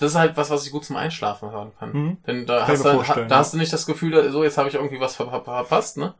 Das 0.00 0.12
ist 0.12 0.16
halt 0.18 0.36
was, 0.36 0.50
was 0.50 0.66
ich 0.66 0.72
gut 0.72 0.84
zum 0.84 0.96
Einschlafen 0.96 1.50
hören 1.52 1.72
kann. 1.78 1.92
Mhm. 1.92 2.16
Denn 2.26 2.46
da, 2.46 2.60
Kann 2.60 2.68
hast 2.68 2.84
du, 2.84 2.92
vorstellen, 2.92 3.28
da 3.28 3.34
ja. 3.36 3.38
hast 3.40 3.52
du 3.54 3.58
nicht 3.58 3.72
das 3.72 3.86
Gefühl, 3.86 4.30
so 4.32 4.42
jetzt 4.42 4.58
habe 4.58 4.68
ich 4.68 4.74
irgendwie 4.74 4.98
was 4.98 5.14
ver 5.16 5.28
ver 5.30 5.42
verpasst, 5.42 5.96
ne? 5.98 6.14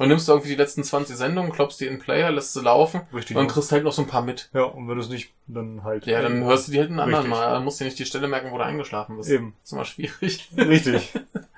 Und 0.00 0.08
nimmst 0.08 0.28
du 0.28 0.32
irgendwie 0.32 0.50
die 0.50 0.54
letzten 0.56 0.84
20 0.84 1.16
Sendungen, 1.16 1.50
kloppst 1.50 1.80
die 1.80 1.86
in 1.86 1.94
den 1.94 2.00
Player, 2.00 2.30
lässt 2.30 2.52
sie 2.52 2.60
laufen 2.62 3.00
Richtig. 3.12 3.36
und 3.36 3.48
kriegst 3.48 3.72
halt 3.72 3.82
noch 3.82 3.92
so 3.92 4.02
ein 4.02 4.08
paar 4.08 4.22
mit. 4.22 4.48
Ja, 4.54 4.62
und 4.62 4.88
wenn 4.88 4.94
du 4.96 5.02
es 5.02 5.08
nicht, 5.08 5.32
dann 5.48 5.82
halt. 5.82 6.06
Ja, 6.06 6.22
dann 6.22 6.44
hörst 6.44 6.68
du 6.68 6.72
die 6.72 6.78
halt 6.78 6.90
einen 6.90 7.00
anderen 7.00 7.24
Richtig. 7.26 7.38
Mal. 7.40 7.50
Dann 7.52 7.64
musst 7.64 7.80
du 7.80 7.84
nicht 7.84 7.98
die 7.98 8.04
Stelle 8.06 8.28
merken, 8.28 8.52
wo 8.52 8.58
du 8.58 8.64
eingeschlafen 8.64 9.16
bist. 9.16 9.28
Eben. 9.28 9.54
ist 9.62 9.72
immer 9.72 9.84
schwierig. 9.84 10.48
Richtig. 10.56 11.14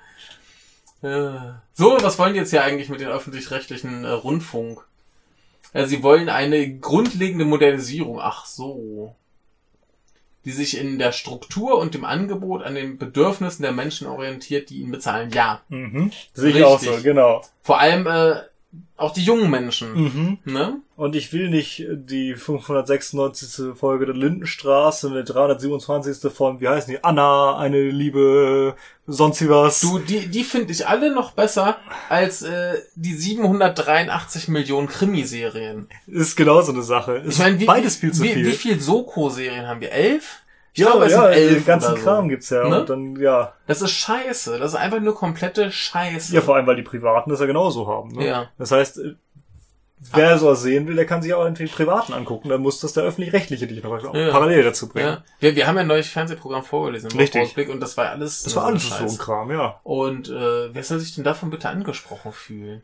Äh, 1.01 1.53
So, 1.73 1.97
was 2.01 2.19
wollen 2.19 2.33
die 2.33 2.39
jetzt 2.39 2.51
hier 2.51 2.63
eigentlich 2.63 2.89
mit 2.89 3.01
den 3.01 3.07
öffentlich-rechtlichen 3.09 4.03
äh, 4.03 4.09
Rundfunk? 4.09 4.85
Äh, 5.73 5.85
sie 5.85 6.03
wollen 6.03 6.29
eine 6.29 6.77
grundlegende 6.77 7.45
Modernisierung. 7.45 8.19
Ach 8.21 8.45
so. 8.45 9.15
Die 10.45 10.51
sich 10.51 10.77
in 10.77 10.97
der 10.97 11.11
Struktur 11.11 11.77
und 11.77 11.93
dem 11.93 12.03
Angebot 12.03 12.63
an 12.63 12.75
den 12.75 12.97
Bedürfnissen 12.97 13.61
der 13.63 13.71
Menschen 13.71 14.07
orientiert, 14.07 14.69
die 14.69 14.81
ihn 14.81 14.91
bezahlen. 14.91 15.29
Ja. 15.31 15.61
Mhm. 15.69 16.11
Sehe 16.33 16.49
ich 16.51 16.63
auch 16.63 16.79
so, 16.79 16.87
Richtig. 16.89 17.03
genau. 17.03 17.41
Vor 17.61 17.79
allem 17.79 18.07
äh, 18.07 18.41
auch 18.95 19.11
die 19.11 19.23
jungen 19.23 19.49
Menschen. 19.49 19.93
Mhm. 19.93 20.37
Ne? 20.45 20.79
Und 20.95 21.15
ich 21.15 21.33
will 21.33 21.49
nicht 21.49 21.85
die 21.89 22.35
596. 22.35 23.75
Folge 23.75 24.05
der 24.05 24.15
Lindenstraße 24.15 25.09
mit 25.09 25.29
327. 25.29 26.31
von, 26.31 26.61
wie 26.61 26.67
heißen 26.67 26.91
die? 26.91 27.03
Anna, 27.03 27.57
eine 27.57 27.89
Liebe, 27.89 28.75
sonst 29.07 29.41
wie 29.41 29.49
was. 29.49 29.81
Du, 29.81 29.99
die, 29.99 30.27
die 30.27 30.43
finde 30.43 30.71
ich 30.71 30.87
alle 30.87 31.13
noch 31.13 31.31
besser 31.31 31.77
als 32.09 32.43
äh, 32.43 32.75
die 32.95 33.13
783 33.13 34.47
Millionen 34.47 34.87
Krimiserien. 34.87 35.89
Ist 36.07 36.37
genau 36.37 36.61
so 36.61 36.71
eine 36.71 36.83
Sache. 36.83 37.17
Ist 37.17 37.33
Ich 37.33 37.39
meine, 37.39 37.59
wie, 37.59 37.65
beides 37.65 37.95
viel 37.95 38.13
zu 38.13 38.23
wie, 38.23 38.29
viel. 38.29 38.45
Wie 38.45 38.53
viel 38.53 38.79
Soko-Serien 38.79 39.67
haben 39.67 39.81
wir? 39.81 39.91
Elf? 39.91 40.41
Ich 40.73 40.79
ja, 40.79 40.89
glaube, 40.91 41.05
es 41.05 41.11
ja, 41.11 41.23
sind 41.23 41.31
elf 41.33 41.53
den 41.55 41.65
ganzen 41.65 41.95
so. 41.97 42.01
Kram 42.03 42.29
gibt's 42.29 42.49
ja. 42.49 42.67
Ne? 42.67 42.79
Und 42.81 42.89
dann, 42.89 43.15
ja. 43.17 43.53
Das 43.67 43.81
ist 43.81 43.91
scheiße. 43.91 44.57
Das 44.57 44.71
ist 44.71 44.79
einfach 44.79 45.01
nur 45.01 45.13
komplette 45.15 45.69
Scheiße. 45.71 46.33
Ja, 46.33 46.41
vor 46.41 46.55
allem, 46.55 46.65
weil 46.67 46.77
die 46.77 46.81
Privaten 46.83 47.29
das 47.29 47.39
ja 47.41 47.45
genauso 47.45 47.87
haben. 47.87 48.09
Ne? 48.13 48.25
Ja. 48.25 48.49
Das 48.57 48.71
heißt, 48.71 48.99
äh, 48.99 49.15
wer 50.13 50.37
sowas 50.37 50.61
sehen 50.61 50.87
will, 50.87 50.95
der 50.95 51.05
kann 51.05 51.21
sich 51.21 51.33
auch 51.33 51.43
den 51.51 51.67
Privaten 51.69 52.13
angucken. 52.13 52.47
Dann 52.47 52.61
muss 52.61 52.79
das 52.79 52.93
der 52.93 53.03
öffentlich-rechtliche 53.03 53.67
dich 53.67 53.83
noch 53.83 54.13
Ja. 54.13 54.31
parallel 54.31 54.63
dazu 54.63 54.87
bringen. 54.87 55.07
ja. 55.07 55.23
Wir, 55.39 55.55
wir 55.57 55.67
haben 55.67 55.75
ja 55.75 55.81
ein 55.81 55.87
neues 55.87 56.07
Fernsehprogramm 56.07 56.63
vorgelesen 56.63 57.11
im 57.11 57.19
Richtig. 57.19 57.41
Ausblick 57.41 57.69
und 57.69 57.81
das 57.81 57.97
war 57.97 58.09
alles. 58.09 58.43
Das 58.43 58.55
war 58.55 58.65
alles 58.65 58.87
so 58.89 58.95
ein 59.03 59.17
Kram, 59.17 59.51
ja. 59.51 59.79
Und 59.83 60.29
äh, 60.29 60.73
wer 60.73 60.83
soll 60.83 60.99
sich 60.99 61.13
denn 61.15 61.23
davon 61.25 61.49
bitte 61.49 61.67
angesprochen 61.67 62.31
fühlen? 62.31 62.81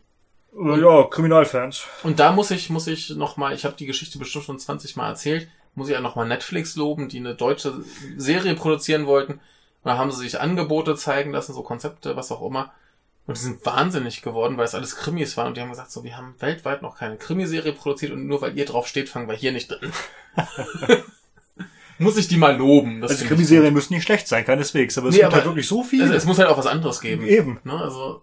Äh, 0.54 0.80
Ja, 0.82 1.04
Kriminalfans. 1.04 1.86
Und 2.04 2.20
da 2.20 2.32
muss 2.34 2.52
ich, 2.52 2.70
muss 2.70 2.88
ich 2.88 3.12
noch 3.12 3.38
mal, 3.38 3.54
ich 3.54 3.64
habe 3.64 3.76
die 3.78 3.86
Geschichte 3.86 4.20
bestimmt 4.20 4.44
schon 4.46 4.60
20 4.60 4.96
Mal 4.98 5.10
erzählt, 5.10 5.48
muss 5.78 5.88
ich 5.88 5.94
ja 5.94 6.02
noch 6.02 6.16
mal 6.16 6.28
Netflix 6.28 6.76
loben, 6.76 7.08
die 7.08 7.20
eine 7.20 7.36
deutsche 7.36 7.74
Serie 8.18 8.56
produzieren 8.56 9.06
wollten. 9.06 9.34
Und 9.34 9.40
da 9.86 9.98
haben 9.98 10.12
sie 10.12 10.18
sich 10.24 10.40
Angebote 10.42 10.96
zeigen 10.96 11.32
lassen, 11.32 11.54
so 11.54 11.62
Konzepte, 11.62 12.16
was 12.18 12.32
auch 12.32 12.42
immer. 12.46 12.74
Und 13.28 13.38
die 13.38 13.42
sind 13.42 13.66
wahnsinnig 13.66 14.22
geworden, 14.22 14.58
weil 14.58 14.66
es 14.66 14.74
alles 14.76 14.96
Krimis 14.96 15.38
waren. 15.38 15.48
Und 15.48 15.58
die 15.58 15.62
haben 15.62 15.70
gesagt, 15.70 15.92
so, 15.92 16.04
wir 16.04 16.18
haben 16.18 16.34
weltweit 16.40 16.82
noch 16.82 16.98
keine 16.98 17.18
Krimiserie 17.18 17.74
produziert 17.74 18.12
und 18.14 18.26
nur 18.26 18.42
weil 18.42 18.58
ihr 18.58 18.66
drauf 18.66 18.88
steht, 18.88 19.08
fangen 19.10 19.28
wir 19.30 19.36
hier 19.36 19.52
nicht 19.52 19.68
drin. 19.70 19.92
Muss 22.00 22.18
ich 22.18 22.28
die 22.28 22.38
mal 22.38 22.56
loben. 22.56 23.02
Das 23.02 23.12
Also 23.12 23.26
Krimiserien 23.26 23.74
müssen 23.74 23.94
nicht 23.94 24.04
schlecht 24.04 24.28
sein, 24.28 24.46
keineswegs, 24.46 24.98
aber 24.98 25.08
es 25.10 25.16
Nee, 25.16 25.22
gibt 25.22 25.28
aber- 25.28 25.36
halt 25.38 25.46
wirklich 25.46 25.68
so 25.68 25.84
viel. 25.84 26.02
Also 26.04 26.14
es 26.14 26.26
muss 26.26 26.38
halt 26.38 26.48
auch 26.48 26.58
was 26.58 26.68
anderes 26.68 27.02
geben. 27.02 27.26
Eben. 27.26 27.60
Ne? 27.64 27.74
Also 27.80 28.22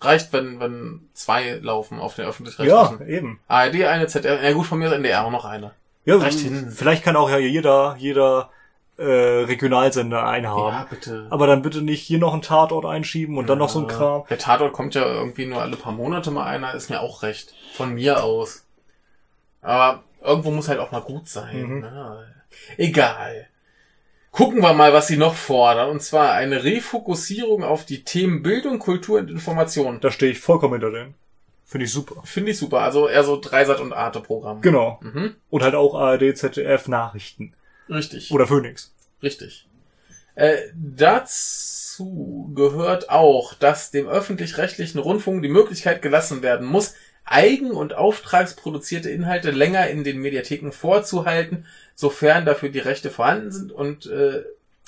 reicht, 0.00 0.32
wenn, 0.34 0.60
wenn 0.60 1.08
zwei 1.14 1.54
laufen 1.62 1.98
auf 1.98 2.14
den 2.14 2.24
ja, 2.24 2.28
öffentlich-rechtlichen. 2.28 3.08
eben. 3.08 3.40
ARD 3.48 3.84
eine, 3.84 4.06
ZDF, 4.06 4.42
ja 4.42 4.52
gut, 4.52 4.66
von 4.66 4.78
mir 4.78 4.86
ist 4.88 4.92
NDR 4.92 5.24
auch 5.24 5.30
noch 5.30 5.44
eine. 5.46 5.72
Ja, 6.08 6.24
hin. 6.24 6.70
vielleicht 6.70 7.04
kann 7.04 7.16
auch 7.16 7.30
ja 7.30 7.38
jeder, 7.38 7.96
jeder 7.98 8.50
äh, 8.96 9.02
Regionalsender 9.02 10.26
einen 10.26 10.48
haben. 10.48 10.74
Ja, 10.74 10.86
bitte. 10.88 11.26
Aber 11.30 11.46
dann 11.46 11.62
bitte 11.62 11.82
nicht 11.82 12.02
hier 12.02 12.18
noch 12.18 12.32
einen 12.32 12.42
Tatort 12.42 12.84
einschieben 12.84 13.36
und 13.36 13.48
dann 13.48 13.58
noch 13.58 13.68
so 13.68 13.80
ein 13.80 13.88
Ja. 13.88 13.94
Kram. 13.96 14.24
Der 14.28 14.38
Tatort 14.38 14.72
kommt 14.72 14.94
ja 14.94 15.04
irgendwie 15.04 15.46
nur 15.46 15.62
alle 15.62 15.76
paar 15.76 15.92
Monate 15.92 16.30
mal 16.30 16.46
einer, 16.46 16.74
ist 16.74 16.90
mir 16.90 17.00
auch 17.00 17.22
recht. 17.22 17.54
Von 17.74 17.94
mir 17.94 18.24
aus. 18.24 18.64
Aber 19.62 20.02
irgendwo 20.22 20.50
muss 20.50 20.68
halt 20.68 20.80
auch 20.80 20.92
mal 20.92 21.00
gut 21.00 21.28
sein. 21.28 21.62
Mhm. 21.62 21.80
Ne? 21.80 22.34
Egal. 22.76 23.46
Gucken 24.30 24.62
wir 24.62 24.72
mal, 24.72 24.92
was 24.92 25.06
sie 25.08 25.16
noch 25.16 25.34
fordern. 25.34 25.90
Und 25.90 26.02
zwar 26.02 26.32
eine 26.32 26.64
Refokussierung 26.64 27.64
auf 27.64 27.84
die 27.84 28.04
Themen 28.04 28.42
Bildung, 28.42 28.78
Kultur 28.78 29.18
und 29.18 29.30
Information. 29.30 30.00
Da 30.00 30.10
stehe 30.10 30.32
ich 30.32 30.40
vollkommen 30.40 30.74
hinter 30.74 30.90
denen. 30.90 31.14
Finde 31.68 31.84
ich 31.84 31.92
super. 31.92 32.22
Finde 32.24 32.50
ich 32.52 32.58
super. 32.58 32.80
Also 32.80 33.08
eher 33.08 33.22
so 33.24 33.38
Dreisat- 33.38 33.80
und 33.80 33.92
Arte-Programm. 33.92 34.62
Genau. 34.62 34.98
Mhm. 35.02 35.34
Und 35.50 35.62
halt 35.62 35.74
auch 35.74 35.94
ARD, 35.94 36.34
ZDF 36.34 36.88
Nachrichten. 36.88 37.52
Richtig. 37.90 38.30
Oder 38.30 38.46
Phoenix. 38.46 38.94
Richtig. 39.22 39.68
Äh, 40.34 40.56
dazu 40.74 42.50
gehört 42.54 43.10
auch, 43.10 43.52
dass 43.52 43.90
dem 43.90 44.08
öffentlich-rechtlichen 44.08 44.98
Rundfunk 44.98 45.42
die 45.42 45.50
Möglichkeit 45.50 46.00
gelassen 46.00 46.42
werden 46.42 46.66
muss, 46.66 46.94
eigen- 47.26 47.72
und 47.72 47.92
auftragsproduzierte 47.94 49.10
Inhalte 49.10 49.50
länger 49.50 49.88
in 49.88 50.04
den 50.04 50.18
Mediatheken 50.20 50.70
vorzuhalten, 50.72 51.66
sofern 51.94 52.46
dafür 52.46 52.70
die 52.70 52.78
Rechte 52.78 53.10
vorhanden 53.10 53.52
sind 53.52 53.72
und 53.72 54.06
äh, 54.06 54.42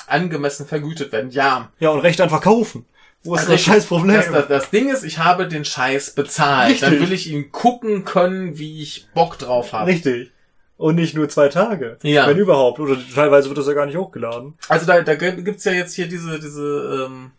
angemessen 0.07 0.67
vergütet 0.67 1.13
werden. 1.13 1.31
Ja, 1.31 1.71
Ja, 1.79 1.91
und 1.91 2.01
Recht 2.01 2.23
einfach 2.23 2.41
kaufen. 2.41 2.87
Wo 3.23 3.35
ist 3.35 3.43
das 3.43 3.51
Richtig. 3.51 3.67
scheiß 3.75 3.87
Problem? 3.87 4.17
das, 4.17 4.31
das, 4.31 4.49
das 4.49 4.71
Ding 4.71 4.89
ist, 4.89 5.03
ich 5.05 5.19
habe 5.19 5.47
den 5.47 5.65
Scheiß 5.65 6.15
bezahlt. 6.15 6.71
Richtig. 6.71 6.89
Dann 6.89 7.01
will 7.01 7.13
ich 7.13 7.31
ihn 7.31 7.53
gucken 7.53 8.05
können, 8.05 8.59
wie 8.59 8.81
ich 8.83 9.09
Bock 9.15 9.39
drauf 9.39 9.73
habe. 9.75 9.91
Richtig. 9.91 10.31
Und 10.79 10.95
nicht 10.95 11.15
nur 11.15 11.29
zwei 11.29 11.49
Tage. 11.49 11.99
Ja. 12.03 12.27
Wenn 12.27 12.39
überhaupt. 12.39 12.81
Oder 12.81 12.97
teilweise 13.15 13.49
wird 13.49 13.59
das 13.59 13.67
ja 13.67 13.75
gar 13.75 13.85
nicht 13.85 13.99
hochgeladen. 13.99 14.55
Also 14.71 14.87
da, 14.87 15.03
da 15.03 15.15
gibt's 15.15 15.65
ja 15.65 15.73
jetzt 15.73 15.95
hier 15.95 16.09
diese, 16.09 16.41
diese 16.41 17.07
ähm, 17.09 17.33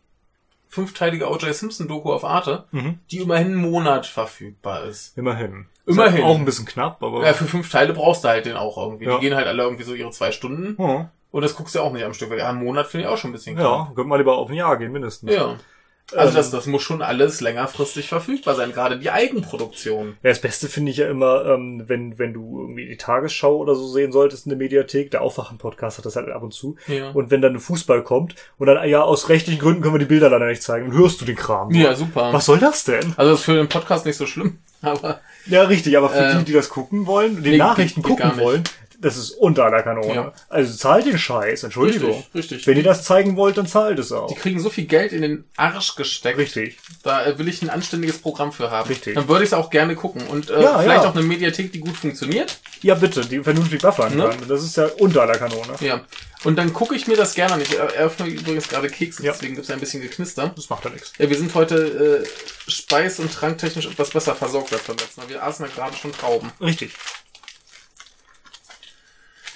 fünfteilige 0.67 1.27
O.J. 1.29 1.53
Simpson-Doku 1.53 2.13
auf 2.13 2.23
Arte, 2.23 2.65
Mhm. 2.71 2.99
die 3.09 3.17
immerhin 3.19 3.47
einen 3.47 3.55
Monat 3.55 4.05
verfügbar 4.05 4.83
ist. 4.85 5.17
Immerhin. 5.17 5.65
Immerhin. 5.87 6.17
Ist 6.19 6.23
Auch 6.23 6.37
ein 6.37 6.45
bisschen 6.45 6.65
knapp, 6.67 7.01
aber. 7.01 7.25
Ja, 7.25 7.33
für 7.33 7.45
fünf 7.45 7.71
Teile 7.71 7.93
brauchst 7.93 8.23
du 8.23 8.27
halt 8.27 8.45
den 8.45 8.55
auch 8.55 8.77
irgendwie. 8.77 9.05
Ja. 9.05 9.15
Die 9.15 9.21
gehen 9.21 9.35
halt 9.35 9.47
alle 9.47 9.63
irgendwie 9.63 9.83
so 9.83 9.95
ihre 9.95 10.11
zwei 10.11 10.31
Stunden. 10.31 10.75
ja. 10.81 11.09
Und 11.31 11.43
das 11.43 11.55
guckst 11.55 11.73
du 11.75 11.79
auch 11.79 11.93
nicht 11.93 12.03
am 12.03 12.13
Stück. 12.13 12.29
Ja, 12.37 12.49
einen 12.49 12.61
Monat 12.61 12.87
finde 12.87 13.05
ich 13.05 13.09
auch 13.09 13.17
schon 13.17 13.29
ein 13.29 13.33
bisschen 13.33 13.57
ja, 13.57 13.85
könnte 13.95 14.03
man 14.09 14.19
lieber 14.19 14.37
auf 14.37 14.49
ein 14.49 14.53
Jahr 14.53 14.75
gehen, 14.77 14.91
mindestens. 14.91 15.33
Ja. 15.33 15.55
Also 16.13 16.29
Ähm, 16.29 16.35
das, 16.35 16.51
das 16.51 16.65
muss 16.65 16.81
schon 16.81 17.01
alles 17.01 17.39
längerfristig 17.41 18.09
verfügbar 18.09 18.55
sein, 18.55 18.73
gerade 18.73 18.99
die 18.99 19.11
Eigenproduktion. 19.11 20.17
Ja, 20.23 20.29
das 20.29 20.41
Beste 20.41 20.67
finde 20.67 20.91
ich 20.91 20.97
ja 20.97 21.07
immer, 21.09 21.45
ähm, 21.45 21.83
wenn, 21.87 22.19
wenn 22.19 22.33
du 22.33 22.61
irgendwie 22.61 22.85
die 22.87 22.97
Tagesschau 22.97 23.55
oder 23.57 23.75
so 23.75 23.87
sehen 23.87 24.11
solltest 24.11 24.45
in 24.45 24.49
der 24.49 24.57
Mediathek, 24.57 25.11
der 25.11 25.21
Aufwachen-Podcast 25.21 25.97
hat 25.99 26.05
das 26.05 26.15
halt 26.15 26.29
ab 26.29 26.43
und 26.43 26.53
zu. 26.53 26.75
Ja. 26.87 27.11
Und 27.11 27.31
wenn 27.31 27.41
dann 27.41 27.53
ein 27.53 27.59
Fußball 27.59 28.03
kommt 28.03 28.35
und 28.57 28.67
dann, 28.67 28.87
ja, 28.89 29.01
aus 29.01 29.29
rechtlichen 29.29 29.59
Gründen 29.59 29.81
können 29.81 29.95
wir 29.95 29.99
die 29.99 30.05
Bilder 30.05 30.29
leider 30.29 30.47
nicht 30.47 30.63
zeigen, 30.63 30.89
dann 30.89 30.97
hörst 30.97 31.21
du 31.21 31.25
den 31.25 31.35
Kram. 31.37 31.71
Ja, 31.71 31.95
super. 31.95 32.33
Was 32.33 32.45
soll 32.45 32.59
das 32.59 32.83
denn? 32.83 33.13
Also 33.15 33.31
das 33.31 33.39
ist 33.39 33.45
für 33.45 33.55
den 33.55 33.69
Podcast 33.69 34.05
nicht 34.05 34.17
so 34.17 34.25
schlimm, 34.25 34.59
aber 34.81 35.21
Ja, 35.45 35.63
richtig, 35.63 35.97
aber 35.97 36.09
für 36.09 36.17
Äh, 36.25 36.37
die, 36.39 36.45
die 36.45 36.53
das 36.53 36.69
gucken 36.69 37.05
wollen, 37.05 37.41
die 37.43 37.51
nee, 37.51 37.57
Nachrichten 37.57 38.01
gucken 38.01 38.37
wollen, 38.37 38.63
das 39.01 39.17
ist 39.17 39.31
unter 39.31 39.65
aller 39.65 39.81
Kanone. 39.83 40.13
Ja. 40.13 40.33
Also 40.49 40.75
zahlt 40.77 41.05
den 41.05 41.17
Scheiß, 41.17 41.63
Entschuldigung. 41.63 42.11
richtig, 42.33 42.35
richtig. 42.35 42.67
Wenn 42.67 42.77
ihr 42.77 42.83
das 42.83 43.03
zeigen 43.03 43.35
wollt, 43.35 43.57
dann 43.57 43.67
zahlt 43.67 43.99
es 43.99 44.11
auch. 44.11 44.27
Die 44.27 44.35
kriegen 44.35 44.59
so 44.59 44.69
viel 44.69 44.85
Geld 44.85 45.11
in 45.11 45.21
den 45.21 45.43
Arsch 45.57 45.95
gesteckt. 45.95 46.37
Richtig. 46.37 46.77
Da 47.03 47.25
äh, 47.25 47.37
will 47.37 47.47
ich 47.47 47.61
ein 47.61 47.69
anständiges 47.69 48.19
Programm 48.19 48.51
für 48.51 48.71
haben. 48.71 48.87
Richtig. 48.87 49.15
Dann 49.15 49.27
würde 49.27 49.43
ich 49.43 49.49
es 49.49 49.53
auch 49.53 49.69
gerne 49.69 49.95
gucken. 49.95 50.25
Und 50.27 50.49
äh, 50.49 50.61
Ja, 50.61 50.79
vielleicht 50.79 51.03
ja. 51.03 51.09
auch 51.09 51.15
eine 51.15 51.23
Mediathek, 51.23 51.71
die 51.71 51.79
gut 51.79 51.97
funktioniert. 51.97 52.59
Ja, 52.81 52.95
bitte, 52.95 53.25
die 53.25 53.39
vernünftig 53.43 53.81
buffern 53.81 54.15
Ne? 54.15 54.29
kann. 54.29 54.47
Das 54.47 54.63
ist 54.63 54.77
ja 54.77 54.85
unter 54.99 55.21
aller 55.23 55.37
Kanone. 55.37 55.73
Ja. 55.81 56.01
Und 56.43 56.55
dann 56.55 56.73
gucke 56.73 56.95
ich 56.95 57.07
mir 57.07 57.15
das 57.17 57.35
gerne 57.35 57.53
an. 57.55 57.61
Ich 57.61 57.71
äh, 57.73 57.77
eröffne 57.77 58.27
übrigens 58.27 58.67
gerade 58.67 58.89
Kekse, 58.89 59.23
Ja. 59.23 59.31
deswegen 59.31 59.53
gibt 59.55 59.65
es 59.65 59.71
ein 59.71 59.79
bisschen 59.79 60.01
Geknister. 60.01 60.51
Das 60.55 60.69
macht 60.69 60.85
ja 60.85 60.91
nichts. 60.91 61.13
Ja, 61.19 61.29
wir 61.29 61.37
sind 61.37 61.53
heute 61.53 62.23
äh, 62.23 62.71
speis- 62.71 63.19
und 63.19 63.31
tranktechnisch 63.33 63.85
etwas 63.87 64.09
besser 64.09 64.35
versorgt 64.35 64.73
als 64.73 64.83
beim 64.83 64.97
letzten 64.97 65.21
Mal. 65.21 65.29
Wir 65.29 65.43
aßen 65.43 65.65
ja 65.65 65.71
gerade 65.75 65.95
schon 65.95 66.11
Trauben. 66.11 66.51
Richtig. 66.61 66.93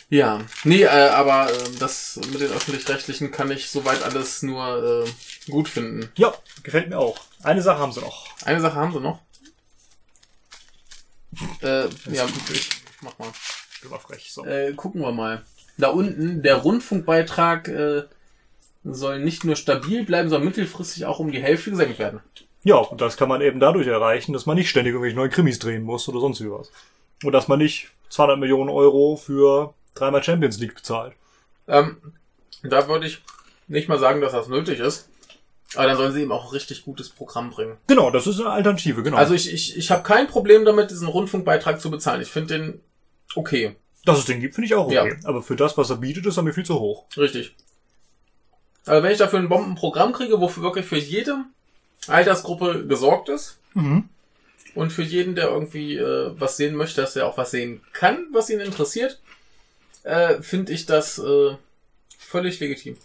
Ja. 0.09 0.41
Nee, 0.63 0.83
äh, 0.83 0.87
aber 0.87 1.51
äh, 1.51 1.55
das 1.79 2.19
mit 2.31 2.41
den 2.41 2.51
Öffentlich-Rechtlichen 2.51 3.31
kann 3.31 3.51
ich 3.51 3.69
soweit 3.69 4.03
alles 4.03 4.43
nur 4.43 5.05
äh, 5.05 5.51
gut 5.51 5.67
finden. 5.67 6.09
Ja, 6.15 6.33
gefällt 6.63 6.89
mir 6.89 6.99
auch. 6.99 7.19
Eine 7.43 7.61
Sache 7.61 7.79
haben 7.79 7.91
sie 7.91 8.01
noch. 8.01 8.27
Eine 8.43 8.61
Sache 8.61 8.75
haben 8.75 8.93
sie 8.93 8.99
noch. 8.99 9.19
Äh, 11.61 11.85
ja, 12.11 12.25
ich 12.53 12.69
mach 13.01 13.17
mal. 13.17 13.29
Immer 13.83 13.99
frech. 13.99 14.31
So. 14.31 14.45
Äh, 14.45 14.73
gucken 14.73 15.01
wir 15.01 15.11
mal. 15.11 15.43
Da 15.77 15.89
unten, 15.89 16.41
der 16.41 16.57
Rundfunkbeitrag 16.57 17.67
äh, 17.67 18.03
soll 18.83 19.19
nicht 19.19 19.43
nur 19.43 19.55
stabil 19.55 20.05
bleiben, 20.05 20.29
sondern 20.29 20.47
mittelfristig 20.47 21.05
auch 21.05 21.19
um 21.19 21.31
die 21.31 21.41
Hälfte 21.41 21.71
gesenkt 21.71 21.99
werden. 21.99 22.21
Ja, 22.63 22.77
und 22.77 23.01
das 23.01 23.17
kann 23.17 23.29
man 23.29 23.41
eben 23.41 23.59
dadurch 23.59 23.87
erreichen, 23.87 24.33
dass 24.33 24.45
man 24.45 24.55
nicht 24.55 24.69
ständig 24.69 24.93
irgendwelche 24.93 25.17
neuen 25.17 25.31
Krimis 25.31 25.59
drehen 25.59 25.83
muss 25.83 26.07
oder 26.07 26.19
sonst 26.19 26.41
wie 26.41 26.49
was. 26.49 26.71
Und 27.23 27.31
dass 27.31 27.47
man 27.47 27.59
nicht 27.59 27.89
200 28.09 28.39
Millionen 28.39 28.69
Euro 28.69 29.17
für 29.17 29.73
dreimal 29.95 30.23
Champions 30.23 30.59
League 30.59 30.75
bezahlt. 30.75 31.13
Ähm, 31.67 31.97
da 32.63 32.87
würde 32.87 33.07
ich 33.07 33.21
nicht 33.67 33.89
mal 33.89 33.99
sagen, 33.99 34.21
dass 34.21 34.33
das 34.33 34.47
nötig 34.47 34.79
ist. 34.79 35.09
Aber 35.75 35.87
dann 35.87 35.97
sollen 35.97 36.13
sie 36.13 36.21
eben 36.21 36.31
auch 36.31 36.45
ein 36.45 36.51
richtig 36.51 36.85
gutes 36.85 37.09
Programm 37.09 37.49
bringen. 37.49 37.77
Genau, 37.87 38.11
das 38.11 38.27
ist 38.27 38.39
eine 38.39 38.51
Alternative, 38.51 39.03
genau. 39.03 39.17
Also 39.17 39.33
ich, 39.33 39.51
ich, 39.51 39.75
ich 39.75 39.91
habe 39.91 40.03
kein 40.03 40.27
Problem 40.27 40.63
damit, 40.63 40.91
diesen 40.91 41.07
Rundfunkbeitrag 41.07 41.81
zu 41.81 41.89
bezahlen. 41.89 42.21
Ich 42.21 42.29
finde 42.29 42.57
den 42.57 42.81
okay. 43.35 43.75
dass 44.05 44.19
es 44.19 44.25
den 44.25 44.39
gibt, 44.39 44.55
finde 44.55 44.67
ich 44.67 44.75
auch 44.75 44.85
okay. 44.85 45.17
Ja. 45.21 45.27
Aber 45.27 45.41
für 45.41 45.55
das, 45.55 45.77
was 45.77 45.89
er 45.89 45.97
bietet, 45.97 46.25
ist 46.27 46.37
er 46.37 46.43
mir 46.43 46.53
viel 46.53 46.65
zu 46.65 46.79
hoch. 46.79 47.05
Richtig. 47.17 47.55
Aber 48.85 49.01
wenn 49.01 49.11
ich 49.11 49.17
dafür 49.17 49.39
ein 49.39 49.49
Bombenprogramm 49.49 50.13
kriege, 50.13 50.39
wofür 50.39 50.63
wirklich 50.63 50.85
für 50.85 50.97
jede 50.97 51.43
Altersgruppe 52.07 52.85
gesorgt 52.85 53.29
ist, 53.29 53.57
Mhm. 53.75 54.09
Und 54.73 54.91
für 54.91 55.03
jeden, 55.03 55.35
der 55.35 55.49
irgendwie 55.49 55.95
äh, 55.95 56.31
was 56.37 56.57
sehen 56.57 56.75
möchte, 56.75 57.01
dass 57.01 57.15
er 57.15 57.27
auch 57.27 57.37
was 57.37 57.51
sehen 57.51 57.81
kann, 57.93 58.25
was 58.33 58.49
ihn 58.49 58.59
interessiert, 58.59 59.21
äh, 60.05 60.41
finde 60.41 60.71
ich 60.73 60.85
das 60.85 61.19
äh, 61.19 61.55
völlig 62.17 62.59
legitim. 62.59 62.97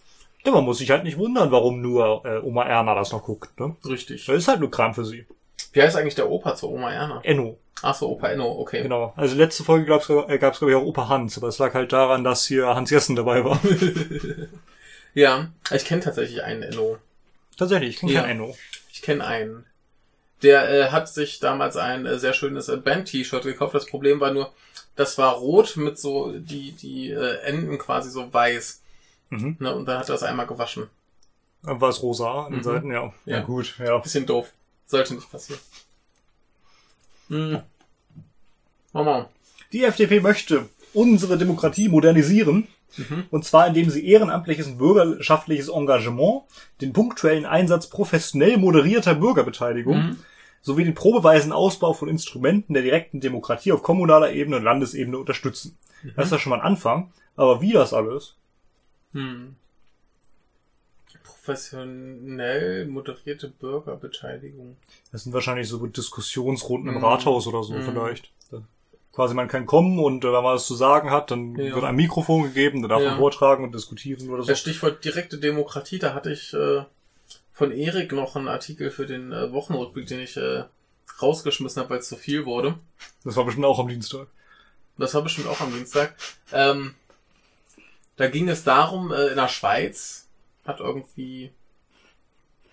Ja, 0.44 0.52
man 0.52 0.64
muss 0.64 0.78
sich 0.78 0.90
halt 0.90 1.04
nicht 1.04 1.18
wundern, 1.18 1.50
warum 1.50 1.82
nur 1.82 2.24
äh, 2.24 2.38
Oma 2.38 2.64
Erna 2.64 2.94
das 2.94 3.12
noch 3.12 3.24
guckt. 3.24 3.58
Ne? 3.60 3.76
Richtig. 3.84 4.24
Das 4.24 4.36
ist 4.36 4.48
halt 4.48 4.60
nur 4.60 4.70
Kram 4.70 4.94
für 4.94 5.04
sie. 5.04 5.26
Wie 5.72 5.82
heißt 5.82 5.96
eigentlich 5.96 6.14
der 6.14 6.30
Opa 6.30 6.54
zur 6.56 6.70
Oma 6.70 6.90
Erna? 6.90 7.20
Enno. 7.24 7.58
Ach 7.82 7.94
so, 7.94 8.08
Opa 8.10 8.28
Enno, 8.28 8.50
okay. 8.58 8.82
Genau. 8.82 9.12
Also 9.16 9.36
letzte 9.36 9.64
Folge 9.64 9.86
gab 9.86 10.00
es, 10.02 10.08
äh, 10.08 10.38
glaube 10.38 10.70
ich, 10.70 10.74
auch 10.76 10.82
Opa 10.84 11.08
Hans. 11.08 11.36
Aber 11.36 11.48
es 11.48 11.58
lag 11.58 11.74
halt 11.74 11.92
daran, 11.92 12.24
dass 12.24 12.46
hier 12.46 12.66
Hans 12.74 12.90
Jessen 12.90 13.16
dabei 13.16 13.44
war. 13.44 13.60
Ja, 15.14 15.48
ich 15.72 15.84
kenne 15.84 16.02
tatsächlich 16.02 16.42
einen 16.44 16.62
Enno. 16.62 16.98
Tatsächlich, 17.56 17.90
ich 17.90 17.96
kenne 18.00 18.12
Ja. 18.12 18.20
kein 18.22 18.30
Enno. 18.30 18.56
Ich 18.92 19.02
kenne 19.02 19.26
einen. 19.26 19.66
Der 20.42 20.70
äh, 20.70 20.90
hat 20.90 21.08
sich 21.08 21.40
damals 21.40 21.76
ein 21.76 22.06
äh, 22.06 22.18
sehr 22.18 22.32
schönes 22.32 22.68
äh, 22.68 22.76
Band-T-Shirt 22.76 23.42
gekauft. 23.42 23.74
Das 23.74 23.86
Problem 23.86 24.20
war 24.20 24.30
nur, 24.32 24.52
das 24.96 25.16
war 25.18 25.34
rot 25.34 25.76
mit 25.76 25.98
so 25.98 26.32
die 26.32 26.72
die 26.72 27.10
äh, 27.10 27.38
Enden 27.42 27.78
quasi 27.78 28.10
so 28.10 28.32
weiß. 28.32 28.82
Mhm. 29.30 29.56
Ne? 29.58 29.74
Und 29.74 29.86
dann 29.86 29.98
hat 29.98 30.08
er 30.08 30.14
das 30.14 30.22
einmal 30.22 30.46
gewaschen. 30.46 30.88
War 31.62 31.88
es 31.90 32.02
rosa 32.02 32.46
an 32.46 32.52
den 32.52 32.58
Mhm. 32.60 32.64
Seiten, 32.64 32.90
ja. 32.90 33.12
Ja. 33.26 33.36
ja. 33.38 33.40
gut, 33.42 33.76
ja. 33.78 33.98
Bisschen 33.98 34.26
doof. 34.26 34.52
Sollte 34.86 35.14
nicht 35.14 35.30
passieren. 35.30 35.60
Hm. 37.28 37.60
Mama. 38.92 39.28
Die 39.72 39.84
FDP 39.84 40.20
möchte 40.20 40.68
unsere 40.92 41.38
Demokratie 41.38 41.88
modernisieren. 41.88 42.66
Mhm. 42.96 43.26
Und 43.30 43.44
zwar, 43.44 43.68
indem 43.68 43.88
sie 43.88 44.04
ehrenamtliches 44.04 44.66
und 44.66 44.78
bürgerschaftliches 44.78 45.68
Engagement, 45.68 46.42
den 46.80 46.92
punktuellen 46.92 47.46
Einsatz 47.46 47.86
professionell 47.88 48.56
moderierter 48.56 49.14
Bürgerbeteiligung 49.14 49.96
Mhm. 49.98 50.18
Sowie 50.62 50.84
den 50.84 50.94
probeweisen 50.94 51.52
Ausbau 51.52 51.92
von 51.92 52.08
Instrumenten 52.08 52.74
der 52.74 52.82
direkten 52.82 53.20
Demokratie 53.20 53.72
auf 53.72 53.82
kommunaler 53.82 54.32
Ebene 54.32 54.56
und 54.56 54.64
Landesebene 54.64 55.18
unterstützen. 55.18 55.76
Das 56.16 56.26
ist 56.26 56.32
ja 56.32 56.38
schon 56.38 56.50
mal 56.50 56.56
ein 56.60 56.66
Anfang. 56.66 57.12
Aber 57.36 57.60
wie 57.60 57.72
das 57.72 57.92
alles? 57.94 58.34
Hm. 59.12 59.56
Professionell 61.24 62.86
moderierte 62.86 63.48
Bürgerbeteiligung. 63.48 64.76
Das 65.10 65.24
sind 65.24 65.32
wahrscheinlich 65.32 65.68
so 65.68 65.84
Diskussionsrunden 65.86 66.88
im 66.90 66.98
Mhm. 66.98 67.04
Rathaus 67.04 67.46
oder 67.46 67.62
so 67.62 67.74
Mhm. 67.74 67.82
vielleicht. 67.82 68.30
Da- 68.50 68.62
Quasi 69.12 69.34
man 69.34 69.48
kann 69.48 69.66
kommen 69.66 69.98
und 69.98 70.22
äh, 70.24 70.28
wenn 70.28 70.34
man 70.44 70.54
was 70.54 70.66
zu 70.66 70.74
sagen 70.74 71.10
hat, 71.10 71.30
dann 71.30 71.56
Ja. 71.56 71.74
wird 71.74 71.84
ein 71.84 71.96
Mikrofon 71.96 72.44
gegeben, 72.44 72.82
dann 72.82 72.90
darf 72.90 73.02
Ja. 73.02 73.10
man 73.10 73.18
vortragen 73.18 73.64
und 73.64 73.74
diskutieren 73.74 74.28
oder 74.30 74.42
so. 74.42 74.48
Das 74.48 74.60
Stichwort 74.60 75.04
direkte 75.04 75.38
Demokratie, 75.38 75.98
da 75.98 76.14
hatte 76.14 76.30
ich 76.32 76.52
äh, 76.54 76.84
von 77.60 77.70
Erik 77.72 78.12
noch 78.12 78.36
einen 78.36 78.48
Artikel 78.48 78.90
für 78.90 79.04
den 79.04 79.32
äh, 79.32 79.52
Wochenrückblick, 79.52 80.06
den 80.06 80.20
ich 80.20 80.38
äh, 80.38 80.64
rausgeschmissen 81.20 81.82
habe, 81.82 81.90
weil 81.90 81.98
es 81.98 82.08
zu 82.08 82.16
viel 82.16 82.46
wurde. 82.46 82.78
Das 83.22 83.36
war 83.36 83.44
bestimmt 83.44 83.66
auch 83.66 83.78
am 83.78 83.88
Dienstag. 83.88 84.28
Das 84.96 85.12
war 85.12 85.20
bestimmt 85.20 85.46
auch 85.46 85.60
am 85.60 85.70
Dienstag. 85.70 86.14
Ähm, 86.52 86.94
da 88.16 88.28
ging 88.28 88.48
es 88.48 88.64
darum, 88.64 89.12
äh, 89.12 89.26
in 89.26 89.36
der 89.36 89.48
Schweiz 89.48 90.26
hat 90.64 90.80
irgendwie 90.80 91.52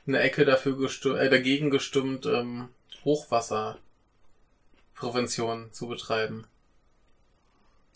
eine 0.07 0.21
Ecke 0.21 0.45
dafür 0.45 0.77
gestimmt, 0.77 1.17
äh, 1.17 1.29
dagegen 1.29 1.69
gestimmt, 1.69 2.25
ähm, 2.25 2.69
Hochwasserprävention 3.03 5.73
zu 5.73 5.89
betreiben. 5.89 6.47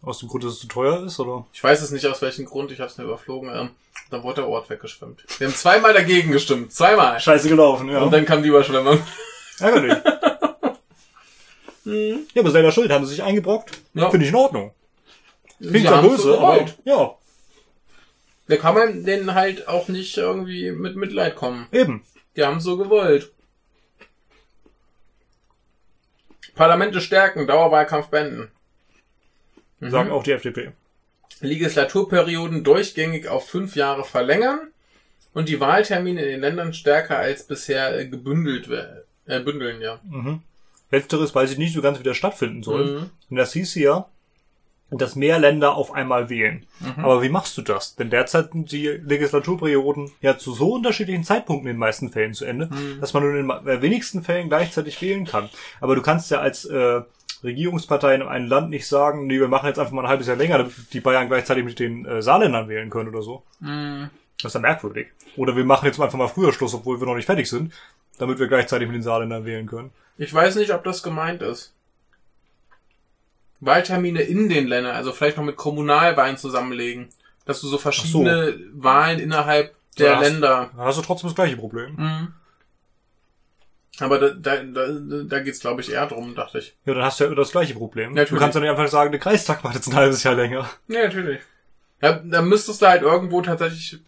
Aus 0.03 0.17
dem 0.19 0.29
Grund, 0.29 0.43
dass 0.43 0.53
es 0.53 0.59
zu 0.59 0.67
teuer 0.67 1.03
ist, 1.05 1.19
oder? 1.19 1.45
Ich 1.53 1.63
weiß 1.63 1.81
es 1.81 1.91
nicht 1.91 2.07
aus 2.07 2.21
welchem 2.21 2.45
Grund, 2.45 2.71
ich 2.71 2.79
habe 2.79 2.89
es 2.89 2.97
nur 2.97 3.05
überflogen. 3.07 3.51
Ähm, 3.53 3.69
dann 4.09 4.23
wurde 4.23 4.41
der 4.41 4.47
Ort 4.49 4.69
weggeschwemmt. 4.69 5.23
Wir 5.37 5.47
haben 5.47 5.53
zweimal 5.55 5.93
dagegen 5.93 6.31
gestimmt, 6.31 6.73
zweimal. 6.73 7.19
Scheiße 7.19 7.47
gelaufen, 7.47 7.87
ja. 7.89 8.01
Und 8.01 8.11
dann 8.11 8.25
kam 8.25 8.41
die 8.41 8.49
Überschwemmung. 8.49 8.99
Ärgerlich. 9.59 9.93
ja, 11.85 12.41
aber 12.41 12.51
selber 12.51 12.71
schuld, 12.71 12.91
haben 12.91 13.05
sie 13.05 13.11
sich 13.11 13.23
eingebrockt. 13.23 13.79
Ja. 13.93 14.09
Finde 14.09 14.25
ich 14.25 14.31
in 14.31 14.37
Ordnung. 14.37 14.73
Klingt 15.59 15.87
haben's 15.87 16.17
böse, 16.23 16.39
aber 16.39 16.65
ja, 16.83 17.15
Da 18.47 18.57
kann 18.57 18.73
man 18.73 19.03
denen 19.05 19.35
halt 19.35 19.67
auch 19.67 19.87
nicht 19.87 20.17
irgendwie 20.17 20.71
mit 20.71 20.95
Mitleid 20.95 21.35
kommen. 21.35 21.67
eben. 21.71 22.03
Die 22.35 22.43
haben 22.43 22.59
so 22.59 22.77
gewollt. 22.77 23.31
Parlamente 26.55 27.01
stärken, 27.01 27.45
Dauerwahlkampf 27.45 28.07
beenden. 28.07 28.51
Mhm. 29.81 29.89
Sagen 29.91 30.11
auch 30.11 30.23
die 30.23 30.31
FDP. 30.31 30.71
Legislaturperioden 31.41 32.63
durchgängig 32.63 33.27
auf 33.27 33.47
fünf 33.49 33.75
Jahre 33.75 34.03
verlängern 34.03 34.59
und 35.33 35.49
die 35.49 35.59
Wahltermine 35.59 36.21
in 36.21 36.29
den 36.29 36.41
Ländern 36.41 36.73
stärker 36.73 37.17
als 37.17 37.43
bisher 37.43 37.97
äh, 37.99 38.07
gebündelt 38.07 38.69
werden. 38.69 39.03
Äh, 39.25 39.39
bündeln, 39.39 39.81
ja. 39.81 39.99
Mhm. 40.09 40.41
Letzteres 40.91 41.33
weiß 41.33 41.51
ich 41.51 41.57
nicht 41.57 41.73
so 41.73 41.81
ganz, 41.81 41.99
wie 41.99 42.03
das 42.03 42.17
stattfinden 42.17 42.63
soll. 42.63 42.85
Mhm. 42.85 43.09
Und 43.29 43.37
das 43.37 43.53
hieß 43.53 43.75
ja, 43.75 44.07
dass 44.93 45.15
mehr 45.15 45.39
Länder 45.39 45.75
auf 45.75 45.93
einmal 45.93 46.29
wählen. 46.29 46.65
Mhm. 46.81 47.05
Aber 47.05 47.21
wie 47.21 47.29
machst 47.29 47.57
du 47.57 47.61
das? 47.61 47.95
Denn 47.95 48.09
derzeit 48.09 48.51
sind 48.51 48.71
die 48.73 48.87
Legislaturperioden 48.87 50.11
ja 50.21 50.37
zu 50.37 50.53
so 50.53 50.73
unterschiedlichen 50.73 51.23
Zeitpunkten 51.23 51.69
in 51.69 51.75
den 51.75 51.79
meisten 51.79 52.09
Fällen 52.09 52.33
zu 52.33 52.43
Ende, 52.43 52.67
Mhm. 52.67 52.99
dass 52.99 53.13
man 53.13 53.23
nur 53.23 53.33
in 53.33 53.47
den 53.47 53.67
äh, 53.67 53.81
wenigsten 53.81 54.21
Fällen 54.21 54.49
gleichzeitig 54.49 55.01
wählen 55.01 55.25
kann. 55.25 55.49
Aber 55.79 55.95
du 55.95 56.01
kannst 56.01 56.29
ja 56.29 56.39
als 56.39 56.65
äh, 56.65 57.01
Regierungspartei 57.43 58.15
in 58.15 58.21
einem 58.21 58.47
Land 58.47 58.69
nicht 58.69 58.87
sagen, 58.87 59.27
nee, 59.27 59.39
wir 59.39 59.47
machen 59.47 59.67
jetzt 59.67 59.79
einfach 59.79 59.91
mal 59.93 60.03
ein 60.03 60.09
halbes 60.09 60.27
Jahr 60.27 60.37
länger, 60.37 60.59
damit 60.59 60.93
die 60.93 60.99
Bayern 60.99 61.27
gleichzeitig 61.27 61.63
mit 61.65 61.79
den 61.79 62.05
äh, 62.05 62.21
Saarländern 62.21 62.67
wählen 62.69 62.89
können 62.89 63.09
oder 63.09 63.21
so. 63.21 63.43
Mhm. 63.59 64.09
Das 64.41 64.51
ist 64.51 64.53
ja 64.55 64.59
merkwürdig. 64.61 65.07
Oder 65.37 65.55
wir 65.55 65.63
machen 65.65 65.85
jetzt 65.85 65.99
einfach 65.99 66.17
mal 66.17 66.27
früher 66.27 66.51
Schluss, 66.53 66.73
obwohl 66.73 66.99
wir 66.99 67.07
noch 67.07 67.15
nicht 67.15 67.25
fertig 67.25 67.49
sind, 67.49 67.73
damit 68.17 68.39
wir 68.39 68.47
gleichzeitig 68.47 68.87
mit 68.87 68.95
den 68.95 69.03
Saarländern 69.03 69.45
wählen 69.45 69.65
können. 69.67 69.91
Ich 70.17 70.33
weiß 70.33 70.55
nicht, 70.55 70.71
ob 70.73 70.83
das 70.83 71.03
gemeint 71.03 71.41
ist. 71.41 71.73
Wahltermine 73.59 74.21
in 74.21 74.49
den 74.49 74.67
Ländern, 74.67 74.95
also 74.95 75.11
vielleicht 75.11 75.37
noch 75.37 75.43
mit 75.43 75.55
Kommunalwahlen 75.55 76.37
zusammenlegen. 76.37 77.09
Dass 77.45 77.61
du 77.61 77.67
so 77.67 77.77
verschiedene 77.77 78.55
Wahlen 78.73 79.19
innerhalb 79.19 79.73
der 79.97 80.11
Ja, 80.11 80.15
hast- 80.19 80.29
Länder. 80.29 80.69
Dann 80.75 80.85
hast 80.85 80.97
du 80.97 81.01
trotzdem 81.01 81.29
das 81.29 81.35
gleiche 81.35 81.57
Problem. 81.57 81.95
Mhm. 81.95 82.33
Aber 84.01 84.19
da, 84.19 84.29
da, 84.29 84.63
da, 84.63 84.87
da 85.23 85.39
geht's, 85.39 85.59
glaube 85.59 85.81
ich, 85.81 85.91
eher 85.91 86.07
drum, 86.07 86.35
dachte 86.35 86.59
ich. 86.59 86.75
Ja, 86.85 86.93
dann 86.93 87.03
hast 87.03 87.19
du 87.19 87.23
ja 87.23 87.27
immer 87.29 87.35
das 87.37 87.51
gleiche 87.51 87.73
Problem. 87.75 88.09
Natürlich. 88.13 88.29
Du 88.31 88.37
kannst 88.37 88.55
ja 88.55 88.61
nicht 88.61 88.69
einfach 88.69 88.87
sagen, 88.87 89.11
der 89.11 89.19
Kreistag 89.21 89.63
macht 89.63 89.75
jetzt 89.75 89.87
ein 89.87 89.95
halbes 89.95 90.23
Jahr 90.23 90.35
länger. 90.35 90.67
Ja, 90.87 91.03
natürlich. 91.03 91.39
Ja, 92.01 92.13
da 92.13 92.41
müsstest 92.41 92.81
du 92.81 92.87
halt 92.87 93.03
irgendwo 93.03 93.41
tatsächlich 93.41 93.99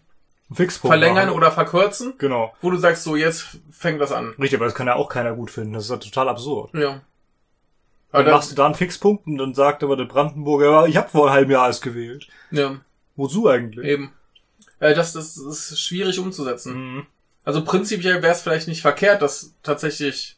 Fixpunkt 0.51 0.91
verlängern 0.93 1.27
machen. 1.27 1.37
oder 1.37 1.51
verkürzen, 1.51 2.13
Genau. 2.17 2.53
wo 2.61 2.69
du 2.71 2.77
sagst, 2.77 3.03
so 3.03 3.15
jetzt 3.15 3.59
fängt 3.71 4.01
das 4.01 4.11
an. 4.11 4.33
Richtig, 4.39 4.55
aber 4.55 4.65
das 4.65 4.75
kann 4.75 4.87
ja 4.87 4.95
auch 4.95 5.09
keiner 5.09 5.33
gut 5.35 5.51
finden. 5.51 5.73
Das 5.73 5.83
ist 5.85 5.89
ja 5.91 5.97
total 5.97 6.29
absurd. 6.29 6.73
Ja. 6.73 7.01
Dann 8.11 8.21
Aber 8.21 8.31
machst 8.31 8.51
du 8.51 8.55
da 8.55 8.65
einen 8.67 8.75
Fixpunkt 8.75 9.25
und 9.25 9.37
dann 9.37 9.53
sagt 9.55 9.83
aber 9.83 9.95
der 9.97 10.05
Brandenburger, 10.05 10.85
ich 10.87 10.97
habe 10.97 11.09
vor 11.09 11.25
einem 11.27 11.33
halben 11.33 11.51
Jahr 11.51 11.63
alles 11.63 11.81
gewählt. 11.81 12.27
ja, 12.51 12.77
Wozu 13.15 13.47
eigentlich? 13.47 13.85
eben. 13.85 14.11
Äh, 14.79 14.93
das, 14.95 15.13
das 15.13 15.37
ist 15.37 15.79
schwierig 15.79 16.19
umzusetzen. 16.19 16.73
Mhm. 16.95 17.05
Also 17.45 17.63
prinzipiell 17.63 18.21
wäre 18.21 18.33
es 18.33 18.41
vielleicht 18.41 18.67
nicht 18.67 18.81
verkehrt, 18.81 19.21
das 19.21 19.53
tatsächlich 19.63 20.37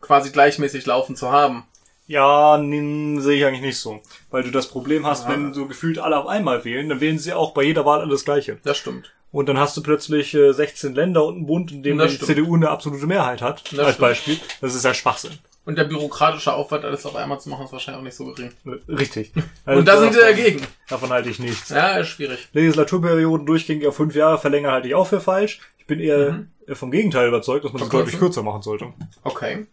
quasi 0.00 0.30
gleichmäßig 0.30 0.86
laufen 0.86 1.16
zu 1.16 1.30
haben. 1.30 1.64
Ja, 2.08 2.56
nee, 2.58 3.18
sehe 3.20 3.38
ich 3.38 3.44
eigentlich 3.44 3.62
nicht 3.62 3.78
so. 3.78 4.00
Weil 4.30 4.44
du 4.44 4.50
das 4.50 4.68
Problem 4.68 5.06
hast, 5.06 5.24
Ja. 5.24 5.30
wenn 5.30 5.52
so 5.54 5.66
gefühlt 5.66 5.98
alle 5.98 6.16
auf 6.18 6.26
einmal 6.28 6.64
wählen, 6.64 6.88
dann 6.88 7.00
wählen 7.00 7.18
sie 7.18 7.32
auch 7.32 7.52
bei 7.52 7.62
jeder 7.64 7.84
Wahl 7.84 8.00
alles 8.00 8.24
Gleiche. 8.24 8.58
Das 8.64 8.76
stimmt. 8.76 9.12
Und 9.32 9.48
dann 9.48 9.58
hast 9.58 9.76
du 9.76 9.82
plötzlich 9.82 10.32
äh, 10.34 10.52
16 10.52 10.94
Länder 10.94 11.24
und 11.24 11.36
einen 11.36 11.46
Bund, 11.46 11.72
in 11.72 11.82
dem 11.82 11.98
die 11.98 12.08
stimmt. 12.08 12.26
CDU 12.26 12.54
eine 12.54 12.70
absolute 12.70 13.06
Mehrheit 13.06 13.42
hat, 13.42 13.64
Das 13.72 13.80
als 13.80 13.88
stimmt. 13.94 14.00
Beispiel. 14.00 14.40
Das 14.60 14.74
ist 14.74 14.84
ja 14.84 14.94
Schwachsinn. 14.94 15.32
Und 15.64 15.76
der 15.76 15.84
bürokratische 15.84 16.52
Aufwand, 16.52 16.84
alles 16.84 17.04
auf 17.06 17.16
einmal 17.16 17.40
zu 17.40 17.48
machen, 17.48 17.64
ist 17.66 17.72
wahrscheinlich 17.72 17.98
auch 17.98 18.04
nicht 18.04 18.14
so 18.16 18.24
gering. 18.32 18.52
Äh, 18.66 18.92
Richtig. 18.94 19.32
Also 19.64 19.78
Und 19.80 19.88
da 19.88 19.98
sind 19.98 20.12
sie 20.14 20.20
davon- 20.20 20.36
dagegen. 20.36 20.66
Davon 20.88 21.10
halte 21.10 21.28
ich 21.28 21.40
nichts. 21.40 21.70
Ja, 21.70 21.96
ist 21.98 22.08
schwierig. 22.10 22.46
Legislaturperioden 22.52 23.46
durchgängig 23.46 23.84
auf 23.88 23.96
fünf 23.96 24.14
Jahre 24.14 24.38
verlängern 24.38 24.70
halte 24.70 24.86
ich 24.86 24.94
auch 24.94 25.08
für 25.08 25.20
falsch. 25.20 25.58
Ich 25.86 25.88
bin 25.88 26.00
eher 26.00 26.32
Mhm. 26.32 26.74
vom 26.74 26.90
Gegenteil 26.90 27.28
überzeugt, 27.28 27.64
dass 27.64 27.72
man 27.72 27.78
das 27.80 27.88
deutlich 27.90 28.18
kürzer 28.18 28.42
machen 28.42 28.60
sollte. 28.60 28.92
Okay. 29.22 29.66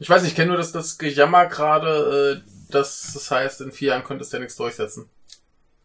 Ich 0.00 0.10
weiß, 0.10 0.24
ich 0.24 0.34
kenne 0.34 0.48
nur 0.48 0.56
das, 0.56 0.72
das 0.72 0.98
Gejammer 0.98 1.46
gerade, 1.46 2.42
äh, 2.44 2.72
dass 2.72 3.12
das 3.14 3.30
heißt, 3.30 3.60
in 3.60 3.70
vier 3.70 3.90
Jahren 3.90 4.02
könntest 4.02 4.32
du 4.32 4.38
ja 4.38 4.40
nichts 4.40 4.56
durchsetzen. 4.56 5.08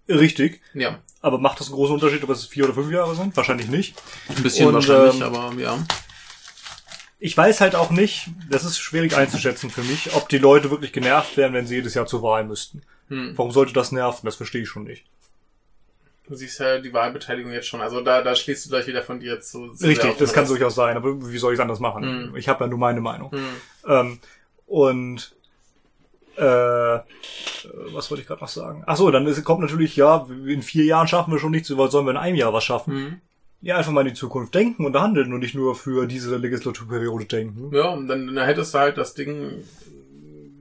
Richtig. 0.10 0.62
Ja. 0.74 0.98
Aber 1.22 1.38
macht 1.38 1.60
das 1.60 1.68
einen 1.68 1.76
großen 1.76 1.94
Unterschied, 1.94 2.24
ob 2.24 2.32
es 2.32 2.46
vier 2.46 2.64
oder 2.64 2.74
fünf 2.74 2.92
Jahre 2.92 3.16
sind? 3.16 3.38
Wahrscheinlich 3.38 3.68
nicht. 3.68 4.02
Ein 4.30 4.42
bisschen 4.42 4.68
Und, 4.68 4.74
wahrscheinlich, 4.74 5.18
ähm, 5.18 5.24
aber 5.36 5.54
ja. 5.62 5.78
Ich 7.20 7.38
weiß 7.38 7.62
halt 7.62 7.76
auch 7.76 7.92
nicht, 7.92 8.30
das 8.50 8.64
ist 8.64 8.80
schwierig 8.80 9.16
einzuschätzen 9.16 9.70
für 9.70 9.84
mich, 9.84 10.16
ob 10.16 10.28
die 10.28 10.40
Leute 10.40 10.72
wirklich 10.72 10.92
genervt 10.92 11.38
wären, 11.38 11.54
wenn 11.54 11.68
sie 11.68 11.76
jedes 11.76 11.94
Jahr 11.94 12.08
zur 12.08 12.24
Wahl 12.24 12.46
müssten. 12.46 12.82
Hm. 13.10 13.38
Warum 13.38 13.52
sollte 13.52 13.74
das 13.74 13.92
nerven? 13.92 14.26
Das 14.26 14.36
verstehe 14.38 14.64
ich 14.64 14.70
schon 14.70 14.86
nicht. 14.86 15.06
Du 16.28 16.36
siehst 16.36 16.60
ja 16.60 16.80
die 16.80 16.94
Wahlbeteiligung 16.94 17.52
jetzt 17.52 17.68
schon. 17.68 17.82
Also 17.82 18.02
da, 18.02 18.22
da 18.22 18.36
schließt 18.36 18.66
du 18.66 18.70
gleich 18.70 18.88
wieder 18.88 19.04
von 19.04 19.20
dir 19.20 19.36
so. 19.42 19.70
zu 19.70 19.74
sehr 19.76 19.90
Richtig, 19.90 20.18
das 20.18 20.34
kann 20.34 20.48
durchaus 20.48 20.76
sein, 20.76 20.98
aber 20.98 21.30
wie 21.30 21.38
soll 21.38 21.54
ich 21.54 21.60
es 21.60 21.62
anders 21.62 21.80
machen? 21.80 22.04
Hm. 22.04 22.36
Ich 22.36 22.50
habe 22.50 22.64
ja 22.64 22.68
nur 22.68 22.80
meine 22.80 23.02
Meinung. 23.02 23.32
Hm. 23.32 23.42
Ähm, 23.88 24.20
und 24.66 25.36
äh, 26.36 26.42
was 26.42 28.10
wollte 28.10 28.22
ich 28.22 28.28
gerade 28.28 28.42
noch 28.42 28.48
sagen? 28.48 28.84
Ach 28.88 28.98
so, 28.98 29.12
dann 29.12 29.28
ist, 29.28 29.44
kommt 29.44 29.62
natürlich, 29.62 29.96
ja, 29.96 30.28
in 30.48 30.64
vier 30.64 30.86
Jahren 30.86 31.08
schaffen 31.08 31.32
wir 31.32 31.40
schon 31.40 31.52
nichts, 31.52 31.76
was 31.78 31.92
sollen 31.92 32.06
wir 32.06 32.12
in 32.12 32.18
einem 32.18 32.36
Jahr 32.36 32.54
was 32.54 32.64
schaffen? 32.64 32.94
Hm. 32.94 33.22
Ja, 33.62 33.78
einfach 33.78 33.92
mal 33.92 34.02
in 34.02 34.10
die 34.10 34.14
Zukunft 34.14 34.54
denken 34.54 34.86
und 34.86 34.96
handeln 34.96 35.34
und 35.34 35.40
nicht 35.40 35.56
nur 35.56 35.76
für 35.76 36.06
diese 36.08 36.38
Legislaturperiode 36.38 37.26
denken. 37.26 37.74
Ja, 37.74 37.90
und 37.90 38.08
dann, 38.08 38.28
dann 38.28 38.46
hättest 38.46 38.74
du 38.74 38.80
halt 38.80 38.98
das 38.98 39.14
Ding, 39.14 39.64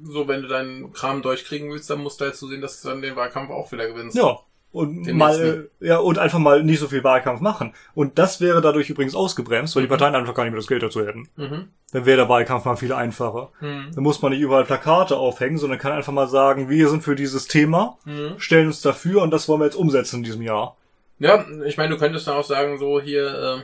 so 0.02 0.28
wenn 0.28 0.42
du 0.42 0.48
deinen 0.48 0.92
Kram 0.92 1.22
durchkriegen 1.22 1.70
willst, 1.70 1.90
dann 1.90 2.02
musst 2.02 2.20
du 2.20 2.26
halt 2.26 2.36
zusehen, 2.36 2.60
dass 2.60 2.80
du 2.80 2.88
dann 2.88 3.02
den 3.02 3.16
Wahlkampf 3.16 3.50
auch 3.50 3.72
wieder 3.72 3.88
gewinnst. 3.88 4.16
Ja. 4.16 4.38
Und 4.74 5.04
Den 5.04 5.16
mal, 5.16 5.68
äh, 5.80 5.86
ja, 5.86 5.98
und 5.98 6.18
einfach 6.18 6.40
mal 6.40 6.64
nicht 6.64 6.80
so 6.80 6.88
viel 6.88 7.04
Wahlkampf 7.04 7.40
machen. 7.40 7.72
Und 7.94 8.18
das 8.18 8.40
wäre 8.40 8.60
dadurch 8.60 8.90
übrigens 8.90 9.14
ausgebremst, 9.14 9.76
weil 9.76 9.84
die 9.84 9.86
Mhm. 9.86 9.90
Parteien 9.90 10.14
einfach 10.16 10.34
gar 10.34 10.42
nicht 10.42 10.52
mehr 10.52 10.58
das 10.60 10.66
Geld 10.66 10.82
dazu 10.82 11.06
hätten. 11.06 11.28
Mhm. 11.36 11.68
Dann 11.92 12.06
wäre 12.06 12.16
der 12.16 12.28
Wahlkampf 12.28 12.64
mal 12.64 12.74
viel 12.76 12.92
einfacher. 12.92 13.50
Mhm. 13.60 13.92
Dann 13.94 14.02
muss 14.02 14.20
man 14.20 14.32
nicht 14.32 14.40
überall 14.40 14.64
Plakate 14.64 15.16
aufhängen, 15.16 15.58
sondern 15.58 15.78
kann 15.78 15.92
einfach 15.92 16.12
mal 16.12 16.26
sagen, 16.26 16.68
wir 16.68 16.88
sind 16.88 17.02
für 17.04 17.14
dieses 17.14 17.46
Thema, 17.46 17.98
Mhm. 18.04 18.34
stellen 18.38 18.66
uns 18.66 18.82
dafür 18.82 19.22
und 19.22 19.30
das 19.30 19.48
wollen 19.48 19.60
wir 19.60 19.66
jetzt 19.66 19.76
umsetzen 19.76 20.16
in 20.16 20.22
diesem 20.24 20.42
Jahr. 20.42 20.76
Ja, 21.20 21.44
ich 21.64 21.76
meine, 21.76 21.90
du 21.94 21.96
könntest 22.00 22.26
dann 22.26 22.36
auch 22.36 22.44
sagen, 22.44 22.76
so 22.80 23.00
hier, 23.00 23.28
äh, 23.28 23.62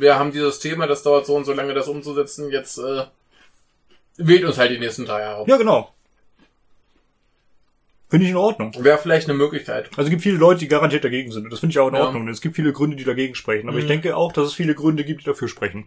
wir 0.00 0.18
haben 0.18 0.32
dieses 0.32 0.60
Thema, 0.60 0.86
das 0.86 1.02
dauert 1.02 1.26
so 1.26 1.34
und 1.36 1.44
so 1.44 1.52
lange, 1.52 1.74
das 1.74 1.88
umzusetzen, 1.88 2.50
jetzt 2.50 2.78
äh, 2.78 3.02
wählt 4.16 4.44
uns 4.44 4.56
halt 4.56 4.70
die 4.70 4.78
nächsten 4.78 5.04
drei 5.04 5.20
Jahre. 5.20 5.44
Ja, 5.46 5.58
genau. 5.58 5.92
Finde 8.12 8.26
ich 8.26 8.32
in 8.32 8.36
Ordnung. 8.36 8.72
Wäre 8.84 8.98
vielleicht 8.98 9.26
eine 9.26 9.38
Möglichkeit. 9.38 9.86
Also 9.96 10.02
es 10.02 10.10
gibt 10.10 10.20
viele 10.20 10.36
Leute, 10.36 10.60
die 10.60 10.68
garantiert 10.68 11.02
dagegen 11.02 11.32
sind. 11.32 11.44
Und 11.44 11.50
das 11.50 11.60
finde 11.60 11.70
ich 11.72 11.78
auch 11.78 11.88
in 11.88 11.94
Ja. 11.94 12.02
Ordnung. 12.04 12.28
Es 12.28 12.42
gibt 12.42 12.54
viele 12.56 12.74
Gründe, 12.74 12.94
die 12.94 13.04
dagegen 13.04 13.34
sprechen. 13.34 13.70
Aber 13.70 13.78
ich 13.78 13.84
Mhm. 13.84 13.88
denke 13.88 14.16
auch, 14.18 14.32
dass 14.32 14.48
es 14.48 14.52
viele 14.52 14.74
Gründe 14.74 15.02
gibt, 15.02 15.22
die 15.22 15.24
dafür 15.24 15.48
sprechen. 15.48 15.86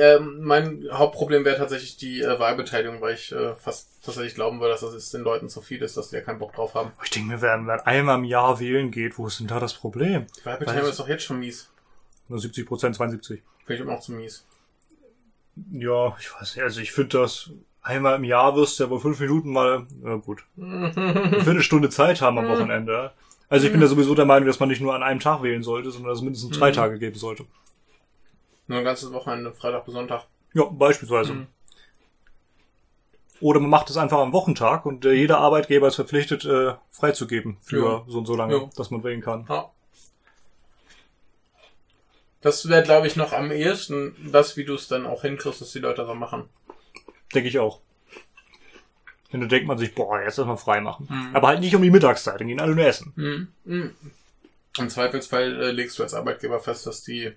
Ähm, 0.00 0.40
mein 0.42 0.84
Hauptproblem 0.90 1.44
wäre 1.44 1.56
tatsächlich 1.56 1.96
die 1.96 2.22
äh, 2.22 2.40
Wahlbeteiligung, 2.40 3.00
weil 3.00 3.14
ich 3.14 3.30
äh, 3.30 3.54
fast 3.54 4.02
tatsächlich 4.04 4.34
glauben 4.34 4.58
würde, 4.58 4.72
dass 4.72 4.80
das 4.80 5.10
den 5.12 5.20
Leuten 5.20 5.48
zu 5.48 5.60
viel 5.60 5.80
ist, 5.80 5.96
dass 5.96 6.10
die 6.10 6.16
ja 6.16 6.22
keinen 6.22 6.40
Bock 6.40 6.54
drauf 6.54 6.74
haben. 6.74 6.90
Ich 7.04 7.10
denke 7.10 7.28
mir, 7.28 7.40
wenn 7.40 7.64
man 7.66 7.78
einmal 7.80 8.18
im 8.18 8.24
Jahr 8.24 8.58
wählen 8.58 8.90
geht, 8.90 9.16
wo 9.16 9.28
ist 9.28 9.38
denn 9.38 9.46
da 9.46 9.60
das 9.60 9.74
Problem? 9.74 10.26
Die 10.40 10.44
Wahlbeteiligung 10.46 10.90
ist 10.90 10.98
doch 10.98 11.08
jetzt 11.08 11.22
schon 11.22 11.38
mies. 11.38 11.70
Nur 12.28 12.40
70 12.40 12.66
Prozent, 12.66 12.96
72. 12.96 13.42
Finde 13.64 13.74
ich 13.74 13.80
immer 13.80 13.92
noch 13.92 14.00
zu 14.00 14.10
mies. 14.12 14.44
Ja, 15.70 16.16
ich 16.18 16.34
weiß 16.34 16.56
nicht. 16.56 16.64
Also 16.64 16.80
ich 16.80 16.90
finde 16.90 17.18
das, 17.20 17.50
einmal 17.84 18.16
im 18.16 18.24
Jahr 18.24 18.56
wirst 18.56 18.78
du 18.80 18.84
ja 18.84 18.90
wohl 18.90 18.98
fünf 19.00 19.20
Minuten 19.20 19.52
mal, 19.52 19.86
na 20.02 20.16
gut, 20.16 20.44
eine 20.56 20.90
Viertelstunde 21.44 21.90
Zeit 21.90 22.20
haben 22.20 22.38
am 22.38 22.48
Wochenende. 22.48 23.12
Also 23.48 23.66
ich 23.66 23.72
bin 23.72 23.80
ja 23.80 23.86
sowieso 23.86 24.14
der 24.14 24.24
Meinung, 24.24 24.46
dass 24.48 24.58
man 24.58 24.68
nicht 24.68 24.80
nur 24.80 24.94
an 24.94 25.02
einem 25.02 25.20
Tag 25.20 25.42
wählen 25.42 25.62
sollte, 25.62 25.90
sondern 25.90 26.08
dass 26.10 26.18
es 26.18 26.24
mindestens 26.24 26.58
drei 26.58 26.70
Mhm. 26.70 26.74
Tage 26.74 26.98
geben 26.98 27.16
sollte. 27.16 27.44
Nur 28.66 28.78
ein 28.78 28.84
ganzes 28.84 29.12
Wochenende, 29.12 29.52
Freitag 29.52 29.84
bis 29.84 29.94
Sonntag. 29.94 30.24
Ja, 30.54 30.64
beispielsweise. 30.64 31.34
Mhm. 31.34 31.46
Oder 33.40 33.60
man 33.60 33.68
macht 33.70 33.90
es 33.90 33.96
einfach 33.98 34.18
am 34.18 34.32
Wochentag 34.32 34.86
und 34.86 35.04
äh, 35.04 35.12
jeder 35.12 35.38
Arbeitgeber 35.38 35.88
ist 35.88 35.96
verpflichtet, 35.96 36.44
äh, 36.46 36.74
freizugeben 36.90 37.58
für 37.60 37.84
Ja. 37.84 38.04
so 38.06 38.18
und 38.18 38.26
so 38.26 38.34
lange, 38.34 38.54
Ja. 38.56 38.70
dass 38.76 38.90
man 38.90 39.04
wählen 39.04 39.20
kann. 39.20 39.44
Ja. 39.48 39.70
Das 42.40 42.68
wäre, 42.68 42.82
glaube 42.82 43.06
ich, 43.06 43.16
noch 43.16 43.32
am 43.32 43.50
ehesten 43.50 44.14
das, 44.32 44.56
wie 44.56 44.64
du 44.64 44.74
es 44.74 44.88
dann 44.88 45.06
auch 45.06 45.22
hinkriegst, 45.22 45.60
dass 45.60 45.72
die 45.72 45.78
Leute 45.78 46.06
so 46.06 46.14
machen. 46.14 46.48
Denke 47.34 47.48
ich 47.48 47.58
auch. 47.58 47.80
Denn 49.32 49.40
da 49.40 49.46
denkt 49.46 49.66
man 49.66 49.78
sich, 49.78 49.94
boah, 49.94 50.20
jetzt 50.20 50.38
erstmal 50.38 50.56
frei 50.56 50.80
machen. 50.80 51.08
Mhm. 51.10 51.34
Aber 51.34 51.48
halt 51.48 51.60
nicht 51.60 51.74
um 51.74 51.82
die 51.82 51.90
Mittagszeit, 51.90 52.40
dann 52.40 52.46
gehen 52.48 52.60
alle 52.60 52.74
nur 52.74 52.84
essen. 52.86 53.12
Mhm. 53.16 53.48
Mhm. 53.64 53.90
Im 54.78 54.88
Zweifelsfall 54.90 55.60
äh, 55.62 55.70
legst 55.72 55.98
du 55.98 56.02
als 56.04 56.14
Arbeitgeber 56.14 56.60
fest, 56.60 56.86
dass 56.86 57.02
die 57.02 57.32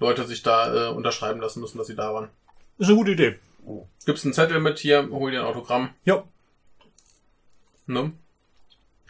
Leute 0.00 0.24
sich 0.26 0.42
da 0.42 0.88
äh, 0.90 0.92
unterschreiben 0.92 1.40
lassen 1.40 1.60
müssen, 1.60 1.78
dass 1.78 1.86
sie 1.88 1.96
da 1.96 2.12
waren. 2.14 2.28
Ist 2.78 2.88
eine 2.88 2.96
gute 2.96 3.12
Idee. 3.12 3.36
Gibst 4.06 4.24
einen 4.24 4.34
Zettel 4.34 4.60
mit 4.60 4.78
hier, 4.78 5.08
hol 5.10 5.30
dir 5.30 5.40
ein 5.40 5.46
Autogramm. 5.46 5.90
Ja, 6.04 6.24
Ne? 7.86 8.12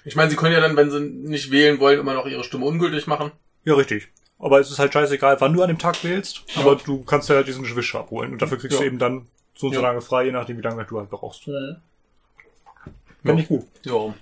Ich 0.04 0.14
meine, 0.16 0.30
sie 0.30 0.36
können 0.36 0.54
ja 0.54 0.60
dann, 0.60 0.76
wenn 0.76 0.90
sie 0.90 1.00
nicht 1.00 1.50
wählen 1.50 1.80
wollen, 1.80 1.98
immer 1.98 2.14
noch 2.14 2.26
ihre 2.26 2.44
Stimme 2.44 2.64
ungültig 2.64 3.06
machen. 3.06 3.32
ja, 3.64 3.74
richtig. 3.74 4.08
Aber 4.38 4.60
es 4.60 4.70
ist 4.70 4.78
halt 4.78 4.92
scheißegal, 4.92 5.40
wann 5.40 5.52
du 5.52 5.62
an 5.62 5.68
dem 5.68 5.78
Tag 5.78 6.04
wählst. 6.04 6.44
Ja. 6.54 6.62
Aber 6.62 6.76
du 6.76 7.02
kannst 7.02 7.28
ja 7.28 7.34
halt 7.34 7.48
diesen 7.48 7.64
Gewisch 7.64 7.92
abholen. 7.96 8.30
Und 8.32 8.40
dafür 8.40 8.56
kriegst 8.56 8.74
Ja. 8.74 8.82
du 8.82 8.86
eben 8.86 8.98
dann 9.00 9.26
so 9.58 9.66
und 9.66 9.74
so 9.74 9.80
lange 9.80 10.00
frei, 10.00 10.26
je 10.26 10.32
nachdem, 10.32 10.56
wie 10.56 10.62
lange 10.62 10.84
du 10.84 10.98
halt 10.98 11.10
brauchst. 11.10 11.46
Ja. 11.46 11.54
Finde 13.24 13.42
ich 13.42 13.48
gut. 13.48 13.66
Ja. 13.84 14.14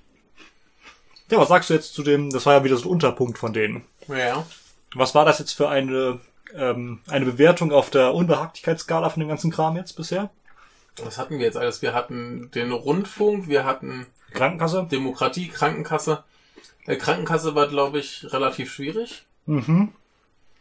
Ja, 1.31 1.39
was 1.39 1.49
sagst 1.49 1.69
du 1.69 1.75
jetzt 1.75 1.93
zu 1.93 2.03
dem, 2.03 2.31
das 2.31 2.47
war 2.47 2.55
ja 2.55 2.65
wieder 2.65 2.77
so 2.77 2.89
ein 2.89 2.93
Unterpunkt 2.93 3.37
von 3.37 3.53
denen. 3.53 3.85
Ja. 4.09 4.47
Was 4.95 5.15
war 5.15 5.27
das 5.27 5.39
jetzt 5.39 5.53
für 5.53 5.69
eine, 5.69 6.21
ähm, 6.55 7.01
eine 7.09 7.27
Bewertung 7.27 7.71
auf 7.71 7.91
der 7.91 8.15
Unbehaglichkeitsskala 8.15 9.11
von 9.11 9.21
dem 9.21 9.29
ganzen 9.29 9.51
Kram 9.51 9.77
jetzt 9.77 9.93
bisher? 9.93 10.31
Was 11.05 11.19
hatten 11.19 11.39
wir 11.39 11.45
jetzt 11.45 11.59
alles? 11.59 11.83
Wir 11.83 11.93
hatten 11.93 12.51
den 12.55 12.73
Rundfunk, 12.73 13.47
wir 13.47 13.65
hatten 13.67 14.07
Krankenkasse? 14.33 14.89
Demokratie, 14.91 15.49
Krankenkasse. 15.49 16.25
Äh, 16.87 16.97
Krankenkasse 16.97 17.55
war, 17.55 17.69
glaube 17.69 17.99
ich, 17.99 18.33
relativ 18.33 18.73
schwierig. 18.73 19.27
Mhm. 19.45 19.93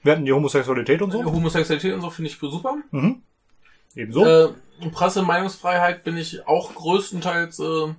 Wir 0.03 0.11
hatten 0.11 0.26
die 0.26 0.34
Homosexualität 0.34 1.02
und 1.02 1.11
so. 1.11 1.23
Homosexualität 1.23 1.93
und 1.93 2.02
so 2.02 2.10
finde 2.10 2.30
ich 2.30 2.38
super. 2.38 2.76
Mhm. 2.91 3.22
Ebenso. 3.96 4.26
Äh, 4.26 4.50
Presse, 4.92 5.22
Meinungsfreiheit 5.22 6.04
bin 6.04 6.18
ich 6.18 6.48
auch 6.48 6.76
größtenteils 6.76 7.60
äh, 7.60 7.94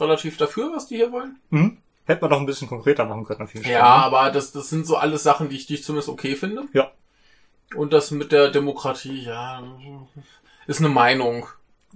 relativ 0.00 0.36
dafür, 0.36 0.72
was 0.74 0.86
die 0.86 0.96
hier 0.96 1.12
wollen. 1.12 1.36
Mhm. 1.50 1.78
Hätte 2.06 2.20
man 2.20 2.30
doch 2.30 2.38
ein 2.40 2.46
bisschen 2.46 2.68
konkreter 2.68 3.04
machen 3.06 3.24
können 3.24 3.40
an 3.42 3.48
vielen 3.48 3.64
Ja, 3.64 3.82
aber 3.84 4.30
das, 4.30 4.52
das 4.52 4.68
sind 4.68 4.86
so 4.86 4.96
alles 4.96 5.22
Sachen, 5.22 5.48
die 5.48 5.56
ich, 5.56 5.66
die 5.66 5.74
ich 5.74 5.84
zumindest 5.84 6.08
okay 6.10 6.36
finde. 6.36 6.64
Ja. 6.74 6.90
Und 7.74 7.92
das 7.92 8.10
mit 8.10 8.30
der 8.30 8.50
Demokratie, 8.50 9.22
ja, 9.24 9.62
ist 10.66 10.80
eine 10.80 10.90
Meinung. 10.90 11.46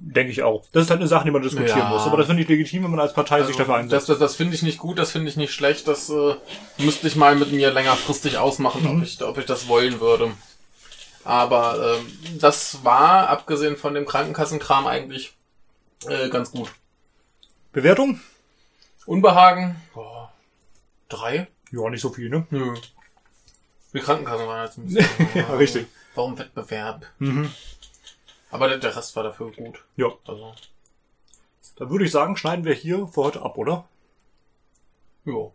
Denke 0.00 0.30
ich 0.30 0.42
auch. 0.44 0.64
Das 0.72 0.84
ist 0.84 0.90
halt 0.90 1.00
eine 1.00 1.08
Sache, 1.08 1.24
die 1.24 1.30
man 1.32 1.42
diskutieren 1.42 1.78
Ja. 1.78 1.88
muss. 1.90 2.06
Aber 2.06 2.16
das 2.16 2.26
finde 2.26 2.42
ich 2.42 2.48
legitim, 2.48 2.84
wenn 2.84 2.90
man 2.92 3.00
als 3.00 3.12
Partei 3.14 3.42
sich 3.42 3.56
dafür 3.56 3.74
das 3.74 3.82
einsetzt. 3.82 4.08
das, 4.08 4.18
das 4.18 4.36
finde 4.36 4.54
ich 4.54 4.62
nicht 4.62 4.78
gut, 4.78 4.98
das 4.98 5.10
finde 5.12 5.28
ich 5.28 5.36
nicht 5.36 5.52
schlecht. 5.52 5.86
Das 5.88 6.08
äh, 6.08 6.34
müsste 6.78 7.06
ich 7.08 7.16
mal 7.16 7.34
mit 7.36 7.52
mir 7.52 7.72
längerfristig 7.72 8.38
ausmachen, 8.38 8.82
Mhm. 8.84 8.98
ob, 8.98 9.02
ich, 9.02 9.22
ob 9.22 9.38
ich 9.38 9.44
das 9.44 9.68
wollen 9.68 10.00
würde. 10.00 10.30
Aber 11.28 11.98
ähm, 11.98 12.38
das 12.40 12.82
war, 12.84 13.28
abgesehen 13.28 13.76
von 13.76 13.92
dem 13.92 14.06
Krankenkassenkram, 14.06 14.86
eigentlich 14.86 15.36
äh, 16.06 16.30
ganz 16.30 16.50
gut. 16.50 16.72
Bewertung? 17.70 18.18
Unbehagen? 19.04 19.76
Boah, 19.92 20.32
drei? 21.10 21.48
Ja, 21.70 21.90
nicht 21.90 22.00
so 22.00 22.08
viel, 22.08 22.30
ne? 22.30 22.46
Nö. 22.48 22.74
Die 23.92 24.00
Krankenkassen 24.00 24.46
waren 24.46 24.64
jetzt 24.64 24.78
ein 24.78 24.86
bisschen. 24.88 25.28
Ja, 25.34 25.54
richtig. 25.56 25.86
Warum 26.14 26.38
Wettbewerb? 26.38 27.04
Mhm. 27.18 27.52
Aber 28.50 28.68
der, 28.68 28.78
der 28.78 28.96
Rest 28.96 29.14
war 29.14 29.22
dafür 29.22 29.52
gut. 29.52 29.84
Ja. 29.96 30.06
Also, 30.26 30.54
Dann 31.76 31.90
würde 31.90 32.06
ich 32.06 32.10
sagen, 32.10 32.38
schneiden 32.38 32.64
wir 32.64 32.72
hier 32.72 33.06
für 33.06 33.24
heute 33.24 33.42
ab, 33.42 33.58
oder? 33.58 33.86
jo. 35.26 35.52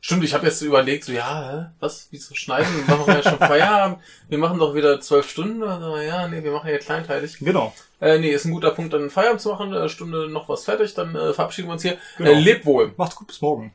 Stimmt, 0.00 0.24
ich 0.24 0.34
habe 0.34 0.46
jetzt 0.46 0.62
überlegt, 0.62 1.04
so, 1.04 1.12
ja, 1.12 1.72
was, 1.80 2.08
wieso 2.10 2.34
schneiden? 2.34 2.68
Wir 2.86 2.96
machen 2.96 3.14
ja 3.14 3.22
schon 3.22 3.38
Feierabend. 3.38 3.98
Wir 4.28 4.38
machen 4.38 4.58
doch 4.58 4.74
wieder 4.74 5.00
zwölf 5.00 5.28
Stunden. 5.28 5.62
Also, 5.62 5.96
ja, 5.98 6.28
nee, 6.28 6.42
wir 6.42 6.52
machen 6.52 6.70
ja 6.70 6.78
kleinteilig. 6.78 7.38
Genau. 7.38 7.72
Äh, 8.00 8.18
nee, 8.18 8.30
ist 8.30 8.44
ein 8.44 8.52
guter 8.52 8.72
Punkt, 8.72 8.92
dann 8.92 9.10
Feierabend 9.10 9.40
zu 9.40 9.50
machen. 9.50 9.72
Eine 9.72 9.88
Stunde 9.88 10.28
noch 10.28 10.48
was 10.48 10.64
fertig, 10.64 10.94
dann 10.94 11.14
äh, 11.14 11.32
verabschieden 11.32 11.68
wir 11.68 11.72
uns 11.72 11.82
hier. 11.82 11.96
Genau. 12.18 12.30
Äh, 12.30 12.40
leb 12.40 12.66
wohl. 12.66 12.92
Macht's 12.96 13.16
gut, 13.16 13.28
bis 13.28 13.40
morgen. 13.40 13.72